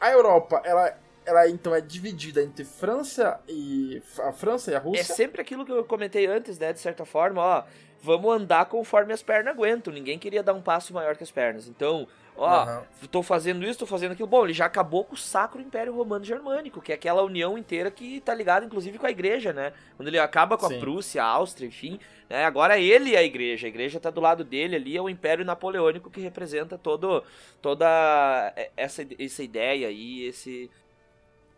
A 0.00 0.10
Europa, 0.10 0.62
ela 0.64 0.96
ela 1.24 1.48
então 1.48 1.74
é 1.74 1.80
dividida 1.80 2.42
entre 2.42 2.64
França 2.64 3.40
e 3.48 4.02
a 4.20 4.32
França 4.32 4.70
e 4.70 4.74
a 4.74 4.78
Rússia. 4.78 5.00
É 5.00 5.04
sempre 5.04 5.40
aquilo 5.40 5.64
que 5.64 5.72
eu 5.72 5.84
comentei 5.84 6.26
antes, 6.26 6.58
né, 6.58 6.72
de 6.72 6.80
certa 6.80 7.04
forma, 7.04 7.40
ó, 7.40 7.64
vamos 8.02 8.34
andar 8.34 8.66
conforme 8.66 9.12
as 9.12 9.22
pernas 9.22 9.54
aguentam. 9.54 9.92
Ninguém 9.92 10.18
queria 10.18 10.42
dar 10.42 10.52
um 10.52 10.60
passo 10.60 10.92
maior 10.92 11.16
que 11.16 11.22
as 11.22 11.30
pernas. 11.30 11.68
Então, 11.68 12.06
ó, 12.36 12.64
uhum. 12.66 12.82
tô 13.10 13.22
fazendo 13.22 13.64
isso, 13.64 13.78
tô 13.78 13.86
fazendo 13.86 14.12
aquilo. 14.12 14.28
Bom, 14.28 14.44
ele 14.44 14.52
já 14.52 14.66
acabou 14.66 15.04
com 15.04 15.14
o 15.14 15.16
Sacro 15.16 15.60
Império 15.60 15.94
Romano 15.94 16.24
Germânico, 16.24 16.82
que 16.82 16.90
é 16.90 16.96
aquela 16.96 17.22
união 17.22 17.56
inteira 17.56 17.90
que 17.90 18.20
tá 18.20 18.34
ligada 18.34 18.66
inclusive 18.66 18.98
com 18.98 19.06
a 19.06 19.10
igreja, 19.10 19.52
né? 19.52 19.72
Quando 19.96 20.08
ele 20.08 20.18
acaba 20.18 20.58
com 20.58 20.66
Sim. 20.66 20.76
a 20.76 20.80
Prússia, 20.80 21.22
a 21.22 21.26
Áustria, 21.26 21.68
enfim, 21.68 22.00
né? 22.28 22.44
Agora 22.44 22.78
ele 22.78 23.14
é 23.14 23.18
a 23.18 23.22
igreja, 23.22 23.66
a 23.66 23.70
igreja 23.70 24.00
tá 24.00 24.10
do 24.10 24.20
lado 24.20 24.42
dele 24.42 24.74
ali, 24.74 24.96
é 24.96 25.00
o 25.00 25.08
Império 25.08 25.44
Napoleônico 25.44 26.10
que 26.10 26.20
representa 26.20 26.76
todo 26.76 27.22
toda 27.60 28.52
essa 28.76 29.06
essa 29.18 29.42
ideia 29.42 29.86
aí, 29.86 30.24
esse 30.24 30.68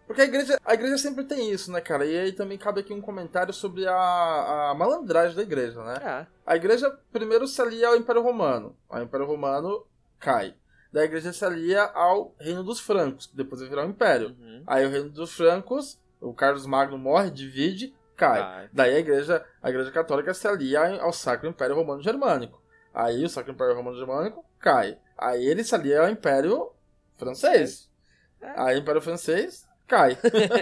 porque 0.06 0.22
a 0.22 0.24
igreja, 0.24 0.58
a 0.64 0.74
igreja 0.74 0.98
sempre 0.98 1.24
tem 1.24 1.50
isso, 1.50 1.72
né, 1.72 1.80
cara? 1.80 2.04
E 2.04 2.18
aí 2.18 2.32
também 2.32 2.58
cabe 2.58 2.80
aqui 2.80 2.92
um 2.92 3.00
comentário 3.00 3.52
sobre 3.52 3.86
a, 3.86 4.70
a 4.70 4.74
malandragem 4.74 5.34
da 5.34 5.42
igreja, 5.42 5.82
né? 5.82 5.96
É. 6.02 6.26
A 6.46 6.56
igreja 6.56 6.90
primeiro 7.12 7.46
se 7.46 7.60
alia 7.60 7.88
ao 7.88 7.96
Império 7.96 8.22
Romano. 8.22 8.76
O 8.88 8.98
Império 8.98 9.26
Romano 9.26 9.86
cai. 10.18 10.54
Daí 10.92 11.02
a 11.02 11.06
igreja 11.06 11.32
se 11.32 11.44
alia 11.44 11.82
ao 11.82 12.34
Reino 12.38 12.62
dos 12.62 12.80
Francos, 12.80 13.26
que 13.26 13.36
depois 13.36 13.60
vai 13.60 13.68
virar 13.68 13.86
o 13.86 13.90
Império. 13.90 14.36
Uhum. 14.38 14.62
Aí 14.66 14.86
o 14.86 14.90
Reino 14.90 15.10
dos 15.10 15.34
Francos, 15.34 15.98
o 16.20 16.32
Carlos 16.32 16.66
Magno 16.66 16.98
morre, 16.98 17.30
divide, 17.30 17.94
cai. 18.16 18.40
Ai. 18.40 18.68
Daí 18.72 18.94
a 18.94 18.98
igreja, 18.98 19.44
a 19.62 19.70
igreja 19.70 19.90
católica 19.90 20.32
se 20.34 20.46
alia 20.46 21.00
ao 21.00 21.12
Sacro 21.12 21.48
Império 21.48 21.74
Romano 21.74 22.02
Germânico. 22.02 22.62
Aí 22.92 23.24
o 23.24 23.28
Sacro 23.28 23.52
Império 23.52 23.74
Romano 23.74 23.96
Germânico 23.96 24.44
cai. 24.60 24.98
Aí 25.16 25.44
ele 25.44 25.64
se 25.64 25.74
alia 25.74 26.02
ao 26.02 26.08
Império 26.08 26.70
Francês. 27.16 27.90
É. 28.40 28.52
Aí 28.56 28.76
o 28.76 28.80
Império 28.80 29.00
Francês 29.00 29.66
cai. 29.86 30.16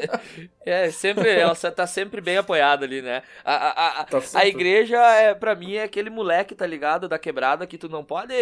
é, 0.65 0.91
sempre, 0.91 1.29
ela 1.29 1.55
tá 1.55 1.87
sempre 1.87 2.21
bem 2.21 2.37
apoiada 2.37 2.85
ali, 2.85 3.03
né? 3.03 3.23
A, 3.45 3.55
a, 3.55 4.01
a, 4.01 4.05
tá 4.05 4.21
a 4.35 4.47
igreja, 4.47 4.99
é, 4.99 5.35
pra 5.35 5.55
mim, 5.55 5.75
é 5.75 5.85
aquele 5.85 6.11
moleque, 6.11 6.55
tá 6.55 6.67
ligado? 6.67 7.09
Da 7.09 7.19
quebrada 7.19 7.67
que 7.67 7.79
tu 7.79 7.89
não 7.89 8.05
pode. 8.05 8.35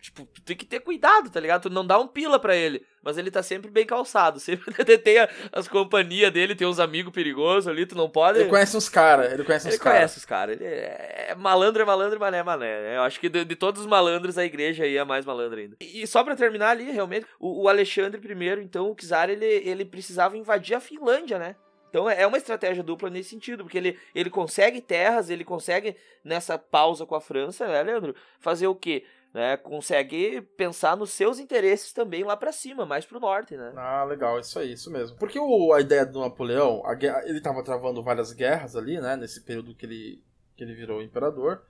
Tipo, 0.00 0.26
tu 0.26 0.42
tem 0.42 0.56
que 0.56 0.66
ter 0.66 0.80
cuidado, 0.80 1.30
tá 1.30 1.40
ligado? 1.40 1.62
Tu 1.62 1.70
não 1.70 1.86
dá 1.86 1.98
um 1.98 2.06
pila 2.06 2.38
pra 2.38 2.56
ele. 2.56 2.84
Mas 3.02 3.16
ele 3.16 3.30
tá 3.30 3.42
sempre 3.42 3.70
bem 3.70 3.86
calçado. 3.86 4.38
Sempre 4.48 4.98
tem 4.98 5.16
as 5.52 5.68
companhias 5.68 6.32
dele, 6.32 6.54
tem 6.54 6.66
uns 6.66 6.80
amigos 6.80 7.12
perigosos 7.12 7.68
ali, 7.68 7.84
tu 7.84 7.94
não 7.94 8.08
pode. 8.08 8.40
Ele 8.40 8.48
conhece 8.48 8.76
uns 8.76 8.88
caras, 8.88 9.32
ele 9.32 9.44
conhece 9.44 9.68
uns 9.68 9.76
caras. 9.76 9.86
Ele 9.86 9.98
conhece 9.98 10.18
os 10.18 10.24
caras. 10.24 10.60
Ele 10.60 10.64
é 10.64 11.34
malandro, 11.36 11.82
é 11.82 11.84
malandro, 11.84 12.18
mané, 12.18 12.38
é 12.38 12.42
mané. 12.42 12.82
Né? 12.82 12.96
Eu 12.96 13.02
acho 13.02 13.20
que 13.20 13.28
de, 13.28 13.44
de, 13.44 13.56
todos 13.56 13.82
os 13.82 13.86
malandros, 13.86 14.38
a 14.38 14.44
igreja 14.44 14.84
aí 14.84 14.96
é 14.96 15.04
mais 15.04 15.24
malandra 15.24 15.60
ainda. 15.60 15.76
E, 15.80 16.02
e 16.02 16.06
só 16.06 16.24
pra 16.24 16.34
terminar 16.34 16.70
ali, 16.70 16.90
realmente, 16.90 17.26
o, 17.38 17.64
o 17.64 17.68
Alexandre 17.68 18.20
I, 18.20 18.62
então, 18.62 18.90
o 18.90 18.94
Czar, 18.94 19.28
ele, 19.28 19.44
ele 19.44 19.84
precisava 19.84 20.36
invadir 20.36 20.74
a 20.74 20.80
Finlândia, 20.80 21.38
né? 21.38 21.56
Então 21.88 22.08
é 22.08 22.26
uma 22.26 22.36
estratégia 22.36 22.82
dupla 22.82 23.08
nesse 23.08 23.30
sentido, 23.30 23.64
porque 23.64 23.78
ele, 23.78 23.98
ele 24.14 24.28
consegue 24.28 24.80
terras, 24.80 25.30
ele 25.30 25.44
consegue, 25.44 25.96
nessa 26.22 26.58
pausa 26.58 27.06
com 27.06 27.14
a 27.14 27.20
França, 27.20 27.66
né, 27.66 27.82
Leandro, 27.82 28.14
fazer 28.38 28.66
o 28.66 28.74
quê? 28.74 29.04
Né, 29.32 29.56
consegue 29.56 30.40
pensar 30.56 30.96
nos 30.96 31.10
seus 31.10 31.38
interesses 31.38 31.92
também 31.92 32.24
lá 32.24 32.36
para 32.36 32.52
cima, 32.52 32.86
mais 32.86 33.04
pro 33.04 33.20
norte, 33.20 33.56
né? 33.56 33.72
Ah, 33.76 34.04
legal, 34.04 34.38
isso 34.40 34.58
aí, 34.58 34.72
isso 34.72 34.90
mesmo. 34.90 35.16
Porque 35.16 35.38
o, 35.38 35.72
a 35.72 35.80
ideia 35.80 36.06
do 36.06 36.20
Napoleão, 36.20 36.82
guerra, 36.98 37.22
ele 37.26 37.40
tava 37.40 37.62
travando 37.62 38.02
várias 38.02 38.32
guerras 38.32 38.74
ali, 38.74 39.00
né, 39.00 39.16
nesse 39.16 39.42
período 39.42 39.74
que 39.74 39.86
ele, 39.86 40.22
que 40.56 40.64
ele 40.64 40.74
virou 40.74 41.02
imperador, 41.02 41.62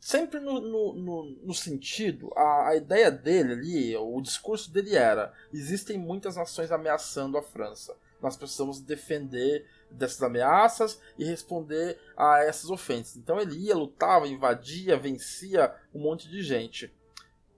sempre 0.00 0.40
no, 0.40 0.60
no, 0.60 0.94
no, 0.94 1.24
no 1.44 1.54
sentido, 1.54 2.32
a, 2.34 2.70
a 2.70 2.76
ideia 2.76 3.10
dele 3.10 3.52
ali, 3.52 3.96
o 3.96 4.20
discurso 4.20 4.72
dele 4.72 4.96
era, 4.96 5.32
existem 5.52 5.98
muitas 5.98 6.36
nações 6.36 6.72
ameaçando 6.72 7.38
a 7.38 7.42
França, 7.42 7.96
nós 8.20 8.36
precisamos 8.36 8.80
defender 8.80 9.66
dessas 9.90 10.22
ameaças 10.22 11.00
e 11.18 11.24
responder 11.24 11.98
a 12.16 12.38
essas 12.44 12.70
ofensas. 12.70 13.16
Então 13.16 13.40
ele 13.40 13.58
ia, 13.58 13.74
lutava, 13.74 14.28
invadia, 14.28 14.96
vencia 14.96 15.74
um 15.92 16.00
monte 16.00 16.28
de 16.28 16.42
gente. 16.42 16.92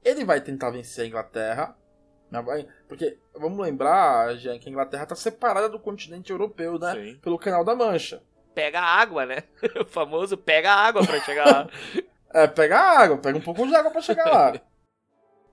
Ele 0.05 0.25
vai 0.25 0.41
tentar 0.41 0.71
vencer 0.71 1.05
a 1.05 1.09
Inglaterra. 1.09 1.77
Né, 2.31 2.67
porque, 2.89 3.19
vamos 3.35 3.59
lembrar, 3.59 4.35
Jean, 4.37 4.59
que 4.59 4.69
a 4.69 4.73
Inglaterra 4.73 5.05
está 5.05 5.15
separada 5.15 5.69
do 5.69 5.79
continente 5.79 6.33
europeu, 6.33 6.79
né? 6.79 6.93
Sim. 6.93 7.19
Pelo 7.23 7.39
Canal 7.39 7.65
da 7.65 7.77
Mancha. 7.77 8.23
Pega 8.55 8.81
água, 8.81 9.25
né? 9.25 9.45
O 9.81 9.85
famoso 9.85 10.37
pega 10.37 10.73
água 10.73 11.07
para 11.07 11.21
chegar 11.21 11.47
lá. 11.47 11.69
é, 12.35 12.47
pega 12.47 12.79
água, 12.79 13.19
pega 13.19 13.39
um 13.39 13.43
pouco 13.43 13.67
de 13.67 13.75
água 13.75 13.91
para 13.91 14.01
chegar 14.01 14.31
lá. 14.31 14.61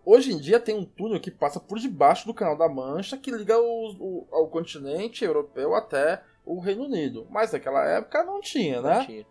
Hoje 0.04 0.34
em 0.34 0.40
dia 0.40 0.60
tem 0.60 0.76
um 0.76 0.84
túnel 0.84 1.20
que 1.20 1.30
passa 1.30 1.60
por 1.60 1.78
debaixo 1.78 2.26
do 2.26 2.34
Canal 2.34 2.58
da 2.58 2.68
Mancha 2.68 3.18
que 3.18 3.30
liga 3.30 3.60
o, 3.60 3.96
o, 4.00 4.28
ao 4.32 4.48
continente 4.48 5.24
europeu 5.24 5.76
até 5.76 6.24
o 6.44 6.60
Reino 6.60 6.86
Unido. 6.86 7.28
Mas 7.30 7.52
naquela 7.52 7.86
época 7.86 8.24
não 8.24 8.42
tinha, 8.42 8.82
né? 8.82 8.98
Não 8.98 9.06
tinha. 9.06 9.26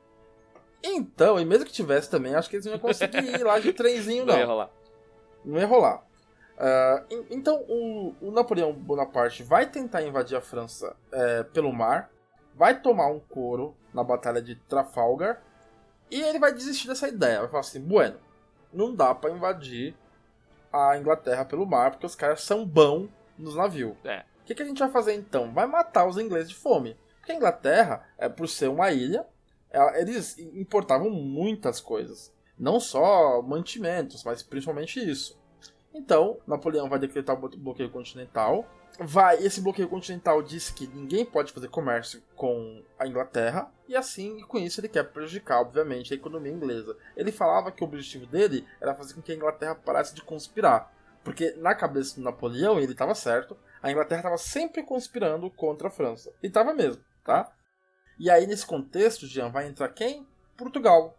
Então, 0.82 1.38
e 1.38 1.44
mesmo 1.44 1.66
que 1.66 1.72
tivesse 1.72 2.08
também, 2.08 2.34
acho 2.34 2.48
que 2.48 2.56
eles 2.56 2.64
não 2.66 2.72
iam 2.72 2.78
conseguir 2.80 3.18
ir 3.24 3.42
lá 3.44 3.58
de 3.58 3.72
trenzinho, 3.74 4.24
Não 4.24 4.32
não. 4.32 4.40
ia 4.40 4.46
rolar. 4.46 4.70
Não 5.44 5.58
ia 5.58 5.66
rolar. 5.66 6.02
En- 7.10 7.26
então, 7.30 7.64
o, 7.68 8.14
o 8.20 8.30
Napoleão 8.30 8.72
Bonaparte 8.72 9.42
vai 9.42 9.66
tentar 9.70 10.02
invadir 10.02 10.36
a 10.36 10.40
França 10.40 10.94
é, 11.10 11.42
pelo 11.44 11.72
mar, 11.72 12.10
vai 12.54 12.78
tomar 12.80 13.06
um 13.06 13.18
couro 13.18 13.74
na 13.94 14.04
Batalha 14.04 14.42
de 14.42 14.54
Trafalgar, 14.56 15.42
e 16.10 16.20
ele 16.20 16.38
vai 16.38 16.52
desistir 16.52 16.86
dessa 16.88 17.08
ideia. 17.08 17.40
Vai 17.40 17.48
falar 17.48 17.60
assim: 17.60 17.80
bueno, 17.80 18.18
não 18.72 18.94
dá 18.94 19.14
pra 19.14 19.30
invadir 19.30 19.96
a 20.72 20.96
Inglaterra 20.98 21.44
pelo 21.44 21.66
mar, 21.66 21.92
porque 21.92 22.06
os 22.06 22.14
caras 22.14 22.42
são 22.42 22.64
bons 22.66 23.08
nos 23.38 23.54
navios. 23.56 23.96
É. 24.04 24.24
O 24.42 24.44
que, 24.44 24.54
que 24.54 24.62
a 24.62 24.66
gente 24.66 24.78
vai 24.80 24.90
fazer 24.90 25.14
então? 25.14 25.52
Vai 25.52 25.66
matar 25.66 26.06
os 26.06 26.18
ingleses 26.18 26.50
de 26.50 26.56
fome. 26.56 26.96
Porque 27.18 27.32
a 27.32 27.36
Inglaterra, 27.36 28.04
é, 28.18 28.28
por 28.28 28.48
ser 28.48 28.68
uma 28.68 28.90
ilha, 28.90 29.24
ela- 29.70 29.98
eles 29.98 30.36
importavam 30.38 31.08
muitas 31.10 31.80
coisas. 31.80 32.32
Não 32.60 32.78
só 32.78 33.40
mantimentos, 33.40 34.22
mas 34.22 34.42
principalmente 34.42 35.00
isso. 35.00 35.40
Então, 35.94 36.38
Napoleão 36.46 36.90
vai 36.90 36.98
decretar 36.98 37.34
o 37.34 37.48
bloqueio 37.48 37.90
continental. 37.90 38.68
Vai, 38.98 39.38
esse 39.38 39.62
bloqueio 39.62 39.88
continental 39.88 40.42
diz 40.42 40.68
que 40.68 40.86
ninguém 40.86 41.24
pode 41.24 41.52
fazer 41.54 41.68
comércio 41.68 42.22
com 42.36 42.82
a 42.98 43.06
Inglaterra, 43.06 43.72
e 43.88 43.96
assim, 43.96 44.40
com 44.42 44.58
isso, 44.58 44.78
ele 44.78 44.88
quer 44.88 45.04
prejudicar, 45.04 45.62
obviamente, 45.62 46.12
a 46.12 46.16
economia 46.16 46.52
inglesa. 46.52 46.94
Ele 47.16 47.32
falava 47.32 47.72
que 47.72 47.82
o 47.82 47.86
objetivo 47.86 48.26
dele 48.26 48.66
era 48.78 48.94
fazer 48.94 49.14
com 49.14 49.22
que 49.22 49.32
a 49.32 49.34
Inglaterra 49.34 49.74
parasse 49.74 50.14
de 50.14 50.22
conspirar. 50.22 50.92
Porque 51.24 51.52
na 51.52 51.74
cabeça 51.74 52.16
do 52.16 52.22
Napoleão, 52.22 52.78
ele 52.78 52.92
estava 52.92 53.14
certo, 53.14 53.56
a 53.82 53.90
Inglaterra 53.90 54.20
estava 54.20 54.36
sempre 54.36 54.82
conspirando 54.82 55.50
contra 55.50 55.88
a 55.88 55.90
França. 55.90 56.30
E 56.42 56.48
estava 56.48 56.74
mesmo, 56.74 57.02
tá? 57.24 57.50
E 58.18 58.28
aí, 58.28 58.46
nesse 58.46 58.66
contexto, 58.66 59.26
Jean, 59.26 59.48
vai 59.48 59.66
entrar 59.66 59.88
quem? 59.88 60.26
Portugal. 60.58 61.16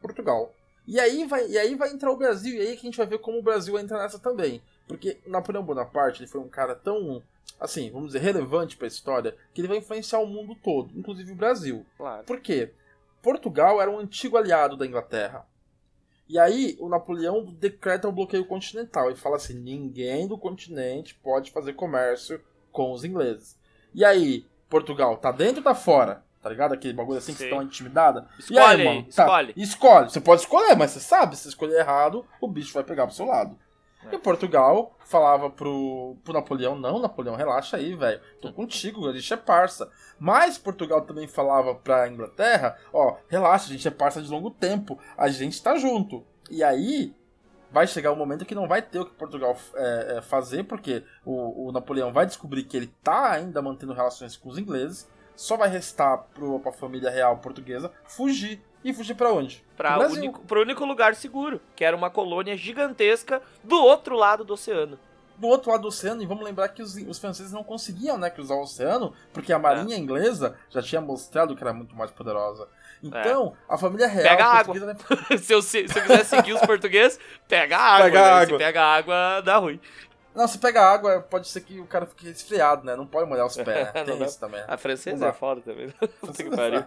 Portugal. 0.00 0.54
E 0.86 1.00
aí, 1.00 1.24
vai, 1.24 1.46
e 1.48 1.58
aí 1.58 1.74
vai 1.74 1.90
entrar 1.90 2.12
o 2.12 2.16
Brasil, 2.16 2.54
e 2.54 2.60
aí 2.60 2.76
que 2.76 2.86
a 2.86 2.90
gente 2.90 2.98
vai 2.98 3.06
ver 3.06 3.18
como 3.18 3.38
o 3.38 3.42
Brasil 3.42 3.78
entra 3.78 3.98
nessa 3.98 4.18
também. 4.18 4.62
Porque 4.86 5.18
Napoleão 5.26 5.64
Bonaparte 5.64 6.22
ele 6.22 6.30
foi 6.30 6.40
um 6.40 6.48
cara 6.48 6.74
tão, 6.76 7.22
assim, 7.58 7.90
vamos 7.90 8.08
dizer, 8.08 8.20
relevante 8.20 8.76
para 8.76 8.86
a 8.86 8.88
história, 8.88 9.36
que 9.52 9.60
ele 9.60 9.68
vai 9.68 9.78
influenciar 9.78 10.20
o 10.20 10.26
mundo 10.26 10.54
todo, 10.62 10.96
inclusive 10.96 11.32
o 11.32 11.36
Brasil. 11.36 11.84
Claro. 11.96 12.24
Por 12.24 12.40
quê? 12.40 12.72
Portugal 13.20 13.82
era 13.82 13.90
um 13.90 13.98
antigo 13.98 14.36
aliado 14.36 14.76
da 14.76 14.86
Inglaterra. 14.86 15.44
E 16.28 16.38
aí 16.38 16.76
o 16.80 16.88
Napoleão 16.88 17.44
decreta 17.44 18.08
o 18.08 18.12
bloqueio 18.12 18.46
continental 18.46 19.10
e 19.10 19.16
fala 19.16 19.36
assim: 19.36 19.54
ninguém 19.54 20.26
do 20.26 20.38
continente 20.38 21.14
pode 21.14 21.50
fazer 21.50 21.74
comércio 21.74 22.40
com 22.72 22.92
os 22.92 23.04
ingleses. 23.04 23.56
E 23.94 24.04
aí, 24.04 24.46
Portugal 24.68 25.16
tá 25.16 25.30
dentro 25.30 25.58
ou 25.58 25.64
tá 25.64 25.74
fora? 25.74 26.24
Tá 26.46 26.50
ligado? 26.50 26.74
Aquele 26.74 26.94
bagulho 26.94 27.18
assim 27.18 27.32
que 27.32 27.38
você 27.40 27.50
tá 27.50 27.56
intimidada. 27.56 28.28
e 28.36 28.40
Escolhe 28.40 28.60
aí, 28.60 28.80
aí, 28.80 28.84
mano? 28.84 29.02
Tá, 29.02 29.24
escolhe. 29.24 29.54
escolhe. 29.56 30.10
Você 30.10 30.20
pode 30.20 30.42
escolher, 30.42 30.76
mas 30.76 30.92
você 30.92 31.00
sabe, 31.00 31.36
se 31.36 31.48
escolher 31.48 31.80
errado, 31.80 32.24
o 32.40 32.46
bicho 32.46 32.72
vai 32.72 32.84
pegar 32.84 33.04
pro 33.04 33.16
seu 33.16 33.26
lado. 33.26 33.58
É. 34.04 34.14
E 34.14 34.18
Portugal 34.20 34.96
falava 35.00 35.50
pro, 35.50 36.16
pro 36.22 36.32
Napoleão, 36.32 36.76
não, 36.76 37.00
Napoleão, 37.00 37.34
relaxa 37.34 37.78
aí, 37.78 37.96
velho. 37.96 38.20
Tô 38.40 38.52
contigo, 38.52 39.08
a 39.08 39.12
gente 39.12 39.32
é 39.34 39.36
parça. 39.36 39.90
Mas 40.20 40.56
Portugal 40.56 41.00
também 41.00 41.26
falava 41.26 41.74
pra 41.74 42.06
Inglaterra, 42.06 42.78
ó, 42.92 43.16
relaxa, 43.26 43.66
a 43.66 43.72
gente 43.72 43.88
é 43.88 43.90
parça 43.90 44.22
de 44.22 44.30
longo 44.30 44.52
tempo, 44.52 44.96
a 45.18 45.26
gente 45.26 45.60
tá 45.60 45.76
junto. 45.76 46.24
E 46.48 46.62
aí 46.62 47.12
vai 47.72 47.88
chegar 47.88 48.12
um 48.12 48.16
momento 48.16 48.46
que 48.46 48.54
não 48.54 48.68
vai 48.68 48.82
ter 48.82 49.00
o 49.00 49.04
que 49.04 49.16
Portugal 49.16 49.56
é, 49.74 50.18
é, 50.18 50.22
fazer, 50.22 50.62
porque 50.62 51.02
o, 51.24 51.66
o 51.66 51.72
Napoleão 51.72 52.12
vai 52.12 52.24
descobrir 52.24 52.62
que 52.62 52.76
ele 52.76 52.94
tá 53.02 53.32
ainda 53.32 53.60
mantendo 53.60 53.92
relações 53.92 54.36
com 54.36 54.48
os 54.48 54.58
ingleses. 54.58 55.08
Só 55.36 55.56
vai 55.56 55.68
restar 55.68 56.24
pro, 56.34 56.58
pra 56.60 56.72
família 56.72 57.10
real 57.10 57.36
portuguesa 57.38 57.92
fugir. 58.04 58.60
E 58.84 58.92
fugir 58.94 59.14
pra 59.16 59.32
onde? 59.32 59.64
Pra 59.76 59.90
Pro 59.90 59.98
Brasil. 59.98 60.16
único, 60.18 60.40
pro 60.42 60.60
único 60.62 60.84
lugar 60.84 61.14
seguro, 61.16 61.60
que 61.74 61.84
era 61.84 61.96
uma 61.96 62.08
colônia 62.08 62.56
gigantesca 62.56 63.42
do 63.64 63.76
outro 63.76 64.14
lado 64.14 64.44
do 64.44 64.54
oceano. 64.54 64.96
do 65.36 65.48
outro 65.48 65.70
lado 65.72 65.82
do 65.82 65.88
oceano, 65.88 66.22
e 66.22 66.26
vamos 66.26 66.44
lembrar 66.44 66.68
que 66.68 66.80
os, 66.82 66.94
os 66.94 67.18
franceses 67.18 67.52
não 67.52 67.64
conseguiam 67.64 68.16
né, 68.16 68.30
cruzar 68.30 68.56
o 68.56 68.62
oceano, 68.62 69.12
porque 69.32 69.52
a 69.52 69.58
marinha 69.58 69.96
inglesa 69.96 70.56
já 70.70 70.80
tinha 70.80 71.00
mostrado 71.00 71.56
que 71.56 71.62
era 71.64 71.72
muito 71.72 71.96
mais 71.96 72.10
poderosa. 72.12 72.68
Então, 73.02 73.54
a 73.68 73.76
família 73.76 74.06
real 74.06 74.28
Pega 74.36 74.44
água. 74.46 74.64
portuguesa 74.74 74.96
vai- 75.28 75.36
se, 75.38 75.52
eu, 75.52 75.60
se, 75.60 75.80
eu 75.80 75.86
quiser 76.02 76.24
seguir 76.24 76.52
os 76.54 76.60
portugueses, 76.62 77.18
pega 77.48 77.76
água. 77.76 78.04
Pega 78.06 78.20
né? 78.22 78.30
água. 78.30 78.46
Se 78.58 78.64
pega 78.64 78.82
água, 78.82 79.40
dá 79.44 79.56
ruim. 79.58 79.80
Não, 80.36 80.46
se 80.46 80.58
pega 80.58 80.82
água, 80.82 81.20
pode 81.20 81.48
ser 81.48 81.62
que 81.62 81.80
o 81.80 81.86
cara 81.86 82.04
fique 82.06 82.26
resfriado, 82.26 82.84
né? 82.84 82.94
Não 82.94 83.06
pode 83.06 83.28
molhar 83.28 83.46
os 83.46 83.56
pés, 83.58 83.86
né? 83.94 84.04
Não 84.06 84.18
Tem 84.18 84.26
isso 84.26 84.38
também. 84.38 84.60
né? 84.60 84.66
A 84.68 84.76
francesa 84.76 85.26
é 85.28 85.32
foda 85.32 85.62
também. 85.62 85.88
Puta 86.20 86.42
que 86.44 86.54
pariu. 86.54 86.84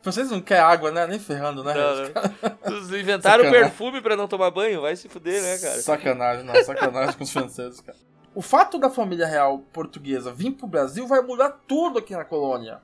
Vocês 0.00 0.30
não 0.30 0.40
querem 0.40 0.62
água, 0.62 0.90
né? 0.90 1.06
Nem 1.06 1.18
ferrando, 1.18 1.64
né? 1.64 1.74
Não, 1.74 1.96
não. 1.96 2.76
Eles 2.76 2.90
inventaram 2.92 3.42
Sacanagem. 3.44 3.52
perfume 3.70 4.00
pra 4.02 4.14
não 4.16 4.28
tomar 4.28 4.50
banho, 4.50 4.82
vai 4.82 4.94
se 4.96 5.08
fuder, 5.08 5.42
né, 5.42 5.58
cara? 5.58 5.80
Sacanagem, 5.80 6.44
não, 6.44 6.54
sacanagem 6.64 7.16
com 7.16 7.24
os 7.24 7.32
franceses, 7.32 7.80
cara. 7.80 7.96
O 8.34 8.42
fato 8.42 8.78
da 8.78 8.90
família 8.90 9.26
real 9.26 9.58
portuguesa 9.72 10.32
vir 10.32 10.50
pro 10.52 10.66
Brasil 10.66 11.06
vai 11.06 11.20
mudar 11.22 11.50
tudo 11.66 11.98
aqui 12.00 12.14
na 12.14 12.24
colônia. 12.24 12.80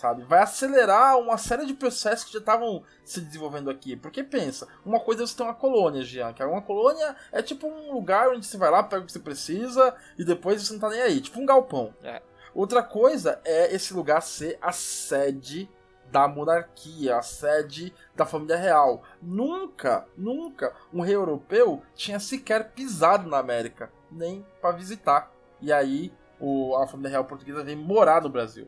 Sabe? 0.00 0.22
Vai 0.22 0.40
acelerar 0.40 1.18
uma 1.18 1.36
série 1.36 1.66
de 1.66 1.74
processos 1.74 2.24
que 2.24 2.32
já 2.32 2.38
estavam 2.38 2.82
se 3.04 3.20
desenvolvendo 3.20 3.68
aqui. 3.68 3.94
Porque 3.94 4.24
pensa, 4.24 4.66
uma 4.82 4.98
coisa 4.98 5.22
é 5.22 5.26
você 5.26 5.36
ter 5.36 5.42
uma 5.42 5.52
colônia, 5.52 6.02
Jean, 6.02 6.32
que 6.32 6.42
é 6.42 6.46
uma 6.46 6.62
colônia 6.62 7.14
é 7.30 7.42
tipo 7.42 7.66
um 7.66 7.92
lugar 7.92 8.30
onde 8.30 8.46
você 8.46 8.56
vai 8.56 8.70
lá, 8.70 8.82
pega 8.82 9.02
o 9.02 9.04
que 9.04 9.12
você 9.12 9.18
precisa 9.18 9.94
e 10.18 10.24
depois 10.24 10.62
você 10.62 10.72
não 10.72 10.80
tá 10.80 10.88
nem 10.88 11.02
aí. 11.02 11.20
Tipo 11.20 11.38
um 11.38 11.44
galpão. 11.44 11.94
É. 12.02 12.22
Outra 12.54 12.82
coisa 12.82 13.42
é 13.44 13.74
esse 13.74 13.92
lugar 13.92 14.22
ser 14.22 14.56
a 14.62 14.72
sede 14.72 15.68
da 16.10 16.26
monarquia, 16.26 17.18
a 17.18 17.22
sede 17.22 17.92
da 18.16 18.24
família 18.24 18.56
real. 18.56 19.02
Nunca, 19.20 20.08
nunca 20.16 20.74
um 20.94 21.02
rei 21.02 21.14
europeu 21.14 21.82
tinha 21.94 22.18
sequer 22.18 22.70
pisado 22.70 23.28
na 23.28 23.36
América, 23.36 23.92
nem 24.10 24.46
para 24.62 24.74
visitar. 24.74 25.30
E 25.60 25.70
aí 25.70 26.10
o, 26.40 26.74
a 26.76 26.86
família 26.86 27.10
real 27.10 27.26
portuguesa 27.26 27.62
vem 27.62 27.76
morar 27.76 28.22
no 28.22 28.30
Brasil. 28.30 28.66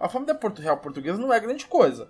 A 0.00 0.08
família 0.08 0.38
real 0.62 0.78
portuguesa 0.78 1.18
não 1.18 1.30
é 1.30 1.38
grande 1.38 1.66
coisa, 1.66 2.08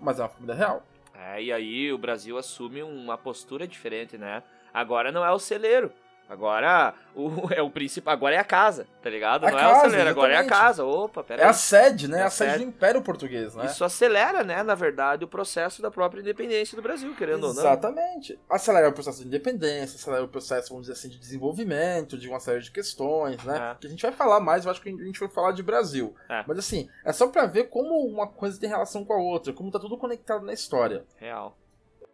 mas 0.00 0.18
é 0.18 0.22
uma 0.24 0.28
família 0.28 0.56
real. 0.56 0.82
É, 1.14 1.40
e 1.40 1.52
aí 1.52 1.92
o 1.92 1.96
Brasil 1.96 2.36
assume 2.36 2.82
uma 2.82 3.16
postura 3.16 3.64
diferente, 3.64 4.18
né? 4.18 4.42
Agora 4.74 5.12
não 5.12 5.24
é 5.24 5.30
o 5.30 5.38
celeiro. 5.38 5.92
Agora 6.28 6.94
o, 7.14 7.30
é 7.54 7.62
o 7.62 7.70
principal. 7.70 8.12
Agora 8.12 8.34
é 8.34 8.38
a 8.38 8.44
casa, 8.44 8.86
tá 9.02 9.08
ligado? 9.08 9.46
A 9.46 9.50
não 9.50 9.58
é 9.58 9.66
o 9.66 9.70
casa, 9.70 9.90
celeiro, 9.90 10.10
agora 10.10 10.32
é 10.32 10.36
a 10.36 10.40
exatamente. 10.40 10.62
casa. 10.66 10.84
Opa, 10.84 11.24
pera 11.24 11.42
É 11.42 11.44
aí. 11.44 11.50
a 11.50 11.54
sede, 11.54 12.06
né? 12.08 12.20
É 12.20 12.22
a 12.24 12.30
sede 12.30 12.52
sede. 12.52 12.64
do 12.64 12.68
Império 12.68 13.02
Português, 13.02 13.54
né? 13.54 13.66
Isso 13.66 13.82
acelera, 13.84 14.44
né, 14.44 14.62
na 14.62 14.74
verdade, 14.74 15.24
o 15.24 15.28
processo 15.28 15.80
da 15.80 15.90
própria 15.90 16.20
independência 16.20 16.76
do 16.76 16.82
Brasil, 16.82 17.14
querendo 17.16 17.44
ou 17.44 17.54
não. 17.54 17.60
Exatamente. 17.62 18.38
Acelera 18.50 18.88
o 18.88 18.92
processo 18.92 19.20
de 19.22 19.26
independência, 19.26 19.96
acelera 19.96 20.22
o 20.24 20.28
processo, 20.28 20.68
vamos 20.68 20.86
dizer 20.86 20.98
assim, 20.98 21.08
de 21.08 21.18
desenvolvimento 21.18 22.18
de 22.18 22.28
uma 22.28 22.40
série 22.40 22.60
de 22.60 22.70
questões, 22.70 23.42
né? 23.44 23.72
É. 23.72 23.80
Que 23.80 23.86
a 23.86 23.90
gente 23.90 24.02
vai 24.02 24.12
falar 24.12 24.40
mais, 24.40 24.64
eu 24.64 24.70
acho 24.70 24.82
que 24.82 24.88
a 24.90 24.92
gente 25.04 25.18
vai 25.18 25.28
falar 25.28 25.52
de 25.52 25.62
Brasil. 25.62 26.14
É. 26.28 26.44
Mas 26.46 26.58
assim, 26.58 26.88
é 27.04 27.12
só 27.12 27.26
pra 27.28 27.46
ver 27.46 27.64
como 27.70 27.94
uma 28.06 28.26
coisa 28.26 28.60
tem 28.60 28.68
relação 28.68 29.04
com 29.04 29.14
a 29.14 29.18
outra, 29.18 29.52
como 29.52 29.70
tá 29.70 29.78
tudo 29.78 29.96
conectado 29.96 30.44
na 30.44 30.52
história. 30.52 31.04
Real. 31.16 31.56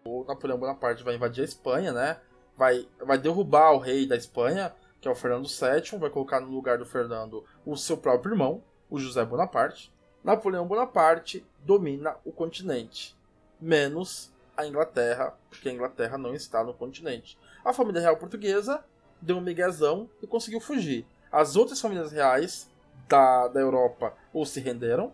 O 0.04 0.24
Napoleão 0.28 0.58
Bonaparte 0.58 1.02
vai 1.02 1.14
invadir 1.14 1.40
a 1.42 1.44
Espanha, 1.44 1.92
né? 1.92 2.18
Vai, 2.56 2.88
vai 3.00 3.18
derrubar 3.18 3.72
o 3.72 3.78
rei 3.78 4.06
da 4.06 4.16
Espanha, 4.16 4.74
que 5.00 5.08
é 5.08 5.10
o 5.10 5.14
Fernando 5.14 5.46
VII, 5.46 5.98
vai 5.98 6.10
colocar 6.10 6.40
no 6.40 6.50
lugar 6.50 6.78
do 6.78 6.86
Fernando 6.86 7.44
o 7.66 7.76
seu 7.76 7.96
próprio 7.96 8.32
irmão, 8.32 8.62
o 8.88 8.98
José 8.98 9.24
Bonaparte. 9.24 9.92
Napoleão 10.22 10.66
Bonaparte 10.66 11.44
domina 11.60 12.16
o 12.24 12.32
continente, 12.32 13.14
menos 13.60 14.32
a 14.56 14.66
Inglaterra, 14.66 15.34
porque 15.50 15.68
a 15.68 15.72
Inglaterra 15.72 16.16
não 16.16 16.34
está 16.34 16.62
no 16.62 16.72
continente. 16.72 17.36
A 17.64 17.72
família 17.72 18.00
real 18.00 18.16
portuguesa 18.16 18.84
deu 19.20 19.36
um 19.36 19.40
miguezão 19.40 20.08
e 20.22 20.26
conseguiu 20.26 20.60
fugir. 20.60 21.06
As 21.30 21.56
outras 21.56 21.80
famílias 21.80 22.12
reais 22.12 22.70
da, 23.08 23.48
da 23.48 23.60
Europa 23.60 24.14
ou 24.32 24.46
se 24.46 24.60
renderam, 24.60 25.12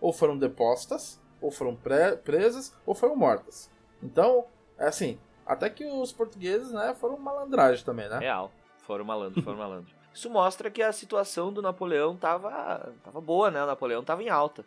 ou 0.00 0.12
foram 0.12 0.38
depostas, 0.38 1.20
ou 1.40 1.50
foram 1.50 1.74
pre- 1.74 2.16
presas, 2.16 2.72
ou 2.86 2.94
foram 2.94 3.16
mortas. 3.16 3.70
Então, 4.02 4.44
é 4.78 4.86
assim, 4.86 5.18
até 5.48 5.68
que 5.70 5.84
os 5.84 6.12
portugueses, 6.12 6.70
né, 6.70 6.94
foram 6.94 7.18
malandragem 7.18 7.84
também, 7.84 8.08
né? 8.08 8.18
Real. 8.18 8.52
Foram 8.82 9.04
malandro, 9.04 9.42
foram 9.42 9.58
malandro. 9.58 9.92
Isso 10.12 10.28
mostra 10.30 10.70
que 10.70 10.82
a 10.82 10.92
situação 10.92 11.52
do 11.52 11.62
Napoleão 11.62 12.16
tava, 12.16 12.92
tava 13.02 13.20
boa, 13.20 13.50
né? 13.50 13.62
O 13.62 13.66
Napoleão 13.66 14.04
tava 14.04 14.22
em 14.22 14.28
alta. 14.28 14.64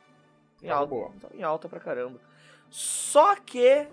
Em 0.61 0.67
Tava 0.67 0.79
alta. 0.81 0.89
boa. 0.89 1.11
Tava 1.21 1.35
em 1.35 1.43
alta 1.43 1.67
pra 1.69 1.79
caramba. 1.79 2.19
Só 2.69 3.35
que 3.35 3.87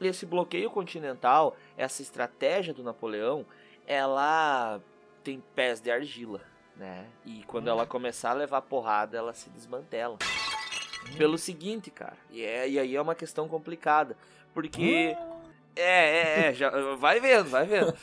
esse 0.00 0.24
bloqueio 0.24 0.70
continental, 0.70 1.56
essa 1.76 2.00
estratégia 2.02 2.72
do 2.72 2.82
Napoleão, 2.82 3.44
ela 3.86 4.80
tem 5.22 5.42
pés 5.54 5.80
de 5.80 5.90
argila, 5.90 6.40
né? 6.76 7.06
E 7.26 7.42
quando 7.44 7.68
ela 7.68 7.84
começar 7.84 8.30
a 8.30 8.34
levar 8.34 8.62
porrada, 8.62 9.18
ela 9.18 9.34
se 9.34 9.50
desmantela. 9.50 10.16
Pelo 11.16 11.36
seguinte, 11.36 11.90
cara, 11.90 12.16
e, 12.30 12.42
é, 12.42 12.68
e 12.68 12.78
aí 12.78 12.94
é 12.96 13.00
uma 13.02 13.14
questão 13.14 13.48
complicada, 13.48 14.16
porque 14.54 15.16
é, 15.78 16.44
é, 16.44 16.48
é, 16.48 16.54
já, 16.54 16.70
vai 16.96 17.20
vendo, 17.20 17.48
vai 17.48 17.66
vendo. 17.66 17.94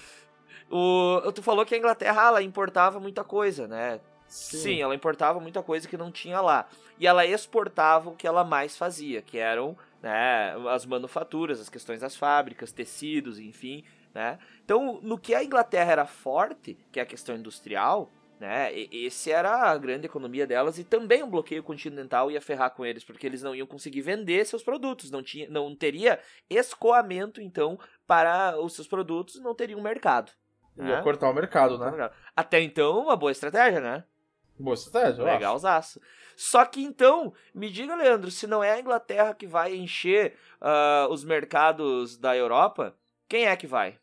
O, 0.70 1.32
tu 1.32 1.44
falou 1.44 1.66
que 1.66 1.76
a 1.76 1.78
Inglaterra 1.78 2.28
ela 2.28 2.42
importava 2.42 3.00
muita 3.00 3.24
coisa, 3.24 3.68
né? 3.68 4.00
Sim. 4.28 4.58
Sim, 4.58 4.82
ela 4.82 4.96
importava 4.96 5.40
muita 5.40 5.62
coisa 5.62 5.88
que 5.88 5.98
não 5.98 6.12
tinha 6.12 6.42
lá. 6.42 6.68
E 7.00 7.06
ela 7.06 7.26
exportava 7.26 8.10
o 8.10 8.16
que 8.16 8.28
ela 8.28 8.44
mais 8.44 8.76
fazia, 8.76 9.22
que 9.22 9.38
eram 9.38 9.78
né, 10.02 10.54
as 10.70 10.86
manufaturas, 10.86 11.60
as 11.60 11.70
questões 11.70 12.02
das 12.02 12.16
fábricas, 12.16 12.72
tecidos, 12.72 13.40
enfim. 13.40 13.84
Né? 14.14 14.40
Então, 14.64 15.00
no 15.04 15.18
que 15.18 15.36
a 15.36 15.44
Inglaterra 15.44 15.92
era 15.92 16.06
forte, 16.06 16.78
que 16.92 17.00
é 17.00 17.04
a 17.04 17.06
questão 17.06 17.36
industrial, 17.36 18.10
né, 18.40 18.72
esse 18.74 19.32
era 19.32 19.70
a 19.72 19.78
grande 19.78 20.06
economia 20.06 20.46
delas 20.46 20.78
e 20.78 20.84
também 20.84 21.24
o 21.24 21.28
bloqueio 21.28 21.64
continental 21.64 22.30
ia 22.30 22.42
ferrar 22.42 22.72
com 22.72 22.86
eles, 22.86 23.04
porque 23.04 23.26
eles 23.26 23.42
não 23.42 23.56
iam 23.56 23.68
conseguir 23.68 24.02
vender 24.02 24.46
seus 24.46 24.64
produtos, 24.64 25.10
não, 25.10 25.24
tinha, 25.24 25.50
não 25.50 25.76
teria 25.76 26.20
escoamento, 26.50 27.42
então, 27.42 27.80
para 28.06 28.60
os 28.60 28.74
seus 28.74 28.88
produtos, 28.88 29.40
não 29.40 29.56
teria 29.56 29.78
um 29.78 29.82
mercado. 29.82 30.32
Ia 30.78 30.84
né? 30.84 31.02
cortar 31.02 31.30
o 31.30 31.34
mercado, 31.34 31.78
né? 31.78 32.10
Até 32.36 32.62
então, 32.62 33.00
uma 33.00 33.16
boa 33.16 33.32
estratégia, 33.32 33.80
né? 33.80 34.04
Boa 34.60 34.74
estratégia, 34.74 35.24
Legalzaço. 35.24 36.00
Só 36.36 36.66
que 36.66 36.82
então, 36.82 37.34
me 37.54 37.70
diga, 37.70 37.96
Leandro, 37.96 38.30
se 38.30 38.46
não 38.48 38.64
é 38.64 38.72
a 38.72 38.80
Inglaterra 38.80 39.34
que 39.34 39.48
vai 39.48 39.76
encher 39.76 40.38
uh, 40.62 41.12
os 41.12 41.24
mercados 41.24 42.18
da 42.18 42.36
Europa, 42.36 42.96
quem 43.28 43.48
é 43.48 43.56
que 43.56 43.68
vai? 43.68 43.98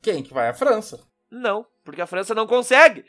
Quem 0.00 0.22
que 0.22 0.34
vai? 0.34 0.48
A 0.48 0.54
França. 0.54 1.00
Não, 1.30 1.66
porque 1.84 2.00
a 2.00 2.06
França 2.06 2.34
não 2.34 2.46
consegue. 2.46 3.04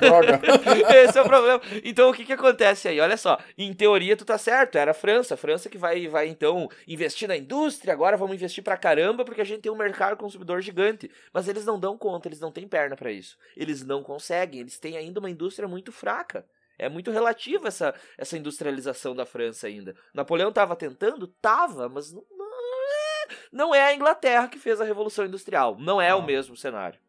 Droga. 0.00 0.40
Esse 1.04 1.18
é 1.18 1.22
o 1.22 1.24
problema. 1.24 1.60
Então 1.84 2.10
o 2.10 2.14
que 2.14 2.24
que 2.24 2.32
acontece 2.32 2.88
aí? 2.88 3.00
Olha 3.00 3.16
só, 3.16 3.38
em 3.56 3.72
teoria 3.72 4.16
tu 4.16 4.24
tá 4.24 4.38
certo, 4.38 4.76
era 4.76 4.92
a 4.92 4.94
França, 4.94 5.34
a 5.34 5.36
França 5.36 5.68
que 5.68 5.78
vai, 5.78 6.06
vai 6.08 6.28
então 6.28 6.68
investir 6.86 7.28
na 7.28 7.36
indústria, 7.36 7.92
agora 7.92 8.16
vamos 8.16 8.36
investir 8.36 8.62
pra 8.62 8.76
caramba 8.76 9.24
porque 9.24 9.40
a 9.40 9.44
gente 9.44 9.62
tem 9.62 9.72
um 9.72 9.76
mercado 9.76 10.16
consumidor 10.16 10.60
gigante. 10.60 11.10
Mas 11.32 11.48
eles 11.48 11.64
não 11.64 11.78
dão 11.78 11.96
conta, 11.96 12.28
eles 12.28 12.40
não 12.40 12.52
têm 12.52 12.68
perna 12.68 12.96
para 12.96 13.10
isso. 13.10 13.36
Eles 13.56 13.84
não 13.84 14.02
conseguem, 14.02 14.60
eles 14.60 14.78
têm 14.78 14.96
ainda 14.96 15.20
uma 15.20 15.30
indústria 15.30 15.68
muito 15.68 15.92
fraca. 15.92 16.44
É 16.78 16.88
muito 16.88 17.10
relativa 17.10 17.68
essa, 17.68 17.94
essa 18.18 18.36
industrialização 18.36 19.14
da 19.14 19.24
França 19.24 19.66
ainda. 19.66 19.96
Napoleão 20.12 20.50
estava 20.50 20.76
tentando? 20.76 21.26
Tava, 21.26 21.88
mas 21.88 22.12
não, 22.12 22.22
não, 22.30 22.46
é, 22.46 23.36
não 23.50 23.74
é 23.74 23.82
a 23.84 23.94
Inglaterra 23.94 24.48
que 24.48 24.58
fez 24.58 24.80
a 24.80 24.84
Revolução 24.84 25.24
Industrial. 25.24 25.76
Não 25.78 26.00
é 26.00 26.14
o 26.14 26.22
mesmo 26.22 26.54
cenário. 26.54 27.00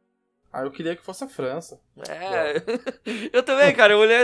Ah, 0.51 0.63
eu 0.63 0.71
queria 0.71 0.95
que 0.95 1.03
fosse 1.03 1.23
a 1.23 1.27
França. 1.27 1.79
É, 2.09 2.63
eu 3.33 3.43
também, 3.43 3.73
cara. 3.75 3.93
Eu 3.93 3.99
olhei, 3.99 4.17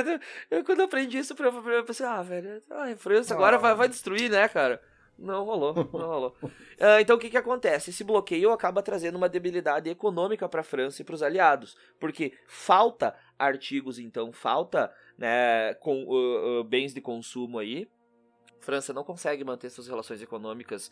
eu, 0.50 0.64
quando 0.64 0.80
eu 0.80 0.86
aprendi 0.86 1.18
isso, 1.18 1.36
eu 1.38 1.84
pensei, 1.86 2.06
ah, 2.06 2.22
velho, 2.22 2.62
a 2.72 2.84
ah, 2.84 2.98
França 2.98 3.34
agora 3.34 3.58
ah. 3.58 3.60
vai, 3.60 3.76
vai 3.76 3.90
destruir, 3.90 4.30
né, 4.30 4.48
cara? 4.48 4.82
Não 5.18 5.46
rolou, 5.46 5.76
não 5.76 6.08
rolou. 6.08 6.36
uh, 6.42 7.00
então 7.00 7.16
o 7.16 7.20
que, 7.20 7.30
que 7.30 7.38
acontece? 7.38 7.92
Esse 7.92 8.04
bloqueio 8.04 8.52
acaba 8.52 8.82
trazendo 8.82 9.16
uma 9.16 9.30
debilidade 9.30 9.90
econômica 9.90 10.50
para 10.50 10.62
a 10.62 10.64
França 10.64 11.02
e 11.02 11.06
para 11.06 11.16
os 11.16 11.22
aliados, 11.22 11.78
porque 12.00 12.34
falta 12.48 13.16
artigos, 13.38 14.00
então, 14.00 14.32
falta 14.32 14.92
né, 15.18 15.74
com 15.76 16.04
uh, 16.04 16.62
uh, 16.62 16.64
bens 16.64 16.94
de 16.94 17.02
consumo 17.02 17.60
aí. 17.60 17.88
França 18.60 18.94
não 18.94 19.04
consegue 19.04 19.44
manter 19.44 19.70
suas 19.70 19.88
relações 19.88 20.22
econômicas 20.22 20.90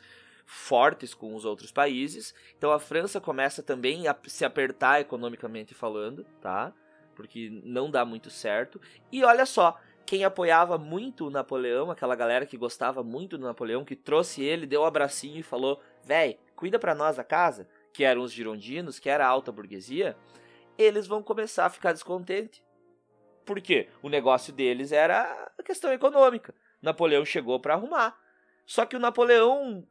fortes 0.51 1.13
com 1.13 1.33
os 1.33 1.45
outros 1.45 1.71
países. 1.71 2.35
Então 2.57 2.73
a 2.73 2.79
França 2.79 3.21
começa 3.21 3.63
também 3.63 4.09
a 4.09 4.15
se 4.25 4.43
apertar 4.43 4.99
economicamente 4.99 5.73
falando, 5.73 6.25
tá? 6.41 6.73
Porque 7.15 7.49
não 7.63 7.89
dá 7.89 8.03
muito 8.03 8.29
certo. 8.29 8.79
E 9.09 9.23
olha 9.23 9.45
só, 9.45 9.79
quem 10.05 10.25
apoiava 10.25 10.77
muito 10.77 11.25
o 11.25 11.29
Napoleão, 11.29 11.89
aquela 11.89 12.15
galera 12.15 12.45
que 12.45 12.57
gostava 12.57 13.01
muito 13.01 13.37
do 13.37 13.45
Napoleão, 13.45 13.85
que 13.85 13.95
trouxe 13.95 14.43
ele, 14.43 14.65
deu 14.65 14.81
um 14.81 14.85
abracinho 14.85 15.39
e 15.39 15.43
falou: 15.43 15.81
"Véi, 16.03 16.37
cuida 16.53 16.77
para 16.77 16.93
nós 16.93 17.15
da 17.15 17.23
casa", 17.23 17.65
que 17.93 18.03
eram 18.03 18.21
os 18.21 18.33
girondinos, 18.33 18.99
que 18.99 19.09
era 19.09 19.25
a 19.25 19.29
alta 19.29 19.53
burguesia, 19.53 20.17
eles 20.77 21.07
vão 21.07 21.23
começar 21.23 21.65
a 21.65 21.69
ficar 21.69 21.93
descontentes. 21.93 22.61
Por 23.45 23.61
quê? 23.61 23.87
O 24.03 24.09
negócio 24.09 24.51
deles 24.51 24.91
era 24.91 25.49
a 25.57 25.63
questão 25.63 25.93
econômica. 25.93 26.53
Napoleão 26.81 27.23
chegou 27.23 27.57
para 27.57 27.73
arrumar. 27.73 28.19
Só 28.65 28.85
que 28.85 28.97
o 28.97 28.99
Napoleão 28.99 29.87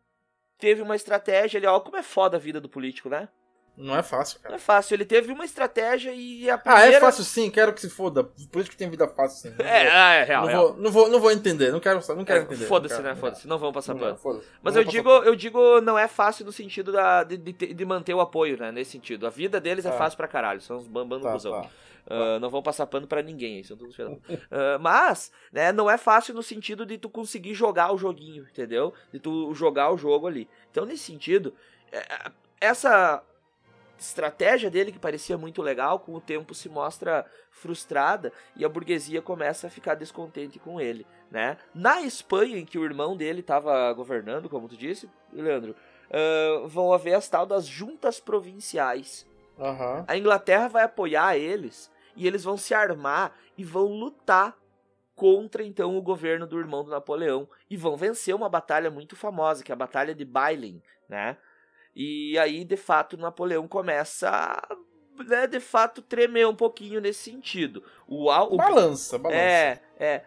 teve 0.61 0.83
uma 0.83 0.97
estratégia, 0.97 1.59
ele, 1.59 1.67
ó, 1.67 1.81
como 1.81 1.97
é 1.97 2.03
foda 2.03 2.37
a 2.37 2.41
vida 2.41 2.61
do 2.61 2.69
político, 2.69 3.09
né? 3.09 3.29
Não 3.77 3.97
é 3.97 4.03
fácil, 4.03 4.39
cara. 4.41 4.51
Não 4.51 4.57
é 4.57 4.59
fácil. 4.59 4.95
Ele 4.95 5.07
teve 5.07 5.33
uma 5.33 5.45
estratégia 5.45 6.13
e 6.13 6.51
a 6.51 6.59
primeira... 6.59 6.87
Ah, 6.87 6.93
é 6.93 7.01
fácil 7.01 7.25
sim, 7.25 7.51
quero 7.51 7.73
que 7.73 7.81
se 7.81 7.89
foda. 7.89 8.25
Por 8.25 8.61
isso 8.61 8.71
que 8.71 8.77
tem 8.77 8.91
vida 8.91 9.09
fácil 9.09 9.51
sim. 9.51 9.57
é, 9.63 9.89
ah, 9.91 10.15
é 10.15 10.25
real, 10.25 10.43
não 10.43 10.49
real. 10.49 10.69
Vou, 10.69 10.77
não, 10.77 10.91
vou, 10.91 11.09
não 11.09 11.21
vou 11.21 11.33
entender, 11.33 11.73
não 11.73 11.81
quero, 11.81 11.99
não 12.15 12.25
quero 12.25 12.41
é, 12.41 12.43
entender. 12.43 12.67
Foda-se, 12.67 13.01
né? 13.01 13.15
Foda-se. 13.15 13.49
Não 13.49 13.59
vamos 13.59 13.75
passar 13.75 13.95
pano. 13.95 14.19
Mas 14.63 14.77
eu 14.77 14.85
digo, 14.85 15.09
eu 15.09 15.35
digo, 15.35 15.81
não 15.81 15.99
é 15.99 16.07
fácil 16.07 16.45
no 16.45 16.53
sentido 16.53 16.93
da, 16.93 17.25
de, 17.25 17.39
de, 17.39 17.53
de, 17.53 17.85
manter 17.87 18.13
o 18.13 18.21
apoio, 18.21 18.59
né? 18.59 18.71
Nesse 18.71 18.91
sentido. 18.91 19.27
A 19.27 19.31
vida 19.31 19.59
deles 19.59 19.87
é, 19.87 19.89
é 19.89 19.93
fácil 19.93 20.17
pra 20.17 20.29
caralho. 20.29 20.61
São 20.61 20.77
os 20.77 20.87
bambam 20.87 21.21
tá, 21.21 21.33
busão. 21.33 21.63
Tá. 21.63 21.69
Uh, 22.07 22.41
não 22.41 22.51
vão 22.51 22.63
passar 22.63 22.87
pano 22.87 23.07
para 23.07 23.23
ninguém, 23.23 23.63
todos 23.63 23.99
uh, 23.99 24.21
Mas, 24.81 25.31
né, 25.53 25.73
não 25.73 25.91
é 25.91 25.97
fácil 25.97 26.35
no 26.35 26.43
sentido 26.43 26.85
de 26.85 26.99
tu 26.99 27.09
conseguir 27.09 27.55
jogar 27.55 27.93
o 27.93 27.99
joguinho, 27.99 28.47
entendeu? 28.51 28.93
De 29.13 29.19
tu 29.19 29.55
jogar 29.55 29.93
o 29.93 29.97
jogo 29.97 30.27
ali. 30.27 30.49
Então, 30.71 30.85
nesse 30.85 31.05
sentido, 31.05 31.55
é, 31.93 32.31
essa 32.61 33.23
estratégia 33.99 34.71
dele, 34.71 34.93
que 34.93 34.99
parecia 34.99 35.37
muito 35.37 35.61
legal, 35.61 36.01
com 36.01 36.15
o 36.15 36.21
tempo 36.21 36.55
se 36.55 36.69
mostra 36.69 37.27
frustrada 37.51 38.33
e 38.57 38.65
a 38.65 38.69
burguesia 38.69 39.21
começa 39.21 39.67
a 39.67 39.71
ficar 39.71 39.95
descontente 39.95 40.59
com 40.59 40.81
ele, 40.81 41.07
né? 41.31 41.59
Na 41.75 42.01
Espanha, 42.01 42.57
em 42.57 42.65
que 42.65 42.79
o 42.79 42.85
irmão 42.85 43.17
dele 43.17 43.41
estava 43.41 43.93
governando, 43.93 44.49
como 44.49 44.69
tu 44.69 44.77
disse, 44.77 45.09
Leandro, 45.33 45.77
uh, 46.11 46.67
vão 46.67 46.93
haver 46.93 47.15
as 47.15 47.29
tal 47.29 47.45
das 47.45 47.67
juntas 47.67 48.19
provinciais. 48.19 49.29
Uhum. 49.61 50.05
A 50.09 50.17
Inglaterra 50.17 50.69
vai 50.69 50.85
apoiar 50.85 51.37
eles 51.37 51.91
e 52.17 52.27
eles 52.27 52.43
vão 52.43 52.57
se 52.57 52.73
armar 52.73 53.37
e 53.57 53.63
vão 53.63 53.89
lutar 53.93 54.57
contra 55.15 55.63
então 55.63 55.99
o 55.99 56.03
governo 56.03 56.47
do 56.47 56.59
irmão 56.59 56.83
do 56.83 56.91
Napoleão 56.91 57.47
e 57.69 57.77
vão 57.77 57.95
vencer 57.95 58.35
uma 58.35 58.49
batalha 58.49 58.91
muito 58.91 59.15
famosa, 59.15 59.63
que 59.63 59.71
é 59.71 59.75
a 59.75 59.77
Batalha 59.77 60.15
de 60.15 60.25
Bailén, 60.25 60.81
né? 61.07 61.37
E 61.95 62.39
aí, 62.39 62.65
de 62.65 62.77
fato, 62.77 63.19
Napoleão 63.19 63.69
começa 63.69 64.31
a, 64.31 64.77
né, 65.25 65.47
de 65.47 65.61
fato, 65.61 66.01
tremer 66.01 66.47
um 66.47 66.55
pouquinho 66.55 67.01
nesse 67.01 67.31
sentido. 67.31 67.83
O, 68.07 68.31
o 68.31 68.57
balança, 68.57 69.19
balança. 69.19 69.39
É, 69.39 69.81
é. 69.99 70.25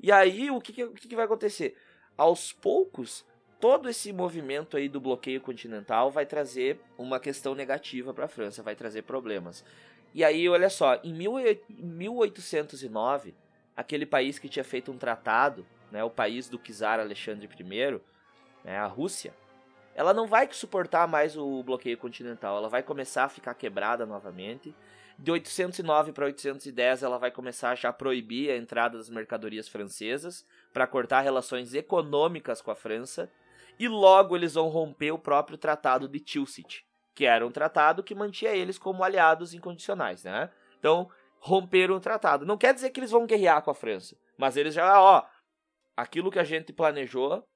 E 0.00 0.10
aí, 0.10 0.50
o 0.50 0.60
que, 0.60 0.82
o 0.82 0.92
que 0.92 1.14
vai 1.14 1.26
acontecer? 1.26 1.76
Aos 2.16 2.52
poucos, 2.52 3.24
todo 3.62 3.88
esse 3.88 4.12
movimento 4.12 4.76
aí 4.76 4.86
do 4.88 5.00
bloqueio 5.00 5.40
continental 5.40 6.10
vai 6.10 6.26
trazer 6.26 6.80
uma 6.98 7.20
questão 7.20 7.54
negativa 7.54 8.12
para 8.12 8.24
a 8.24 8.28
França, 8.28 8.60
vai 8.60 8.74
trazer 8.74 9.02
problemas. 9.02 9.64
E 10.12 10.24
aí, 10.24 10.48
olha 10.48 10.68
só, 10.68 10.98
em 11.04 11.14
1809, 11.14 13.36
aquele 13.76 14.04
país 14.04 14.40
que 14.40 14.48
tinha 14.48 14.64
feito 14.64 14.90
um 14.90 14.98
tratado, 14.98 15.64
né, 15.92 16.02
o 16.02 16.10
país 16.10 16.48
do 16.48 16.58
czar 16.58 16.98
Alexandre 16.98 17.48
I, 17.48 18.00
né, 18.64 18.78
a 18.78 18.86
Rússia, 18.86 19.32
ela 19.94 20.12
não 20.12 20.26
vai 20.26 20.48
suportar 20.50 21.06
mais 21.06 21.36
o 21.36 21.62
bloqueio 21.62 21.96
continental, 21.96 22.56
ela 22.56 22.68
vai 22.68 22.82
começar 22.82 23.26
a 23.26 23.28
ficar 23.28 23.54
quebrada 23.54 24.04
novamente. 24.04 24.74
De 25.16 25.30
809 25.30 26.10
para 26.10 26.24
810, 26.24 27.04
ela 27.04 27.16
vai 27.16 27.30
começar 27.30 27.76
já 27.76 27.90
a 27.90 27.92
proibir 27.92 28.50
a 28.50 28.56
entrada 28.56 28.98
das 28.98 29.08
mercadorias 29.08 29.68
francesas 29.68 30.44
para 30.72 30.84
cortar 30.84 31.20
relações 31.20 31.74
econômicas 31.74 32.60
com 32.60 32.72
a 32.72 32.74
França. 32.74 33.30
E 33.78 33.88
logo 33.88 34.36
eles 34.36 34.54
vão 34.54 34.68
romper 34.68 35.12
o 35.12 35.18
próprio 35.18 35.58
Tratado 35.58 36.08
de 36.08 36.20
Tilsit, 36.20 36.86
que 37.14 37.24
era 37.24 37.46
um 37.46 37.50
tratado 37.50 38.02
que 38.02 38.14
mantinha 38.14 38.52
eles 38.52 38.78
como 38.78 39.02
aliados 39.02 39.54
incondicionais, 39.54 40.24
né? 40.24 40.50
Então, 40.78 41.10
romperam 41.38 41.96
o 41.96 42.00
tratado. 42.00 42.46
Não 42.46 42.56
quer 42.56 42.74
dizer 42.74 42.90
que 42.90 43.00
eles 43.00 43.10
vão 43.10 43.26
guerrear 43.26 43.62
com 43.62 43.70
a 43.70 43.74
França, 43.74 44.16
mas 44.36 44.56
eles 44.56 44.74
já, 44.74 45.00
ó, 45.00 45.24
aquilo 45.96 46.30
que 46.30 46.38
a 46.38 46.44
gente 46.44 46.72
planejou 46.72 47.46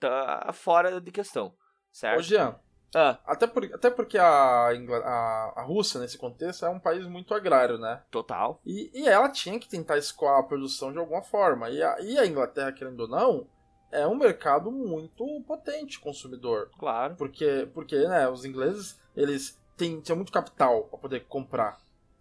tá 0.00 0.50
fora 0.52 1.00
de 1.00 1.10
questão. 1.10 1.54
Certo? 1.92 2.18
Ô, 2.18 2.22
Jean, 2.22 2.58
ah. 2.94 3.18
até, 3.24 3.46
por, 3.46 3.64
até 3.64 3.90
porque 3.90 4.18
a, 4.18 4.24
a, 4.26 5.52
a 5.56 5.62
Rússia, 5.62 6.00
nesse 6.00 6.18
contexto, 6.18 6.64
é 6.64 6.68
um 6.68 6.80
país 6.80 7.06
muito 7.06 7.34
agrário, 7.34 7.78
né? 7.78 8.02
Total. 8.10 8.60
E, 8.64 8.90
e 8.94 9.08
ela 9.08 9.28
tinha 9.28 9.58
que 9.58 9.68
tentar 9.68 9.98
escoar 9.98 10.38
a 10.38 10.42
produção 10.42 10.92
de 10.92 10.98
alguma 10.98 11.22
forma. 11.22 11.70
E 11.70 11.82
a, 11.82 12.00
e 12.00 12.18
a 12.18 12.26
Inglaterra, 12.26 12.72
querendo 12.72 13.00
ou 13.00 13.08
não, 13.08 13.48
é 13.94 14.06
um 14.06 14.16
mercado 14.16 14.70
muito 14.70 15.24
potente 15.46 16.00
consumidor. 16.00 16.68
Claro. 16.78 17.14
Porque, 17.14 17.68
porque 17.72 17.96
né, 18.08 18.28
os 18.28 18.44
ingleses, 18.44 19.00
eles 19.16 19.58
têm, 19.76 20.00
tinham 20.00 20.16
muito 20.16 20.32
capital 20.32 20.84
para 20.84 20.98
poder 20.98 21.20
comprar. 21.26 21.78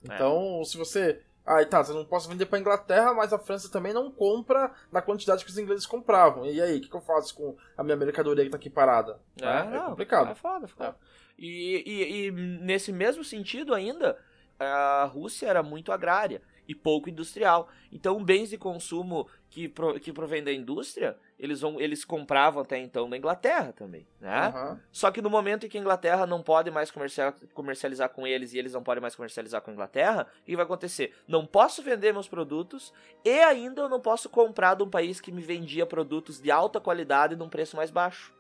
É. 0.08 0.14
Então, 0.14 0.60
é. 0.62 0.66
se 0.66 0.78
você 0.78 1.20
ah, 1.46 1.66
tá, 1.66 1.84
eu 1.90 1.96
não 1.96 2.06
posso 2.06 2.30
vender 2.30 2.46
para 2.46 2.60
Inglaterra, 2.60 3.14
mas 3.14 3.34
a 3.34 3.40
França 3.40 3.70
também 3.70 3.92
não 3.92 4.10
compra 4.10 4.72
na 4.92 5.02
quantidade 5.02 5.44
que 5.44 5.52
os 5.52 5.58
ingleses 5.58 5.86
compravam. 5.86 6.46
E 6.46 6.62
aí, 6.62 6.78
o 6.78 6.82
que, 6.82 6.88
que, 6.88 6.96
eu 6.96 7.02
faço 7.02 7.36
com 7.36 7.58
a 7.76 7.84
minha 7.84 7.98
mercadoria 7.98 8.46
que 8.46 8.52
tá 8.52 8.58
aqui 8.58 8.70
parada? 8.70 9.20
É, 9.42 9.46
é, 9.46 9.76
é 9.76 9.80
complicado. 9.82 10.32
É 10.32 10.36
foda, 10.36 10.68
foda. 10.68 10.90
É. 10.90 10.94
E, 11.38 11.84
e, 11.86 12.28
e, 12.28 12.32
nesse 12.32 12.94
mesmo 12.94 13.24
sentido 13.24 13.74
ainda, 13.74 14.18
a 14.58 15.10
Rússia 15.12 15.48
era 15.48 15.62
muito 15.62 15.92
agrária. 15.92 16.42
E 16.68 16.74
pouco 16.74 17.10
industrial. 17.10 17.68
Então, 17.92 18.24
bens 18.24 18.50
de 18.50 18.58
consumo 18.58 19.28
que, 19.50 19.68
pro, 19.68 20.00
que 20.00 20.12
provém 20.12 20.44
da 20.44 20.52
indústria, 20.52 21.18
eles 21.38 21.62
vão 21.62 21.80
eles 21.80 22.04
compravam 22.04 22.62
até 22.62 22.80
então 22.80 23.10
da 23.10 23.18
Inglaterra 23.18 23.72
também, 23.72 24.08
né? 24.20 24.48
Aham. 24.48 24.82
Só 24.92 25.12
que 25.12 25.22
no 25.22 25.30
momento 25.30 25.66
em 25.66 25.70
que 25.70 25.78
a 25.78 25.82
Inglaterra 25.82 26.26
não 26.26 26.42
pode 26.42 26.72
mais 26.72 26.90
comercial, 26.90 27.34
comercializar 27.54 28.10
com 28.10 28.26
eles 28.26 28.54
e 28.54 28.58
eles 28.58 28.74
não 28.74 28.82
podem 28.82 29.02
mais 29.02 29.16
comercializar 29.16 29.62
com 29.62 29.70
a 29.70 29.74
Inglaterra, 29.74 30.28
o 30.42 30.46
que 30.46 30.56
vai 30.56 30.66
acontecer? 30.66 31.14
Não 31.28 31.46
posso 31.46 31.84
vender 31.84 32.14
meus 32.14 32.28
produtos 32.28 32.94
e 33.24 33.42
ainda 33.42 33.84
eu 33.84 33.90
não 33.90 34.00
posso 34.00 34.30
comprar 34.30 34.76
de 34.76 34.84
um 34.84 34.90
país 34.90 35.22
que 35.22 35.32
me 35.32 35.42
vendia 35.42 35.86
produtos 35.86 36.42
de 36.42 36.50
alta 36.50 36.80
qualidade 36.80 37.36
num 37.36 37.50
preço 37.50 37.76
mais 37.76 37.92
baixo. 37.92 38.34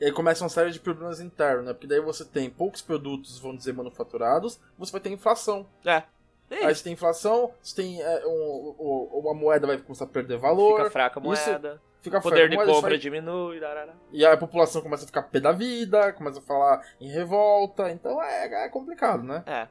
E 0.00 0.06
aí 0.06 0.12
começa 0.12 0.42
uma 0.42 0.48
série 0.48 0.70
de 0.70 0.80
problemas 0.80 1.20
internos, 1.20 1.66
né? 1.66 1.74
Porque 1.74 1.86
daí 1.86 2.00
você 2.00 2.24
tem 2.24 2.48
poucos 2.48 2.80
produtos, 2.80 3.38
vamos 3.38 3.58
dizer, 3.58 3.74
manufaturados, 3.74 4.58
você 4.78 4.90
vai 4.90 5.00
ter 5.00 5.10
inflação. 5.10 5.66
É. 5.84 6.04
É 6.50 6.64
Aí 6.66 6.74
você 6.74 6.82
tem 6.84 6.92
inflação, 6.94 7.52
você 7.62 7.76
tem 7.76 8.02
é, 8.02 8.26
um- 8.26 8.74
um- 8.78 9.18
uma 9.20 9.32
moeda 9.34 9.66
vai 9.68 9.78
começar 9.78 10.04
a 10.04 10.08
perder 10.08 10.36
valor, 10.36 10.78
Fica 10.78 10.90
fraca 10.90 11.20
a 11.20 11.22
moeda, 11.22 11.80
fica 12.00 12.18
o 12.18 12.22
poder 12.22 12.36
fraca 12.36 12.48
de 12.50 12.56
moeda, 12.56 12.72
compra 12.72 12.90
vai- 12.90 12.98
diminui, 12.98 13.60
darará. 13.60 13.94
e 14.10 14.26
aí 14.26 14.32
a 14.32 14.36
população 14.36 14.82
começa 14.82 15.04
a 15.04 15.06
ficar 15.06 15.22
pé 15.22 15.38
da 15.38 15.52
vida, 15.52 16.12
começa 16.12 16.40
a 16.40 16.42
falar 16.42 16.84
em 17.00 17.08
revolta, 17.08 17.90
então 17.92 18.20
é, 18.22 18.64
é 18.64 18.68
complicado, 18.68 19.22
né? 19.22 19.44
É. 19.46 19.68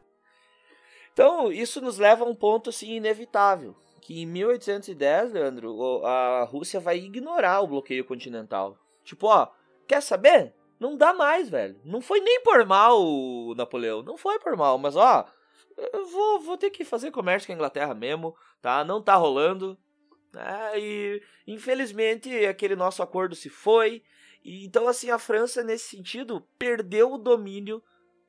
Então, 1.13 1.51
isso 1.51 1.81
nos 1.81 1.97
leva 1.97 2.23
a 2.23 2.27
um 2.27 2.35
ponto 2.35 2.69
assim 2.69 2.93
inevitável, 2.95 3.75
que 4.01 4.21
em 4.21 4.25
1810, 4.25 5.33
Leandro, 5.33 6.05
a 6.05 6.43
Rússia 6.45 6.79
vai 6.79 6.97
ignorar 6.97 7.59
o 7.61 7.67
bloqueio 7.67 8.05
continental. 8.05 8.77
Tipo, 9.03 9.27
ó, 9.27 9.47
quer 9.87 10.01
saber? 10.01 10.53
Não 10.79 10.95
dá 10.95 11.13
mais, 11.13 11.49
velho. 11.49 11.77
Não 11.83 11.99
foi 11.99 12.21
nem 12.21 12.41
por 12.41 12.65
mal 12.65 12.97
Napoleão, 13.57 14.01
não 14.01 14.15
foi 14.17 14.39
por 14.39 14.55
mal, 14.55 14.77
mas 14.77 14.95
ó, 14.95 15.25
eu 15.93 16.05
vou, 16.05 16.39
vou 16.39 16.57
ter 16.57 16.69
que 16.69 16.83
fazer 16.83 17.11
comércio 17.11 17.47
com 17.47 17.53
a 17.53 17.55
Inglaterra 17.55 17.93
mesmo, 17.93 18.35
tá? 18.61 18.83
Não 18.83 19.01
tá 19.01 19.15
rolando. 19.15 19.77
né? 20.33 20.71
e 20.77 21.21
infelizmente 21.47 22.45
aquele 22.45 22.75
nosso 22.75 23.01
acordo 23.01 23.35
se 23.35 23.49
foi. 23.49 24.03
E, 24.43 24.65
então, 24.65 24.87
assim, 24.87 25.09
a 25.09 25.19
França, 25.19 25.63
nesse 25.63 25.95
sentido, 25.95 26.45
perdeu 26.57 27.13
o 27.13 27.17
domínio 27.17 27.83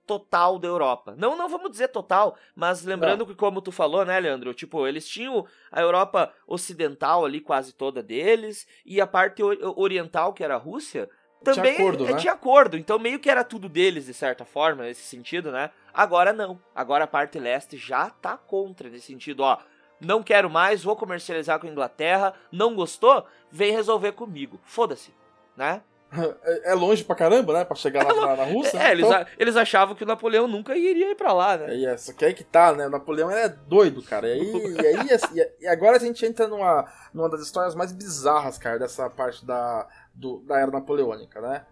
total 0.06 0.58
da 0.58 0.66
Europa. 0.66 1.14
Não, 1.16 1.36
não 1.36 1.48
vamos 1.48 1.70
dizer 1.70 1.88
total, 1.88 2.36
mas 2.54 2.82
lembrando 2.82 3.24
que, 3.24 3.34
como 3.34 3.62
tu 3.62 3.70
falou, 3.70 4.04
né, 4.04 4.18
Leandro? 4.18 4.52
Tipo, 4.52 4.86
eles 4.86 5.08
tinham 5.08 5.46
a 5.70 5.80
Europa 5.80 6.34
ocidental 6.48 7.24
ali, 7.24 7.40
quase 7.40 7.72
toda 7.72 8.02
deles, 8.02 8.66
e 8.84 9.00
a 9.00 9.06
parte 9.06 9.40
oriental, 9.42 10.32
que 10.32 10.42
era 10.42 10.56
a 10.56 10.58
Rússia, 10.58 11.08
também 11.44 11.74
acordo, 11.74 12.06
é, 12.06 12.12
né? 12.12 12.18
tinha 12.18 12.32
acordo. 12.32 12.76
Então, 12.76 12.98
meio 12.98 13.20
que 13.20 13.30
era 13.30 13.44
tudo 13.44 13.68
deles, 13.68 14.06
de 14.06 14.14
certa 14.14 14.44
forma, 14.44 14.82
nesse 14.82 15.02
sentido, 15.02 15.52
né? 15.52 15.70
Agora 15.92 16.32
não. 16.32 16.58
Agora 16.74 17.04
a 17.04 17.08
parte 17.08 17.38
leste 17.38 17.76
já 17.76 18.10
tá 18.10 18.36
contra, 18.36 18.88
nesse 18.88 19.06
sentido, 19.06 19.40
ó. 19.40 19.58
Não 20.00 20.22
quero 20.22 20.48
mais, 20.48 20.82
vou 20.82 20.96
comercializar 20.96 21.58
com 21.60 21.66
a 21.66 21.70
Inglaterra. 21.70 22.32
Não 22.50 22.74
gostou? 22.74 23.26
Vem 23.50 23.72
resolver 23.72 24.12
comigo. 24.12 24.58
Foda-se, 24.64 25.14
né? 25.56 25.82
É, 26.42 26.72
é 26.72 26.74
longe 26.74 27.04
pra 27.04 27.14
caramba, 27.14 27.52
né? 27.52 27.64
Pra 27.64 27.76
chegar 27.76 28.04
lá 28.04 28.12
na, 28.12 28.36
na 28.38 28.44
Rússia. 28.44 28.76
É, 28.78 28.90
eles, 28.90 29.06
então, 29.06 29.24
eles 29.38 29.56
achavam 29.56 29.94
que 29.94 30.02
o 30.02 30.06
Napoleão 30.06 30.48
nunca 30.48 30.76
iria 30.76 31.12
ir 31.12 31.14
pra 31.14 31.32
lá, 31.32 31.56
né? 31.56 31.72
É, 31.72 31.84
é, 31.84 31.96
só 31.96 32.12
que 32.12 32.24
aí 32.24 32.34
que 32.34 32.42
tá, 32.42 32.72
né? 32.72 32.88
O 32.88 32.90
Napoleão 32.90 33.30
é 33.30 33.48
doido, 33.48 34.02
cara. 34.02 34.26
E, 34.28 34.32
aí, 34.32 34.74
e, 34.74 34.86
aí, 34.86 35.10
assim, 35.14 35.40
e 35.60 35.68
agora 35.68 35.98
a 35.98 36.00
gente 36.00 36.26
entra 36.26 36.48
numa, 36.48 36.84
numa 37.14 37.28
das 37.28 37.42
histórias 37.42 37.76
mais 37.76 37.92
bizarras, 37.92 38.58
cara, 38.58 38.76
dessa 38.78 39.08
parte 39.08 39.46
da, 39.46 39.86
do- 40.12 40.40
da 40.40 40.58
era 40.58 40.72
napoleônica, 40.72 41.40
né? 41.40 41.64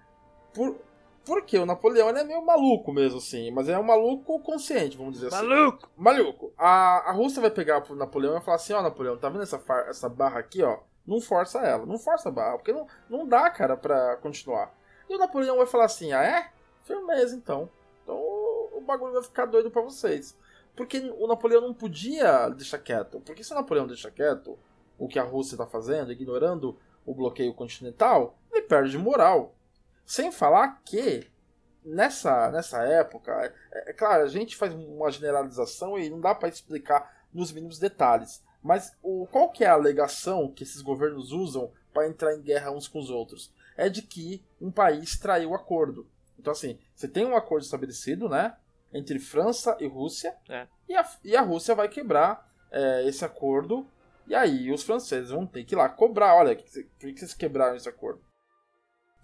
Por, 0.54 0.76
porque 1.28 1.58
o 1.58 1.66
Napoleão 1.66 2.08
é 2.08 2.24
meio 2.24 2.44
maluco 2.44 2.90
mesmo, 2.90 3.18
assim, 3.18 3.50
mas 3.50 3.68
é 3.68 3.78
um 3.78 3.82
maluco 3.82 4.40
consciente, 4.40 4.96
vamos 4.96 5.12
dizer 5.12 5.26
assim. 5.26 5.46
Maluco! 5.46 5.90
Maluco, 5.94 6.52
a, 6.56 7.10
a 7.10 7.12
Rússia 7.12 7.42
vai 7.42 7.50
pegar 7.50 7.82
pro 7.82 7.94
Napoleão 7.94 8.38
e 8.38 8.40
falar 8.40 8.56
assim, 8.56 8.72
ó, 8.72 8.80
Napoleão, 8.80 9.18
tá 9.18 9.28
vendo 9.28 9.42
essa, 9.42 9.62
essa 9.86 10.08
barra 10.08 10.40
aqui, 10.40 10.62
ó? 10.62 10.78
Não 11.06 11.20
força 11.20 11.58
ela, 11.58 11.84
não 11.84 11.98
força 11.98 12.30
a 12.30 12.32
barra, 12.32 12.56
porque 12.56 12.72
não, 12.72 12.86
não 13.10 13.28
dá, 13.28 13.50
cara, 13.50 13.76
pra 13.76 14.16
continuar. 14.16 14.74
E 15.06 15.14
o 15.14 15.18
Napoleão 15.18 15.58
vai 15.58 15.66
falar 15.66 15.84
assim, 15.84 16.12
ah, 16.12 16.22
é? 16.22 16.50
Firmeza, 16.84 17.36
então. 17.36 17.68
Então 18.02 18.16
o, 18.16 18.82
bagulho 18.86 19.12
vai 19.12 19.22
ficar 19.22 19.44
doido 19.44 19.70
pra 19.70 19.82
vocês. 19.82 20.34
Porque 20.74 20.98
o 21.18 21.26
Napoleão 21.26 21.60
não 21.60 21.74
podia 21.74 22.48
deixar 22.48 22.78
quieto. 22.78 23.20
Porque 23.20 23.44
se 23.44 23.52
o 23.52 23.54
Napoleão 23.54 23.86
deixar 23.86 24.10
quieto 24.10 24.58
o 24.98 25.06
que 25.06 25.18
a 25.18 25.24
Rússia 25.24 25.58
tá 25.58 25.66
fazendo, 25.66 26.10
ignorando 26.10 26.78
o 27.04 27.14
bloqueio 27.14 27.52
continental, 27.52 28.34
ele 28.50 28.62
perde 28.62 28.96
moral. 28.96 29.54
Sem 30.08 30.32
falar 30.32 30.80
que 30.86 31.30
nessa, 31.84 32.50
nessa 32.50 32.82
época, 32.82 33.30
é, 33.70 33.90
é 33.90 33.92
claro, 33.92 34.24
a 34.24 34.28
gente 34.28 34.56
faz 34.56 34.72
uma 34.72 35.10
generalização 35.10 35.98
e 35.98 36.08
não 36.08 36.18
dá 36.18 36.34
para 36.34 36.48
explicar 36.48 37.26
nos 37.30 37.52
mínimos 37.52 37.78
detalhes. 37.78 38.42
Mas 38.62 38.96
o, 39.02 39.26
qual 39.30 39.50
que 39.50 39.64
é 39.64 39.66
a 39.66 39.74
alegação 39.74 40.50
que 40.50 40.62
esses 40.62 40.80
governos 40.80 41.30
usam 41.30 41.70
para 41.92 42.08
entrar 42.08 42.34
em 42.34 42.40
guerra 42.40 42.70
uns 42.70 42.88
com 42.88 42.98
os 42.98 43.10
outros? 43.10 43.52
É 43.76 43.90
de 43.90 44.00
que 44.00 44.42
um 44.58 44.70
país 44.70 45.18
traiu 45.18 45.50
o 45.50 45.54
acordo. 45.54 46.08
Então, 46.38 46.54
assim, 46.54 46.78
você 46.94 47.06
tem 47.06 47.26
um 47.26 47.36
acordo 47.36 47.64
estabelecido, 47.64 48.30
né? 48.30 48.56
Entre 48.90 49.18
França 49.18 49.76
e 49.78 49.86
Rússia. 49.86 50.34
É. 50.48 50.66
E, 50.88 50.96
a, 50.96 51.06
e 51.22 51.36
a 51.36 51.42
Rússia 51.42 51.74
vai 51.74 51.86
quebrar 51.86 52.50
é, 52.72 53.06
esse 53.06 53.26
acordo. 53.26 53.86
E 54.26 54.34
aí 54.34 54.72
os 54.72 54.82
franceses 54.82 55.32
vão 55.32 55.46
ter 55.46 55.64
que 55.64 55.74
ir 55.74 55.76
lá 55.76 55.86
cobrar. 55.86 56.34
Olha, 56.34 56.56
por 56.56 57.12
que 57.12 57.18
vocês 57.18 57.34
quebraram 57.34 57.76
esse 57.76 57.90
acordo? 57.90 58.26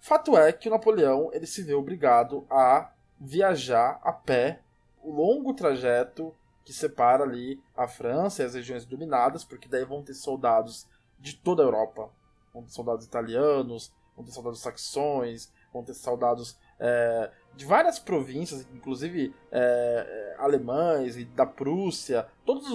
Fato 0.05 0.37
é 0.37 0.53
que 0.53 0.67
o 0.67 0.71
Napoleão 0.71 1.31
ele 1.33 1.47
se 1.47 1.63
vê 1.63 1.73
obrigado 1.73 2.45
a 2.47 2.91
viajar 3.19 3.99
a 4.03 4.11
pé 4.11 4.59
o 5.01 5.11
longo 5.11 5.51
trajeto 5.51 6.31
que 6.63 6.71
separa 6.71 7.23
ali 7.23 7.59
a 7.75 7.87
França 7.87 8.43
e 8.43 8.45
as 8.45 8.53
regiões 8.53 8.85
dominadas, 8.85 9.43
porque 9.43 9.67
daí 9.67 9.83
vão 9.83 10.03
ter 10.03 10.13
soldados 10.13 10.85
de 11.19 11.35
toda 11.35 11.63
a 11.63 11.65
Europa. 11.65 12.11
Vão 12.53 12.61
ter 12.61 12.69
soldados 12.69 13.03
italianos, 13.03 13.91
vão 14.15 14.23
ter 14.23 14.31
soldados 14.31 14.59
saxões, 14.59 15.51
vão 15.73 15.83
ter 15.83 15.95
soldados 15.95 16.55
é, 16.79 17.31
de 17.55 17.65
várias 17.65 17.97
províncias, 17.97 18.61
inclusive 18.75 19.33
é, 19.51 19.57
é, 19.57 20.35
alemães 20.37 21.17
e 21.17 21.25
da 21.25 21.47
Prússia. 21.47 22.27
Todas 22.45 22.67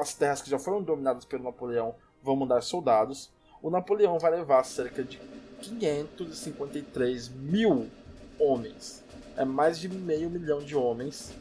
as 0.00 0.12
terras 0.14 0.42
que 0.42 0.50
já 0.50 0.58
foram 0.58 0.82
dominadas 0.82 1.24
pelo 1.24 1.44
Napoleão 1.44 1.94
vão 2.20 2.34
mandar 2.34 2.64
soldados. 2.64 3.32
O 3.62 3.70
Napoleão 3.70 4.18
vai 4.18 4.32
levar 4.32 4.64
cerca 4.64 5.04
de 5.04 5.20
553 5.64 7.28
mil 7.28 7.90
homens. 8.38 9.02
É 9.36 9.44
mais 9.44 9.78
de 9.78 9.88
meio 9.88 10.30
milhão 10.30 10.60
de 10.60 10.76
homens 10.76 11.32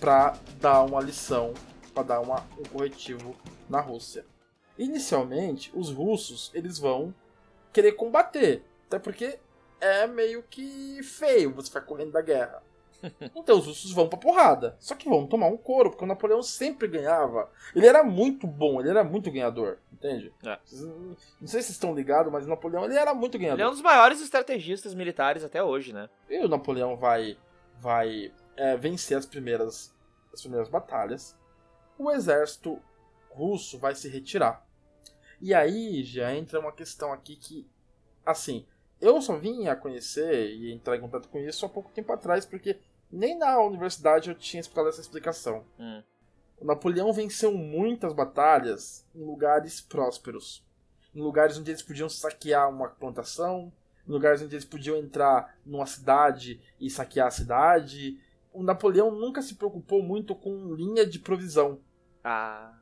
para 0.00 0.36
dar 0.60 0.82
uma 0.82 1.00
lição, 1.00 1.54
para 1.92 2.02
dar 2.02 2.20
uma, 2.20 2.46
um 2.58 2.64
corretivo 2.64 3.36
na 3.68 3.80
Rússia. 3.80 4.24
Inicialmente, 4.78 5.70
os 5.74 5.90
russos 5.90 6.50
eles 6.54 6.78
vão 6.78 7.14
querer 7.72 7.92
combater, 7.92 8.62
até 8.86 8.98
porque 8.98 9.38
é 9.80 10.06
meio 10.06 10.42
que 10.42 11.02
feio 11.02 11.52
você 11.52 11.68
ficar 11.68 11.82
correndo 11.82 12.12
da 12.12 12.22
guerra. 12.22 12.62
Então 13.34 13.58
os 13.58 13.66
russos 13.66 13.92
vão 13.92 14.08
pra 14.08 14.18
porrada. 14.18 14.76
Só 14.80 14.94
que 14.94 15.08
vão 15.08 15.26
tomar 15.26 15.46
um 15.46 15.56
couro, 15.56 15.90
porque 15.90 16.04
o 16.04 16.08
Napoleão 16.08 16.42
sempre 16.42 16.88
ganhava. 16.88 17.50
Ele 17.74 17.86
era 17.86 18.02
muito 18.02 18.46
bom, 18.46 18.80
ele 18.80 18.90
era 18.90 19.04
muito 19.04 19.30
ganhador, 19.30 19.78
entende? 19.92 20.32
É. 20.44 20.58
Não 20.72 21.16
sei 21.46 21.46
se 21.46 21.48
vocês 21.48 21.70
estão 21.70 21.94
ligados, 21.94 22.32
mas 22.32 22.46
o 22.46 22.48
Napoleão 22.48 22.84
ele 22.84 22.96
era 22.96 23.14
muito 23.14 23.38
ganhador. 23.38 23.60
Ele 23.60 23.66
é 23.66 23.68
um 23.68 23.72
dos 23.72 23.82
maiores 23.82 24.20
estrategistas 24.20 24.94
militares 24.94 25.44
até 25.44 25.62
hoje, 25.62 25.92
né? 25.92 26.08
E 26.28 26.44
o 26.44 26.48
Napoleão 26.48 26.96
vai, 26.96 27.36
vai 27.78 28.32
é, 28.56 28.76
vencer 28.76 29.16
as 29.16 29.26
primeiras, 29.26 29.94
as 30.32 30.40
primeiras 30.40 30.68
batalhas. 30.68 31.36
O 31.98 32.10
exército 32.10 32.80
russo 33.30 33.78
vai 33.78 33.94
se 33.94 34.08
retirar. 34.08 34.64
E 35.40 35.52
aí 35.52 36.02
já 36.04 36.34
entra 36.34 36.60
uma 36.60 36.72
questão 36.72 37.12
aqui 37.12 37.36
que, 37.36 37.66
assim, 38.24 38.64
eu 39.00 39.20
só 39.20 39.36
vim 39.36 39.66
a 39.66 39.76
conhecer 39.76 40.50
e 40.50 40.72
entrar 40.72 40.96
em 40.96 41.00
contato 41.00 41.28
com 41.28 41.38
isso 41.38 41.66
há 41.66 41.68
pouco 41.68 41.90
tempo 41.90 42.12
atrás, 42.12 42.46
porque 42.46 42.78
nem 43.14 43.36
na 43.38 43.58
universidade 43.60 44.28
eu 44.28 44.34
tinha 44.34 44.60
escutado 44.60 44.88
essa 44.88 45.00
explicação. 45.00 45.64
Hum. 45.78 46.02
O 46.58 46.64
Napoleão 46.64 47.12
venceu 47.12 47.52
muitas 47.52 48.12
batalhas 48.12 49.04
em 49.14 49.24
lugares 49.24 49.80
prósperos. 49.80 50.64
Em 51.14 51.20
lugares 51.20 51.58
onde 51.58 51.70
eles 51.70 51.82
podiam 51.82 52.08
saquear 52.08 52.68
uma 52.70 52.88
plantação, 52.88 53.72
em 54.06 54.10
lugares 54.12 54.42
onde 54.42 54.54
eles 54.54 54.64
podiam 54.64 54.96
entrar 54.96 55.56
numa 55.64 55.86
cidade 55.86 56.60
e 56.80 56.90
saquear 56.90 57.28
a 57.28 57.30
cidade. 57.30 58.18
O 58.52 58.62
Napoleão 58.62 59.10
nunca 59.10 59.42
se 59.42 59.54
preocupou 59.54 60.02
muito 60.02 60.34
com 60.34 60.74
linha 60.74 61.06
de 61.06 61.18
provisão, 61.18 61.80
Ah. 62.22 62.72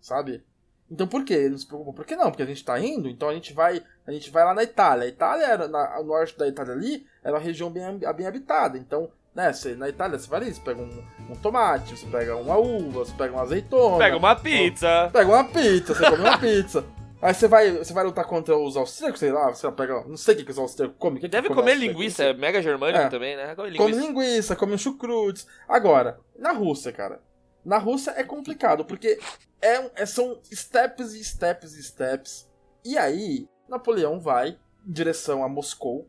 sabe? 0.00 0.44
Então 0.90 1.06
por 1.06 1.24
que 1.24 1.34
ele 1.34 1.50
não 1.50 1.58
se 1.58 1.66
preocupou? 1.66 1.92
Por 1.92 2.06
que 2.06 2.14
não? 2.14 2.30
Porque 2.30 2.42
a 2.44 2.46
gente 2.46 2.64
tá 2.64 2.78
indo, 2.78 3.08
então 3.08 3.28
a 3.28 3.34
gente 3.34 3.52
vai, 3.52 3.84
a 4.06 4.12
gente 4.12 4.30
vai 4.30 4.44
lá 4.44 4.54
na 4.54 4.62
Itália. 4.62 5.04
A 5.04 5.08
Itália 5.08 5.44
era 5.44 5.68
na, 5.68 5.98
o 6.00 6.04
norte 6.04 6.38
da 6.38 6.46
Itália 6.46 6.72
ali, 6.74 7.06
era 7.24 7.34
uma 7.34 7.42
região 7.42 7.70
bem, 7.70 7.98
bem 7.98 8.26
habitada. 8.26 8.78
Então, 8.78 9.10
né, 9.36 9.52
você, 9.52 9.74
na 9.74 9.88
Itália 9.88 10.18
você 10.18 10.34
ali, 10.34 10.52
você 10.52 10.60
pega 10.60 10.80
um, 10.80 11.04
um 11.30 11.36
tomate, 11.36 11.96
você 11.96 12.06
pega 12.06 12.34
uma 12.36 12.56
uva, 12.56 13.00
você 13.04 13.12
pega 13.14 13.32
uma 13.34 13.42
azeitona. 13.42 13.98
Pega 13.98 14.16
uma 14.16 14.34
pizza. 14.34 15.10
Pega 15.12 15.30
uma 15.30 15.44
pizza, 15.44 15.94
você 15.94 16.10
come 16.10 16.22
uma 16.22 16.38
pizza. 16.38 16.84
Aí 17.20 17.32
você 17.34 17.48
vai, 17.48 17.70
você 17.72 17.92
vai 17.92 18.04
lutar 18.04 18.24
contra 18.26 18.56
os 18.56 18.76
austríacos, 18.76 19.20
sei 19.20 19.32
lá, 19.32 19.48
você 19.50 19.70
pega, 19.72 20.04
não 20.06 20.16
sei 20.16 20.34
o 20.34 20.38
que, 20.38 20.44
que 20.44 20.50
os 20.50 20.58
austríacos 20.58 20.96
comem. 20.98 21.18
que 21.20 21.26
que 21.26 21.28
Deve 21.28 21.48
come 21.48 21.60
comer 21.60 21.74
linguiça, 21.74 22.24
é 22.24 22.34
mega 22.34 22.60
germânico 22.62 23.04
É. 23.04 23.08
também, 23.08 23.36
né? 23.36 23.54
Come 23.54 23.76
Come 23.76 23.90
linguiça. 23.92 24.06
linguiça, 24.06 24.56
come 24.56 24.78
chucrutes. 24.78 25.46
Agora, 25.68 26.18
na 26.38 26.52
Rússia, 26.52 26.92
cara. 26.92 27.20
Na 27.64 27.78
Rússia 27.78 28.12
é 28.16 28.22
complicado, 28.22 28.84
porque 28.84 29.18
é, 29.60 30.02
é, 30.02 30.06
são 30.06 30.38
steps 30.44 31.14
e 31.14 31.24
steps 31.24 31.74
e 31.74 31.82
steps. 31.82 32.48
E 32.84 32.96
aí, 32.96 33.48
Napoleão 33.68 34.20
vai 34.20 34.56
em 34.86 34.92
direção 34.92 35.42
a 35.42 35.48
Moscou. 35.48 36.08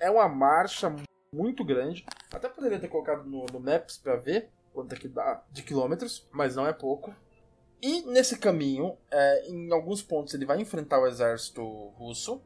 É 0.00 0.10
uma 0.10 0.28
marcha 0.28 0.92
muito 1.32 1.64
grande. 1.64 2.04
Até 2.32 2.48
poderia 2.48 2.78
ter 2.78 2.88
colocado 2.88 3.24
no, 3.24 3.46
no 3.46 3.60
Maps 3.60 3.98
para 3.98 4.16
ver 4.16 4.50
quanto 4.72 4.94
é 4.94 4.98
que 4.98 5.08
dá 5.08 5.42
de 5.50 5.62
quilômetros, 5.62 6.28
mas 6.30 6.54
não 6.54 6.66
é 6.66 6.72
pouco. 6.72 7.14
E 7.82 8.02
nesse 8.02 8.38
caminho, 8.38 8.96
é, 9.10 9.48
em 9.48 9.72
alguns 9.72 10.02
pontos, 10.02 10.34
ele 10.34 10.46
vai 10.46 10.60
enfrentar 10.60 10.98
o 10.98 11.06
exército 11.06 11.62
russo, 11.96 12.42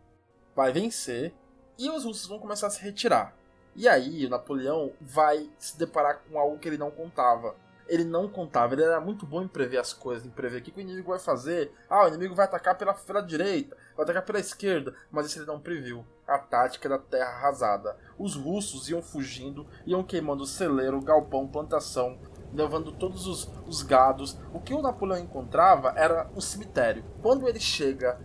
vai 0.55 0.73
vencer, 0.73 1.33
e 1.79 1.89
os 1.89 2.05
russos 2.05 2.27
vão 2.27 2.39
começar 2.39 2.67
a 2.67 2.71
se 2.71 2.83
retirar. 2.83 3.35
E 3.75 3.89
aí, 3.89 4.27
o 4.27 4.29
Napoleão 4.29 4.93
vai 5.01 5.49
se 5.59 5.79
deparar 5.79 6.21
com 6.21 6.39
algo 6.39 6.59
que 6.59 6.69
ele 6.69 6.77
não 6.77 6.91
contava. 6.91 7.55
Ele 7.89 8.05
não 8.05 8.29
contava, 8.29 8.75
ele 8.75 8.85
era 8.85 9.01
muito 9.01 9.27
bom 9.27 9.43
em 9.43 9.49
prever 9.49 9.79
as 9.79 9.93
coisas, 9.93 10.25
em 10.25 10.31
prever 10.31 10.61
o 10.61 10.63
que 10.63 10.77
o 10.77 10.81
inimigo 10.81 11.11
vai 11.11 11.19
fazer. 11.19 11.73
Ah, 11.89 12.05
o 12.05 12.09
inimigo 12.09 12.35
vai 12.35 12.45
atacar 12.45 12.77
pela, 12.77 12.95
pela 12.95 13.21
direita, 13.21 13.77
vai 13.97 14.05
atacar 14.05 14.25
pela 14.25 14.39
esquerda, 14.39 14.95
mas 15.11 15.27
isso 15.27 15.39
ele 15.39 15.47
não 15.47 15.61
previu. 15.61 16.05
A 16.31 16.39
tática 16.39 16.89
da 16.89 16.97
terra 16.97 17.31
arrasada. 17.31 17.97
Os 18.17 18.37
russos 18.37 18.89
iam 18.89 19.03
fugindo, 19.03 19.67
iam 19.85 20.05
queimando 20.05 20.47
celeiro, 20.47 21.01
galpão, 21.01 21.49
plantação, 21.49 22.19
levando 22.53 22.93
todos 22.93 23.27
os, 23.27 23.51
os 23.67 23.83
gados. 23.83 24.39
O 24.55 24.61
que 24.61 24.73
o 24.73 24.81
Napoleão 24.81 25.19
encontrava 25.19 25.93
era 25.97 26.31
um 26.37 26.41
cemitério. 26.41 27.05
Quando 27.21 27.49
ele 27.49 27.59
chega 27.59 28.17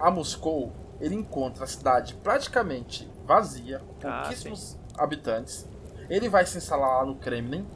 a 0.00 0.10
Moscou, 0.10 0.72
ele 1.00 1.14
encontra 1.14 1.62
a 1.62 1.68
cidade 1.68 2.14
praticamente 2.14 3.08
vazia, 3.24 3.80
com 4.00 4.08
ah, 4.08 4.22
pouquíssimos 4.22 4.76
habitantes. 4.98 5.68
Ele 6.10 6.28
vai 6.28 6.44
se 6.44 6.58
instalar 6.58 6.98
lá 6.98 7.06
no 7.06 7.16
Kremlin 7.16 7.66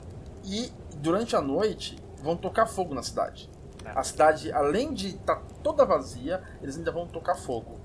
e 0.45 0.73
durante 0.97 1.37
a 1.37 1.41
noite 1.41 1.97
vão 2.23 2.37
tocar 2.37 2.67
fogo 2.67 2.95
na 2.95 3.03
cidade. 3.03 3.49
É. 3.85 3.99
A 3.99 4.03
cidade, 4.03 4.53
além 4.53 4.93
de 4.93 5.11
estar 5.11 5.37
tá 5.37 5.43
toda 5.63 5.85
vazia, 5.85 6.43
eles 6.61 6.77
ainda 6.77 6.93
vão 6.93 7.07
tocar 7.07 7.37
fogo. 7.37 7.78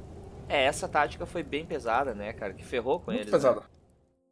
É, 0.50 0.66
essa 0.66 0.88
tática 0.88 1.26
foi 1.26 1.44
bem 1.44 1.66
pesada, 1.66 2.14
né, 2.14 2.34
cara? 2.34 2.54
Que 2.54 2.64
ferrou 2.64 3.00
com 3.00 3.12
Muito 3.12 3.22
eles. 3.22 3.32
pesada. 3.32 3.62
Né? 3.62 3.66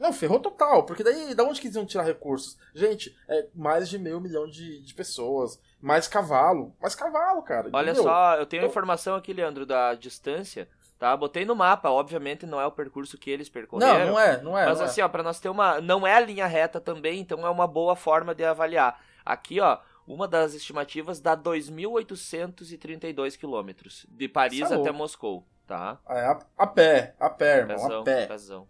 Não, 0.01 0.11
ferrou 0.11 0.39
total, 0.39 0.83
porque 0.83 1.03
daí 1.03 1.35
da 1.35 1.43
onde 1.43 1.61
que 1.61 1.67
eles 1.67 1.75
iam 1.75 1.85
tirar 1.85 2.03
recursos? 2.03 2.57
Gente, 2.73 3.15
é 3.29 3.47
mais 3.53 3.87
de 3.87 3.99
meio 3.99 4.19
milhão 4.19 4.47
de, 4.47 4.81
de 4.81 4.95
pessoas, 4.95 5.61
mais 5.79 6.07
cavalo, 6.07 6.75
mais 6.81 6.95
cavalo, 6.95 7.43
cara. 7.43 7.69
Olha 7.71 7.91
entendeu? 7.91 8.03
só, 8.03 8.35
eu 8.35 8.47
tenho 8.47 8.61
então... 8.61 8.71
informação 8.71 9.15
aqui, 9.15 9.31
Leandro, 9.31 9.63
da 9.63 9.93
distância, 9.93 10.67
tá? 10.97 11.15
Botei 11.15 11.45
no 11.45 11.55
mapa, 11.55 11.91
obviamente 11.91 12.47
não 12.47 12.59
é 12.59 12.65
o 12.65 12.71
percurso 12.71 13.15
que 13.15 13.29
eles 13.29 13.47
percorreram. 13.47 13.99
Não, 13.99 14.07
não 14.13 14.19
é, 14.19 14.41
não 14.41 14.57
é. 14.57 14.65
Mas 14.65 14.79
não 14.79 14.85
é. 14.85 14.89
assim, 14.89 15.01
é. 15.01 15.05
ó, 15.05 15.07
pra 15.07 15.21
nós 15.21 15.39
ter 15.39 15.49
uma. 15.49 15.79
Não 15.79 16.07
é 16.07 16.15
a 16.15 16.19
linha 16.19 16.47
reta 16.47 16.81
também, 16.81 17.19
então 17.19 17.45
é 17.45 17.49
uma 17.51 17.67
boa 17.67 17.95
forma 17.95 18.33
de 18.33 18.43
avaliar. 18.43 18.99
Aqui, 19.23 19.59
ó, 19.59 19.77
uma 20.07 20.27
das 20.27 20.55
estimativas 20.55 21.19
dá 21.19 21.37
2.832 21.37 23.37
quilômetros, 23.37 24.07
de 24.09 24.27
Paris 24.27 24.71
é 24.71 24.75
até 24.75 24.91
Moscou, 24.91 25.45
tá? 25.67 25.99
É, 26.09 26.25
a, 26.25 26.39
a 26.57 26.67
pé, 26.67 27.15
a 27.19 27.29
pé, 27.29 27.57
irmão, 27.59 27.77
pezão, 27.77 28.01
a 28.01 28.03
pé. 28.03 28.27
Pezão. 28.27 28.67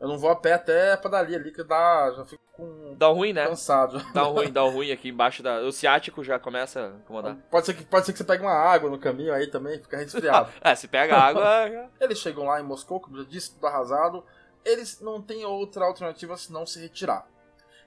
Eu 0.00 0.06
não 0.06 0.16
vou 0.16 0.30
a 0.30 0.36
pé 0.36 0.52
até 0.52 0.92
a 0.92 0.96
padaria 0.96 1.36
ali, 1.36 1.50
que 1.50 1.64
dá, 1.64 2.12
já 2.16 2.24
fico 2.24 2.42
com... 2.52 2.94
Dá 2.96 3.08
ruim, 3.08 3.32
né? 3.32 3.46
Cansado. 3.46 4.00
Dá 4.14 4.22
ruim, 4.22 4.52
dá 4.52 4.62
ruim 4.62 4.92
aqui 4.92 5.08
embaixo 5.08 5.42
da... 5.42 5.60
O 5.60 5.72
ciático 5.72 6.22
já 6.22 6.38
começa 6.38 6.80
a 6.80 6.88
incomodar. 6.98 7.36
Pode 7.50 7.66
ser 7.66 7.74
que, 7.74 7.84
pode 7.84 8.06
ser 8.06 8.12
que 8.12 8.18
você 8.18 8.24
pegue 8.24 8.42
uma 8.42 8.52
água 8.52 8.88
no 8.88 8.98
caminho 8.98 9.32
aí 9.32 9.48
também, 9.48 9.80
fica 9.80 9.96
resfriado. 9.96 10.52
é, 10.62 10.74
se 10.74 10.86
pega 10.86 11.16
água... 11.16 11.90
Eles 12.00 12.18
chegam 12.18 12.44
lá 12.44 12.60
em 12.60 12.64
Moscou, 12.64 13.00
como 13.00 13.16
eu 13.16 13.24
já 13.24 13.28
disse, 13.28 13.54
tudo 13.54 13.66
arrasado. 13.66 14.24
Eles 14.64 15.00
não 15.00 15.20
têm 15.20 15.44
outra 15.44 15.84
alternativa 15.84 16.36
senão 16.36 16.64
se 16.64 16.80
retirar. 16.80 17.26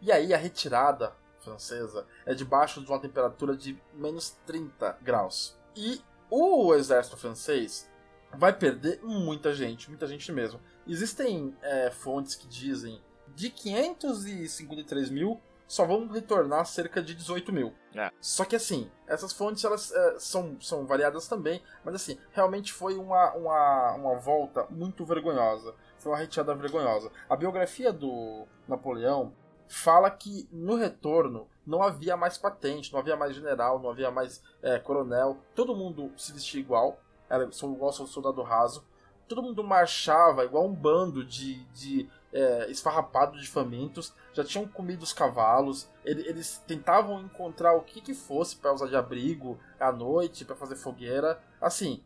E 0.01 0.11
aí 0.11 0.33
a 0.33 0.37
retirada 0.37 1.13
francesa 1.39 2.05
é 2.25 2.33
debaixo 2.33 2.81
de 2.81 2.87
uma 2.87 2.99
temperatura 2.99 3.55
de 3.55 3.77
menos 3.93 4.31
30 4.45 4.97
graus. 5.01 5.57
E 5.75 6.01
o 6.29 6.73
exército 6.73 7.17
francês 7.17 7.90
vai 8.33 8.53
perder 8.53 8.99
muita 9.03 9.53
gente, 9.53 9.89
muita 9.89 10.07
gente 10.07 10.31
mesmo. 10.31 10.59
Existem 10.87 11.55
é, 11.61 11.91
fontes 11.91 12.35
que 12.35 12.47
dizem 12.47 13.01
de 13.35 13.49
553 13.49 15.09
mil 15.09 15.39
só 15.71 15.85
vão 15.85 16.05
retornar 16.09 16.65
cerca 16.65 17.01
de 17.01 17.15
18 17.15 17.53
mil. 17.53 17.73
É. 17.95 18.11
Só 18.19 18.43
que 18.43 18.57
assim, 18.57 18.91
essas 19.07 19.31
fontes 19.31 19.63
elas 19.63 19.89
é, 19.89 20.19
são, 20.19 20.59
são 20.59 20.85
variadas 20.85 21.29
também, 21.29 21.63
mas 21.85 21.95
assim, 21.95 22.19
realmente 22.33 22.73
foi 22.73 22.97
uma, 22.97 23.31
uma, 23.35 23.93
uma 23.93 24.15
volta 24.15 24.67
muito 24.69 25.05
vergonhosa. 25.05 25.73
Foi 25.97 26.11
uma 26.11 26.17
retirada 26.17 26.53
vergonhosa. 26.55 27.09
A 27.29 27.37
biografia 27.37 27.93
do 27.93 28.45
Napoleão 28.67 29.33
fala 29.69 30.11
que 30.11 30.45
no 30.51 30.75
retorno 30.75 31.47
não 31.65 31.81
havia 31.81 32.17
mais 32.17 32.37
patente, 32.37 32.91
não 32.91 32.99
havia 32.99 33.15
mais 33.15 33.33
general, 33.33 33.79
não 33.79 33.89
havia 33.89 34.11
mais 34.11 34.43
é, 34.61 34.77
coronel, 34.77 35.37
todo 35.55 35.73
mundo 35.73 36.11
se 36.17 36.33
vestia 36.33 36.59
igual, 36.59 36.99
era 37.31 37.45
igual 37.45 37.93
soldado 37.93 38.41
raso, 38.41 38.85
todo 39.27 39.41
mundo 39.41 39.63
marchava 39.63 40.43
igual 40.43 40.65
um 40.65 40.73
bando 40.73 41.23
de, 41.23 41.63
de 41.67 42.09
é, 42.33 42.67
de 42.67 43.47
famintos, 43.47 44.13
já 44.33 44.43
tinham 44.43 44.67
comido 44.67 45.03
os 45.03 45.13
cavalos, 45.13 45.89
eles, 46.03 46.25
eles 46.25 46.63
tentavam 46.67 47.21
encontrar 47.21 47.73
o 47.73 47.81
que, 47.81 48.01
que 48.01 48.13
fosse 48.13 48.55
para 48.55 48.73
usar 48.73 48.87
de 48.87 48.95
abrigo 48.95 49.57
à 49.79 49.91
noite, 49.91 50.45
para 50.45 50.55
fazer 50.55 50.75
fogueira. 50.75 51.41
Assim, 51.59 52.03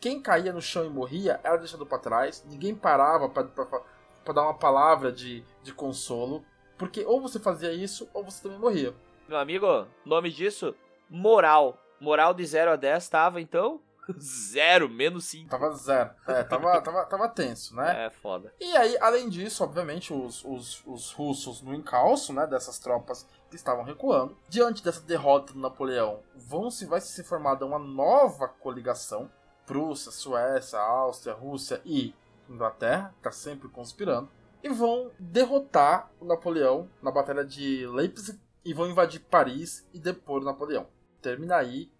quem 0.00 0.20
caía 0.20 0.52
no 0.52 0.62
chão 0.62 0.84
e 0.84 0.88
morria 0.88 1.40
era 1.42 1.56
deixado 1.56 1.86
para 1.86 1.98
trás, 1.98 2.44
ninguém 2.48 2.74
parava 2.74 3.28
para 3.28 4.32
dar 4.32 4.42
uma 4.42 4.54
palavra 4.54 5.12
de, 5.12 5.44
de 5.62 5.72
consolo, 5.72 6.44
porque 6.78 7.04
ou 7.04 7.20
você 7.20 7.38
fazia 7.38 7.72
isso 7.72 8.08
ou 8.14 8.24
você 8.24 8.42
também 8.42 8.58
morria. 8.58 8.94
Meu 9.28 9.38
amigo, 9.38 9.86
nome 10.04 10.30
disso? 10.30 10.74
Moral. 11.08 11.78
Moral 12.00 12.32
de 12.32 12.44
0 12.44 12.72
a 12.72 12.76
10 12.76 13.02
estava 13.02 13.40
então 13.40 13.80
Zero, 14.18 14.88
menos 14.88 15.24
5. 15.26 15.48
Tava 15.48 15.72
zero. 15.72 16.10
É, 16.26 16.42
tava, 16.42 16.80
tava, 16.82 17.04
tava 17.06 17.28
tenso, 17.28 17.74
né? 17.74 18.06
É, 18.06 18.10
foda. 18.10 18.52
E 18.60 18.76
aí, 18.76 18.96
além 19.00 19.28
disso, 19.28 19.62
obviamente, 19.62 20.12
os, 20.12 20.44
os, 20.44 20.82
os 20.86 21.12
russos 21.12 21.62
no 21.62 21.74
encalço, 21.74 22.32
né, 22.32 22.46
dessas 22.46 22.78
tropas 22.78 23.26
que 23.48 23.56
estavam 23.56 23.84
recuando. 23.84 24.36
Diante 24.48 24.82
dessa 24.82 25.00
derrota 25.00 25.52
do 25.52 25.58
Napoleão, 25.58 26.20
vão 26.34 26.70
se, 26.70 26.86
vai 26.86 27.00
se 27.00 27.22
formar 27.24 27.62
uma 27.62 27.78
nova 27.78 28.48
coligação. 28.48 29.30
Prússia, 29.66 30.10
Suécia, 30.10 30.80
Áustria, 30.80 31.34
Rússia 31.34 31.80
e 31.84 32.14
Inglaterra, 32.48 33.14
tá 33.22 33.30
sempre 33.30 33.68
conspirando. 33.68 34.28
E 34.62 34.68
vão 34.68 35.10
derrotar 35.18 36.10
o 36.20 36.24
Napoleão 36.24 36.90
na 37.00 37.10
Batalha 37.10 37.44
de 37.44 37.86
Leipzig 37.86 38.38
e 38.64 38.74
vão 38.74 38.88
invadir 38.88 39.20
Paris 39.20 39.86
e 39.92 39.98
depor 39.98 40.42
o 40.42 40.44
Napoleão. 40.44 40.86
Termina 41.22 41.56
aí 41.56 41.90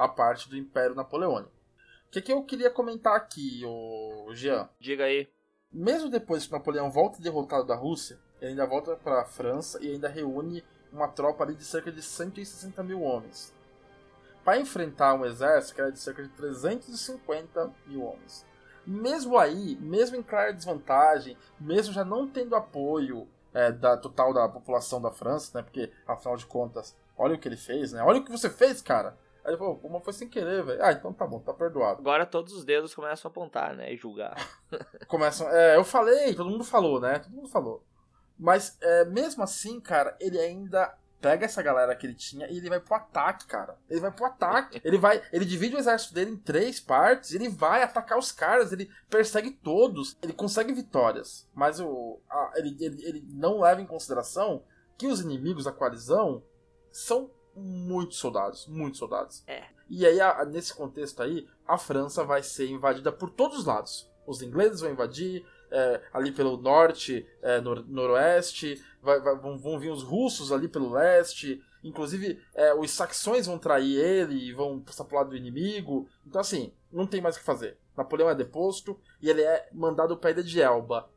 a 0.00 0.08
parte 0.08 0.48
do 0.48 0.56
Império 0.56 0.96
Napoleônico. 0.96 1.52
O 2.08 2.10
que, 2.10 2.22
que 2.22 2.32
eu 2.32 2.42
queria 2.42 2.70
comentar 2.70 3.14
aqui, 3.14 3.62
o 3.64 4.32
Jean? 4.32 4.68
Diga 4.80 5.04
aí. 5.04 5.28
Mesmo 5.70 6.08
depois 6.08 6.46
que 6.46 6.52
Napoleão 6.52 6.90
volta 6.90 7.20
derrotado 7.20 7.66
da 7.66 7.76
Rússia, 7.76 8.18
ele 8.40 8.52
ainda 8.52 8.66
volta 8.66 8.96
para 8.96 9.20
a 9.20 9.26
França 9.26 9.78
e 9.80 9.92
ainda 9.92 10.08
reúne 10.08 10.64
uma 10.90 11.06
tropa 11.06 11.44
ali 11.44 11.54
de 11.54 11.64
cerca 11.64 11.92
de 11.92 12.02
160 12.02 12.82
mil 12.82 13.02
homens. 13.02 13.54
Para 14.42 14.58
enfrentar 14.58 15.14
um 15.14 15.24
exército 15.24 15.74
que 15.74 15.80
era 15.82 15.92
de 15.92 15.98
cerca 15.98 16.22
de 16.22 16.30
350 16.30 17.70
mil 17.86 18.02
homens. 18.02 18.46
Mesmo 18.86 19.38
aí, 19.38 19.76
mesmo 19.76 20.16
em 20.16 20.22
clara 20.22 20.52
desvantagem, 20.52 21.36
mesmo 21.60 21.92
já 21.92 22.04
não 22.04 22.26
tendo 22.26 22.56
apoio 22.56 23.28
é, 23.52 23.70
da 23.70 23.98
total 23.98 24.32
da 24.32 24.48
população 24.48 25.00
da 25.00 25.10
França, 25.10 25.58
né? 25.58 25.62
Porque 25.62 25.92
afinal 26.08 26.36
de 26.36 26.46
contas, 26.46 26.96
olha 27.16 27.34
o 27.34 27.38
que 27.38 27.46
ele 27.46 27.58
fez, 27.58 27.92
né? 27.92 28.02
Olha 28.02 28.20
o 28.20 28.24
que 28.24 28.32
você 28.32 28.48
fez, 28.48 28.80
cara. 28.80 29.16
Aí 29.44 29.52
ele 29.52 29.58
falou, 29.58 29.80
uma 29.82 30.00
foi 30.00 30.12
sem 30.12 30.28
querer, 30.28 30.64
velho. 30.64 30.84
Ah, 30.84 30.92
então 30.92 31.12
tá 31.12 31.26
bom, 31.26 31.40
tá 31.40 31.52
perdoado. 31.52 32.00
Agora 32.00 32.26
todos 32.26 32.52
os 32.52 32.64
dedos 32.64 32.94
começam 32.94 33.28
a 33.28 33.30
apontar, 33.30 33.74
né? 33.74 33.92
E 33.92 33.96
julgar. 33.96 34.36
começam. 35.08 35.48
É, 35.48 35.76
eu 35.76 35.84
falei, 35.84 36.34
todo 36.34 36.50
mundo 36.50 36.64
falou, 36.64 37.00
né? 37.00 37.18
Todo 37.18 37.32
mundo 37.32 37.48
falou. 37.48 37.84
Mas 38.38 38.76
é, 38.80 39.04
mesmo 39.04 39.42
assim, 39.42 39.80
cara, 39.80 40.16
ele 40.20 40.38
ainda 40.38 40.94
pega 41.20 41.44
essa 41.44 41.62
galera 41.62 41.94
que 41.94 42.06
ele 42.06 42.14
tinha 42.14 42.46
e 42.48 42.56
ele 42.56 42.68
vai 42.68 42.80
pro 42.80 42.94
ataque, 42.94 43.46
cara. 43.46 43.76
Ele 43.88 44.00
vai 44.00 44.10
pro 44.10 44.24
ataque. 44.24 44.80
ele 44.84 44.98
vai. 44.98 45.22
Ele 45.32 45.44
divide 45.44 45.76
o 45.76 45.78
exército 45.78 46.14
dele 46.14 46.32
em 46.32 46.36
três 46.36 46.80
partes. 46.80 47.34
Ele 47.34 47.48
vai 47.48 47.82
atacar 47.82 48.18
os 48.18 48.32
caras. 48.32 48.72
Ele 48.72 48.90
persegue 49.08 49.50
todos. 49.50 50.16
Ele 50.22 50.32
consegue 50.32 50.72
vitórias. 50.72 51.48
Mas 51.54 51.80
o, 51.80 52.20
a, 52.28 52.52
ele, 52.56 52.76
ele, 52.80 53.04
ele 53.04 53.24
não 53.30 53.60
leva 53.60 53.80
em 53.80 53.86
consideração 53.86 54.64
que 54.96 55.06
os 55.06 55.20
inimigos 55.20 55.64
da 55.64 55.72
coalizão 55.72 56.42
são 56.90 57.30
muitos 57.60 58.18
soldados, 58.18 58.66
muitos 58.66 58.98
soldados. 58.98 59.42
É. 59.46 59.64
E 59.88 60.06
aí, 60.06 60.20
a, 60.20 60.44
nesse 60.44 60.74
contexto 60.74 61.22
aí, 61.22 61.46
a 61.66 61.76
França 61.76 62.24
vai 62.24 62.42
ser 62.42 62.68
invadida 62.68 63.10
por 63.12 63.30
todos 63.30 63.58
os 63.58 63.64
lados. 63.64 64.10
Os 64.26 64.42
ingleses 64.42 64.80
vão 64.80 64.90
invadir, 64.90 65.44
é, 65.70 66.00
ali 66.12 66.32
pelo 66.32 66.56
norte, 66.56 67.26
é, 67.42 67.60
nor 67.60 67.84
noroeste, 67.86 68.82
vai, 69.02 69.20
vai, 69.20 69.36
vão, 69.36 69.58
vão, 69.58 69.78
vir 69.78 69.90
os 69.90 70.02
russos 70.02 70.52
ali 70.52 70.68
pelo 70.68 70.92
leste, 70.92 71.62
inclusive 71.82 72.40
é, 72.54 72.74
os 72.74 72.90
saxões 72.90 73.46
vão 73.46 73.58
trair 73.58 73.96
ele 73.96 74.48
e 74.48 74.52
vão 74.52 74.80
passar 74.80 75.04
pro 75.04 75.16
lado 75.16 75.30
do 75.30 75.36
inimigo. 75.36 76.08
Então, 76.26 76.40
assim, 76.40 76.72
não 76.92 77.06
tem 77.06 77.20
mais 77.20 77.36
o 77.36 77.38
que 77.38 77.44
fazer. 77.44 77.78
Napoleão 77.96 78.30
é 78.30 78.34
deposto 78.34 78.98
e 79.20 79.28
ele 79.28 79.42
é 79.42 79.68
mandado 79.72 80.16
pra 80.16 80.30
ilha 80.30 80.42
de 80.42 80.60
Elba. 80.60 81.10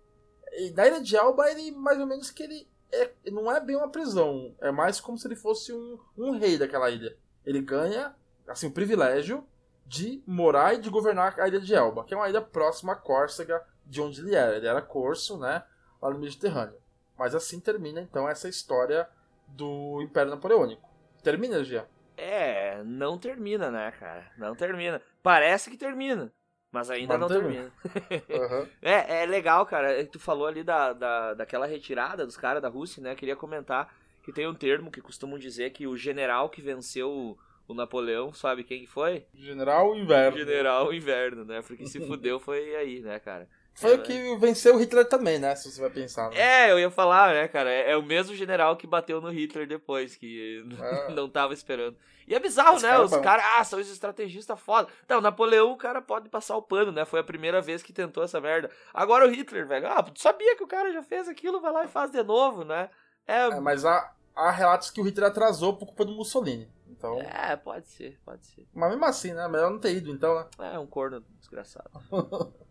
E 0.53 0.71
na 0.71 0.87
ilha 0.87 1.01
de 1.01 1.15
Elba, 1.15 1.49
ele 1.49 1.71
mais 1.71 1.99
ou 1.99 2.05
menos 2.05 2.29
que 2.29 2.43
ele 2.43 2.67
é, 2.93 3.31
não 3.31 3.51
é 3.51 3.59
bem 3.59 3.75
uma 3.75 3.89
prisão. 3.89 4.55
É 4.61 4.71
mais 4.71 4.99
como 4.99 5.17
se 5.17 5.27
ele 5.27 5.35
fosse 5.35 5.73
um, 5.73 5.97
um 6.17 6.37
rei 6.37 6.57
daquela 6.57 6.89
ilha. 6.89 7.15
Ele 7.45 7.61
ganha, 7.61 8.15
assim, 8.47 8.67
o 8.67 8.71
privilégio 8.71 9.45
de 9.85 10.23
morar 10.25 10.75
e 10.75 10.79
de 10.79 10.89
governar 10.89 11.39
a 11.39 11.47
ilha 11.47 11.59
de 11.59 11.73
Elba, 11.73 12.03
que 12.03 12.13
é 12.13 12.17
uma 12.17 12.29
ilha 12.29 12.41
próxima 12.41 12.93
a 12.93 12.95
Córcega, 12.95 13.63
de 13.85 14.01
onde 14.01 14.21
ele 14.21 14.35
era. 14.35 14.55
Ele 14.55 14.67
era 14.67 14.81
corso, 14.81 15.37
né? 15.37 15.63
Lá 16.01 16.09
no 16.09 16.19
Mediterrâneo. 16.19 16.77
Mas 17.17 17.35
assim 17.35 17.59
termina, 17.59 18.01
então, 18.01 18.27
essa 18.27 18.47
história 18.49 19.07
do 19.47 20.01
Império 20.01 20.31
Napoleônico. 20.31 20.89
Termina, 21.21 21.63
Gia? 21.63 21.87
É, 22.17 22.83
não 22.83 23.17
termina, 23.17 23.71
né, 23.71 23.91
cara? 23.91 24.31
Não 24.37 24.55
termina. 24.55 25.01
Parece 25.21 25.69
que 25.69 25.77
termina. 25.77 26.31
Mas 26.73 26.89
ainda 26.89 27.19
mas 27.19 27.21
não, 27.21 27.27
termina. 27.27 27.71
uhum. 28.29 28.67
é, 28.81 29.21
é 29.21 29.25
legal, 29.27 29.63
cara. 29.63 30.03
Tu 30.05 30.19
falou 30.19 30.47
ali 30.47 30.63
da, 30.63 30.91
da, 30.91 31.33
daquela 31.35 31.67
retirada 31.67 32.25
dos 32.25 32.35
caras 32.35 32.63
da 32.63 32.67
Rússia, 32.67 33.01
né? 33.01 33.13
Queria 33.13 33.35
comentar 33.35 33.95
que 34.23 34.33
tem 34.33 34.47
um 34.47 34.55
termo 34.55 34.89
que 34.89 34.99
costumam 34.99 35.37
dizer 35.37 35.69
que 35.69 35.85
o 35.85 35.95
general 35.95 36.49
que 36.49 36.61
venceu 36.61 37.37
o, 37.67 37.73
Napoleão, 37.75 38.31
sabe 38.33 38.63
quem 38.63 38.85
foi? 38.85 39.25
General 39.33 39.95
Inverno. 39.95 40.37
General 40.37 40.93
Inverno, 40.93 41.45
né? 41.45 41.61
Porque 41.65 41.87
se 41.87 41.99
fudeu 42.05 42.39
foi 42.39 42.75
aí, 42.75 42.99
né, 43.01 43.19
cara? 43.19 43.47
Foi 43.75 43.95
o 43.95 44.03
que 44.03 44.35
venceu 44.37 44.75
o 44.75 44.79
Hitler 44.79 45.05
também, 45.05 45.39
né? 45.39 45.55
Se 45.55 45.71
você 45.71 45.81
vai 45.81 45.89
pensar. 45.89 46.29
Né? 46.29 46.37
É, 46.39 46.71
eu 46.71 46.79
ia 46.79 46.91
falar, 46.91 47.33
né, 47.33 47.47
cara? 47.47 47.71
É, 47.71 47.91
é, 47.91 47.97
o 47.97 48.03
mesmo 48.03 48.35
general 48.35 48.77
que 48.77 48.85
bateu 48.85 49.19
no 49.19 49.31
Hitler 49.31 49.67
depois, 49.67 50.15
que 50.15 50.63
é. 50.79 51.09
não 51.13 51.27
tava 51.27 51.53
esperando. 51.53 51.97
E 52.27 52.35
é 52.35 52.39
bizarro, 52.39 52.75
Esse 52.75 52.85
né? 52.85 52.91
Cara 52.91 53.05
Os 53.05 53.17
caras, 53.17 53.45
ah, 53.57 53.63
são 53.63 53.79
os 53.79 53.89
estrategistas 53.89 54.59
foda. 54.59 54.87
Então, 55.03 55.21
Napoleão, 55.21 55.71
o 55.71 55.77
cara 55.77 56.01
pode 56.01 56.29
passar 56.29 56.55
o 56.55 56.61
pano, 56.61 56.91
né? 56.91 57.05
Foi 57.05 57.19
a 57.19 57.23
primeira 57.23 57.61
vez 57.61 57.83
que 57.83 57.93
tentou 57.93 58.23
essa 58.23 58.39
merda. 58.39 58.69
Agora 58.93 59.25
o 59.25 59.29
Hitler, 59.29 59.67
velho. 59.67 59.87
Ah, 59.87 60.03
tu 60.03 60.21
sabia 60.21 60.55
que 60.55 60.63
o 60.63 60.67
cara 60.67 60.91
já 60.91 61.03
fez 61.03 61.27
aquilo, 61.27 61.61
vai 61.61 61.71
lá 61.71 61.83
e 61.85 61.87
faz 61.87 62.11
de 62.11 62.23
novo, 62.23 62.63
né? 62.63 62.89
É, 63.27 63.47
é 63.47 63.59
mas 63.59 63.85
há, 63.85 64.13
há 64.35 64.51
relatos 64.51 64.91
que 64.91 65.01
o 65.01 65.03
Hitler 65.03 65.29
atrasou 65.29 65.75
por 65.75 65.87
culpa 65.87 66.05
do 66.05 66.13
Mussolini. 66.13 66.71
Então... 66.87 67.19
É, 67.19 67.55
pode 67.55 67.87
ser, 67.89 68.19
pode 68.23 68.45
ser. 68.45 68.67
Mas 68.73 68.89
mesmo 68.89 69.05
assim, 69.05 69.33
né? 69.33 69.47
Melhor 69.47 69.71
não 69.71 69.79
ter 69.79 69.95
ido, 69.95 70.11
então, 70.11 70.35
né? 70.35 70.73
É, 70.73 70.79
um 70.79 70.87
corno 70.87 71.21
desgraçado. 71.39 71.89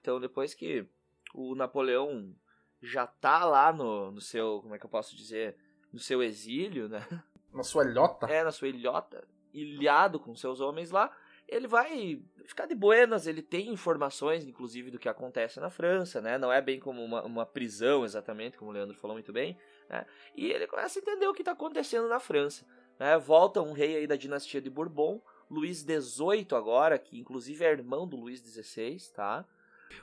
Então, 0.00 0.18
depois 0.18 0.54
que 0.54 0.88
o 1.34 1.54
Napoleão 1.54 2.34
já 2.82 3.06
tá 3.06 3.44
lá 3.44 3.72
no, 3.72 4.10
no 4.10 4.20
seu, 4.20 4.60
como 4.62 4.74
é 4.74 4.78
que 4.78 4.86
eu 4.86 4.90
posso 4.90 5.14
dizer, 5.14 5.56
no 5.92 5.98
seu 5.98 6.22
exílio, 6.22 6.88
né? 6.88 7.06
Na 7.52 7.62
sua 7.62 7.84
ilhota? 7.84 8.26
É, 8.26 8.44
na 8.44 8.52
sua 8.52 8.68
ilhota, 8.68 9.26
ilhado 9.52 10.20
com 10.20 10.34
seus 10.34 10.60
homens 10.60 10.90
lá, 10.90 11.10
ele 11.48 11.66
vai 11.66 12.22
ficar 12.44 12.66
de 12.66 12.74
buenas, 12.74 13.26
ele 13.26 13.42
tem 13.42 13.72
informações, 13.72 14.46
inclusive, 14.46 14.90
do 14.90 14.98
que 14.98 15.08
acontece 15.08 15.58
na 15.58 15.68
França, 15.68 16.20
né? 16.20 16.38
Não 16.38 16.52
é 16.52 16.60
bem 16.60 16.78
como 16.78 17.02
uma, 17.02 17.22
uma 17.24 17.44
prisão, 17.44 18.04
exatamente, 18.04 18.56
como 18.56 18.70
o 18.70 18.74
Leandro 18.74 18.96
falou 18.96 19.16
muito 19.16 19.32
bem, 19.32 19.58
né? 19.88 20.06
E 20.36 20.50
ele 20.50 20.66
começa 20.68 20.98
a 20.98 21.02
entender 21.02 21.26
o 21.26 21.34
que 21.34 21.42
está 21.42 21.52
acontecendo 21.52 22.08
na 22.08 22.20
França, 22.20 22.64
né? 22.98 23.18
Volta 23.18 23.60
um 23.60 23.72
rei 23.72 23.96
aí 23.96 24.06
da 24.06 24.14
dinastia 24.14 24.60
de 24.60 24.70
Bourbon, 24.70 25.20
Luís 25.50 25.78
XVIII 25.78 26.46
agora, 26.52 26.96
que 26.98 27.18
inclusive 27.18 27.64
é 27.64 27.72
irmão 27.72 28.06
do 28.06 28.16
Luís 28.16 28.38
XVI, 28.38 28.96
tá? 29.12 29.44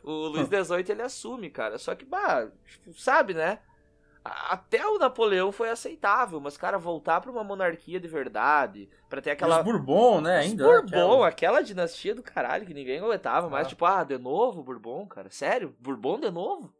O 0.03 0.11
Luiz 0.27 0.47
XVIII 0.47 0.91
ele 0.91 1.01
assume, 1.01 1.49
cara. 1.49 1.77
Só 1.77 1.95
que, 1.95 2.03
bah, 2.03 2.51
tipo, 2.65 2.93
sabe, 2.93 3.33
né? 3.33 3.61
Até 4.49 4.85
o 4.85 4.97
Napoleão 4.97 5.51
foi 5.51 5.69
aceitável, 5.69 6.39
mas, 6.39 6.57
cara, 6.57 6.77
voltar 6.77 7.21
pra 7.21 7.31
uma 7.31 7.43
monarquia 7.43 7.99
de 7.99 8.07
verdade, 8.07 8.89
pra 9.09 9.21
ter 9.21 9.31
aquela. 9.31 9.59
Os 9.59 9.65
Bourbon, 9.65 10.21
né? 10.21 10.39
Ainda. 10.39 10.63
Os 10.63 10.81
Bourbon, 10.81 11.23
aquela... 11.23 11.27
aquela... 11.27 11.61
dinastia 11.61 12.15
do 12.15 12.23
caralho 12.23 12.65
que 12.65 12.73
ninguém 12.73 12.99
aguentava 12.99 13.47
ah. 13.47 13.49
mais. 13.49 13.67
Tipo, 13.67 13.85
ah, 13.85 14.03
de 14.03 14.17
novo 14.17 14.63
Bourbon, 14.63 15.05
cara? 15.07 15.29
Sério? 15.29 15.75
Bourbon 15.79 16.19
de 16.19 16.29
novo? 16.29 16.73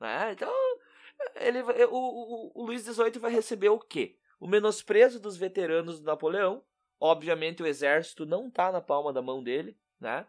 Né? 0.00 0.32
Então, 0.32 0.52
ele, 1.36 1.62
o, 1.62 1.96
o, 1.96 2.52
o 2.54 2.64
Luiz 2.64 2.82
XVIII 2.82 3.18
vai 3.18 3.32
receber 3.32 3.68
o 3.68 3.78
quê? 3.78 4.16
O 4.40 4.46
menosprezo 4.46 5.20
dos 5.20 5.36
veteranos 5.36 5.98
do 5.98 6.06
Napoleão. 6.06 6.62
Obviamente, 7.00 7.62
o 7.62 7.66
exército 7.66 8.26
não 8.26 8.50
tá 8.50 8.72
na 8.72 8.80
palma 8.80 9.12
da 9.12 9.22
mão 9.22 9.42
dele, 9.42 9.76
né? 10.00 10.26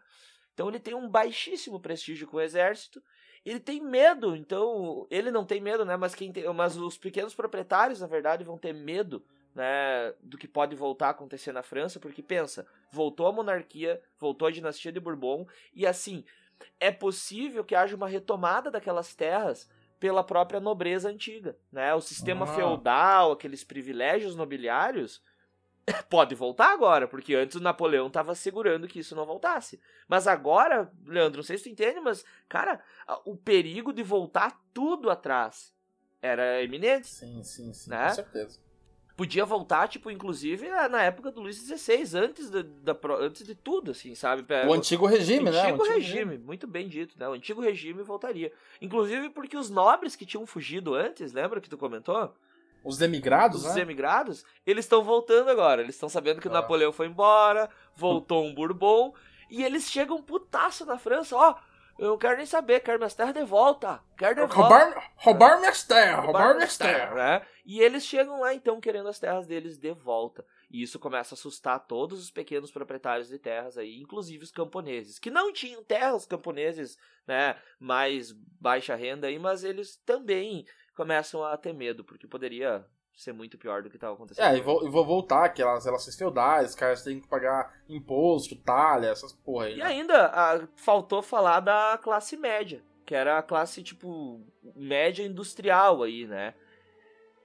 Então 0.54 0.68
ele 0.68 0.78
tem 0.78 0.94
um 0.94 1.08
baixíssimo 1.08 1.80
prestígio 1.80 2.28
com 2.28 2.36
o 2.36 2.40
exército. 2.40 3.02
Ele 3.44 3.60
tem 3.60 3.80
medo, 3.80 4.36
então 4.36 5.06
ele 5.10 5.30
não 5.30 5.44
tem 5.44 5.60
medo, 5.60 5.84
né? 5.84 5.96
Mas 5.96 6.14
quem 6.14 6.30
tem, 6.30 6.44
mas 6.52 6.76
os 6.76 6.98
pequenos 6.98 7.34
proprietários, 7.34 8.00
na 8.00 8.06
verdade, 8.06 8.44
vão 8.44 8.58
ter 8.58 8.74
medo, 8.74 9.24
né, 9.54 10.12
do 10.22 10.38
que 10.38 10.46
pode 10.46 10.76
voltar 10.76 11.08
a 11.08 11.10
acontecer 11.10 11.52
na 11.52 11.62
França, 11.62 11.98
porque 11.98 12.22
pensa, 12.22 12.66
voltou 12.90 13.26
a 13.26 13.32
monarquia, 13.32 14.00
voltou 14.18 14.46
a 14.46 14.50
dinastia 14.50 14.92
de 14.92 15.00
Bourbon 15.00 15.46
e 15.74 15.86
assim, 15.86 16.24
é 16.78 16.90
possível 16.90 17.64
que 17.64 17.74
haja 17.74 17.96
uma 17.96 18.08
retomada 18.08 18.70
daquelas 18.70 19.14
terras 19.14 19.68
pela 19.98 20.24
própria 20.24 20.60
nobreza 20.60 21.08
antiga, 21.08 21.56
né? 21.70 21.94
O 21.94 22.00
sistema 22.00 22.44
ah. 22.44 22.54
feudal, 22.54 23.32
aqueles 23.32 23.64
privilégios 23.64 24.34
nobiliários, 24.34 25.22
pode 26.08 26.34
voltar 26.34 26.72
agora, 26.72 27.06
porque 27.08 27.34
antes 27.34 27.56
o 27.56 27.60
Napoleão 27.60 28.06
estava 28.06 28.34
segurando 28.34 28.88
que 28.88 29.00
isso 29.00 29.14
não 29.14 29.26
voltasse. 29.26 29.80
Mas 30.08 30.26
agora, 30.26 30.90
Leandro, 31.06 31.38
não 31.38 31.44
sei 31.44 31.58
se 31.58 31.64
tu 31.64 31.68
entende, 31.70 32.00
mas, 32.00 32.24
cara, 32.48 32.80
o 33.24 33.36
perigo 33.36 33.92
de 33.92 34.02
voltar 34.02 34.60
tudo 34.72 35.10
atrás 35.10 35.74
era 36.22 36.62
iminente. 36.62 37.08
Sim, 37.08 37.42
sim, 37.42 37.72
sim, 37.72 37.90
né? 37.90 38.08
com 38.08 38.14
certeza. 38.14 38.70
Podia 39.16 39.44
voltar, 39.44 39.86
tipo, 39.86 40.10
inclusive 40.10 40.66
na 40.88 41.02
época 41.02 41.30
do 41.30 41.42
Luís 41.42 41.58
XVI, 41.58 42.18
antes 42.18 42.48
de, 42.48 42.62
da, 42.62 42.96
antes 43.18 43.44
de 43.44 43.54
tudo, 43.54 43.90
assim, 43.90 44.14
sabe? 44.14 44.46
O 44.66 44.72
antigo 44.72 45.04
regime, 45.04 45.50
o 45.50 45.52
né? 45.52 45.60
Antigo 45.60 45.76
o 45.76 45.82
antigo 45.82 45.94
regime, 45.94 46.24
regime, 46.24 46.38
muito 46.38 46.66
bem 46.66 46.88
dito, 46.88 47.18
né? 47.18 47.28
O 47.28 47.32
antigo 47.32 47.60
regime 47.60 48.02
voltaria. 48.02 48.50
Inclusive 48.80 49.28
porque 49.28 49.58
os 49.58 49.68
nobres 49.68 50.16
que 50.16 50.24
tinham 50.24 50.46
fugido 50.46 50.94
antes, 50.94 51.34
lembra 51.34 51.60
que 51.60 51.68
tu 51.68 51.76
comentou? 51.76 52.34
Os 52.82 53.00
emigrados, 53.00 53.66
Os 53.66 53.74
né? 53.74 53.82
emigrados, 53.82 54.44
eles 54.66 54.84
estão 54.84 55.02
voltando 55.02 55.50
agora. 55.50 55.82
Eles 55.82 55.94
estão 55.94 56.08
sabendo 56.08 56.40
que 56.40 56.48
o 56.48 56.50
ah. 56.50 56.54
Napoleão 56.54 56.92
foi 56.92 57.06
embora, 57.06 57.68
voltou 57.94 58.44
um 58.44 58.54
Bourbon, 58.54 59.14
e 59.50 59.62
eles 59.62 59.90
chegam 59.90 60.22
putaço 60.22 60.86
na 60.86 60.98
França, 60.98 61.36
ó. 61.36 61.56
Eu 61.98 62.08
não 62.08 62.18
quero 62.18 62.38
nem 62.38 62.46
saber, 62.46 62.80
quero 62.80 62.98
minhas 62.98 63.12
terras 63.12 63.34
de 63.34 63.44
volta. 63.44 64.00
Quero 64.16 64.46
de 64.46 64.54
roubar, 64.54 64.86
volta. 64.86 65.02
Roubar 65.16 65.60
minhas 65.60 65.84
terras, 65.84 66.24
roubar, 66.24 66.40
roubar 66.40 66.54
minhas 66.56 66.78
terras. 66.78 67.14
Né? 67.14 67.46
E 67.66 67.80
eles 67.80 68.06
chegam 68.06 68.40
lá 68.40 68.54
então 68.54 68.80
querendo 68.80 69.08
as 69.08 69.18
terras 69.18 69.46
deles 69.46 69.76
de 69.76 69.92
volta. 69.92 70.42
E 70.70 70.82
isso 70.82 70.98
começa 70.98 71.34
a 71.34 71.36
assustar 71.36 71.78
todos 71.86 72.18
os 72.18 72.30
pequenos 72.30 72.70
proprietários 72.70 73.28
de 73.28 73.38
terras 73.38 73.76
aí, 73.76 74.00
inclusive 74.00 74.44
os 74.44 74.50
camponeses, 74.50 75.18
que 75.18 75.30
não 75.30 75.52
tinham 75.52 75.84
terras 75.84 76.24
camponeses, 76.24 76.96
né, 77.26 77.56
mais 77.78 78.32
baixa 78.32 78.94
renda 78.94 79.26
aí, 79.26 79.38
mas 79.38 79.62
eles 79.62 79.96
também 79.96 80.64
começam 80.94 81.44
a 81.44 81.56
ter 81.56 81.72
medo, 81.72 82.04
porque 82.04 82.26
poderia 82.26 82.86
ser 83.14 83.32
muito 83.32 83.58
pior 83.58 83.82
do 83.82 83.90
que 83.90 83.96
estava 83.96 84.14
acontecendo. 84.14 84.44
É, 84.44 84.56
e 84.56 84.60
vou, 84.60 84.90
vou 84.90 85.04
voltar 85.04 85.44
aquelas 85.44 85.84
relações 85.84 86.16
feudais, 86.16 86.70
os 86.70 86.74
caras 86.74 87.02
têm 87.02 87.20
que 87.20 87.28
pagar 87.28 87.82
imposto, 87.88 88.56
talha, 88.56 89.08
essas 89.08 89.32
porra 89.32 89.66
aí. 89.66 89.74
E 89.74 89.78
né? 89.78 89.84
ainda 89.84 90.26
a, 90.26 90.66
faltou 90.76 91.22
falar 91.22 91.60
da 91.60 91.98
classe 92.02 92.36
média, 92.36 92.82
que 93.04 93.14
era 93.14 93.38
a 93.38 93.42
classe, 93.42 93.82
tipo, 93.82 94.40
média 94.74 95.22
industrial 95.22 96.02
aí, 96.02 96.26
né? 96.26 96.54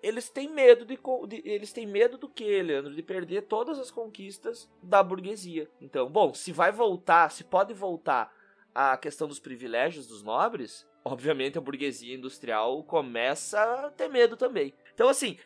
Eles 0.01 0.29
têm 0.29 0.47
medo 0.47 0.85
de, 0.85 0.99
de 1.27 1.49
eles 1.49 1.73
têm 1.73 1.87
medo 1.87 2.17
do 2.17 2.29
que, 2.29 2.61
Leandro? 2.61 2.93
De 2.93 3.01
perder 3.01 3.43
todas 3.43 3.79
as 3.79 3.89
conquistas 3.89 4.71
da 4.81 5.01
burguesia. 5.01 5.67
Então, 5.81 6.07
bom, 6.07 6.31
se 6.33 6.51
vai 6.51 6.71
voltar, 6.71 7.31
se 7.31 7.43
pode 7.43 7.73
voltar 7.73 8.31
a 8.73 8.95
questão 8.97 9.27
dos 9.27 9.39
privilégios 9.39 10.05
dos 10.05 10.21
nobres, 10.21 10.87
obviamente 11.05 11.57
a 11.57 11.61
burguesia 11.61 12.15
industrial 12.15 12.83
começa 12.83 13.61
a 13.61 13.91
ter 13.91 14.09
medo 14.09 14.35
também. 14.35 14.73
Então, 14.93 15.07
assim, 15.07 15.37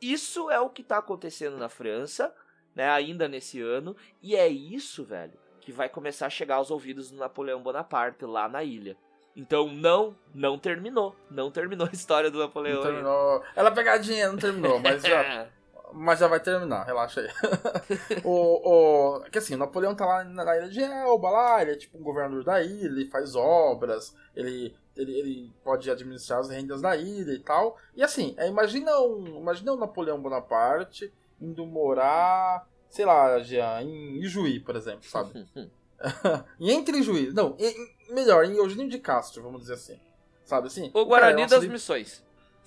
isso 0.00 0.50
é 0.50 0.60
o 0.60 0.68
que 0.68 0.82
está 0.82 0.98
acontecendo 0.98 1.56
na 1.56 1.70
França, 1.70 2.32
né, 2.74 2.88
ainda 2.90 3.26
nesse 3.26 3.60
ano, 3.62 3.96
e 4.22 4.36
é 4.36 4.46
isso, 4.46 5.02
velho, 5.02 5.32
que 5.60 5.72
vai 5.72 5.88
começar 5.88 6.26
a 6.26 6.30
chegar 6.30 6.56
aos 6.56 6.70
ouvidos 6.70 7.10
do 7.10 7.16
Napoleão 7.16 7.62
Bonaparte 7.62 8.26
lá 8.26 8.46
na 8.46 8.62
ilha. 8.62 8.96
Então, 9.34 9.68
não, 9.68 10.16
não 10.34 10.58
terminou. 10.58 11.14
Não 11.30 11.50
terminou 11.50 11.86
a 11.86 11.92
história 11.92 12.30
do 12.30 12.38
Napoleão. 12.38 12.76
Não 12.76 12.82
terminou. 12.82 13.44
Ela 13.54 13.70
pegadinha, 13.70 14.28
não 14.30 14.38
terminou, 14.38 14.78
mas 14.78 15.02
já. 15.02 15.46
mas 15.92 16.18
já 16.18 16.26
vai 16.26 16.40
terminar, 16.40 16.84
relaxa 16.84 17.20
aí. 17.20 17.28
o, 18.24 19.18
o, 19.18 19.20
que 19.30 19.38
assim, 19.38 19.54
o 19.54 19.58
Napoleão 19.58 19.94
tá 19.94 20.06
lá 20.06 20.24
na 20.24 20.56
ilha 20.56 20.68
de 20.68 20.82
Elba, 20.82 21.30
lá, 21.30 21.62
ele 21.62 21.72
é 21.72 21.76
tipo 21.76 21.98
um 21.98 22.02
governador 22.02 22.44
da 22.44 22.62
ilha, 22.62 22.86
ele 22.86 23.10
faz 23.10 23.34
obras, 23.34 24.14
ele 24.34 24.74
ele, 24.96 25.12
ele 25.12 25.52
pode 25.62 25.90
administrar 25.90 26.40
as 26.40 26.48
rendas 26.48 26.80
da 26.80 26.96
ilha 26.96 27.32
e 27.32 27.40
tal. 27.40 27.78
E 27.94 28.02
assim, 28.02 28.34
é, 28.36 28.48
imagina, 28.48 28.98
um, 29.00 29.40
imagina 29.40 29.72
o 29.72 29.76
Napoleão 29.76 30.20
Bonaparte 30.20 31.12
indo 31.40 31.66
morar, 31.66 32.66
sei 32.88 33.04
lá, 33.04 33.38
já, 33.40 33.82
em 33.82 34.16
Ijuí, 34.22 34.60
por 34.60 34.76
exemplo, 34.76 35.04
sabe? 35.04 35.46
e 36.60 36.70
entre 36.70 36.98
Ijuí, 36.98 37.32
não, 37.32 37.56
em, 37.58 38.14
melhor, 38.14 38.44
em 38.44 38.56
Eugênio 38.56 38.88
de 38.88 38.98
Castro, 38.98 39.42
vamos 39.42 39.62
dizer 39.62 39.74
assim. 39.74 39.98
Sabe 40.44 40.68
assim? 40.68 40.90
O 40.94 41.04
Guarani 41.04 41.42
é 41.42 41.46
das 41.46 41.66
Missões. 41.66 42.24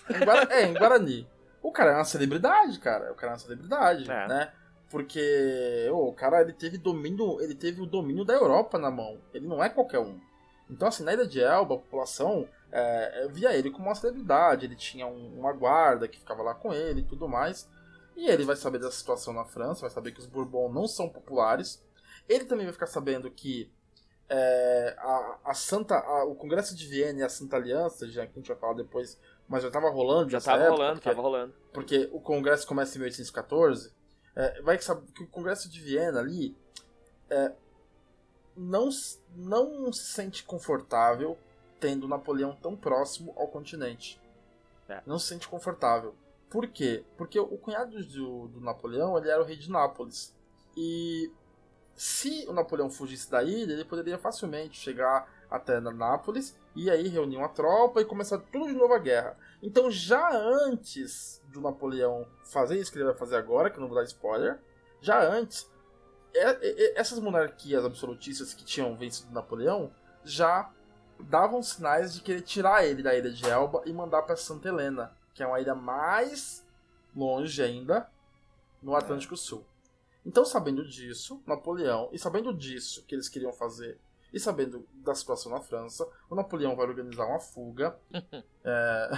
É, 0.50 0.66
em 0.66 0.74
Guarani. 0.74 1.28
O 1.62 1.72
cara 1.72 1.92
é 1.92 1.96
uma 1.96 2.04
celebridade, 2.04 2.80
cara. 2.80 3.12
O 3.12 3.16
cara 3.16 3.34
é 3.34 3.34
uma 3.34 3.40
celebridade, 3.40 4.10
é. 4.10 4.28
né? 4.28 4.52
Porque 4.90 5.88
oh, 5.92 6.08
o 6.08 6.14
cara 6.14 6.42
ele 6.42 6.52
teve 6.52 6.80
domínio, 6.80 7.40
ele 7.40 7.54
teve 7.54 7.80
o 7.80 7.86
domínio 7.86 8.26
da 8.26 8.34
Europa 8.34 8.80
na 8.80 8.90
mão. 8.90 9.20
Ele 9.32 9.48
não 9.48 9.64
é 9.64 9.70
qualquer 9.70 10.00
um. 10.00 10.20
Então, 10.70 10.88
assim, 10.88 11.04
na 11.04 11.14
Ilha 11.14 11.26
de 11.26 11.41
Elba, 11.41 11.76
a 11.76 11.80
população 11.80 12.48
é, 12.72 13.28
via 13.30 13.56
ele 13.56 13.72
como 13.72 13.88
uma 13.88 13.96
celebridade, 13.96 14.66
ele 14.66 14.76
tinha 14.76 15.08
um, 15.08 15.40
uma 15.40 15.52
guarda 15.52 16.08
que 16.08 16.20
ficava 16.20 16.44
lá 16.44 16.54
com 16.54 16.74
ele 16.74 17.02
e 17.02 17.06
tudo 17.06 17.28
mais. 17.28 17.68
E 18.16 18.30
ele 18.30 18.44
vai 18.44 18.56
saber 18.56 18.80
da 18.80 18.91
situação 18.91 19.34
na 19.34 19.46
França, 19.46 19.82
vai 19.82 19.90
saber 19.90 20.12
que 20.12 20.20
os 20.20 20.26
Bourbon 20.26 20.72
não 20.72 20.88
são 20.88 21.10
populares. 21.10 21.84
Ele 22.28 22.46
também 22.46 22.66
vai 22.66 22.74
ficar 22.74 22.88
sabendo 22.88 23.32
que 23.32 23.72
é, 24.30 24.96
a, 25.00 25.40
a, 25.46 25.54
Santa, 25.54 25.96
a, 25.96 26.26
o 26.26 26.36
Congresso 26.36 26.76
de 26.76 26.86
Viena 26.86 27.20
e 27.20 27.24
a 27.24 27.30
Santa 27.30 27.56
Aliança, 27.56 28.08
já 28.08 28.26
que 28.26 28.34
a 28.34 28.36
gente 28.36 28.48
vai 28.48 28.58
falar 28.58 28.74
depois, 28.74 29.20
mas 29.48 29.64
já 29.64 29.70
estava 29.70 29.90
rolando. 29.90 30.30
Já 30.30 30.38
estava 30.38 30.70
rolando, 30.70 31.00
estava 31.00 31.22
rolando. 31.22 31.54
Porque 31.74 32.10
o 32.12 32.20
Congresso 32.20 32.68
começa 32.68 32.96
em 32.96 33.00
1814. 33.00 33.91
É, 34.36 34.62
vai 34.62 34.80
saber 34.80 35.08
que 35.14 35.24
o 35.24 35.28
Congresso 35.28 35.70
de 35.70 35.82
Viena 35.82 36.20
ali 36.20 36.56
é, 37.30 37.54
não, 38.60 38.90
não 39.36 39.94
se 39.94 40.11
sente 40.11 40.44
confortável 40.44 41.38
tendo 41.80 42.07
Napoleão 42.10 42.53
tão 42.61 42.76
próximo 42.76 43.34
ao 43.38 43.48
continente. 43.48 44.19
É. 44.90 45.02
Não 45.06 45.18
se 45.18 45.27
sente 45.27 45.48
confortável. 45.48 46.14
Por 46.49 46.68
quê? 46.68 47.06
Porque 47.15 47.40
o 47.40 47.57
cunhado 47.57 48.03
do, 48.03 48.48
do 48.49 48.60
Napoleão 48.60 49.18
ele 49.18 49.30
era 49.30 49.41
o 49.41 49.45
rei 49.45 49.56
de 49.56 49.72
Nápoles. 49.72 50.36
E 50.76 51.31
se 51.95 52.45
o 52.48 52.53
Napoleão 52.53 52.90
fugisse 52.90 53.30
da 53.30 53.41
ilha, 53.44 53.73
ele 53.73 53.86
poderia 53.86 54.18
facilmente 54.18 54.77
chegar 54.77 55.31
até 55.49 55.80
Nápoles 55.80 56.57
e 56.76 56.90
aí 56.90 57.07
reunir 57.07 57.38
uma 57.38 57.49
tropa 57.49 58.02
e 58.02 58.06
começar 58.06 58.40
tudo 58.52 58.68
de 58.68 58.73
novo 58.73 58.94
a 58.94 58.99
guerra. 58.99 59.38
Então, 59.61 59.90
já 59.90 60.31
antes 60.34 61.41
do 61.48 61.61
Napoleão 61.61 62.27
fazer 62.44 62.77
isso 62.77 62.91
que 62.91 62.98
ele 62.98 63.06
vai 63.06 63.15
fazer 63.15 63.38
agora, 63.38 63.69
que 63.69 63.77
eu 63.77 63.81
não 63.81 63.88
vou 63.88 63.98
dar 63.98 64.03
spoiler, 64.03 64.60
já 65.02 65.22
antes, 65.22 65.69
essas 66.96 67.20
monarquias 67.20 67.84
absolutistas 67.84 68.54
que 68.54 68.64
tinham 68.64 68.96
vencido 68.96 69.34
Napoleão 69.34 69.92
já 70.24 70.72
davam 71.20 71.62
sinais 71.62 72.14
de 72.14 72.22
querer 72.22 72.42
tirar 72.42 72.86
ele 72.86 73.04
da 73.04 73.16
ilha 73.16 73.32
de 73.32 73.46
Elba 73.48 73.82
e 73.86 73.92
mandar 73.92 74.22
para 74.22 74.36
Santa 74.36 74.70
Helena, 74.70 75.12
que 75.34 75.44
é 75.44 75.48
uma 75.48 75.60
ilha 75.60 75.76
mais 75.76 76.66
longe 77.16 77.62
ainda 77.62 78.10
no 78.82 78.96
Atlântico 78.96 79.36
Sul. 79.36 79.66
Então, 80.26 80.46
sabendo 80.46 80.88
disso, 80.88 81.42
Napoleão, 81.46 82.10
e 82.12 82.20
sabendo 82.20 82.54
disso 82.54 83.04
que 83.06 83.16
eles 83.16 83.28
queriam 83.28 83.52
fazer, 83.52 84.00
e 84.32 84.40
sabendo 84.40 84.88
da 84.94 85.16
situação 85.16 85.52
na 85.52 85.60
França, 85.60 86.08
o 86.30 86.36
Napoleão 86.36 86.76
vai 86.76 86.86
organizar 86.86 87.26
uma 87.26 87.40
fuga. 87.40 87.98
é... 88.64 89.10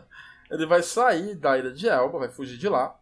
ele 0.50 0.66
vai 0.66 0.82
sair 0.82 1.34
da 1.34 1.58
ilha 1.58 1.72
de 1.72 1.88
Elba, 1.88 2.18
vai 2.18 2.28
fugir 2.28 2.56
de 2.56 2.68
lá, 2.68 2.98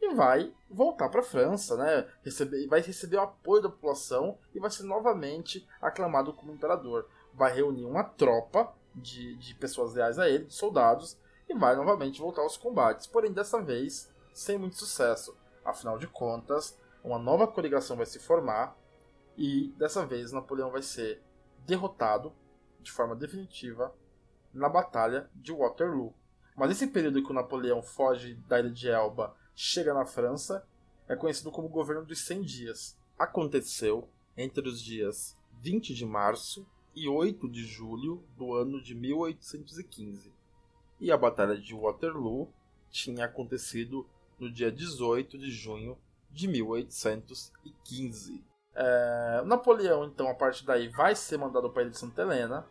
e 0.00 0.14
vai 0.14 0.52
voltar 0.68 1.08
para 1.08 1.20
a 1.20 1.24
França, 1.24 1.76
né? 1.76 2.08
Receber, 2.22 2.66
vai 2.66 2.80
receber 2.80 3.16
o 3.16 3.22
apoio 3.22 3.62
da 3.62 3.68
população 3.68 4.38
e 4.54 4.58
vai 4.58 4.70
ser 4.70 4.84
novamente 4.84 5.68
aclamado 5.80 6.32
como 6.32 6.52
imperador. 6.52 7.06
Vai 7.34 7.54
reunir 7.54 7.84
uma 7.84 8.04
tropa 8.04 8.72
de, 8.94 9.36
de 9.36 9.54
pessoas 9.54 9.94
leais 9.94 10.18
a 10.18 10.28
ele, 10.28 10.46
de 10.46 10.54
soldados, 10.54 11.18
e 11.48 11.54
vai 11.54 11.76
novamente 11.76 12.20
voltar 12.20 12.42
aos 12.42 12.56
combates. 12.56 13.06
Porém, 13.06 13.32
dessa 13.32 13.60
vez, 13.60 14.10
sem 14.32 14.58
muito 14.58 14.76
sucesso. 14.76 15.36
Afinal 15.64 15.98
de 15.98 16.06
contas, 16.06 16.78
uma 17.04 17.18
nova 17.18 17.46
coligação 17.46 17.96
vai 17.96 18.06
se 18.06 18.18
formar 18.18 18.76
e 19.36 19.72
dessa 19.76 20.04
vez 20.04 20.32
Napoleão 20.32 20.70
vai 20.70 20.82
ser 20.82 21.22
derrotado 21.66 22.32
de 22.80 22.90
forma 22.90 23.14
definitiva 23.14 23.94
na 24.52 24.68
Batalha 24.68 25.30
de 25.34 25.52
Waterloo. 25.52 26.14
Mas 26.56 26.72
esse 26.72 26.86
período 26.86 27.22
que 27.22 27.30
o 27.30 27.34
Napoleão 27.34 27.82
foge 27.82 28.34
da 28.46 28.58
ilha 28.58 28.70
de 28.70 28.88
Elba, 28.88 29.34
chega 29.62 29.92
na 29.92 30.06
França, 30.06 30.66
é 31.06 31.14
conhecido 31.14 31.50
como 31.50 31.68
governo 31.68 32.02
dos 32.02 32.20
100 32.20 32.40
dias. 32.40 32.96
Aconteceu 33.18 34.08
entre 34.34 34.66
os 34.66 34.80
dias 34.80 35.36
20 35.60 35.94
de 35.94 36.06
março 36.06 36.66
e 36.96 37.06
8 37.06 37.46
de 37.46 37.62
julho 37.64 38.24
do 38.38 38.54
ano 38.54 38.82
de 38.82 38.94
1815. 38.94 40.32
E 40.98 41.12
a 41.12 41.16
Batalha 41.18 41.58
de 41.58 41.74
Waterloo 41.74 42.50
tinha 42.88 43.26
acontecido 43.26 44.08
no 44.38 44.50
dia 44.50 44.72
18 44.72 45.36
de 45.36 45.50
junho 45.50 45.98
de 46.30 46.48
1815. 46.48 48.42
É, 48.74 49.42
Napoleão, 49.44 50.06
então, 50.06 50.26
a 50.30 50.34
partir 50.34 50.64
daí, 50.64 50.88
vai 50.88 51.14
ser 51.14 51.36
mandado 51.36 51.68
para 51.68 51.82
a 51.82 51.84
ilha 51.84 51.90
de 51.90 51.98
Santa 51.98 52.22
Helena, 52.22 52.66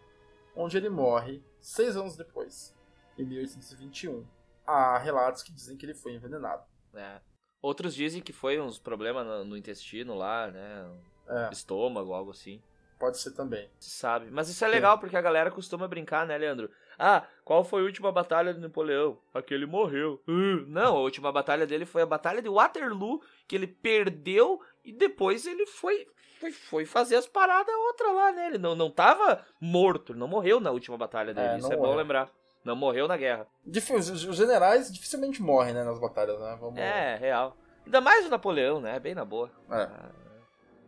onde 0.55 0.75
ele 0.75 0.89
morre 0.89 1.43
seis 1.61 1.95
anos 1.95 2.17
depois, 2.17 2.75
em 3.15 3.23
1821. 3.25 4.25
Há 4.65 4.97
relatos 4.97 5.43
que 5.43 5.51
dizem 5.51 5.77
que 5.77 5.85
ele 5.85 5.93
foi 5.93 6.15
envenenado. 6.15 6.68
É. 6.93 7.19
Outros 7.61 7.93
dizem 7.93 8.21
que 8.21 8.31
foi 8.31 8.59
uns 8.59 8.79
problemas 8.79 9.25
no, 9.25 9.45
no 9.45 9.57
intestino 9.57 10.15
lá, 10.15 10.47
né? 10.47 10.89
É. 11.27 11.49
Estômago, 11.51 12.13
algo 12.13 12.31
assim. 12.31 12.61
Pode 12.97 13.17
ser 13.17 13.31
também. 13.31 13.69
Se 13.79 13.91
sabe. 13.91 14.29
Mas 14.29 14.49
isso 14.49 14.63
é 14.63 14.67
legal, 14.67 14.95
Sim. 14.95 15.01
porque 15.01 15.15
a 15.15 15.21
galera 15.21 15.49
costuma 15.49 15.87
brincar, 15.87 16.27
né, 16.27 16.37
Leandro? 16.37 16.69
Ah, 16.97 17.25
qual 17.45 17.63
foi 17.63 17.81
a 17.81 17.85
última 17.85 18.11
batalha 18.11 18.53
de 18.53 18.59
Napoleão? 18.59 19.17
Aquele 19.33 19.65
morreu. 19.65 20.21
Uh, 20.27 20.65
não, 20.67 20.97
a 20.97 20.99
última 20.99 21.31
batalha 21.31 21.65
dele 21.65 21.85
foi 21.85 22.01
a 22.01 22.05
Batalha 22.05 22.41
de 22.41 22.49
Waterloo, 22.49 23.21
que 23.47 23.55
ele 23.55 23.67
perdeu 23.67 24.61
e 24.83 24.91
depois 24.91 25.45
ele 25.45 25.65
foi 25.65 26.05
foi, 26.39 26.51
foi 26.51 26.85
fazer 26.85 27.17
as 27.17 27.27
paradas 27.27 27.73
outra 27.73 28.11
lá, 28.11 28.31
né? 28.31 28.47
Ele 28.47 28.57
não, 28.57 28.73
não 28.73 28.89
tava 28.89 29.45
morto, 29.61 30.15
não 30.15 30.27
morreu 30.27 30.59
na 30.59 30.71
última 30.71 30.97
batalha 30.97 31.33
dele. 31.33 31.47
É, 31.47 31.57
isso 31.57 31.71
é 31.71 31.75
morreu. 31.75 31.91
bom 31.91 31.97
lembrar. 31.97 32.29
Não 32.63 32.75
morreu 32.75 33.07
na 33.07 33.17
guerra. 33.17 33.47
Os 33.65 34.35
generais 34.35 34.91
dificilmente 34.91 35.41
morrem, 35.41 35.73
né, 35.73 35.83
nas 35.83 35.99
batalhas, 35.99 36.39
né? 36.39 36.57
Vamos... 36.59 36.79
É, 36.79 37.15
real. 37.15 37.55
Ainda 37.85 38.01
mais 38.01 38.25
o 38.25 38.29
Napoleão, 38.29 38.79
né? 38.81 38.99
Bem 38.99 39.15
na 39.15 39.25
boa. 39.25 39.49
É. 39.71 39.81
Ah, 39.81 40.09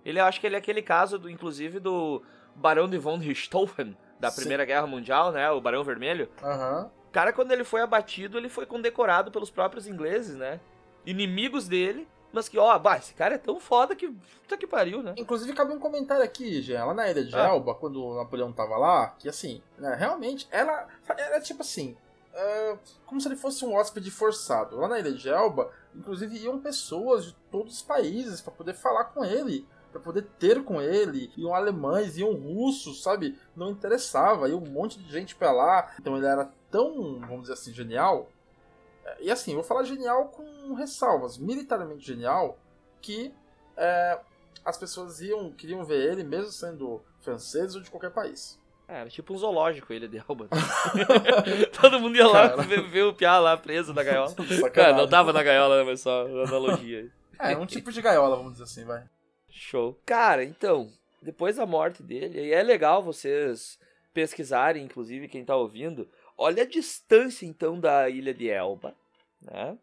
ele, 0.03 0.19
eu 0.19 0.25
acho 0.25 0.39
que 0.39 0.47
ele 0.47 0.55
é 0.55 0.59
aquele 0.59 0.81
caso, 0.81 1.17
do, 1.17 1.29
inclusive, 1.29 1.79
do 1.79 2.21
Barão 2.55 2.89
de 2.89 2.97
von 2.97 3.17
Richthofen, 3.17 3.97
da 4.19 4.31
Primeira 4.31 4.63
Sim. 4.63 4.67
Guerra 4.67 4.87
Mundial, 4.87 5.31
né? 5.31 5.49
O 5.51 5.61
Barão 5.61 5.83
Vermelho. 5.83 6.29
Uhum. 6.43 6.89
O 7.07 7.11
cara, 7.11 7.33
quando 7.33 7.51
ele 7.51 7.63
foi 7.63 7.81
abatido, 7.81 8.37
ele 8.37 8.49
foi 8.49 8.65
condecorado 8.65 9.31
pelos 9.31 9.49
próprios 9.49 9.87
ingleses, 9.87 10.35
né? 10.35 10.59
Inimigos 11.05 11.67
dele, 11.67 12.07
mas 12.31 12.47
que, 12.47 12.57
ó, 12.57 12.77
bah, 12.77 12.97
esse 12.97 13.13
cara 13.13 13.35
é 13.35 13.37
tão 13.37 13.59
foda 13.59 13.95
que. 13.95 14.07
Puta 14.09 14.57
que 14.57 14.67
pariu, 14.67 15.01
né? 15.01 15.13
Inclusive, 15.17 15.53
cabe 15.53 15.73
um 15.73 15.79
comentário 15.79 16.23
aqui, 16.23 16.61
Jean, 16.61 16.85
lá 16.85 16.93
na 16.93 17.09
ilha 17.09 17.23
de 17.23 17.35
ah. 17.35 17.49
Elba, 17.49 17.75
quando 17.75 18.03
o 18.03 18.15
Napoleão 18.15 18.51
tava 18.51 18.77
lá, 18.77 19.15
que 19.19 19.29
assim, 19.29 19.61
né, 19.77 19.95
realmente, 19.95 20.47
ela 20.51 20.87
era 21.07 21.39
tipo 21.41 21.61
assim. 21.61 21.95
Uh, 22.33 22.79
como 23.05 23.19
se 23.19 23.27
ele 23.27 23.35
fosse 23.35 23.65
um 23.65 23.75
hóspede 23.75 24.09
forçado. 24.09 24.77
Lá 24.77 24.87
na 24.87 24.99
ilha 24.99 25.11
de 25.11 25.27
Elba, 25.27 25.69
inclusive, 25.93 26.37
iam 26.37 26.59
pessoas 26.59 27.25
de 27.25 27.35
todos 27.51 27.73
os 27.73 27.81
países 27.81 28.39
para 28.39 28.53
poder 28.53 28.73
falar 28.73 29.05
com 29.05 29.25
ele 29.25 29.67
para 29.91 29.99
poder 29.99 30.23
ter 30.39 30.63
com 30.63 30.81
ele. 30.81 31.31
Iam 31.37 31.53
alemães, 31.53 32.17
iam 32.17 32.33
russos, 32.33 33.03
sabe? 33.03 33.37
Não 33.55 33.69
interessava. 33.69 34.47
Ia 34.47 34.55
um 34.55 34.65
monte 34.65 34.97
de 34.97 35.11
gente 35.11 35.35
para 35.35 35.51
lá. 35.51 35.91
Então 35.99 36.17
ele 36.17 36.25
era 36.25 36.49
tão, 36.69 37.19
vamos 37.19 37.41
dizer 37.41 37.53
assim, 37.53 37.73
genial. 37.73 38.29
E 39.19 39.31
assim, 39.31 39.53
vou 39.53 39.63
falar 39.63 39.83
genial 39.83 40.29
com 40.29 40.73
ressalvas. 40.73 41.37
Militarmente 41.37 42.05
genial, 42.05 42.57
que 43.01 43.33
é, 43.77 44.19
as 44.63 44.77
pessoas 44.77 45.21
iam, 45.21 45.51
queriam 45.51 45.83
ver 45.83 46.11
ele, 46.11 46.23
mesmo 46.23 46.51
sendo 46.51 47.01
francês 47.19 47.75
ou 47.75 47.81
de 47.81 47.89
qualquer 47.89 48.11
país. 48.11 48.59
É, 48.87 48.99
era 48.99 49.09
tipo 49.09 49.33
um 49.33 49.37
zoológico 49.37 49.93
ele 49.93 50.07
de 50.07 50.21
Alba. 50.27 50.49
Todo 51.79 51.99
mundo 51.99 52.17
ia 52.17 52.27
lá 52.27 52.55
ver, 52.57 52.81
ver, 52.89 53.03
o 53.03 53.13
Piá 53.13 53.39
lá 53.39 53.55
preso 53.55 53.93
na 53.93 54.03
gaiola. 54.03 54.35
Cara, 54.73 54.93
não 54.93 55.07
tava 55.07 55.31
na 55.31 55.41
gaiola, 55.41 55.77
né, 55.77 55.83
mas 55.83 56.01
só 56.01 56.25
analogia. 56.25 57.09
É, 57.39 57.57
um 57.57 57.65
tipo 57.65 57.91
de 57.91 58.01
gaiola, 58.01 58.35
vamos 58.35 58.53
dizer 58.53 58.65
assim, 58.65 58.85
vai. 58.85 59.03
Show. 59.49 59.97
Cara, 60.05 60.43
então, 60.43 60.91
depois 61.21 61.55
da 61.55 61.65
morte 61.65 62.03
dele, 62.03 62.39
e 62.39 62.53
é 62.53 62.61
legal 62.61 63.01
vocês 63.01 63.79
pesquisarem, 64.13 64.83
inclusive 64.83 65.27
quem 65.27 65.45
tá 65.45 65.55
ouvindo, 65.55 66.07
olha 66.41 66.63
a 66.63 66.67
distância 66.67 67.45
então 67.45 67.79
da 67.79 68.09
ilha 68.09 68.33
de 68.33 68.49
Elba, 68.49 68.95
né, 69.41 69.77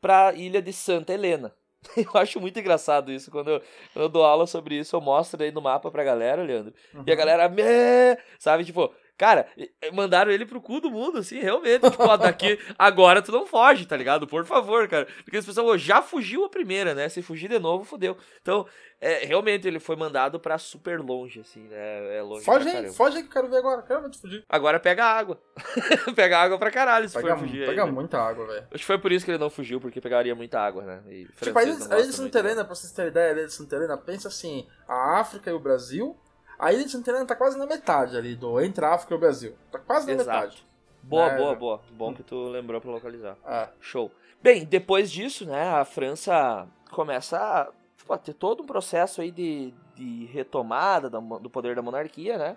pra 0.00 0.34
ilha 0.34 0.60
de 0.60 0.72
Santa 0.72 1.12
Helena. 1.12 1.54
Eu 1.96 2.20
acho 2.20 2.40
muito 2.40 2.58
engraçado 2.58 3.12
isso. 3.12 3.30
Quando 3.30 3.48
eu, 3.48 3.60
quando 3.92 4.02
eu 4.04 4.08
dou 4.08 4.24
aula 4.24 4.46
sobre 4.46 4.76
isso, 4.76 4.96
eu 4.96 5.00
mostro 5.00 5.42
aí 5.42 5.52
no 5.52 5.62
mapa 5.62 5.88
pra 5.88 6.02
galera, 6.02 6.42
Leandro. 6.42 6.74
Uhum. 6.92 7.04
E 7.06 7.10
a 7.10 7.12
uhum. 7.12 7.18
galera, 7.18 7.48
Mê! 7.48 8.18
sabe, 8.40 8.64
tipo, 8.64 8.92
Cara, 9.18 9.46
mandaram 9.94 10.30
ele 10.30 10.44
pro 10.44 10.60
cu 10.60 10.78
do 10.78 10.90
mundo, 10.90 11.18
assim, 11.18 11.40
realmente. 11.40 11.88
Tipo, 11.90 12.02
ó, 12.02 12.16
daqui, 12.18 12.58
agora 12.78 13.22
tu 13.22 13.32
não 13.32 13.46
foge, 13.46 13.86
tá 13.86 13.96
ligado? 13.96 14.26
Por 14.26 14.44
favor, 14.44 14.86
cara. 14.88 15.06
Porque 15.24 15.38
as 15.38 15.46
pessoas, 15.46 15.80
já 15.80 16.02
fugiu 16.02 16.44
a 16.44 16.50
primeira, 16.50 16.94
né? 16.94 17.08
Se 17.08 17.22
fugir 17.22 17.48
de 17.48 17.58
novo, 17.58 17.84
fodeu. 17.84 18.16
Então, 18.42 18.66
é, 19.00 19.24
realmente, 19.24 19.66
ele 19.66 19.80
foi 19.80 19.96
mandado 19.96 20.38
pra 20.38 20.58
super 20.58 21.00
longe, 21.00 21.40
assim, 21.40 21.62
né? 21.66 22.16
É 22.16 22.22
longe 22.22 22.44
Foge 22.44 22.68
aí, 22.68 22.92
foge 22.92 23.16
aí 23.16 23.22
que 23.22 23.28
eu 23.28 23.32
quero 23.32 23.48
ver 23.48 23.56
agora. 23.56 23.82
Quero 23.82 24.02
ver 24.02 24.10
tu 24.10 24.20
fugir. 24.20 24.44
Agora 24.48 24.78
pega 24.78 25.04
água. 25.04 25.40
pega 26.14 26.38
água 26.38 26.58
pra 26.58 26.70
caralho 26.70 27.08
se 27.08 27.14
pega, 27.14 27.36
for 27.36 27.46
fugir. 27.46 27.66
Pega 27.66 27.84
aí, 27.84 27.88
né? 27.88 27.94
muita 27.94 28.18
água, 28.18 28.46
velho. 28.46 28.66
Acho 28.70 28.80
que 28.80 28.84
foi 28.84 28.98
por 28.98 29.12
isso 29.12 29.24
que 29.24 29.30
ele 29.30 29.38
não 29.38 29.48
fugiu, 29.48 29.80
porque 29.80 30.00
pegaria 30.00 30.34
muita 30.34 30.60
água, 30.60 30.82
né? 30.82 31.02
E 31.08 31.26
tipo, 31.40 31.58
a 31.58 31.62
ilha, 31.62 31.76
a 31.90 31.98
ilha 31.98 32.06
de 32.06 32.12
Santa 32.12 32.38
Helena, 32.38 32.64
pra 32.64 32.74
vocês 32.74 32.92
terem 32.92 33.10
ideia, 33.10 33.30
a 33.30 33.32
ilha 33.32 33.46
de 33.46 33.52
Santa 33.54 33.76
Helena, 33.76 33.96
pensa 33.96 34.28
assim, 34.28 34.66
a 34.86 35.20
África 35.20 35.50
e 35.50 35.54
o 35.54 35.60
Brasil 35.60 36.18
a 36.58 36.72
ilha 36.72 36.84
de 36.84 36.90
Santa 36.90 37.10
Helena 37.10 37.26
tá 37.26 37.36
quase 37.36 37.58
na 37.58 37.66
metade 37.66 38.16
ali 38.16 38.34
do 38.34 38.60
entre 38.60 38.84
a 38.84 38.94
África 38.94 39.14
e 39.14 39.16
o 39.16 39.20
Brasil. 39.20 39.54
Tá 39.70 39.78
quase 39.78 40.06
na 40.06 40.14
Exato. 40.14 40.38
metade. 40.38 40.66
Boa, 41.02 41.26
é... 41.30 41.36
boa, 41.36 41.54
boa. 41.54 41.80
Bom 41.92 42.14
que 42.14 42.22
tu 42.22 42.48
lembrou 42.48 42.80
pra 42.80 42.90
localizar. 42.90 43.36
É. 43.46 43.68
Show. 43.80 44.10
Bem, 44.42 44.64
depois 44.64 45.10
disso, 45.10 45.46
né, 45.46 45.68
a 45.70 45.84
França 45.84 46.66
começa 46.90 47.38
a, 47.38 47.72
tipo, 47.96 48.16
ter 48.18 48.34
todo 48.34 48.62
um 48.62 48.66
processo 48.66 49.20
aí 49.20 49.30
de, 49.30 49.72
de 49.94 50.26
retomada 50.26 51.08
do 51.08 51.50
poder 51.50 51.74
da 51.74 51.82
monarquia, 51.82 52.38
né? 52.38 52.56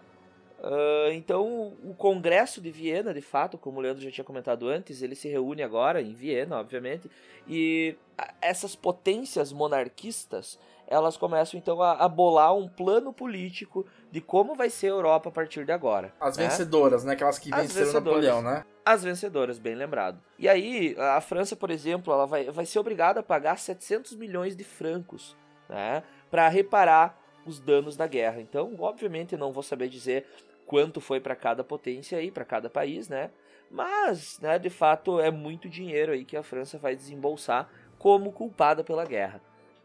Uh, 0.60 1.12
então, 1.14 1.74
o 1.84 1.96
Congresso 1.98 2.60
de 2.60 2.70
Viena, 2.70 3.14
de 3.14 3.22
fato, 3.22 3.58
como 3.58 3.80
o 3.80 3.82
Leandro 3.82 4.04
já 4.04 4.12
tinha 4.12 4.26
comentado 4.26 4.68
antes, 4.68 5.02
ele 5.02 5.16
se 5.16 5.30
reúne 5.30 5.64
agora 5.64 6.02
em 6.02 6.14
Viena, 6.14 6.60
obviamente, 6.60 7.10
e 7.48 7.96
essas 8.42 8.76
potências 8.76 9.54
monarquistas 9.54 10.60
elas 10.90 11.16
começam 11.16 11.58
então 11.58 11.82
a, 11.84 11.92
a, 11.94 12.10
bolar 12.10 12.56
um 12.56 12.68
plano 12.68 13.14
político 13.14 13.86
de 14.12 14.20
como 14.20 14.56
vai 14.56 14.72
ser 14.72 14.88
a 14.88 14.90
Europa 14.90 15.30
a 15.30 15.32
partir 15.32 15.64
de 15.64 15.72
agora. 15.72 16.12
As 16.20 16.36
né? 16.36 16.48
vencedoras, 16.48 17.04
né? 17.04 17.14
Aquelas 17.14 17.38
que 17.38 17.54
As 17.54 17.72
venceram 17.72 17.94
Napoleão, 17.94 18.42
né? 18.42 18.66
As 18.84 19.04
vencedoras, 19.04 19.60
bem 19.60 19.76
lembrado. 19.76 20.20
E 20.40 20.50
aí, 20.50 20.96
a 20.98 21.22
França, 21.22 21.56
por 21.56 21.70
exemplo, 21.70 22.12
ela 22.12 22.26
vai, 22.26 22.50
vai 22.50 22.66
ser 22.66 22.80
obrigada 22.80 23.20
a 23.20 23.24
pagar 23.24 23.60
700 23.60 24.16
milhões 24.16 24.56
de 24.56 24.64
francos, 24.64 25.38
né? 25.70 26.02
Para 26.32 26.50
reparar 26.50 27.22
os 27.46 27.60
danos 27.60 27.96
da 27.96 28.08
guerra. 28.08 28.42
Então, 28.42 28.76
obviamente, 28.80 29.38
não 29.38 29.52
vou 29.52 29.62
saber 29.62 29.90
dizer 29.90 30.26
quanto 30.66 31.00
foi 31.00 31.20
para 31.20 31.36
cada 31.36 31.64
potência 31.64 32.18
aí, 32.18 32.32
para 32.32 32.44
cada 32.44 32.68
país, 32.68 33.08
né? 33.08 33.30
Mas, 33.70 34.40
né, 34.40 34.58
de 34.58 34.72
fato, 34.72 35.20
é 35.20 35.30
muito 35.30 35.70
dinheiro 35.70 36.14
aí 36.14 36.26
que 36.26 36.36
a 36.36 36.42
França 36.42 36.80
vai 36.80 36.96
desembolsar 36.96 37.70
como 38.00 38.32
culpada 38.32 38.84
pela 38.84 39.06
guerra 39.06 39.40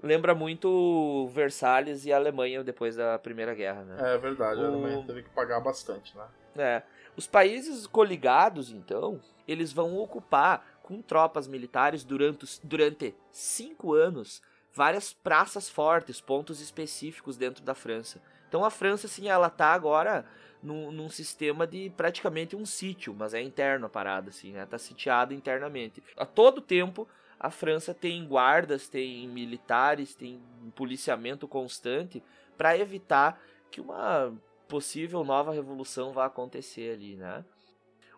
lembra 0.04 0.34
muito 0.34 1.26
Versalhes 1.32 2.04
e 2.04 2.12
a 2.12 2.16
Alemanha 2.16 2.62
depois 2.62 2.94
da 2.94 3.18
Primeira 3.18 3.54
Guerra, 3.54 3.82
né? 3.84 4.14
É 4.14 4.18
verdade, 4.18 4.60
a 4.60 4.66
Alemanha 4.66 5.02
teve 5.06 5.22
que 5.22 5.30
pagar 5.30 5.60
bastante, 5.60 6.16
né? 6.16 6.26
É. 6.56 6.82
Os 7.16 7.26
países 7.26 7.86
coligados, 7.86 8.70
então, 8.70 9.20
eles 9.48 9.72
vão 9.72 9.96
ocupar 9.96 10.64
com 10.82 11.00
tropas 11.00 11.48
militares 11.48 12.04
durante, 12.04 12.60
durante 12.62 13.14
cinco 13.30 13.94
anos 13.94 14.42
várias 14.72 15.12
praças 15.12 15.70
fortes, 15.70 16.20
pontos 16.20 16.60
específicos 16.60 17.36
dentro 17.36 17.64
da 17.64 17.74
França. 17.74 18.20
Então 18.48 18.64
a 18.64 18.70
França, 18.70 19.06
assim, 19.06 19.28
ela 19.28 19.48
tá 19.48 19.68
agora 19.68 20.26
num, 20.62 20.90
num, 20.90 21.08
sistema 21.08 21.66
de 21.66 21.90
praticamente 21.96 22.54
um 22.54 22.66
sítio, 22.66 23.14
mas 23.16 23.32
é 23.34 23.40
interno 23.40 23.86
a 23.86 23.88
parada, 23.88 24.30
assim, 24.30 24.52
né? 24.52 24.66
Tá 24.66 24.76
sitiada 24.76 25.32
internamente. 25.32 26.02
A 26.16 26.26
todo 26.26 26.60
tempo 26.60 27.08
a 27.44 27.50
França 27.50 27.92
tem 27.92 28.26
guardas, 28.26 28.88
tem 28.88 29.28
militares, 29.28 30.14
tem 30.14 30.40
policiamento 30.74 31.46
constante 31.46 32.22
para 32.56 32.78
evitar 32.78 33.38
que 33.70 33.82
uma 33.82 34.34
possível 34.66 35.22
nova 35.22 35.52
revolução 35.52 36.14
vá 36.14 36.24
acontecer 36.24 36.94
ali, 36.94 37.16
né? 37.16 37.44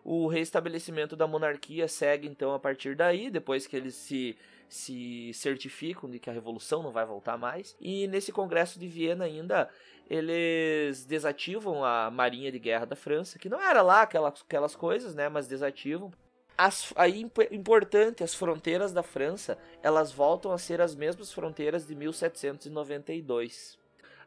O 0.01 0.27
reestabelecimento 0.27 1.13
da 1.13 1.27
monarquia 1.27 1.89
segue 1.89 2.25
então 2.25 2.53
a 2.53 2.59
partir 2.59 2.95
daí, 2.95 3.29
depois 3.29 3.67
que 3.67 3.75
eles 3.75 3.95
se, 3.95 4.37
se 4.69 5.33
certificam 5.33 6.09
de 6.09 6.19
que 6.19 6.29
a 6.29 6.33
revolução 6.33 6.81
não 6.81 6.93
vai 6.93 7.05
voltar 7.05 7.37
mais. 7.37 7.75
E 7.81 8.07
nesse 8.07 8.31
congresso 8.31 8.79
de 8.79 8.87
Viena 8.87 9.25
ainda 9.25 9.69
eles 10.09 11.03
desativam 11.03 11.83
a 11.83 12.09
marinha 12.09 12.49
de 12.49 12.59
guerra 12.59 12.85
da 12.85 12.95
França, 12.95 13.37
que 13.37 13.49
não 13.49 13.59
era 13.59 13.81
lá 13.81 14.03
aquelas, 14.03 14.41
aquelas 14.41 14.73
coisas, 14.73 15.13
né, 15.13 15.27
mas 15.27 15.49
desativam 15.49 16.13
as, 16.57 16.91
aí 16.95 17.29
importante, 17.51 18.23
as 18.23 18.33
fronteiras 18.33 18.91
da 18.91 19.03
França, 19.03 19.57
elas 19.83 20.11
voltam 20.11 20.51
a 20.51 20.57
ser 20.57 20.81
as 20.81 20.95
mesmas 20.95 21.31
fronteiras 21.31 21.85
de 21.85 21.93
1792. 21.93 23.77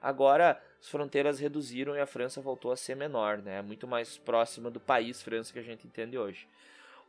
Agora 0.01 0.61
as 0.81 0.89
fronteiras 0.89 1.41
reduziram 1.41 1.95
e 1.95 2.01
a 2.01 2.07
França 2.07 2.41
voltou 2.41 2.73
a 2.73 2.77
ser 2.77 2.95
menor, 2.95 3.39
né? 3.39 3.61
Muito 3.61 3.87
mais 3.87 4.17
próxima 4.17 4.71
do 4.71 4.81
país 4.81 5.21
França 5.21 5.53
que 5.53 5.59
a 5.59 5.63
gente 5.63 5.87
entende 5.87 6.17
hoje. 6.17 6.49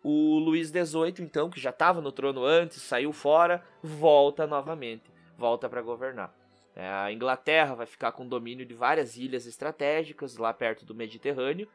O 0.03 0.39
Luís 0.39 0.69
XVIII, 0.69 1.14
então, 1.19 1.49
que 1.49 1.60
já 1.60 1.69
estava 1.69 2.02
no 2.02 2.11
trono 2.11 2.43
antes, 2.43 2.81
saiu 2.81 3.14
fora, 3.14 3.64
volta 3.84 4.48
novamente, 4.48 5.03
volta 5.38 5.69
para 5.69 5.81
governar. 5.81 6.35
É, 6.76 6.89
a 6.89 7.11
Inglaterra 7.11 7.76
vai 7.76 7.85
ficar 7.85 8.11
com 8.11 8.27
domínio 8.27 8.65
de 8.65 8.73
várias 8.73 9.15
ilhas 9.15 9.45
estratégicas 9.45 10.38
lá 10.38 10.52
perto 10.52 10.84
do 10.85 10.95
Mediterrâneo. 10.95 11.68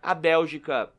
A 0.00 0.14
Bélgica 0.14 0.92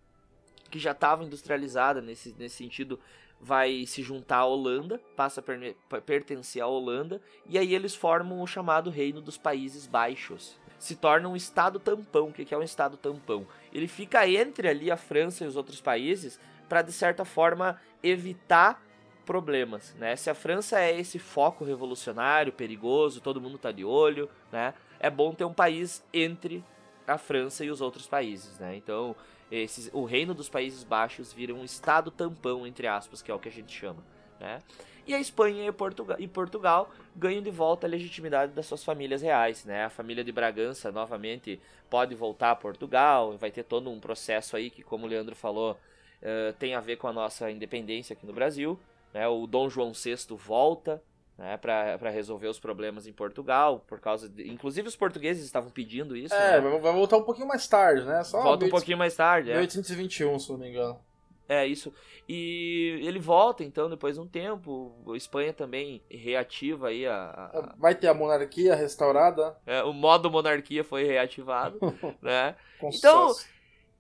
que 0.74 0.80
já 0.80 0.90
estava 0.90 1.24
industrializada 1.24 2.02
nesse, 2.02 2.36
nesse 2.40 2.56
sentido, 2.56 3.00
vai 3.40 3.86
se 3.86 4.02
juntar 4.02 4.38
à 4.38 4.46
Holanda, 4.46 5.00
passa 5.16 5.40
a 5.40 5.44
per 5.44 5.76
pertencer 6.04 6.64
à 6.64 6.66
Holanda, 6.66 7.22
e 7.46 7.60
aí 7.60 7.76
eles 7.76 7.94
formam 7.94 8.42
o 8.42 8.48
chamado 8.48 8.90
Reino 8.90 9.22
dos 9.22 9.38
Países 9.38 9.86
Baixos. 9.86 10.58
Se 10.80 10.96
torna 10.96 11.30
um 11.30 11.36
estado 11.36 11.80
tampão. 11.80 12.30
O 12.30 12.34
que 12.34 12.52
é 12.52 12.58
um 12.58 12.64
estado 12.64 12.98
tampão? 12.98 13.46
Ele 13.72 13.88
fica 13.88 14.28
entre 14.28 14.68
ali 14.68 14.90
a 14.90 14.98
França 14.98 15.44
e 15.44 15.48
os 15.48 15.56
outros 15.56 15.80
países 15.80 16.40
para, 16.68 16.82
de 16.82 16.92
certa 16.92 17.24
forma, 17.24 17.80
evitar 18.02 18.84
problemas, 19.28 19.94
né? 20.00 20.16
Se 20.16 20.32
a 20.32 20.34
França 20.34 20.80
é 20.80 21.00
esse 21.00 21.20
foco 21.20 21.64
revolucionário, 21.64 22.52
perigoso, 22.52 23.22
todo 23.22 23.40
mundo 23.40 23.60
tá 23.60 23.72
de 23.72 23.86
olho, 23.86 24.28
né? 24.52 24.74
É 25.00 25.10
bom 25.10 25.36
ter 25.36 25.46
um 25.46 25.54
país 25.54 26.04
entre 26.12 26.66
a 27.08 27.20
França 27.20 27.64
e 27.64 27.70
os 27.70 27.80
outros 27.80 28.08
países, 28.08 28.58
né? 28.58 28.76
Então, 28.76 29.16
esses, 29.54 29.90
o 29.94 30.04
reino 30.04 30.34
dos 30.34 30.50
Países 30.50 30.84
Baixos 30.84 31.32
vira 31.32 31.54
um 31.54 31.64
estado 31.64 32.10
tampão, 32.10 32.66
entre 32.66 32.88
aspas, 32.88 33.22
que 33.22 33.30
é 33.30 33.34
o 33.34 33.40
que 33.40 33.50
a 33.50 33.52
gente 33.52 33.72
chama. 33.72 34.04
Né? 34.40 34.60
E 35.06 35.14
a 35.14 35.20
Espanha 35.20 35.68
e 35.68 35.72
Portugal, 35.72 36.18
e 36.20 36.28
Portugal 36.28 36.90
ganham 37.16 37.42
de 37.42 37.52
volta 37.52 37.86
a 37.86 37.90
legitimidade 37.90 38.52
das 38.54 38.66
suas 38.66 38.84
famílias 38.84 39.22
reais. 39.22 39.64
Né? 39.64 39.86
A 39.86 39.90
família 39.90 40.24
de 40.24 40.32
Bragança 40.32 40.92
novamente 40.92 41.62
pode 41.88 42.16
voltar 42.16 42.50
a 42.50 42.56
Portugal, 42.56 43.38
vai 43.38 43.52
ter 43.52 43.64
todo 43.64 43.92
um 43.92 44.00
processo 44.00 44.56
aí 44.56 44.72
que, 44.72 44.82
como 44.82 45.06
o 45.06 45.10
Leandro 45.10 45.36
falou, 45.36 45.74
uh, 45.74 46.54
tem 46.54 46.74
a 46.74 46.80
ver 46.80 46.96
com 46.96 47.08
a 47.08 47.14
nossa 47.14 47.52
independência 47.52 48.14
aqui 48.14 48.26
no 48.26 48.34
Brasil. 48.34 48.80
Né? 49.14 49.28
O 49.28 49.46
Dom 49.46 49.70
João 49.70 49.92
VI 49.94 50.16
volta 50.36 51.00
né, 51.38 51.58
para 51.58 52.10
resolver 52.10 52.48
os 52.48 52.60
problemas 52.60 53.08
em 53.08 53.14
Portugal, 53.14 53.84
por 53.88 54.00
causa 54.00 54.30
de, 54.30 54.50
inclusive 54.50 54.88
os 54.88 54.96
portugueses 54.96 55.44
estavam 55.44 55.70
pedindo 55.70 56.16
isso. 56.16 56.34
É, 56.34 56.62
né? 56.62 56.80
vai 56.80 56.94
voltar 56.94 57.18
um 57.18 57.24
pouquinho 57.24 57.48
mais 57.48 57.68
tarde, 57.68 58.06
né? 58.06 58.24
Só 58.24 58.42
Volta 58.42 58.66
um 58.66 58.70
pouquinho 58.70 58.98
mais 58.98 59.16
tarde, 59.16 59.50
1821, 59.50 60.36
é. 60.36 60.40
se 60.40 60.50
não 60.52 60.58
me 60.58 60.70
engano. 60.70 61.00
É, 61.48 61.68
isso. 61.68 61.94
E 62.28 63.02
ele 63.04 63.20
volta, 63.20 63.64
então, 63.64 63.90
depois 63.90 64.16
de 64.16 64.22
um 64.22 64.28
tempo. 64.28 64.96
A 65.12 65.18
Espanha 65.18 65.52
também 65.52 66.02
reativa 66.10 66.88
aí 66.88 67.06
a. 67.06 67.26
a... 67.26 67.76
Vai 67.78 67.94
ter 67.94 68.08
a 68.08 68.14
monarquia 68.14 68.76
restaurada. 68.76 69.56
É, 69.66 69.84
o 69.84 69.92
modo 69.92 70.32
monarquia 70.32 70.84
foi 70.84 71.04
reativado, 71.04 71.78
né? 72.22 72.56
então, 72.82 73.34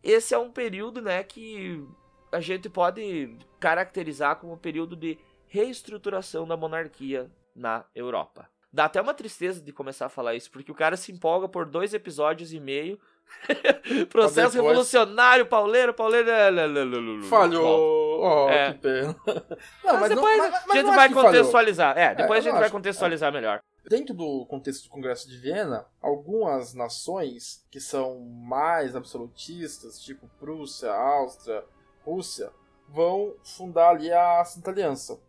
esse 0.01 0.33
é 0.33 0.37
um 0.37 0.51
período, 0.51 1.01
né, 1.01 1.21
que 1.23 1.85
a 2.31 2.39
gente 2.39 2.69
pode 2.69 3.37
caracterizar 3.59 4.37
como 4.37 4.53
um 4.53 4.57
período 4.57 4.95
de 4.95 5.17
reestruturação 5.53 6.47
da 6.47 6.57
monarquia 6.57 7.29
na 7.55 7.85
Europa. 7.93 8.49
Dá 8.71 8.85
até 8.85 8.99
uma 8.99 9.13
tristeza 9.13 9.61
de 9.61 9.71
começar 9.71 10.07
a 10.07 10.09
falar 10.09 10.33
isso, 10.33 10.49
porque 10.49 10.71
o 10.71 10.75
cara 10.75 10.97
se 10.97 11.11
empolga 11.11 11.47
por 11.47 11.67
dois 11.67 11.93
episódios 11.93 12.51
e 12.51 12.59
meio. 12.59 12.99
Processo 14.09 14.53
depois... 14.53 14.55
revolucionário, 14.55 15.45
pauleiro, 15.45 15.93
pauleiro. 15.93 16.31
Falhou. 17.29 18.19
Oh, 18.19 18.49
é. 18.49 18.73
que 18.73 18.79
pena. 18.79 19.15
Não, 19.83 19.93
mas, 19.93 19.99
mas 19.99 20.09
depois 20.09 20.37
não, 20.37 20.49
mas, 20.49 20.63
mas 20.65 20.77
a 20.77 20.81
gente 20.81 20.95
vai 20.95 21.13
contextualizar. 21.13 21.93
Falhou. 21.93 22.09
É, 22.09 22.15
depois 22.15 22.37
é, 22.37 22.49
a 22.49 22.51
gente 22.51 22.59
vai 22.59 22.69
contextualizar 22.71 23.29
é. 23.29 23.31
melhor. 23.31 23.61
Dentro 23.87 24.15
do 24.15 24.45
contexto 24.47 24.85
do 24.85 24.89
Congresso 24.89 25.29
de 25.29 25.37
Viena, 25.37 25.85
algumas 26.01 26.73
nações 26.73 27.63
que 27.69 27.79
são 27.79 28.19
mais 28.21 28.95
absolutistas, 28.95 29.99
tipo 29.99 30.27
Prússia, 30.39 30.91
Áustria, 30.91 31.63
Rússia, 32.03 32.49
vão 32.87 33.35
fundar 33.43 33.89
ali 33.89 34.11
a 34.11 34.43
Santa 34.45 34.71
Aliança 34.71 35.19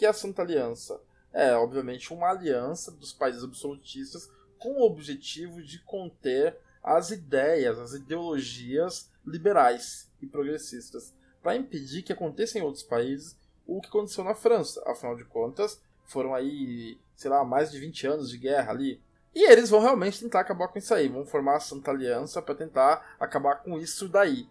que 0.00 0.06
é 0.06 0.08
a 0.08 0.14
Santa 0.14 0.40
Aliança? 0.40 0.98
É, 1.30 1.54
obviamente, 1.54 2.10
uma 2.10 2.30
aliança 2.30 2.90
dos 2.90 3.12
países 3.12 3.44
absolutistas 3.44 4.30
com 4.58 4.80
o 4.80 4.86
objetivo 4.86 5.62
de 5.62 5.78
conter 5.80 6.56
as 6.82 7.10
ideias, 7.10 7.78
as 7.78 7.92
ideologias 7.92 9.10
liberais 9.26 10.10
e 10.22 10.26
progressistas, 10.26 11.12
para 11.42 11.54
impedir 11.54 12.02
que 12.02 12.14
aconteça 12.14 12.58
em 12.58 12.62
outros 12.62 12.82
países 12.82 13.36
o 13.66 13.78
que 13.78 13.88
aconteceu 13.88 14.24
na 14.24 14.34
França. 14.34 14.82
Afinal 14.86 15.14
de 15.14 15.24
contas, 15.24 15.78
foram 16.06 16.34
aí, 16.34 16.98
sei 17.14 17.30
lá, 17.30 17.44
mais 17.44 17.70
de 17.70 17.78
20 17.78 18.06
anos 18.06 18.30
de 18.30 18.38
guerra 18.38 18.72
ali. 18.72 19.02
E 19.34 19.52
eles 19.52 19.68
vão 19.68 19.80
realmente 19.80 20.20
tentar 20.20 20.40
acabar 20.40 20.68
com 20.68 20.78
isso 20.78 20.94
aí, 20.94 21.08
vão 21.08 21.26
formar 21.26 21.56
a 21.56 21.60
Santa 21.60 21.90
Aliança 21.90 22.40
para 22.40 22.54
tentar 22.54 23.16
acabar 23.20 23.56
com 23.56 23.78
isso 23.78 24.08
daí. 24.08 24.48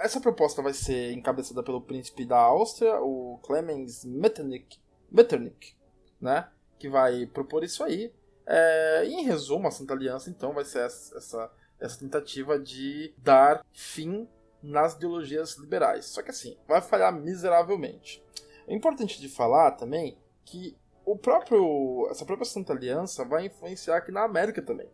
Essa 0.00 0.20
proposta 0.20 0.62
vai 0.62 0.72
ser 0.72 1.12
encabeçada 1.12 1.62
pelo 1.62 1.80
príncipe 1.80 2.24
da 2.24 2.38
Áustria, 2.38 3.00
o 3.00 3.38
Clemens 3.42 4.04
Metternich, 4.04 4.80
Metternich 5.10 5.76
né? 6.20 6.48
Que 6.78 6.88
vai 6.88 7.26
propor 7.26 7.64
isso 7.64 7.82
aí. 7.84 8.12
É, 8.46 9.04
em 9.04 9.24
resumo, 9.24 9.68
a 9.68 9.70
Santa 9.70 9.94
Aliança, 9.94 10.30
então, 10.30 10.52
vai 10.52 10.64
ser 10.64 10.80
essa, 10.80 11.50
essa 11.78 11.98
tentativa 11.98 12.58
de 12.58 13.14
dar 13.18 13.64
fim 13.72 14.28
nas 14.62 14.94
ideologias 14.94 15.56
liberais. 15.56 16.06
Só 16.06 16.22
que 16.22 16.30
assim, 16.30 16.56
vai 16.66 16.80
falhar 16.80 17.12
miseravelmente. 17.12 18.24
É 18.66 18.74
importante 18.74 19.20
de 19.20 19.28
falar 19.28 19.72
também 19.72 20.18
que 20.44 20.76
o 21.04 21.16
próprio 21.16 22.06
essa 22.10 22.24
própria 22.24 22.44
Santa 22.44 22.72
Aliança 22.72 23.24
vai 23.24 23.46
influenciar 23.46 23.96
aqui 23.96 24.12
na 24.12 24.24
América 24.24 24.60
também. 24.60 24.88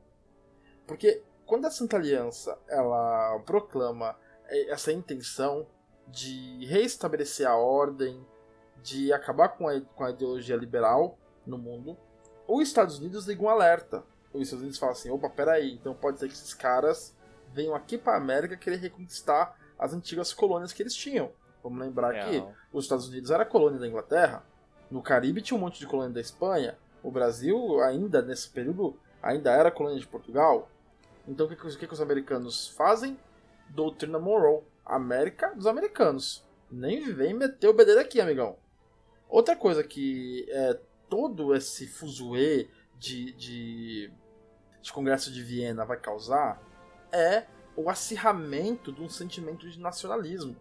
Porque 0.87 1.23
quando 1.47 1.67
a 1.67 1.71
Santa 1.71 1.97
Aliança 1.97 2.59
ela 2.69 3.39
proclama 3.41 4.17
essa 4.69 4.93
intenção 4.93 5.67
de 6.09 6.65
reestabelecer 6.67 7.47
a 7.47 7.57
ordem, 7.57 8.25
de 8.83 9.13
acabar 9.13 9.49
com 9.49 9.69
a, 9.69 9.81
com 9.81 10.05
a 10.05 10.11
ideologia 10.11 10.57
liberal 10.57 11.19
no 11.47 11.57
mundo, 11.57 11.97
os 12.47 12.69
Estados 12.69 12.99
Unidos 12.99 13.27
ligam 13.27 13.47
um 13.47 13.49
alerta. 13.49 14.05
Os 14.33 14.43
Estados 14.43 14.63
Unidos 14.63 14.79
falam 14.79 14.93
assim: 14.93 15.11
opa, 15.11 15.31
peraí, 15.31 15.73
então 15.73 15.95
pode 15.95 16.19
ser 16.19 16.29
que 16.29 16.35
esses 16.35 16.53
caras 16.53 17.17
venham 17.53 17.75
aqui 17.75 17.97
para 17.97 18.15
a 18.15 18.17
América 18.17 18.57
querer 18.57 18.77
reconquistar 18.77 19.57
as 19.79 19.95
antigas 19.95 20.33
colônias 20.33 20.73
que 20.73 20.83
eles 20.83 20.95
tinham. 20.95 21.33
Vamos 21.63 21.79
lembrar 21.79 22.15
É, 22.15 22.29
que 22.29 22.45
os 22.73 22.85
Estados 22.85 23.09
Unidos 23.09 23.31
era 23.31 23.45
colônia 23.45 23.79
da 23.79 23.89
Inglaterra, 23.89 24.45
no 24.91 25.01
Caribe 25.01 25.41
tinha 25.41 25.57
um 25.57 25.61
monte 25.61 25.79
de 25.79 25.87
colônia 25.87 26.13
da 26.13 26.21
Espanha, 26.21 26.77
o 27.03 27.11
Brasil 27.11 27.81
ainda 27.81 28.21
nesse 28.21 28.49
período 28.51 28.99
ainda 29.23 29.51
era 29.51 29.71
colônia 29.71 29.99
de 29.99 30.07
Portugal. 30.07 30.69
Então 31.27 31.47
o 31.47 31.49
que, 31.49 31.57
que 31.57 31.87
que 31.87 31.93
os 31.93 32.01
americanos 32.01 32.69
fazem? 32.69 33.19
Doutrina 33.71 34.19
Monroe, 34.19 34.63
América 34.85 35.55
dos 35.55 35.67
americanos. 35.67 36.45
Nem 36.71 37.13
vem 37.13 37.35
meter 37.35 37.69
o 37.69 37.75
bedelho 37.75 38.01
aqui, 38.01 38.21
amigão. 38.21 38.57
Outra 39.29 39.57
coisa 39.57 39.83
que 39.83 40.47
é 40.51 40.79
todo 41.09 41.55
esse 41.55 41.87
fuzuê 41.87 42.69
de, 42.99 43.33
de, 43.33 44.13
de 44.83 44.93
Congresso 44.93 45.33
de 45.33 45.43
Viena 45.43 45.85
vai 45.85 45.99
causar 45.99 46.63
é 47.13 47.47
o 47.77 47.91
acirramento 47.91 48.93
de 48.93 49.03
um 49.03 49.09
sentimento 49.09 49.69
de 49.69 49.79
nacionalismo. 49.81 50.57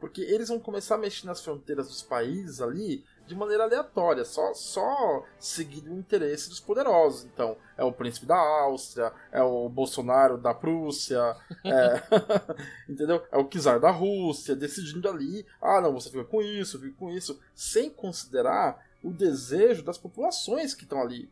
Porque 0.00 0.20
eles 0.20 0.48
vão 0.48 0.58
começar 0.58 0.96
a 0.96 0.98
mexer 0.98 1.26
nas 1.26 1.42
fronteiras 1.42 1.88
dos 1.88 2.02
países 2.02 2.60
ali 2.60 3.04
de 3.26 3.34
maneira 3.34 3.64
aleatória, 3.64 4.24
só, 4.24 4.52
só 4.54 5.24
seguindo 5.38 5.90
o 5.90 5.98
interesse 5.98 6.48
dos 6.48 6.60
poderosos. 6.60 7.24
Então, 7.24 7.56
é 7.76 7.84
o 7.84 7.92
príncipe 7.92 8.26
da 8.26 8.36
Áustria, 8.36 9.12
é 9.32 9.42
o 9.42 9.68
Bolsonaro 9.68 10.36
da 10.36 10.52
Prússia, 10.52 11.36
é, 11.64 12.02
entendeu? 12.88 13.22
É 13.32 13.38
o 13.38 13.44
czar 13.44 13.80
da 13.80 13.90
Rússia, 13.90 14.54
decidindo 14.54 15.08
ali, 15.08 15.46
ah, 15.60 15.80
não, 15.80 15.92
você 15.92 16.10
fica 16.10 16.24
com 16.24 16.42
isso, 16.42 16.78
fica 16.78 16.96
com 16.98 17.10
isso, 17.10 17.40
sem 17.54 17.90
considerar 17.90 18.84
o 19.02 19.10
desejo 19.10 19.82
das 19.82 19.98
populações 19.98 20.74
que 20.74 20.84
estão 20.84 21.00
ali. 21.00 21.30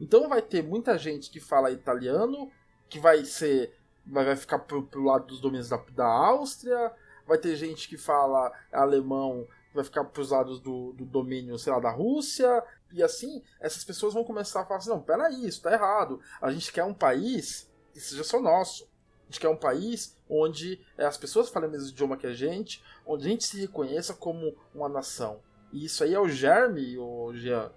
Então 0.00 0.28
vai 0.28 0.42
ter 0.42 0.62
muita 0.62 0.98
gente 0.98 1.30
que 1.30 1.40
fala 1.40 1.70
italiano, 1.70 2.50
que 2.88 2.98
vai 2.98 3.24
ser 3.24 3.74
vai, 4.06 4.36
ficar 4.36 4.58
pro, 4.60 4.82
pro 4.82 5.04
lado 5.04 5.26
dos 5.26 5.40
domínios 5.40 5.68
da, 5.68 5.80
da 5.92 6.06
Áustria, 6.06 6.92
vai 7.26 7.38
ter 7.38 7.56
gente 7.56 7.88
que 7.88 7.96
fala 7.96 8.52
alemão, 8.72 9.46
vai 9.74 9.84
ficar 9.84 10.04
pros 10.04 10.30
lados 10.30 10.60
do, 10.60 10.92
do 10.92 11.04
domínio, 11.04 11.58
sei 11.58 11.72
lá, 11.72 11.80
da 11.80 11.90
Rússia, 11.90 12.62
e 12.92 13.02
assim, 13.02 13.42
essas 13.60 13.84
pessoas 13.84 14.14
vão 14.14 14.24
começar 14.24 14.60
a 14.60 14.64
falar 14.64 14.78
assim, 14.78 14.90
não, 14.90 15.02
peraí, 15.02 15.46
isso 15.46 15.60
tá 15.60 15.72
errado, 15.72 16.20
a 16.40 16.50
gente 16.50 16.72
quer 16.72 16.84
um 16.84 16.94
país 16.94 17.70
que 17.92 18.00
seja 18.00 18.22
só 18.22 18.40
nosso, 18.40 18.88
a 19.22 19.26
gente 19.26 19.40
quer 19.40 19.48
um 19.48 19.56
país 19.56 20.16
onde 20.28 20.80
é, 20.96 21.04
as 21.04 21.16
pessoas 21.16 21.48
falem 21.48 21.68
o 21.68 21.72
mesmo 21.72 21.88
idioma 21.88 22.16
que 22.16 22.26
a 22.26 22.34
gente, 22.34 22.82
onde 23.04 23.26
a 23.26 23.30
gente 23.30 23.44
se 23.44 23.60
reconheça 23.60 24.14
como 24.14 24.56
uma 24.74 24.88
nação. 24.88 25.40
E 25.72 25.84
isso 25.84 26.04
aí 26.04 26.14
é 26.14 26.20
o 26.20 26.28
germe, 26.28 26.96
o 26.98 27.32
Jean, 27.34 27.72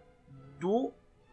do, 0.60 0.92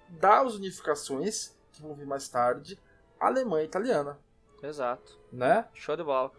das 0.08 0.54
unificações 0.54 1.54
que 1.72 1.82
vão 1.82 1.94
vir 1.94 2.06
mais 2.06 2.28
tarde, 2.28 2.78
alemã 3.20 3.60
e 3.60 3.66
italiana, 3.66 4.18
Exato. 4.62 5.18
né? 5.32 5.68
Show 5.74 5.96
de 5.96 6.04
bola. 6.04 6.32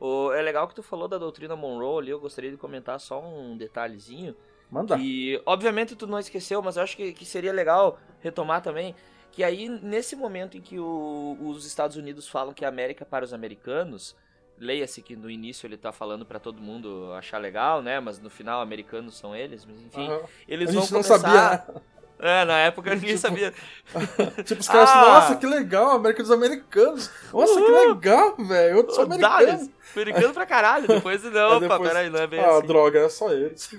O, 0.00 0.32
é 0.32 0.40
legal 0.42 0.68
que 0.68 0.74
tu 0.74 0.82
falou 0.82 1.08
da 1.08 1.18
doutrina 1.18 1.56
Monroe 1.56 2.02
ali, 2.02 2.10
eu 2.10 2.20
gostaria 2.20 2.50
de 2.50 2.56
comentar 2.56 2.98
só 3.00 3.20
um 3.20 3.56
detalhezinho. 3.56 4.36
Manda. 4.70 4.96
Que, 4.98 5.40
obviamente, 5.46 5.96
tu 5.96 6.06
não 6.06 6.18
esqueceu, 6.18 6.62
mas 6.62 6.76
eu 6.76 6.82
acho 6.82 6.96
que, 6.96 7.12
que 7.12 7.24
seria 7.24 7.52
legal 7.52 7.98
retomar 8.20 8.62
também. 8.62 8.94
Que 9.32 9.42
aí, 9.42 9.68
nesse 9.68 10.14
momento 10.16 10.56
em 10.56 10.60
que 10.60 10.78
o- 10.78 11.36
os 11.40 11.64
Estados 11.66 11.96
Unidos 11.96 12.28
falam 12.28 12.52
que 12.54 12.64
a 12.64 12.68
América 12.68 13.04
é 13.04 13.06
para 13.06 13.24
os 13.24 13.32
americanos, 13.32 14.14
leia-se 14.58 15.00
que 15.02 15.16
no 15.16 15.30
início 15.30 15.66
ele 15.66 15.76
tá 15.76 15.92
falando 15.92 16.26
para 16.26 16.38
todo 16.38 16.60
mundo 16.60 17.12
achar 17.14 17.38
legal, 17.38 17.80
né? 17.82 18.00
Mas 18.00 18.18
no 18.20 18.28
final, 18.30 18.60
americanos 18.60 19.16
são 19.16 19.34
eles, 19.34 19.64
mas 19.64 19.80
enfim. 19.80 20.06
Aham. 20.08 20.22
Eles 20.46 20.70
A 20.70 20.72
vão 20.72 20.82
gente 20.82 20.92
não 20.92 21.02
começar... 21.02 21.18
sabia, 21.20 21.74
né? 21.74 21.80
É, 22.20 22.44
na 22.44 22.58
época 22.58 22.94
ninguém 22.94 23.10
Tipo, 23.16 23.20
sabia. 23.20 23.54
Tipo, 24.44 24.60
os 24.60 24.68
caras 24.68 24.90
Ah! 24.90 25.00
nossa, 25.06 25.36
que 25.36 25.46
legal, 25.46 25.92
América 25.92 26.22
dos 26.22 26.32
Americanos. 26.32 27.10
Nossa, 27.32 27.54
que 27.54 27.60
Uhul. 27.70 27.88
legal, 27.94 28.34
velho. 28.36 28.78
Eu 28.80 28.90
sou 28.90 29.04
americano. 29.04 29.70
Americano 29.94 30.34
pra 30.34 30.44
caralho. 30.46 30.86
Depois, 30.88 31.22
não, 31.22 31.48
opa, 31.56 31.60
depois- 31.60 31.88
peraí, 31.88 32.10
não 32.10 32.18
é 32.20 32.26
bem 32.26 32.40
Ah, 32.40 32.58
assim. 32.58 32.66
droga, 32.66 32.98
era 32.98 33.08
só 33.08 33.32
eles. 33.32 33.70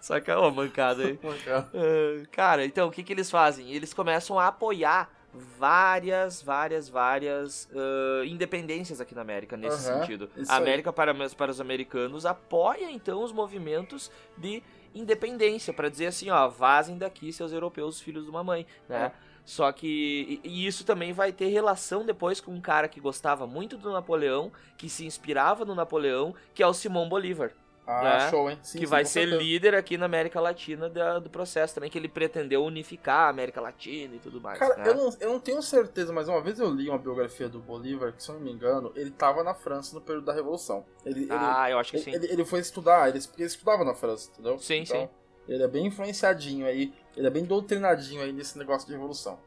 Só 0.00 0.20
que 0.20 0.30
é 0.30 0.36
uma 0.36 0.50
mancada 0.50 1.02
aí. 1.04 1.18
Ah, 1.48 2.26
Cara, 2.32 2.64
então 2.64 2.88
o 2.88 2.90
que, 2.90 3.02
que 3.02 3.12
eles 3.12 3.30
fazem? 3.30 3.72
Eles 3.72 3.92
começam 3.94 4.38
a 4.38 4.46
apoiar 4.48 5.10
várias, 5.58 6.42
várias, 6.42 6.88
várias 6.88 7.68
ah, 7.74 8.24
independências 8.26 9.00
aqui 9.00 9.14
na 9.14 9.20
América 9.22 9.56
nesse 9.56 9.88
Aham, 9.88 10.00
sentido. 10.00 10.30
A. 10.48 10.56
América 10.56 10.92
para, 10.92 11.14
para 11.36 11.50
os 11.50 11.60
americanos 11.60 12.26
apoia 12.26 12.90
então 12.90 13.22
os 13.22 13.32
movimentos 13.32 14.10
de 14.36 14.62
independência 14.94 15.72
para 15.72 15.88
dizer 15.88 16.06
assim, 16.06 16.30
ó, 16.30 16.48
vazem 16.48 16.98
daqui 16.98 17.32
seus 17.32 17.52
europeus 17.52 18.00
filhos 18.00 18.24
de 18.24 18.30
uma 18.30 18.44
mãe, 18.44 18.66
né? 18.88 19.06
É. 19.06 19.28
Só 19.44 19.72
que 19.72 20.40
e 20.44 20.48
e 20.48 20.66
isso 20.66 20.84
também 20.84 21.12
vai 21.12 21.32
ter 21.32 21.48
relação 21.48 22.04
depois 22.04 22.38
com 22.40 22.52
um 22.52 22.60
cara 22.60 22.86
que 22.86 23.00
gostava 23.00 23.46
muito 23.46 23.78
do 23.78 23.90
Napoleão, 23.90 24.52
que 24.76 24.90
se 24.90 25.06
inspirava 25.06 25.64
no 25.64 25.74
Napoleão, 25.74 26.34
que 26.52 26.62
é 26.62 26.66
o 26.66 26.74
Simão 26.74 27.08
Bolívar 27.08 27.52
Ah, 27.90 28.02
né? 28.02 28.30
show, 28.30 28.50
hein? 28.50 28.58
Sim, 28.62 28.80
que 28.80 28.84
sim, 28.84 28.90
vai 28.90 29.02
ser 29.02 29.20
certeza. 29.22 29.40
líder 29.42 29.74
aqui 29.74 29.96
na 29.96 30.04
América 30.04 30.38
Latina 30.38 30.90
da- 30.90 31.18
do 31.18 31.30
processo 31.30 31.74
também, 31.74 31.88
que 31.88 31.96
ele 31.96 32.06
pretendeu 32.06 32.62
unificar 32.62 33.20
a 33.20 33.28
América 33.30 33.62
Latina 33.62 34.14
e 34.14 34.18
tudo 34.18 34.42
mais. 34.42 34.58
Cara, 34.58 34.76
né? 34.76 34.90
eu, 34.90 34.94
não, 34.94 35.16
eu 35.18 35.32
não 35.32 35.40
tenho 35.40 35.62
certeza, 35.62 36.12
mas 36.12 36.28
uma 36.28 36.42
vez 36.42 36.60
eu 36.60 36.68
li 36.70 36.86
uma 36.90 36.98
biografia 36.98 37.48
do 37.48 37.58
Bolívar, 37.60 38.12
que 38.12 38.22
se 38.22 38.28
eu 38.28 38.34
não 38.34 38.42
me 38.42 38.52
engano, 38.52 38.92
ele 38.94 39.10
tava 39.10 39.42
na 39.42 39.54
França 39.54 39.94
no 39.94 40.02
período 40.02 40.26
da 40.26 40.34
Revolução. 40.34 40.84
Ele, 41.02 41.22
ele- 41.22 41.30
Ah, 41.32 41.70
eu 41.70 41.78
acho 41.78 41.92
que 41.92 41.96
ele, 41.96 42.04
sim. 42.04 42.14
ele, 42.14 42.26
ele 42.30 42.44
foi 42.44 42.60
estudar, 42.60 43.08
ele, 43.08 43.24
ele 43.38 43.46
estudava 43.46 43.82
na 43.84 43.94
França, 43.94 44.30
entendeu? 44.32 44.58
Sim, 44.58 44.82
então, 44.82 45.00
sim. 45.00 45.08
Ele 45.48 45.62
é 45.62 45.68
bem 45.68 45.86
influenciadinho 45.86 46.66
aí, 46.66 46.92
ele 47.16 47.26
é 47.26 47.30
bem 47.30 47.42
doutrinadinho 47.46 48.20
aí 48.20 48.34
nesse 48.34 48.58
negócio 48.58 48.86
de 48.86 48.92
revolução. 48.92 49.38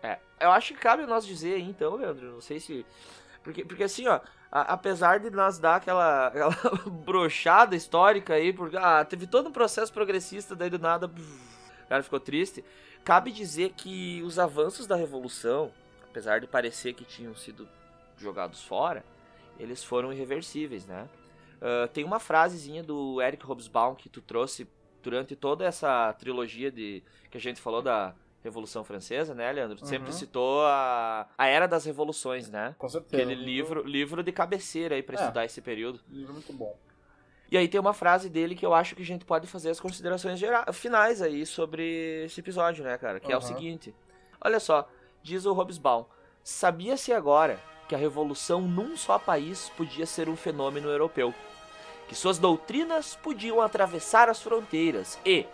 É, 0.00 0.18
eu 0.38 0.52
acho 0.52 0.72
que 0.72 0.78
cabe 0.78 1.04
nós 1.04 1.26
dizer 1.26 1.54
aí, 1.54 1.62
então, 1.62 1.96
Leandro, 1.96 2.30
não 2.30 2.40
sei 2.40 2.60
se... 2.60 2.86
Porque, 3.42 3.64
porque 3.64 3.82
assim, 3.82 4.06
ó, 4.06 4.20
a- 4.50 4.72
apesar 4.74 5.20
de 5.20 5.30
nós 5.30 5.58
dar 5.58 5.76
aquela, 5.76 6.28
aquela 6.28 6.54
brochada 7.04 7.76
histórica 7.76 8.34
aí, 8.34 8.52
porque 8.52 8.76
ah, 8.76 9.04
teve 9.04 9.26
todo 9.26 9.48
um 9.48 9.52
processo 9.52 9.92
progressista, 9.92 10.54
daí 10.56 10.70
do 10.70 10.78
nada, 10.78 11.06
o 11.06 11.88
cara 11.88 12.02
ficou 12.02 12.20
triste, 12.20 12.64
cabe 13.04 13.30
dizer 13.32 13.72
que 13.76 14.22
os 14.22 14.38
avanços 14.38 14.86
da 14.86 14.96
Revolução, 14.96 15.70
apesar 16.10 16.40
de 16.40 16.46
parecer 16.46 16.94
que 16.94 17.04
tinham 17.04 17.34
sido 17.34 17.68
jogados 18.16 18.62
fora, 18.62 19.04
eles 19.58 19.82
foram 19.84 20.12
irreversíveis, 20.12 20.86
né? 20.86 21.08
Ah, 21.60 21.88
tem 21.92 22.04
uma 22.04 22.18
frasezinha 22.20 22.82
do 22.82 23.20
Eric 23.20 23.44
Hobsbawm 23.44 23.94
que 23.94 24.08
tu 24.08 24.20
trouxe 24.20 24.66
durante 25.02 25.34
toda 25.36 25.64
essa 25.64 26.12
trilogia 26.14 26.70
de 26.70 27.02
que 27.30 27.38
a 27.38 27.40
gente 27.40 27.60
falou 27.60 27.80
da 27.82 28.14
Revolução 28.42 28.84
Francesa, 28.84 29.34
né, 29.34 29.50
Leandro? 29.52 29.76
Tu 29.76 29.86
sempre 29.86 30.10
Uhum. 30.10 30.16
citou 30.16 30.62
a, 30.64 31.26
a 31.36 31.46
Era 31.46 31.66
das 31.66 31.84
Revoluções, 31.84 32.48
né? 32.48 32.74
Com 32.78 32.88
certeza. 32.88 33.22
Aquele 33.22 33.34
livro, 33.34 33.82
livro 33.86 34.22
de 34.22 34.30
cabeceira 34.32 34.94
aí 34.94 35.02
pra 35.02 35.16
É. 35.16 35.20
estudar 35.20 35.44
esse 35.44 35.60
período. 35.60 36.00
Livro 36.08 36.32
muito 36.32 36.52
bom. 36.52 36.76
E 37.50 37.56
aí 37.56 37.66
tem 37.66 37.80
uma 37.80 37.94
frase 37.94 38.28
dele 38.28 38.54
que 38.54 38.64
eu 38.64 38.74
acho 38.74 38.94
que 38.94 39.02
a 39.02 39.06
gente 39.06 39.24
pode 39.24 39.46
fazer 39.46 39.70
as 39.70 39.80
considerações 39.80 40.38
gera- 40.38 40.70
finais 40.72 41.20
aí 41.22 41.44
sobre 41.46 42.24
esse 42.26 42.40
episódio, 42.40 42.84
né, 42.84 42.96
cara? 42.98 43.18
Que 43.18 43.32
é 43.32 43.34
o 43.34 43.38
Aham. 43.38 43.46
seguinte. 43.46 43.94
Olha 44.40 44.60
só, 44.60 44.86
diz 45.22 45.44
o 45.46 45.52
Hobsbawm, 45.52 46.04
sabia-se 46.44 47.12
agora 47.12 47.58
que 47.88 47.94
a 47.94 47.98
revolução 47.98 48.60
num 48.60 48.96
só 48.96 49.18
país 49.18 49.70
podia 49.76 50.04
ser 50.06 50.28
um 50.28 50.36
fenômeno 50.36 50.88
europeu, 50.90 51.34
que 52.06 52.14
suas 52.14 52.38
doutrinas 52.38 53.16
podiam 53.16 53.60
atravessar 53.62 54.28
as 54.28 54.40
fronteiras 54.42 55.18
e, 55.24 55.46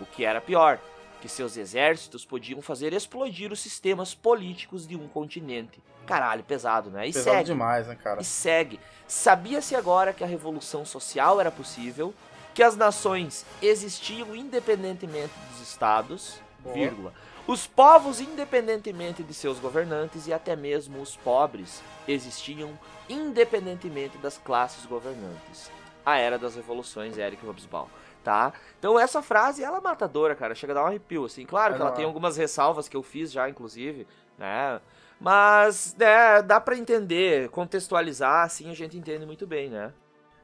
o 0.00 0.06
que 0.06 0.24
era 0.24 0.40
pior, 0.40 0.78
que 1.22 1.28
seus 1.28 1.56
exércitos 1.56 2.24
podiam 2.24 2.60
fazer 2.60 2.92
explodir 2.92 3.52
os 3.52 3.60
sistemas 3.60 4.12
políticos 4.12 4.88
de 4.88 4.96
um 4.96 5.06
continente. 5.06 5.80
Caralho, 6.04 6.42
pesado, 6.42 6.90
né? 6.90 7.06
E 7.08 7.12
Pesado 7.12 7.36
segue. 7.36 7.44
demais, 7.44 7.86
né, 7.86 7.94
cara? 7.94 8.20
E 8.20 8.24
segue. 8.24 8.80
Sabia-se 9.06 9.76
agora 9.76 10.12
que 10.12 10.24
a 10.24 10.26
revolução 10.26 10.84
social 10.84 11.40
era 11.40 11.50
possível, 11.52 12.12
que 12.52 12.60
as 12.60 12.74
nações 12.74 13.46
existiam 13.62 14.34
independentemente 14.34 15.32
dos 15.52 15.60
estados, 15.60 16.40
Boa. 16.58 16.74
vírgula. 16.74 17.14
Os 17.46 17.68
povos, 17.68 18.20
independentemente 18.20 19.22
de 19.22 19.32
seus 19.32 19.60
governantes, 19.60 20.26
e 20.26 20.32
até 20.32 20.56
mesmo 20.56 21.00
os 21.00 21.16
pobres, 21.16 21.80
existiam 22.08 22.76
independentemente 23.08 24.18
das 24.18 24.38
classes 24.38 24.84
governantes. 24.86 25.70
A 26.04 26.18
era 26.18 26.36
das 26.36 26.56
revoluções, 26.56 27.16
Eric 27.16 27.46
Hobsbawm, 27.46 27.88
tá? 28.22 28.52
Então 28.78 28.98
essa 28.98 29.22
frase, 29.22 29.62
ela 29.62 29.78
é 29.78 29.80
matadora, 29.80 30.34
cara, 30.34 30.54
chega 30.54 30.72
a 30.72 30.74
dar 30.74 30.84
um 30.84 30.86
arrepio, 30.86 31.24
assim. 31.24 31.44
Claro 31.44 31.74
É 31.74 31.76
que 31.76 31.82
ela 31.82 31.90
da 31.90 31.96
tem 31.96 32.04
algumas 32.04 32.36
ressalvas 32.36 32.88
que 32.88 32.96
eu 32.96 33.02
fiz 33.02 33.30
já, 33.32 33.48
inclusive, 33.48 34.06
né? 34.38 34.80
Mas, 35.20 35.94
né, 35.96 36.42
dá 36.42 36.60
pra 36.60 36.76
entender, 36.76 37.48
contextualizar, 37.50 38.44
assim 38.44 38.70
a 38.70 38.74
gente 38.74 38.98
entende 38.98 39.24
muito 39.24 39.46
bem, 39.46 39.70
né? 39.70 39.92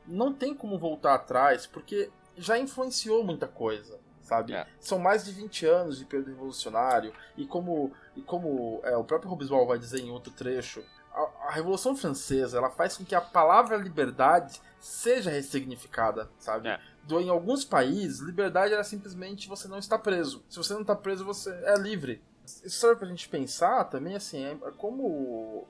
Não 0.07 0.33
tem 0.33 0.55
como 0.55 0.79
voltar 0.79 1.15
atrás, 1.15 1.67
porque 1.67 2.11
já 2.37 2.57
influenciou 2.57 3.25
muita 3.25 3.49
coisa, 3.49 3.99
sabe? 4.23 4.55
É. 4.55 4.67
São 4.79 4.99
mais 4.99 5.25
de 5.25 5.33
20 5.33 5.67
anos 5.67 5.99
de 5.99 6.05
período 6.05 6.29
revolucionário, 6.29 7.13
e 7.37 7.45
como, 7.45 7.93
e 8.15 8.23
como 8.23 8.81
é, 8.85 8.97
o 8.97 9.03
próprio 9.03 9.29
Robesbal 9.29 9.67
vai 9.67 9.79
dizer 9.79 10.01
em 10.01 10.11
outro 10.11 10.33
trecho, 10.33 10.85
a, 11.13 11.49
a 11.49 11.51
Revolução 11.51 11.97
Francesa 11.97 12.59
ela 12.59 12.71
faz 12.71 12.97
com 12.97 13.05
que 13.05 13.15
a 13.15 13.21
palavra 13.21 13.77
liberdade 13.77 14.61
seja 14.79 15.31
ressignificada, 15.31 16.31
sabe? 16.39 16.69
É. 16.69 16.81
Em 17.11 17.31
alguns 17.31 17.65
países, 17.65 18.21
liberdade 18.21 18.75
era 18.75 18.85
simplesmente 18.85 19.49
você 19.49 19.67
não 19.67 19.79
estar 19.79 19.99
preso. 19.99 20.45
Se 20.49 20.57
você 20.57 20.75
não 20.75 20.83
está 20.83 20.95
preso, 20.95 21.25
você 21.25 21.51
é 21.65 21.77
livre. 21.77 22.23
Isso 22.45 22.81
serve 22.81 22.97
pra 22.97 23.09
gente 23.09 23.29
pensar 23.29 23.85
também, 23.85 24.15
assim, 24.15 24.45
é 24.45 24.57
como, 24.77 25.67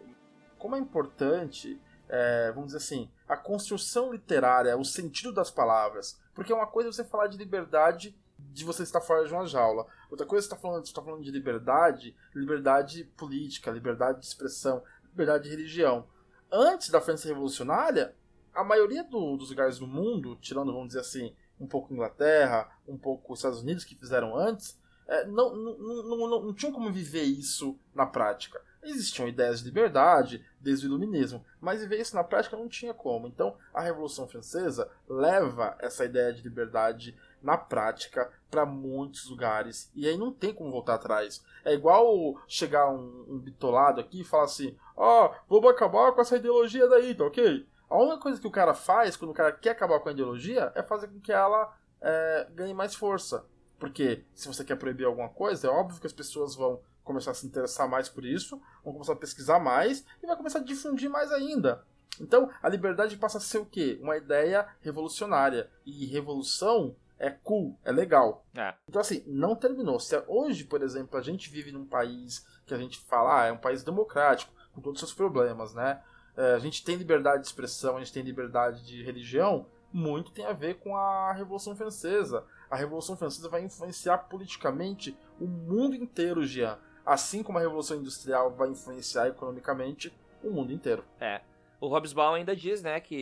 como 0.59 0.77
é 0.77 0.78
importante, 0.78 1.81
é, 2.09 2.51
vamos 2.52 2.73
dizer 2.73 2.78
assim, 2.78 3.10
a 3.28 3.36
construção 3.36 4.12
literária, 4.12 4.77
o 4.77 4.85
sentido 4.85 5.32
das 5.32 5.51
palavras. 5.51 6.19
Porque 6.35 6.52
uma 6.52 6.66
coisa 6.66 6.89
é 6.89 6.93
você 6.93 7.05
falar 7.05 7.27
de 7.27 7.36
liberdade 7.36 8.16
de 8.39 8.65
você 8.65 8.82
estar 8.82 9.01
fora 9.01 9.27
de 9.27 9.32
uma 9.32 9.47
jaula. 9.47 9.86
Outra 10.10 10.27
coisa 10.27 10.47
é 10.47 10.48
você 10.48 10.55
está 10.55 10.56
falando, 10.56 10.93
tá 10.93 11.02
falando 11.02 11.24
de 11.24 11.31
liberdade, 11.31 12.16
liberdade 12.35 13.05
política, 13.16 13.70
liberdade 13.70 14.20
de 14.20 14.27
expressão, 14.27 14.82
liberdade 15.10 15.44
de 15.44 15.51
religião. 15.51 16.06
Antes 16.51 16.89
da 16.89 17.01
França 17.01 17.28
Revolucionária, 17.28 18.15
a 18.59 18.64
maioria 18.64 19.05
do, 19.05 19.36
dos 19.36 19.51
lugares 19.51 19.78
do 19.78 19.86
mundo, 19.86 20.36
tirando, 20.40 20.72
vamos 20.72 20.89
dizer 20.89 21.01
assim, 21.01 21.32
um 21.60 21.66
pouco 21.66 21.94
Inglaterra, 21.94 22.68
um 22.89 22.98
pouco 22.98 23.32
os 23.32 23.39
Estados 23.39 23.62
Unidos 23.62 23.85
que 23.85 23.94
fizeram 23.94 24.36
antes, 24.36 24.76
é, 25.06 25.24
não, 25.26 25.55
não, 25.55 25.78
não, 25.78 26.28
não, 26.43 26.52
tinham 26.52 26.72
como 26.72 26.93
viver 26.93 27.22
isso 27.22 27.78
na 27.94 28.05
prática. 28.05 28.60
Existiam 28.82 29.28
ideias 29.28 29.60
de 29.60 29.66
liberdade 29.66 30.44
desde 30.60 30.86
o 30.86 30.89
iluminismo, 30.89 31.44
mas 31.60 31.80
viver 31.80 32.01
isso 32.01 32.16
na 32.16 32.24
prática 32.24 32.56
não 32.56 32.68
tinha 32.68 32.93
como. 32.93 33.28
Então, 33.28 33.56
a 33.72 33.80
Revolução 33.80 34.26
Francesa 34.26 34.90
leva 35.09 35.76
essa 35.78 36.05
ideia 36.05 36.32
de 36.32 36.43
liberdade 36.43 37.16
na 37.40 37.56
prática 37.56 38.30
para 38.51 38.66
muitos 38.66 39.30
lugares. 39.30 39.90
E 39.94 40.09
aí 40.09 40.16
não 40.18 40.32
tem 40.32 40.52
como 40.52 40.72
voltar 40.72 40.94
atrás. 40.94 41.44
É 41.64 41.72
igual 41.74 42.40
chegar 42.48 42.90
um, 42.90 43.24
um 43.28 43.39
bitolado 43.39 44.01
aqui 44.01 44.22
e 44.22 44.24
falar 44.24 44.44
assim: 44.44 44.76
Ó, 44.97 45.26
oh, 45.26 45.35
vamos 45.48 45.70
acabar 45.70 46.12
com 46.12 46.20
essa 46.20 46.36
ideologia 46.36 46.89
daí, 46.89 47.14
tá 47.14 47.24
ok? 47.24 47.66
A 47.89 47.97
única 47.97 48.19
coisa 48.19 48.40
que 48.40 48.47
o 48.47 48.51
cara 48.51 48.74
faz 48.74 49.16
quando 49.16 49.31
o 49.31 49.35
cara 49.35 49.52
quer 49.52 49.70
acabar 49.70 50.01
com 50.01 50.09
a 50.09 50.12
ideologia 50.12 50.73
é 50.74 50.82
fazer 50.82 51.09
com 51.09 51.20
que 51.20 51.32
ela 51.32 51.74
é, 52.01 52.47
ganhe 52.55 52.74
mais 52.74 52.94
força. 52.94 53.44
Porque 53.78 54.24
se 54.35 54.48
você 54.48 54.65
quer 54.65 54.77
proibir 54.77 55.06
alguma 55.06 55.28
coisa, 55.28 55.69
é 55.69 55.70
óbvio 55.70 56.01
que 56.01 56.06
as 56.06 56.12
pessoas 56.12 56.55
vão 56.55 56.81
começar 57.05 57.31
a 57.31 57.35
se 57.35 57.47
interessar 57.47 57.89
mais 57.89 58.09
por 58.09 58.24
isso, 58.24 58.60
vão 58.85 58.93
começar 58.93 59.12
a 59.12 59.16
pesquisar 59.16 59.59
mais 59.59 60.05
e 60.23 60.27
vai 60.27 60.36
começar 60.36 60.59
a 60.59 60.62
difundir 60.62 61.09
mais 61.09 61.32
ainda. 61.32 61.82
Então, 62.20 62.51
a 62.62 62.69
liberdade 62.69 63.16
passa 63.16 63.39
a 63.39 63.40
ser 63.40 63.59
o 63.59 63.65
quê? 63.65 63.98
Uma 64.02 64.16
ideia 64.16 64.66
revolucionária. 64.81 65.70
E 65.86 66.05
revolução 66.06 66.94
é 67.19 67.31
cool, 67.31 67.78
é 67.85 67.93
legal. 67.93 68.44
É. 68.55 68.74
Então, 68.89 69.01
assim, 69.01 69.23
não 69.27 69.55
terminou. 69.55 69.98
Se 70.01 70.20
hoje, 70.27 70.65
por 70.65 70.82
exemplo, 70.82 71.19
a 71.19 71.23
gente 71.23 71.48
vive 71.48 71.73
num 71.73 71.86
país 71.86 72.44
que 72.66 72.74
a 72.74 72.78
gente 72.78 72.98
fala, 72.98 73.43
ah, 73.43 73.47
é 73.47 73.52
um 73.52 73.59
país 73.59 73.82
democrático, 73.82 74.52
com 74.73 74.81
todos 74.81 75.01
os 75.01 75.09
seus 75.09 75.16
problemas, 75.16 75.74
né? 75.74 76.02
É, 76.39 76.55
a 76.55 76.59
gente 76.60 76.85
tem 76.85 76.94
liberdade 76.94 77.43
de 77.43 77.48
expressão, 77.48 77.97
a 77.97 77.98
gente 77.98 78.12
tem 78.12 78.23
liberdade 78.23 78.86
de 78.86 79.02
religião, 79.02 79.66
muito 79.93 80.31
tem 80.31 80.47
a 80.47 80.52
ver 80.52 80.74
com 80.78 80.97
a 80.97 81.32
Revolução 81.32 81.74
Francesa. 81.74 82.44
A 82.70 82.77
Revolução 82.77 83.16
Francesa 83.16 83.48
vai 83.48 83.65
influenciar 83.65 84.19
politicamente 84.19 85.19
o 85.40 85.48
mundo 85.48 85.97
inteiro, 85.97 86.47
Jean. 86.47 86.78
Assim 87.05 87.43
como 87.43 87.59
a 87.59 87.60
Revolução 87.60 87.97
Industrial 87.97 88.52
vai 88.52 88.69
influenciar 88.69 89.27
economicamente 89.27 90.12
o 90.40 90.51
mundo 90.51 90.73
inteiro. 90.73 91.02
É. 91.20 91.40
O 91.81 91.89
Hobsbawm 91.89 92.35
ainda 92.35 92.55
diz, 92.55 92.82
né, 92.82 93.01
que 93.01 93.16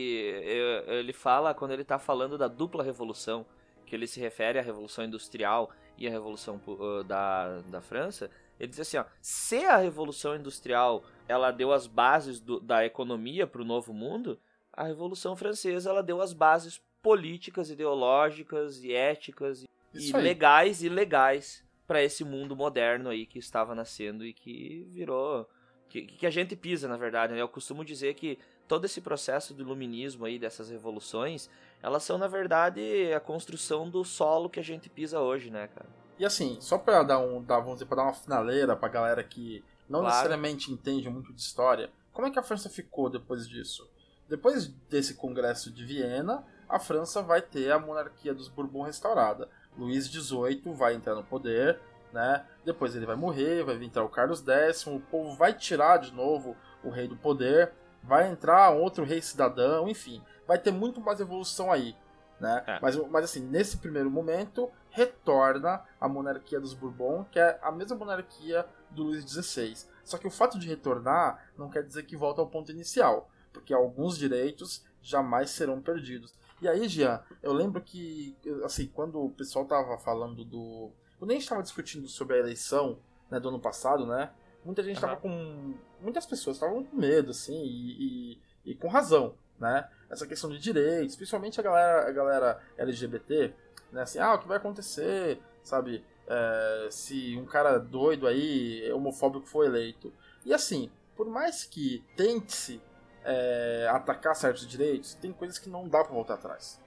ele 0.87 1.13
fala, 1.13 1.55
quando 1.55 1.71
ele 1.71 1.81
está 1.81 1.97
falando 1.97 2.37
da 2.37 2.47
dupla 2.47 2.83
revolução, 2.83 3.47
que 3.83 3.95
ele 3.95 4.05
se 4.05 4.19
refere 4.19 4.59
à 4.59 4.61
Revolução 4.61 5.05
Industrial 5.05 5.71
e 5.97 6.07
à 6.07 6.11
Revolução 6.11 6.61
uh, 6.67 7.03
da, 7.03 7.61
da 7.61 7.81
França, 7.81 8.29
ele 8.59 8.69
diz 8.69 8.79
assim, 8.79 8.97
ó, 8.97 9.05
se 9.21 9.65
a 9.65 9.77
Revolução 9.77 10.35
Industrial 10.35 11.03
ela 11.27 11.51
deu 11.51 11.71
as 11.71 11.87
bases 11.87 12.39
do, 12.39 12.59
da 12.59 12.85
economia 12.85 13.45
para 13.45 13.61
o 13.61 13.65
novo 13.65 13.93
mundo, 13.93 14.39
a 14.71 14.83
Revolução 14.83 15.35
Francesa 15.35 15.89
ela 15.89 16.03
deu 16.03 16.21
as 16.21 16.33
bases 16.33 16.81
políticas, 17.01 17.69
ideológicas 17.69 18.83
e 18.83 18.93
éticas 18.93 19.65
e 19.93 20.11
legais 20.13 20.83
e 20.83 20.89
legais 20.89 21.65
para 21.85 22.03
esse 22.03 22.23
mundo 22.23 22.55
moderno 22.55 23.09
aí 23.09 23.25
que 23.25 23.39
estava 23.39 23.73
nascendo 23.73 24.25
e 24.25 24.33
que 24.33 24.85
virou 24.89 25.47
que, 25.87 26.01
que 26.01 26.25
a 26.27 26.29
gente 26.29 26.55
pisa, 26.55 26.87
na 26.87 26.97
verdade. 26.97 27.33
Né? 27.33 27.41
Eu 27.41 27.47
costumo 27.47 27.83
dizer 27.83 28.13
que 28.15 28.37
todo 28.67 28.85
esse 28.85 29.01
processo 29.01 29.53
do 29.53 29.63
iluminismo 29.63 30.25
aí, 30.25 30.37
dessas 30.37 30.69
revoluções, 30.69 31.49
elas 31.81 32.03
são, 32.03 32.17
na 32.17 32.27
verdade, 32.27 33.13
a 33.13 33.19
construção 33.19 33.89
do 33.89 34.03
solo 34.03 34.49
que 34.49 34.59
a 34.59 34.63
gente 34.63 34.89
pisa 34.89 35.19
hoje, 35.19 35.49
né, 35.49 35.67
cara? 35.67 35.89
E 36.19 36.25
assim, 36.25 36.57
só 36.59 36.77
pra 36.77 37.03
dar 37.03 37.19
um, 37.19 37.41
dar, 37.41 37.59
vamos 37.59 37.75
dizer, 37.75 37.85
pra 37.85 37.97
dar 37.97 38.03
uma 38.03 38.13
finaleira 38.13 38.75
pra 38.75 38.89
galera 38.89 39.23
que 39.23 39.63
não 39.87 39.99
claro. 39.99 40.15
necessariamente 40.15 40.71
entende 40.71 41.09
muito 41.09 41.33
de 41.33 41.41
história, 41.41 41.89
como 42.11 42.27
é 42.27 42.31
que 42.31 42.39
a 42.39 42.43
França 42.43 42.69
ficou 42.69 43.09
depois 43.09 43.47
disso? 43.47 43.87
Depois 44.27 44.67
desse 44.89 45.13
congresso 45.13 45.71
de 45.71 45.85
Viena, 45.85 46.43
a 46.67 46.79
França 46.79 47.21
vai 47.21 47.41
ter 47.41 47.71
a 47.71 47.79
monarquia 47.79 48.33
dos 48.33 48.49
Bourbon 48.49 48.83
restaurada. 48.83 49.47
Luís 49.77 50.07
XVIII 50.07 50.73
vai 50.73 50.95
entrar 50.95 51.15
no 51.15 51.23
poder, 51.23 51.79
né? 52.11 52.45
Depois 52.65 52.95
ele 52.95 53.05
vai 53.05 53.15
morrer, 53.15 53.63
vai 53.63 53.81
entrar 53.83 54.03
o 54.03 54.09
Carlos 54.09 54.43
X, 54.45 54.87
o 54.87 54.99
povo 54.99 55.35
vai 55.35 55.53
tirar 55.53 55.97
de 55.97 56.11
novo 56.11 56.57
o 56.83 56.89
rei 56.89 57.07
do 57.07 57.15
poder, 57.15 57.71
vai 58.03 58.29
entrar 58.29 58.71
outro 58.71 59.05
rei 59.05 59.21
cidadão, 59.21 59.87
enfim, 59.87 60.21
vai 60.47 60.57
ter 60.57 60.71
muito 60.71 60.99
mais 60.99 61.19
evolução 61.19 61.71
aí, 61.71 61.95
né? 62.39 62.63
É. 62.67 62.79
Mas, 62.81 62.95
mas 63.09 63.25
assim, 63.25 63.41
nesse 63.41 63.77
primeiro 63.77 64.09
momento, 64.09 64.69
retorna 64.89 65.83
a 65.99 66.07
monarquia 66.07 66.59
dos 66.59 66.73
Bourbon, 66.73 67.25
que 67.31 67.39
é 67.39 67.59
a 67.61 67.71
mesma 67.71 67.95
monarquia 67.95 68.65
do 68.91 69.03
Luís 69.03 69.23
XVI. 69.25 69.75
Só 70.03 70.17
que 70.17 70.27
o 70.27 70.31
fato 70.31 70.57
de 70.57 70.67
retornar 70.67 71.49
não 71.57 71.69
quer 71.69 71.83
dizer 71.83 72.03
que 72.03 72.15
volta 72.15 72.41
ao 72.41 72.47
ponto 72.47 72.71
inicial, 72.71 73.29
porque 73.51 73.73
alguns 73.73 74.17
direitos 74.17 74.85
jamais 75.01 75.49
serão 75.49 75.81
perdidos. 75.81 76.33
E 76.61 76.67
aí, 76.67 76.87
Jean, 76.87 77.21
eu 77.43 77.53
lembro 77.53 77.81
que, 77.81 78.35
assim, 78.63 78.87
quando 78.87 79.23
o 79.23 79.29
pessoal 79.29 79.65
tava 79.65 79.97
falando 79.97 80.43
do. 80.43 80.91
Quando 81.19 81.31
a 81.31 81.33
gente 81.33 81.43
estava 81.43 81.61
discutindo 81.61 82.07
sobre 82.07 82.35
a 82.35 82.39
eleição 82.39 82.99
né, 83.29 83.39
do 83.39 83.49
ano 83.49 83.59
passado, 83.59 84.05
né? 84.05 84.31
muita 84.67 84.83
gente 84.83 84.95
estava 84.95 85.15
com. 85.15 85.75
Muitas 86.01 86.25
pessoas 86.25 86.57
estavam 86.57 86.83
com 86.83 86.95
medo, 86.95 87.31
assim, 87.31 87.55
e, 87.55 88.33
e, 88.33 88.71
e, 88.71 88.75
com 88.75 88.87
razão, 88.87 89.33
né? 89.57 89.89
Essa 90.09 90.25
questão 90.25 90.49
de 90.49 90.59
direitos, 90.59 91.15
principalmente 91.15 91.59
a 91.59 91.63
galera, 91.63 92.07
a 92.07 92.11
galera 92.11 92.63
LGBT, 92.77 93.53
né? 93.91 94.01
Assim, 94.03 94.19
ah, 94.19 94.35
o 94.35 94.39
que 94.39 94.47
vai 94.47 94.57
acontecer, 94.57 95.39
sabe? 95.63 96.03
É, 96.27 96.87
se 96.91 97.37
um 97.37 97.45
cara 97.45 97.77
doido 97.77 98.27
aí, 98.27 98.91
homofóbico, 98.91 99.45
for 99.45 99.65
eleito. 99.65 100.13
E 100.45 100.53
assim, 100.53 100.89
por 101.15 101.27
mais 101.27 101.65
que 101.65 102.03
tente-se 102.15 102.81
é, 103.23 103.87
atacar 103.91 104.35
certos 104.35 104.65
direitos, 104.67 105.13
tem 105.15 105.33
coisas 105.33 105.59
que 105.59 105.69
não 105.69 105.87
dá 105.87 106.03
para 106.03 106.13
voltar 106.13 106.35
atrás. 106.35 106.79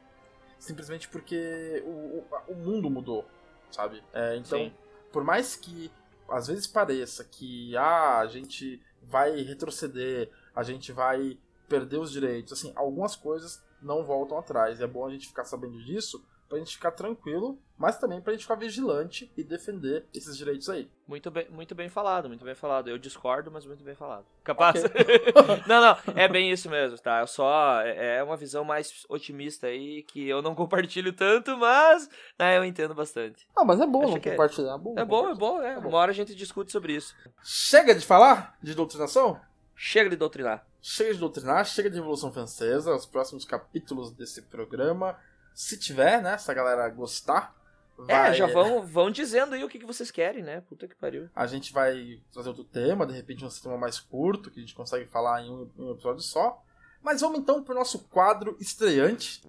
Simplesmente 0.59 1.09
porque 1.09 1.83
o, 1.85 1.89
o, 1.89 2.27
o 2.49 2.55
mundo 2.55 2.91
mudou, 2.91 3.27
sabe? 3.71 4.03
É, 4.13 4.37
então, 4.37 4.59
Sim. 4.59 4.75
por 5.13 5.25
mais 5.25 5.57
que 5.57 5.91
às 6.29 6.47
vezes 6.47 6.67
pareça 6.67 7.25
que 7.25 7.77
ah, 7.77 8.19
a 8.19 8.27
gente 8.27 8.81
vai 9.03 9.43
retroceder, 9.43 10.31
a 10.55 10.63
gente 10.63 10.93
vai 10.93 11.39
perder 11.71 11.99
os 11.99 12.11
direitos, 12.11 12.53
assim, 12.53 12.73
algumas 12.75 13.15
coisas 13.15 13.63
não 13.81 14.05
voltam 14.05 14.37
atrás. 14.37 14.81
E 14.81 14.83
é 14.83 14.87
bom 14.87 15.07
a 15.07 15.11
gente 15.11 15.29
ficar 15.29 15.45
sabendo 15.45 15.79
disso 15.85 16.23
pra 16.51 16.59
gente 16.59 16.75
ficar 16.75 16.91
tranquilo, 16.91 17.57
mas 17.79 17.97
também 17.97 18.21
pra 18.21 18.33
gente 18.33 18.43
ficar 18.43 18.57
vigilante 18.57 19.33
e 19.37 19.45
defender 19.45 20.05
esses 20.13 20.37
direitos 20.37 20.69
aí. 20.69 20.91
Muito 21.07 21.31
bem, 21.31 21.49
muito 21.49 21.77
bem 21.77 21.89
falado, 21.89 22.29
muito 22.29 22.45
bem 22.45 22.57
falado. 22.57 22.91
Eu 22.91 22.99
discordo, 22.99 23.53
mas 23.53 23.65
muito 23.65 23.85
bem 23.85 23.95
falado. 23.95 24.27
Capaz? 24.43 24.85
Okay. 24.85 25.05
não, 25.69 25.81
não, 25.81 25.97
é 26.17 26.27
bem 26.27 26.51
isso 26.51 26.69
mesmo, 26.69 26.99
tá? 26.99 27.21
Eu 27.21 27.29
só 27.29 27.81
é, 27.83 28.17
é 28.17 28.23
uma 28.25 28.37
visão 28.37 28.65
mais 28.65 29.07
otimista 29.09 29.69
aí 29.69 30.03
que 30.03 30.29
eu 30.29 30.43
não 30.43 30.53
compartilho 30.57 31.13
tanto, 31.13 31.57
mas 31.57 32.11
né, 32.37 32.59
eu 32.59 32.65
entendo 32.65 32.95
bastante. 32.95 33.47
Ah, 33.57 33.65
mas 33.65 33.81
é 33.81 33.87
bom 33.87 34.03
Acho 34.03 34.11
não 34.11 34.17
é 34.17 34.21
compartilhar, 34.21 34.75
é, 34.75 34.79
bom. 34.79 34.95
É 34.99 35.05
bom, 35.05 35.31
é 35.31 35.35
bom, 35.37 35.63
é. 35.63 35.79
Uma 35.79 35.99
hora 35.99 36.11
a 36.11 36.15
gente 36.15 36.35
discute 36.35 36.73
sobre 36.73 36.95
isso. 36.95 37.15
Chega 37.45 37.95
de 37.95 38.05
falar 38.05 38.59
de 38.61 38.75
doutrinação? 38.75 39.41
Chega 39.82 40.11
de 40.11 40.16
doutrinar. 40.16 40.66
Chega 40.82 41.15
de 41.15 41.19
doutrinar, 41.19 41.65
chega 41.65 41.89
de 41.89 41.97
Revolução 41.97 42.31
Francesa. 42.31 42.94
Os 42.94 43.07
próximos 43.07 43.47
capítulos 43.47 44.11
desse 44.12 44.43
programa 44.43 45.19
se 45.55 45.78
tiver, 45.78 46.20
né? 46.20 46.36
Se 46.36 46.51
a 46.51 46.55
galera 46.55 46.86
gostar. 46.90 47.57
É, 48.01 48.02
vai... 48.02 48.31
É, 48.31 48.35
já 48.35 48.47
vão, 48.47 48.86
vão 48.86 49.11
dizendo 49.11 49.55
aí 49.55 49.65
o 49.65 49.70
que, 49.70 49.78
que 49.78 49.86
vocês 49.86 50.11
querem, 50.11 50.43
né? 50.43 50.61
Puta 50.69 50.86
que 50.86 50.94
pariu. 50.94 51.31
A 51.35 51.47
gente 51.47 51.73
vai 51.73 52.20
trazer 52.31 52.51
outro 52.51 52.62
tema, 52.62 53.07
de 53.07 53.15
repente 53.15 53.43
um 53.43 53.48
sistema 53.48 53.78
mais 53.78 53.98
curto, 53.98 54.51
que 54.51 54.59
a 54.59 54.62
gente 54.62 54.74
consegue 54.74 55.07
falar 55.07 55.40
em 55.40 55.51
um, 55.51 55.70
um 55.78 55.93
episódio 55.93 56.20
só. 56.20 56.62
Mas 57.02 57.23
vamos 57.23 57.39
então 57.39 57.65
pro 57.65 57.74
nosso 57.74 58.01
quadro 58.01 58.59
estreante. 58.61 59.43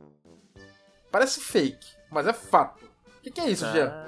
Parece 1.11 1.41
fake, 1.41 1.93
mas 2.09 2.25
é 2.25 2.31
fato. 2.31 2.85
O 3.17 3.21
que, 3.21 3.31
que, 3.31 3.41
é 3.41 3.49
isso, 3.49 3.65
ah. 3.65 3.73
Jean? 3.73 4.05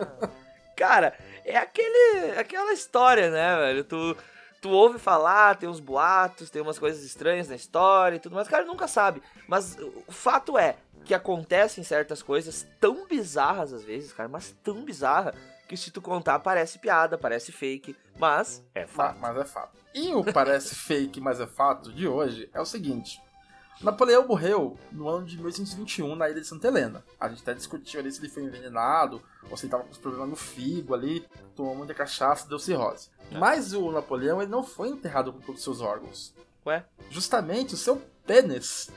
Cara, 0.77 1.17
é 1.43 1.57
aquele, 1.57 2.31
aquela 2.39 2.71
história, 2.71 3.29
né, 3.29 3.57
velho? 3.57 3.83
Tu, 3.83 4.17
tu 4.63 4.69
ouve 4.69 4.97
falar, 4.97 5.57
tem 5.57 5.67
uns 5.67 5.81
boatos, 5.81 6.49
tem 6.49 6.61
umas 6.61 6.79
coisas 6.79 7.03
estranhas 7.03 7.49
na 7.49 7.55
história 7.55 8.15
e 8.15 8.19
tudo 8.19 8.33
mais. 8.33 8.47
Cara, 8.47 8.63
nunca 8.63 8.87
sabe. 8.87 9.21
Mas 9.45 9.77
o 10.07 10.11
fato 10.11 10.57
é, 10.57 10.77
que 11.03 11.13
acontecem 11.13 11.83
certas 11.83 12.23
coisas 12.23 12.65
tão 12.79 13.05
bizarras 13.05 13.73
às 13.73 13.83
vezes, 13.83 14.13
cara, 14.13 14.29
mas 14.29 14.55
tão 14.63 14.85
bizarra 14.85 15.35
que 15.67 15.75
se 15.75 15.91
tu 15.91 16.01
contar 16.01 16.39
parece 16.39 16.79
piada, 16.79 17.17
parece 17.17 17.51
fake, 17.51 17.93
mas 18.17 18.63
é 18.73 18.87
fato. 18.87 19.19
Mas 19.19 19.37
é 19.37 19.43
fato. 19.43 19.77
E 19.93 20.13
o 20.13 20.23
parece 20.23 20.73
fake, 20.75 21.19
mas 21.19 21.41
é 21.41 21.45
fato 21.45 21.91
de 21.91 22.07
hoje 22.07 22.49
é 22.53 22.61
o 22.61 22.65
seguinte: 22.65 23.21
Napoleão 23.83 24.25
morreu 24.25 24.77
no 24.91 25.09
ano 25.09 25.25
de 25.25 25.35
1821 25.35 26.15
na 26.15 26.29
ilha 26.29 26.39
de 26.39 26.47
Santa 26.47 26.67
Helena. 26.67 27.03
A 27.19 27.27
gente 27.27 27.41
até 27.41 27.53
discutiu 27.53 27.99
ali 27.99 28.11
se 28.11 28.21
ele 28.21 28.29
foi 28.29 28.43
envenenado 28.43 29.21
ou 29.49 29.57
se 29.57 29.65
ele 29.65 29.71
tava 29.71 29.83
com 29.83 29.93
problemas 29.95 30.29
no 30.29 30.35
figo 30.35 30.93
ali, 30.93 31.25
tomou 31.53 31.75
muita 31.75 31.93
cachaça, 31.93 32.47
deu 32.47 32.57
cirrose. 32.57 33.09
É. 33.29 33.37
Mas 33.37 33.73
o 33.73 33.91
Napoleão 33.91 34.41
ele 34.41 34.49
não 34.49 34.63
foi 34.63 34.89
enterrado 34.89 35.33
com 35.33 35.39
todos 35.39 35.55
os 35.57 35.63
seus 35.63 35.81
órgãos. 35.81 36.33
Ué? 36.65 36.85
Justamente 37.09 37.73
o 37.73 37.77
seu 37.77 38.01
pênis. 38.25 38.89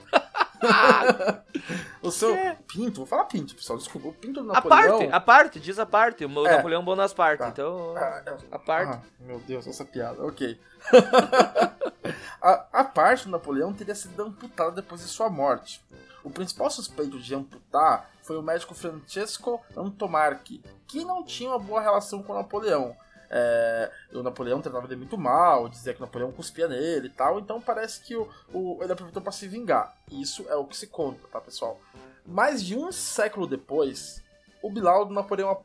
o 2.03 2.11
seu 2.11 2.35
é. 2.35 2.57
pinto, 2.67 2.97
vou 2.97 3.07
falar 3.07 3.25
pinto, 3.25 3.55
pessoal, 3.55 3.79
desculpa, 3.79 4.09
o 4.09 4.13
pinto 4.13 4.43
do 4.43 4.53
Napoleão. 4.53 4.97
A 4.97 4.99
parte, 4.99 5.13
a 5.13 5.21
parte, 5.21 5.61
diz 5.61 5.79
a 5.79 5.87
parte, 5.87 6.25
o 6.25 6.47
é. 6.47 6.57
Napoleão 6.57 6.85
Bonaparte, 6.85 7.39
tá. 7.39 7.49
então, 7.49 7.95
ah, 7.97 8.23
é. 8.27 8.37
a 8.51 8.59
parte. 8.59 8.93
Ah, 8.93 9.01
meu 9.21 9.39
Deus, 9.41 9.67
essa 9.67 9.85
piada, 9.85 10.25
ok. 10.25 10.59
a, 12.41 12.67
a 12.73 12.85
parte 12.85 13.25
do 13.25 13.31
Napoleão 13.31 13.73
teria 13.73 13.95
sido 13.95 14.23
amputada 14.23 14.73
depois 14.73 15.01
de 15.03 15.09
sua 15.09 15.29
morte. 15.29 15.83
O 16.23 16.31
principal 16.31 16.71
suspeito 16.71 17.19
de 17.19 17.35
amputar 17.35 18.11
foi 18.23 18.37
o 18.37 18.43
médico 18.43 18.75
Francesco 18.75 19.61
Antomarchi, 19.77 20.61
que 20.87 21.05
não 21.05 21.23
tinha 21.23 21.51
uma 21.51 21.59
boa 21.59 21.81
relação 21.81 22.23
com 22.23 22.35
Napoleão. 22.35 22.97
É, 23.31 23.91
o 24.13 24.23
Napoleão 24.23 24.61
tratava 24.61 24.87
ele 24.87 24.97
muito 24.97 25.19
mal, 25.19 25.69
dizia 25.69 25.93
que 25.93 26.01
o 26.01 26.05
Napoleão 26.07 26.33
cuspia 26.33 26.69
nele 26.69 27.09
e 27.09 27.11
tal, 27.11 27.39
então 27.39 27.61
parece 27.61 28.01
que 28.01 28.15
o, 28.15 28.29
o 28.53 28.79
ele 28.83 28.93
aproveitou 28.93 29.23
para 29.23 29.33
se 29.33 29.49
vingar. 29.49 29.97
Isso 30.11 30.47
é 30.49 30.55
o 30.55 30.65
que 30.65 30.77
se 30.77 30.87
conta, 30.87 31.27
tá, 31.29 31.41
pessoal? 31.41 31.81
Mais 32.25 32.63
de 32.63 32.77
um 32.77 32.91
século 32.91 33.47
depois, 33.47 34.23
o 34.63 34.71
Bilal 34.71 35.05
do 35.05 35.15
Napoleão. 35.15 35.63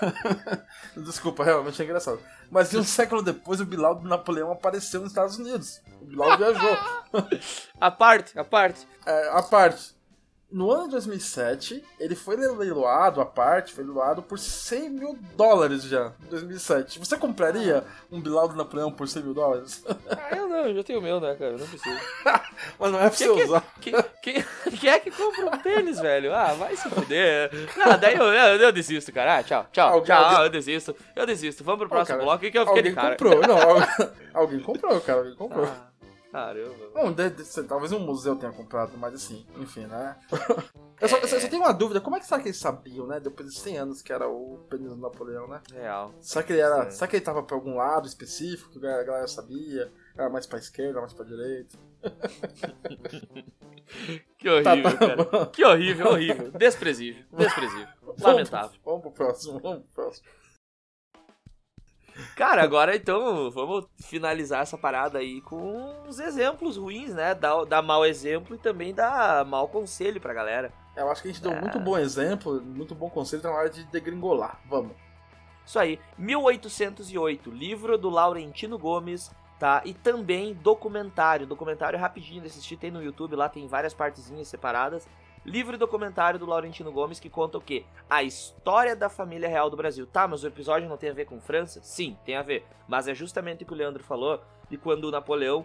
Desculpa, 0.96 1.44
realmente 1.44 1.80
é 1.80 1.84
engraçado. 1.84 2.20
Mas 2.50 2.70
de 2.70 2.78
um 2.78 2.84
século 2.84 3.22
depois, 3.22 3.60
o 3.60 3.66
Bilal 3.66 3.94
do 3.96 4.08
Napoleão 4.08 4.52
apareceu 4.52 5.00
nos 5.00 5.10
Estados 5.10 5.38
Unidos. 5.38 5.80
O 6.00 6.04
Bilal 6.04 6.38
viajou. 6.38 6.76
a 7.80 7.90
parte, 7.90 8.38
a 8.38 8.44
parte. 8.44 8.86
É, 9.04 9.30
a 9.30 9.42
parte. 9.42 9.95
No 10.50 10.70
ano 10.70 10.84
de 10.84 10.92
2007, 10.92 11.82
ele 11.98 12.14
foi 12.14 12.36
leiloado, 12.36 13.20
a 13.20 13.26
parte, 13.26 13.72
foi 13.72 13.82
leiloado 13.82 14.22
por 14.22 14.38
100 14.38 14.90
mil 14.90 15.18
dólares 15.36 15.82
já, 15.82 16.12
em 16.24 16.28
2007. 16.28 17.00
Você 17.00 17.18
compraria 17.18 17.84
um 18.12 18.20
Bilal 18.20 18.46
do 18.48 18.54
Napoleão 18.54 18.92
por 18.92 19.08
100 19.08 19.22
mil 19.22 19.34
dólares? 19.34 19.84
Ah, 20.08 20.36
eu 20.36 20.48
não, 20.48 20.66
eu 20.66 20.74
já 20.76 20.82
tenho 20.82 20.98
o 20.98 21.02
meu, 21.02 21.20
né, 21.20 21.34
cara? 21.34 21.52
Eu 21.52 21.58
não 21.58 21.66
preciso. 21.66 21.96
Mas 22.78 22.92
não 22.92 22.98
é 22.98 23.08
pra 23.08 23.10
você 23.10 23.24
que, 23.24 23.44
usar. 23.44 23.64
Quem 23.80 23.94
que, 24.22 24.44
que, 24.76 24.88
é 24.88 24.98
que 24.98 25.10
compra 25.10 25.46
um 25.46 25.58
tênis, 25.58 26.00
velho? 26.00 26.34
Ah, 26.34 26.52
vai 26.54 26.76
se 26.76 26.88
fuder. 26.88 27.50
Não, 27.76 27.98
daí 27.98 28.16
eu, 28.16 28.24
eu, 28.24 28.60
eu 28.60 28.72
desisto, 28.72 29.12
cara. 29.12 29.38
Ah, 29.38 29.42
tchau, 29.42 29.66
tchau, 29.72 29.88
alguém, 29.88 30.06
tchau. 30.06 30.24
Alguém... 30.24 30.44
Eu 30.44 30.50
desisto, 30.50 30.96
eu 31.14 31.26
desisto. 31.26 31.64
Vamos 31.64 31.80
pro 31.80 31.88
próximo 31.88 32.18
oh, 32.18 32.24
bloco. 32.24 32.36
O 32.46 32.50
que, 32.50 32.58
eu 32.58 32.66
fiquei 32.66 32.78
alguém 32.78 32.82
de 32.84 32.92
cara? 32.92 33.16
comprou, 33.16 33.40
não. 33.42 34.10
alguém 34.34 34.60
comprou, 34.60 35.00
cara. 35.00 35.18
Alguém 35.18 35.34
comprou. 35.34 35.66
Ah. 35.66 35.95
Caramba. 36.30 36.90
Bom, 36.92 37.12
de, 37.12 37.30
de, 37.30 37.62
talvez 37.64 37.92
um 37.92 38.00
museu 38.00 38.36
tenha 38.36 38.52
comprado, 38.52 38.96
mas 38.98 39.14
assim, 39.14 39.46
enfim, 39.56 39.86
né? 39.86 40.16
eu, 41.00 41.08
só, 41.08 41.16
eu, 41.18 41.28
só, 41.28 41.38
tenho 41.48 41.62
uma 41.62 41.72
dúvida, 41.72 42.00
como 42.00 42.16
é 42.16 42.20
que 42.20 42.26
será 42.26 42.40
que 42.40 42.48
eles 42.48 42.58
sabiam, 42.58 43.06
né? 43.06 43.20
Depois 43.20 43.48
de 43.48 43.58
100 43.58 43.78
anos 43.78 44.02
que 44.02 44.12
era 44.12 44.28
o 44.28 44.58
pênis 44.68 44.88
do 44.88 44.96
Napoleão, 44.96 45.48
né? 45.48 45.60
Real. 45.72 46.12
Será 46.20 46.42
que 46.42 46.52
ele 46.52 46.60
era. 46.60 46.90
Será 46.90 47.06
que 47.06 47.16
ele 47.16 47.24
tava 47.24 47.42
pra 47.42 47.56
algum 47.56 47.76
lado 47.76 48.06
específico 48.06 48.70
que 48.70 48.86
a 48.86 49.02
galera 49.02 49.28
sabia? 49.28 49.92
Era 50.16 50.28
mais 50.28 50.46
pra 50.46 50.58
esquerda, 50.58 51.00
mais 51.00 51.12
pra 51.12 51.24
direita? 51.24 51.78
que 54.38 54.48
horrível, 54.48 54.82
tá, 54.82 54.82
tá, 54.82 54.96
cara. 54.96 55.46
Que 55.46 55.64
horrível, 55.64 56.08
horrível. 56.08 56.50
Desprezível, 56.52 57.24
desprezível. 57.32 57.88
Lamentável. 58.20 58.78
Vamos, 58.84 58.84
vamos 58.84 59.02
pro 59.02 59.12
próximo, 59.12 59.60
vamos 59.60 59.84
pro 59.84 60.04
próximo. 60.04 60.26
Cara, 62.34 62.62
agora 62.62 62.96
então 62.96 63.50
vamos 63.50 63.86
finalizar 64.00 64.62
essa 64.62 64.78
parada 64.78 65.18
aí 65.18 65.40
com 65.42 66.04
uns 66.08 66.18
exemplos 66.18 66.76
ruins, 66.76 67.14
né? 67.14 67.34
Dar, 67.34 67.64
dar 67.64 67.82
mau 67.82 68.04
exemplo 68.06 68.54
e 68.54 68.58
também 68.58 68.94
dar 68.94 69.44
mau 69.44 69.68
conselho 69.68 70.20
pra 70.20 70.32
galera. 70.32 70.72
Eu 70.96 71.10
acho 71.10 71.22
que 71.22 71.28
a 71.28 71.32
gente 71.32 71.42
deu 71.42 71.52
é... 71.52 71.60
muito 71.60 71.78
bom 71.78 71.98
exemplo, 71.98 72.60
muito 72.62 72.94
bom 72.94 73.10
conselho 73.10 73.42
tá 73.42 73.50
na 73.50 73.56
hora 73.56 73.70
de 73.70 73.84
degringolar. 73.84 74.60
Vamos. 74.68 74.92
Isso 75.64 75.78
aí, 75.78 75.98
1808, 76.16 77.50
livro 77.50 77.98
do 77.98 78.08
Laurentino 78.08 78.78
Gomes, 78.78 79.30
tá? 79.58 79.82
E 79.84 79.92
também 79.92 80.54
documentário, 80.54 81.46
documentário 81.46 81.98
rapidinho 81.98 82.40
de 82.40 82.46
assistir, 82.46 82.76
tem 82.76 82.90
no 82.90 83.02
YouTube, 83.02 83.34
lá 83.34 83.48
tem 83.48 83.66
várias 83.66 83.92
partezinhas 83.92 84.48
separadas 84.48 85.06
livro 85.46 85.76
e 85.76 85.78
documentário 85.78 86.38
do 86.38 86.44
Laurentino 86.44 86.90
Gomes 86.90 87.20
que 87.20 87.30
conta 87.30 87.56
o 87.56 87.60
quê? 87.60 87.84
A 88.10 88.22
história 88.22 88.96
da 88.96 89.08
família 89.08 89.48
real 89.48 89.70
do 89.70 89.76
Brasil. 89.76 90.06
Tá, 90.06 90.26
mas 90.26 90.42
o 90.42 90.48
episódio 90.48 90.88
não 90.88 90.96
tem 90.96 91.10
a 91.10 91.14
ver 91.14 91.24
com 91.24 91.40
França? 91.40 91.80
Sim, 91.82 92.18
tem 92.24 92.36
a 92.36 92.42
ver. 92.42 92.66
Mas 92.88 93.06
é 93.06 93.14
justamente 93.14 93.62
o 93.62 93.66
que 93.66 93.72
o 93.72 93.76
Leandro 93.76 94.02
falou 94.02 94.42
de 94.68 94.76
quando 94.76 95.04
o 95.04 95.10
Napoleão 95.10 95.64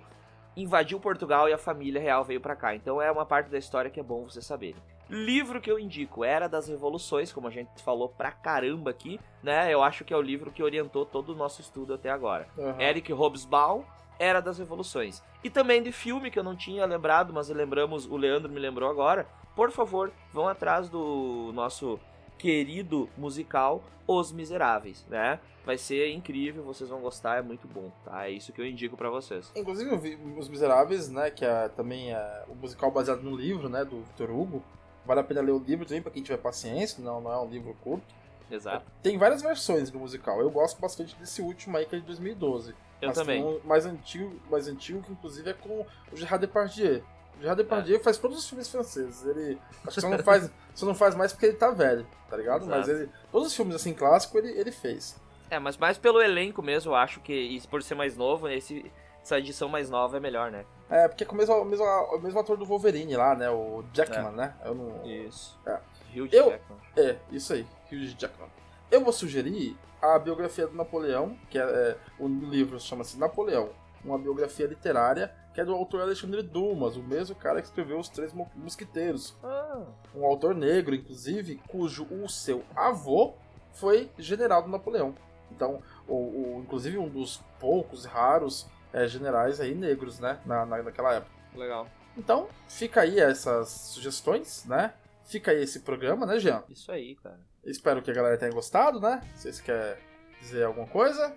invadiu 0.56 0.99
Portugal 0.99 1.49
e 1.49 1.53
a 1.53 1.58
família 1.58 1.99
real 1.99 2.24
veio 2.24 2.40
para 2.40 2.56
cá. 2.56 2.76
Então 2.76 3.02
é 3.02 3.12
uma 3.12 3.26
parte 3.26 3.49
da 3.49 3.58
história 3.58 3.90
que 3.90 3.99
é 3.99 4.03
bom 4.03 4.24
você 4.24 4.41
saber. 4.41 4.76
Livro 5.10 5.60
que 5.60 5.70
eu 5.70 5.80
indico, 5.80 6.24
Era 6.24 6.48
das 6.48 6.68
Revoluções, 6.68 7.34
como 7.34 7.48
a 7.48 7.52
gente 7.52 7.84
falou 7.84 8.08
pra 8.08 8.32
caramba 8.32 8.91
aqui, 8.91 9.20
né? 9.44 9.74
Eu 9.74 9.84
acho 9.84 10.06
que 10.06 10.14
é 10.14 10.18
o 10.18 10.22
livro 10.22 10.52
que 10.52 10.64
orientou 10.64 11.06
todo 11.06 11.34
o 11.34 11.36
nosso 11.36 11.60
estudo 11.60 11.94
até 11.94 12.10
agora. 12.10 12.48
Uhum. 12.56 12.80
Eric 12.80 13.12
Hobsbawm, 13.12 13.84
Era 14.18 14.40
das 14.40 14.58
Revoluções. 14.58 15.22
E 15.44 15.49
também 15.49 15.82
de 15.84 15.91
filme 15.91 16.32
que 16.32 16.40
eu 16.40 16.44
não 16.44 16.56
tinha 16.56 16.86
lembrado, 16.86 17.34
mas 17.34 17.49
lembramos, 17.49 18.06
o 18.06 18.16
Leandro 18.16 18.49
me 18.49 18.60
lembrou 18.60 18.90
agora, 18.90 19.28
por 19.56 19.72
favor, 19.72 20.11
vão 20.34 20.48
atrás 20.48 20.90
do 20.90 21.52
nosso 21.53 21.99
querido 22.38 23.10
musical 23.18 23.84
Os 24.07 24.32
Miseráveis, 24.32 25.06
né? 25.07 25.40
Vai 25.64 25.78
ser 25.78 26.11
incrível, 26.11 26.64
vocês 26.64 26.90
vão 26.90 26.99
gostar, 27.02 27.38
é 27.38 27.41
muito 27.41 27.68
bom, 27.68 27.91
tá? 28.03 28.26
É 28.28 28.32
isso 28.32 28.52
que 28.52 28.60
eu 28.60 28.65
indico 28.65 28.98
para 28.98 29.10
vocês. 29.10 29.52
Inclusive, 29.56 29.91
eu 29.91 29.99
vi 29.99 30.18
Os 30.38 30.49
Miseráveis, 30.49 31.10
né, 31.10 31.30
que 31.30 31.45
é 31.45 31.69
também 31.69 32.11
é 32.11 32.45
o 32.48 32.56
musical 32.56 32.90
baseado 32.90 33.22
no 33.22 33.36
livro, 33.36 33.69
né, 33.69 33.86
do 33.86 34.02
Victor 34.02 34.32
Hugo. 34.32 34.64
Vale 35.06 35.19
a 35.19 35.23
pena 35.23 35.41
ler 35.41 35.52
o 35.52 35.60
livro 35.60 35.86
também 35.86 36.02
para 36.02 36.11
quem 36.11 36.23
tiver 36.23 36.38
paciência, 36.38 37.03
não, 37.03 37.22
não 37.22 37.32
é 37.32 37.40
um 37.40 37.48
livro 37.48 37.76
curto. 37.84 38.22
Exato. 38.49 38.86
Tem 39.02 39.18
várias 39.18 39.41
versões 39.41 39.90
do 39.90 39.99
musical. 39.99 40.41
Eu 40.41 40.49
gosto 40.49 40.80
bastante 40.80 41.15
desse 41.15 41.41
último 41.41 41.78
aí, 41.78 41.86
que 41.86 41.95
é 41.95 41.99
de 41.99 42.06
2012. 42.06 42.76
Eu 43.02 43.07
Mas 43.07 43.18
também. 43.18 43.44
Um 43.44 43.60
mais 43.64 43.86
antigo, 43.86 44.36
mais 44.49 44.68
antigo, 44.68 45.02
que 45.02 45.11
inclusive 45.11 45.49
é 45.49 45.53
com 45.53 45.86
o 46.11 46.15
Gerard 46.15 46.45
Depardieu. 46.45 47.03
Já 47.41 47.55
Depardieu 47.55 47.97
é. 47.97 47.99
faz 47.99 48.18
todos 48.18 48.38
os 48.38 48.47
filmes 48.47 48.69
franceses. 48.69 49.26
Ele 49.26 49.57
acho 49.85 49.95
que 49.95 50.01
só 50.01 50.09
não 50.09 50.19
faz, 50.19 50.51
só 50.76 50.85
não 50.85 50.95
faz 50.95 51.15
mais 51.15 51.34
porque 51.34 51.47
ele 51.47 51.57
tá 51.57 51.72
velho, 51.72 52.05
tá 52.30 52.38
ligado? 52.38 52.63
Exato. 52.63 52.77
Mas 52.77 52.88
ele 52.88 53.09
todos 53.31 53.47
os 53.47 53.55
filmes 53.55 53.76
assim 53.76 53.93
clássicos 53.93 54.43
ele, 54.43 54.59
ele 54.59 54.72
fez. 54.72 55.19
É, 55.49 55.59
mas 55.59 55.77
mais 55.77 55.97
pelo 55.97 56.22
elenco 56.22 56.61
mesmo, 56.61 56.91
eu 56.91 56.95
acho 56.95 57.19
que 57.19 57.34
e 57.34 57.61
por 57.68 57.84
ser 57.84 57.95
mais 57.95 58.15
novo, 58.15 58.47
esse 58.47 58.89
essa 59.23 59.38
edição 59.38 59.69
mais 59.69 59.89
nova 59.89 60.18
é 60.18 60.19
melhor, 60.19 60.51
né? 60.51 60.65
É, 60.89 61.07
porque 61.07 61.23
é 61.23 61.27
com 61.27 61.35
o 61.35 61.38
mesmo, 61.38 61.53
o 61.55 61.65
mesmo, 61.65 61.85
o 61.85 62.19
mesmo 62.19 62.39
ator 62.39 62.57
do 62.57 62.65
Wolverine 62.65 63.15
lá, 63.15 63.35
né? 63.35 63.49
O 63.49 63.84
Jackman, 63.93 64.30
é. 64.30 64.31
né? 64.31 64.55
Eu 64.65 64.73
não... 64.73 65.05
Isso. 65.05 65.59
É. 65.65 65.80
Hugh 66.13 66.27
eu... 66.31 66.49
Jackman. 66.49 66.80
É, 66.97 67.18
isso 67.31 67.53
aí, 67.53 67.65
Hugh 67.91 68.15
Jackman. 68.18 68.49
Eu 68.89 69.01
vou 69.03 69.13
sugerir 69.13 69.77
a 70.01 70.18
biografia 70.18 70.68
do 70.68 70.76
Napoleão, 70.76 71.38
que 71.49 71.57
é, 71.57 71.61
é 71.61 71.97
o 72.19 72.27
livro 72.27 72.80
chama-se 72.80 73.18
Napoleão, 73.18 73.69
uma 74.03 74.18
biografia 74.18 74.65
literária 74.65 75.31
que 75.53 75.61
é 75.61 75.65
do 75.65 75.73
autor 75.73 76.02
Alexandre 76.02 76.41
Dumas, 76.41 76.95
o 76.95 77.03
mesmo 77.03 77.36
cara 77.36 77.61
que 77.61 77.68
escreveu 77.68 77.99
Os 77.99 78.10
Três 78.10 78.34
Mosquiteiros. 78.56 79.36
Ah. 79.44 79.86
Um 80.15 80.26
autor 80.26 80.56
negro, 80.56 80.95
inclusive, 80.95 81.61
cujo 81.68 82.06
o 82.06 82.30
seu 82.30 82.64
avô 82.76 83.34
foi 83.73 84.10
general 84.18 84.64
do 84.64 84.69
Napoleão. 84.69 85.15
Então, 85.52 85.82
o, 86.07 86.15
o 86.15 86.61
inclusive 86.64 86.98
um 86.98 87.10
dos 87.10 87.41
poucos 87.60 88.06
raros 88.06 88.68
é, 88.94 89.07
generais 89.07 89.60
aí 89.60 89.76
negros, 89.76 90.19
né, 90.19 90.40
na, 90.45 90.65
na, 90.65 90.84
naquela 90.84 91.15
época. 91.15 91.32
Legal. 91.56 91.88
Então, 92.18 92.48
fica 92.68 93.02
aí 93.02 93.19
essas 93.19 93.69
sugestões, 93.69 94.65
né? 94.65 94.94
Fica 95.26 95.52
aí 95.52 95.64
esse 95.64 95.82
programa, 95.82 96.26
né, 96.26 96.40
Jean? 96.40 96.64
Isso 96.69 96.91
aí, 96.91 97.15
cara. 97.15 97.40
Espero 97.64 98.02
que 98.02 98.11
a 98.11 98.14
galera 98.14 98.38
tenha 98.38 98.52
gostado, 98.52 98.99
né? 98.99 99.22
Vocês 99.36 99.61
querem 99.61 100.02
dizer 100.41 100.65
alguma 100.65 100.88
coisa? 100.88 101.34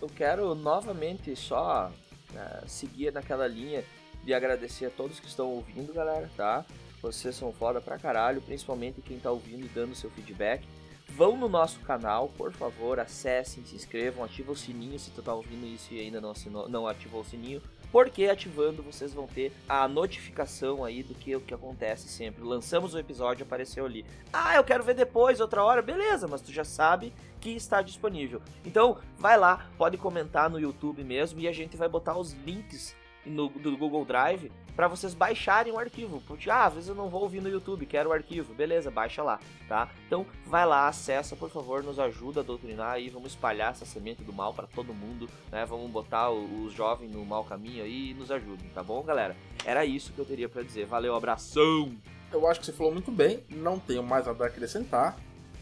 Eu 0.00 0.08
quero 0.08 0.54
novamente 0.54 1.34
só 1.34 1.90
uh, 2.34 2.68
seguir 2.68 3.12
naquela 3.12 3.46
linha 3.46 3.84
de 4.22 4.32
agradecer 4.32 4.86
a 4.86 4.90
todos 4.90 5.20
que 5.20 5.26
estão 5.26 5.48
ouvindo, 5.48 5.92
galera, 5.92 6.30
tá? 6.36 6.64
Vocês 7.02 7.36
são 7.36 7.52
foda 7.52 7.80
pra 7.80 7.98
caralho, 7.98 8.40
principalmente 8.40 9.02
quem 9.02 9.18
tá 9.18 9.30
ouvindo 9.30 9.66
e 9.66 9.68
dando 9.68 9.94
seu 9.94 10.10
feedback. 10.10 10.66
Vão 11.08 11.36
no 11.36 11.48
nosso 11.48 11.80
canal, 11.80 12.28
por 12.30 12.52
favor, 12.52 12.98
acessem, 12.98 13.64
se 13.64 13.76
inscrevam, 13.76 14.24
ativem 14.24 14.50
o 14.50 14.56
sininho 14.56 14.98
se 14.98 15.10
tu 15.10 15.22
tá 15.22 15.34
ouvindo 15.34 15.66
isso 15.66 15.92
e 15.92 16.00
ainda 16.00 16.20
não, 16.20 16.30
assinou, 16.30 16.68
não 16.68 16.88
ativou 16.88 17.20
o 17.20 17.24
sininho. 17.24 17.62
Porque 17.94 18.24
ativando 18.24 18.82
vocês 18.82 19.14
vão 19.14 19.28
ter 19.28 19.52
a 19.68 19.86
notificação 19.86 20.84
aí 20.84 21.00
do 21.00 21.14
que, 21.14 21.36
o 21.36 21.40
que 21.40 21.54
acontece 21.54 22.08
sempre. 22.08 22.42
Lançamos 22.42 22.92
o 22.92 22.98
episódio, 22.98 23.44
apareceu 23.44 23.86
ali. 23.86 24.04
Ah, 24.32 24.56
eu 24.56 24.64
quero 24.64 24.82
ver 24.82 24.94
depois, 24.94 25.38
outra 25.38 25.62
hora, 25.62 25.80
beleza, 25.80 26.26
mas 26.26 26.40
tu 26.40 26.52
já 26.52 26.64
sabe 26.64 27.12
que 27.40 27.50
está 27.50 27.82
disponível. 27.82 28.42
Então, 28.64 28.98
vai 29.16 29.38
lá, 29.38 29.70
pode 29.78 29.96
comentar 29.96 30.50
no 30.50 30.58
YouTube 30.58 31.04
mesmo 31.04 31.38
e 31.38 31.46
a 31.46 31.52
gente 31.52 31.76
vai 31.76 31.88
botar 31.88 32.18
os 32.18 32.32
links 32.32 32.96
no, 33.24 33.48
do 33.48 33.76
Google 33.76 34.04
Drive 34.04 34.50
para 34.74 34.88
vocês 34.88 35.14
baixarem 35.14 35.72
o 35.72 35.78
arquivo. 35.78 36.22
Porque, 36.26 36.50
ah, 36.50 36.66
às 36.66 36.74
vezes 36.74 36.88
eu 36.88 36.94
não 36.94 37.08
vou 37.08 37.22
ouvir 37.22 37.40
no 37.40 37.48
YouTube, 37.48 37.86
quero 37.86 38.10
o 38.10 38.12
arquivo. 38.12 38.54
Beleza, 38.54 38.90
baixa 38.90 39.22
lá, 39.22 39.38
tá? 39.68 39.88
Então, 40.06 40.26
vai 40.46 40.66
lá, 40.66 40.88
acessa, 40.88 41.36
por 41.36 41.50
favor, 41.50 41.82
nos 41.82 41.98
ajuda 41.98 42.40
a 42.40 42.42
doutrinar 42.42 42.92
aí, 42.92 43.08
vamos 43.08 43.32
espalhar 43.32 43.72
essa 43.72 43.84
semente 43.84 44.22
do 44.22 44.32
mal 44.32 44.52
para 44.52 44.66
todo 44.66 44.92
mundo, 44.92 45.28
né? 45.50 45.64
Vamos 45.64 45.90
botar 45.90 46.30
os 46.30 46.72
jovens 46.72 47.10
no 47.10 47.24
mau 47.24 47.44
caminho 47.44 47.84
aí 47.84 48.10
e 48.10 48.14
nos 48.14 48.30
ajudem, 48.30 48.68
tá 48.74 48.82
bom, 48.82 49.02
galera? 49.02 49.36
Era 49.64 49.84
isso 49.84 50.12
que 50.12 50.18
eu 50.18 50.24
teria 50.24 50.48
para 50.48 50.62
dizer. 50.62 50.86
Valeu, 50.86 51.14
abração! 51.14 51.92
Eu 52.32 52.48
acho 52.48 52.60
que 52.60 52.66
você 52.66 52.72
falou 52.72 52.92
muito 52.92 53.12
bem, 53.12 53.44
não 53.50 53.78
tenho 53.78 54.02
mais 54.02 54.26
nada 54.26 54.44
a 54.44 54.46
acrescentar. 54.48 55.16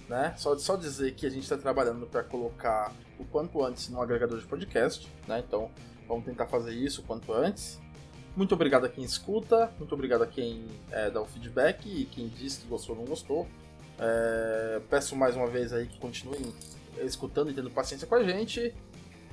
Né? 0.09 0.35
Só, 0.37 0.59
só 0.59 0.77
dizer 0.77 1.15
que 1.15 1.25
a 1.25 1.31
gente 1.31 1.45
está 1.45 1.57
trabalhando 1.57 2.07
para 2.07 2.23
colocar 2.23 2.93
o 3.19 3.25
quanto 3.25 3.65
antes 3.65 3.89
no 3.89 4.03
agregador 4.03 4.39
de 4.39 4.45
podcast, 4.47 5.09
né? 5.27 5.43
Então 5.47 5.71
vamos 6.13 6.27
tentar 6.27 6.47
fazer 6.47 6.73
isso 6.73 7.01
o 7.01 7.05
quanto 7.05 7.33
antes. 7.33 7.81
Muito 8.37 8.55
obrigado 8.55 8.85
a 8.85 8.89
quem 8.89 9.05
escuta, 9.05 9.71
muito 9.79 9.95
obrigado 9.95 10.23
a 10.23 10.27
quem 10.27 10.65
é, 10.91 11.11
dá 11.11 11.21
o 11.21 11.27
feedback 11.27 11.87
e 11.87 12.07
quem 12.07 12.29
diz 12.29 12.57
que 12.57 12.67
gostou 12.67 12.95
ou 12.95 13.03
não 13.03 13.09
gostou. 13.09 13.47
É, 13.99 14.81
peço 14.89 15.15
mais 15.15 15.37
uma 15.37 15.47
vez 15.47 15.73
aí 15.73 15.87
que 15.87 15.99
continuem 15.99 16.53
escutando 17.03 17.51
e 17.51 17.55
tendo 17.55 17.71
paciência 17.71 18.07
com 18.07 18.15
a 18.15 18.23
gente. 18.23 18.75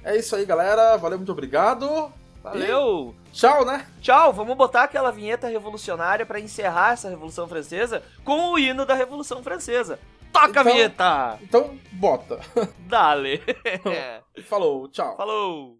É 0.04 0.18
isso 0.18 0.36
aí, 0.36 0.46
galera. 0.46 0.98
Valeu, 0.98 1.18
muito 1.18 1.32
obrigado. 1.32 2.12
Valeu! 2.42 3.14
E 3.28 3.32
tchau, 3.32 3.66
né? 3.66 3.86
Tchau! 4.02 4.32
Vamos 4.32 4.56
botar 4.56 4.84
aquela 4.84 5.12
vinheta 5.12 5.48
revolucionária 5.48 6.26
para 6.26 6.40
encerrar 6.40 6.94
essa 6.94 7.10
Revolução 7.10 7.48
Francesa 7.48 8.02
com 8.24 8.52
o 8.52 8.60
hino 8.60 8.86
da 8.86 8.96
Revolução 8.96 9.44
Francesa. 9.44 10.00
Toca 10.32 10.50
então, 10.50 10.62
a 10.62 10.66
vinheta! 10.66 11.40
Então, 11.42 11.78
bota. 11.92 12.40
Dale! 12.88 13.42
Falou, 14.46 14.88
tchau. 14.88 15.18
Falou! 15.18 15.79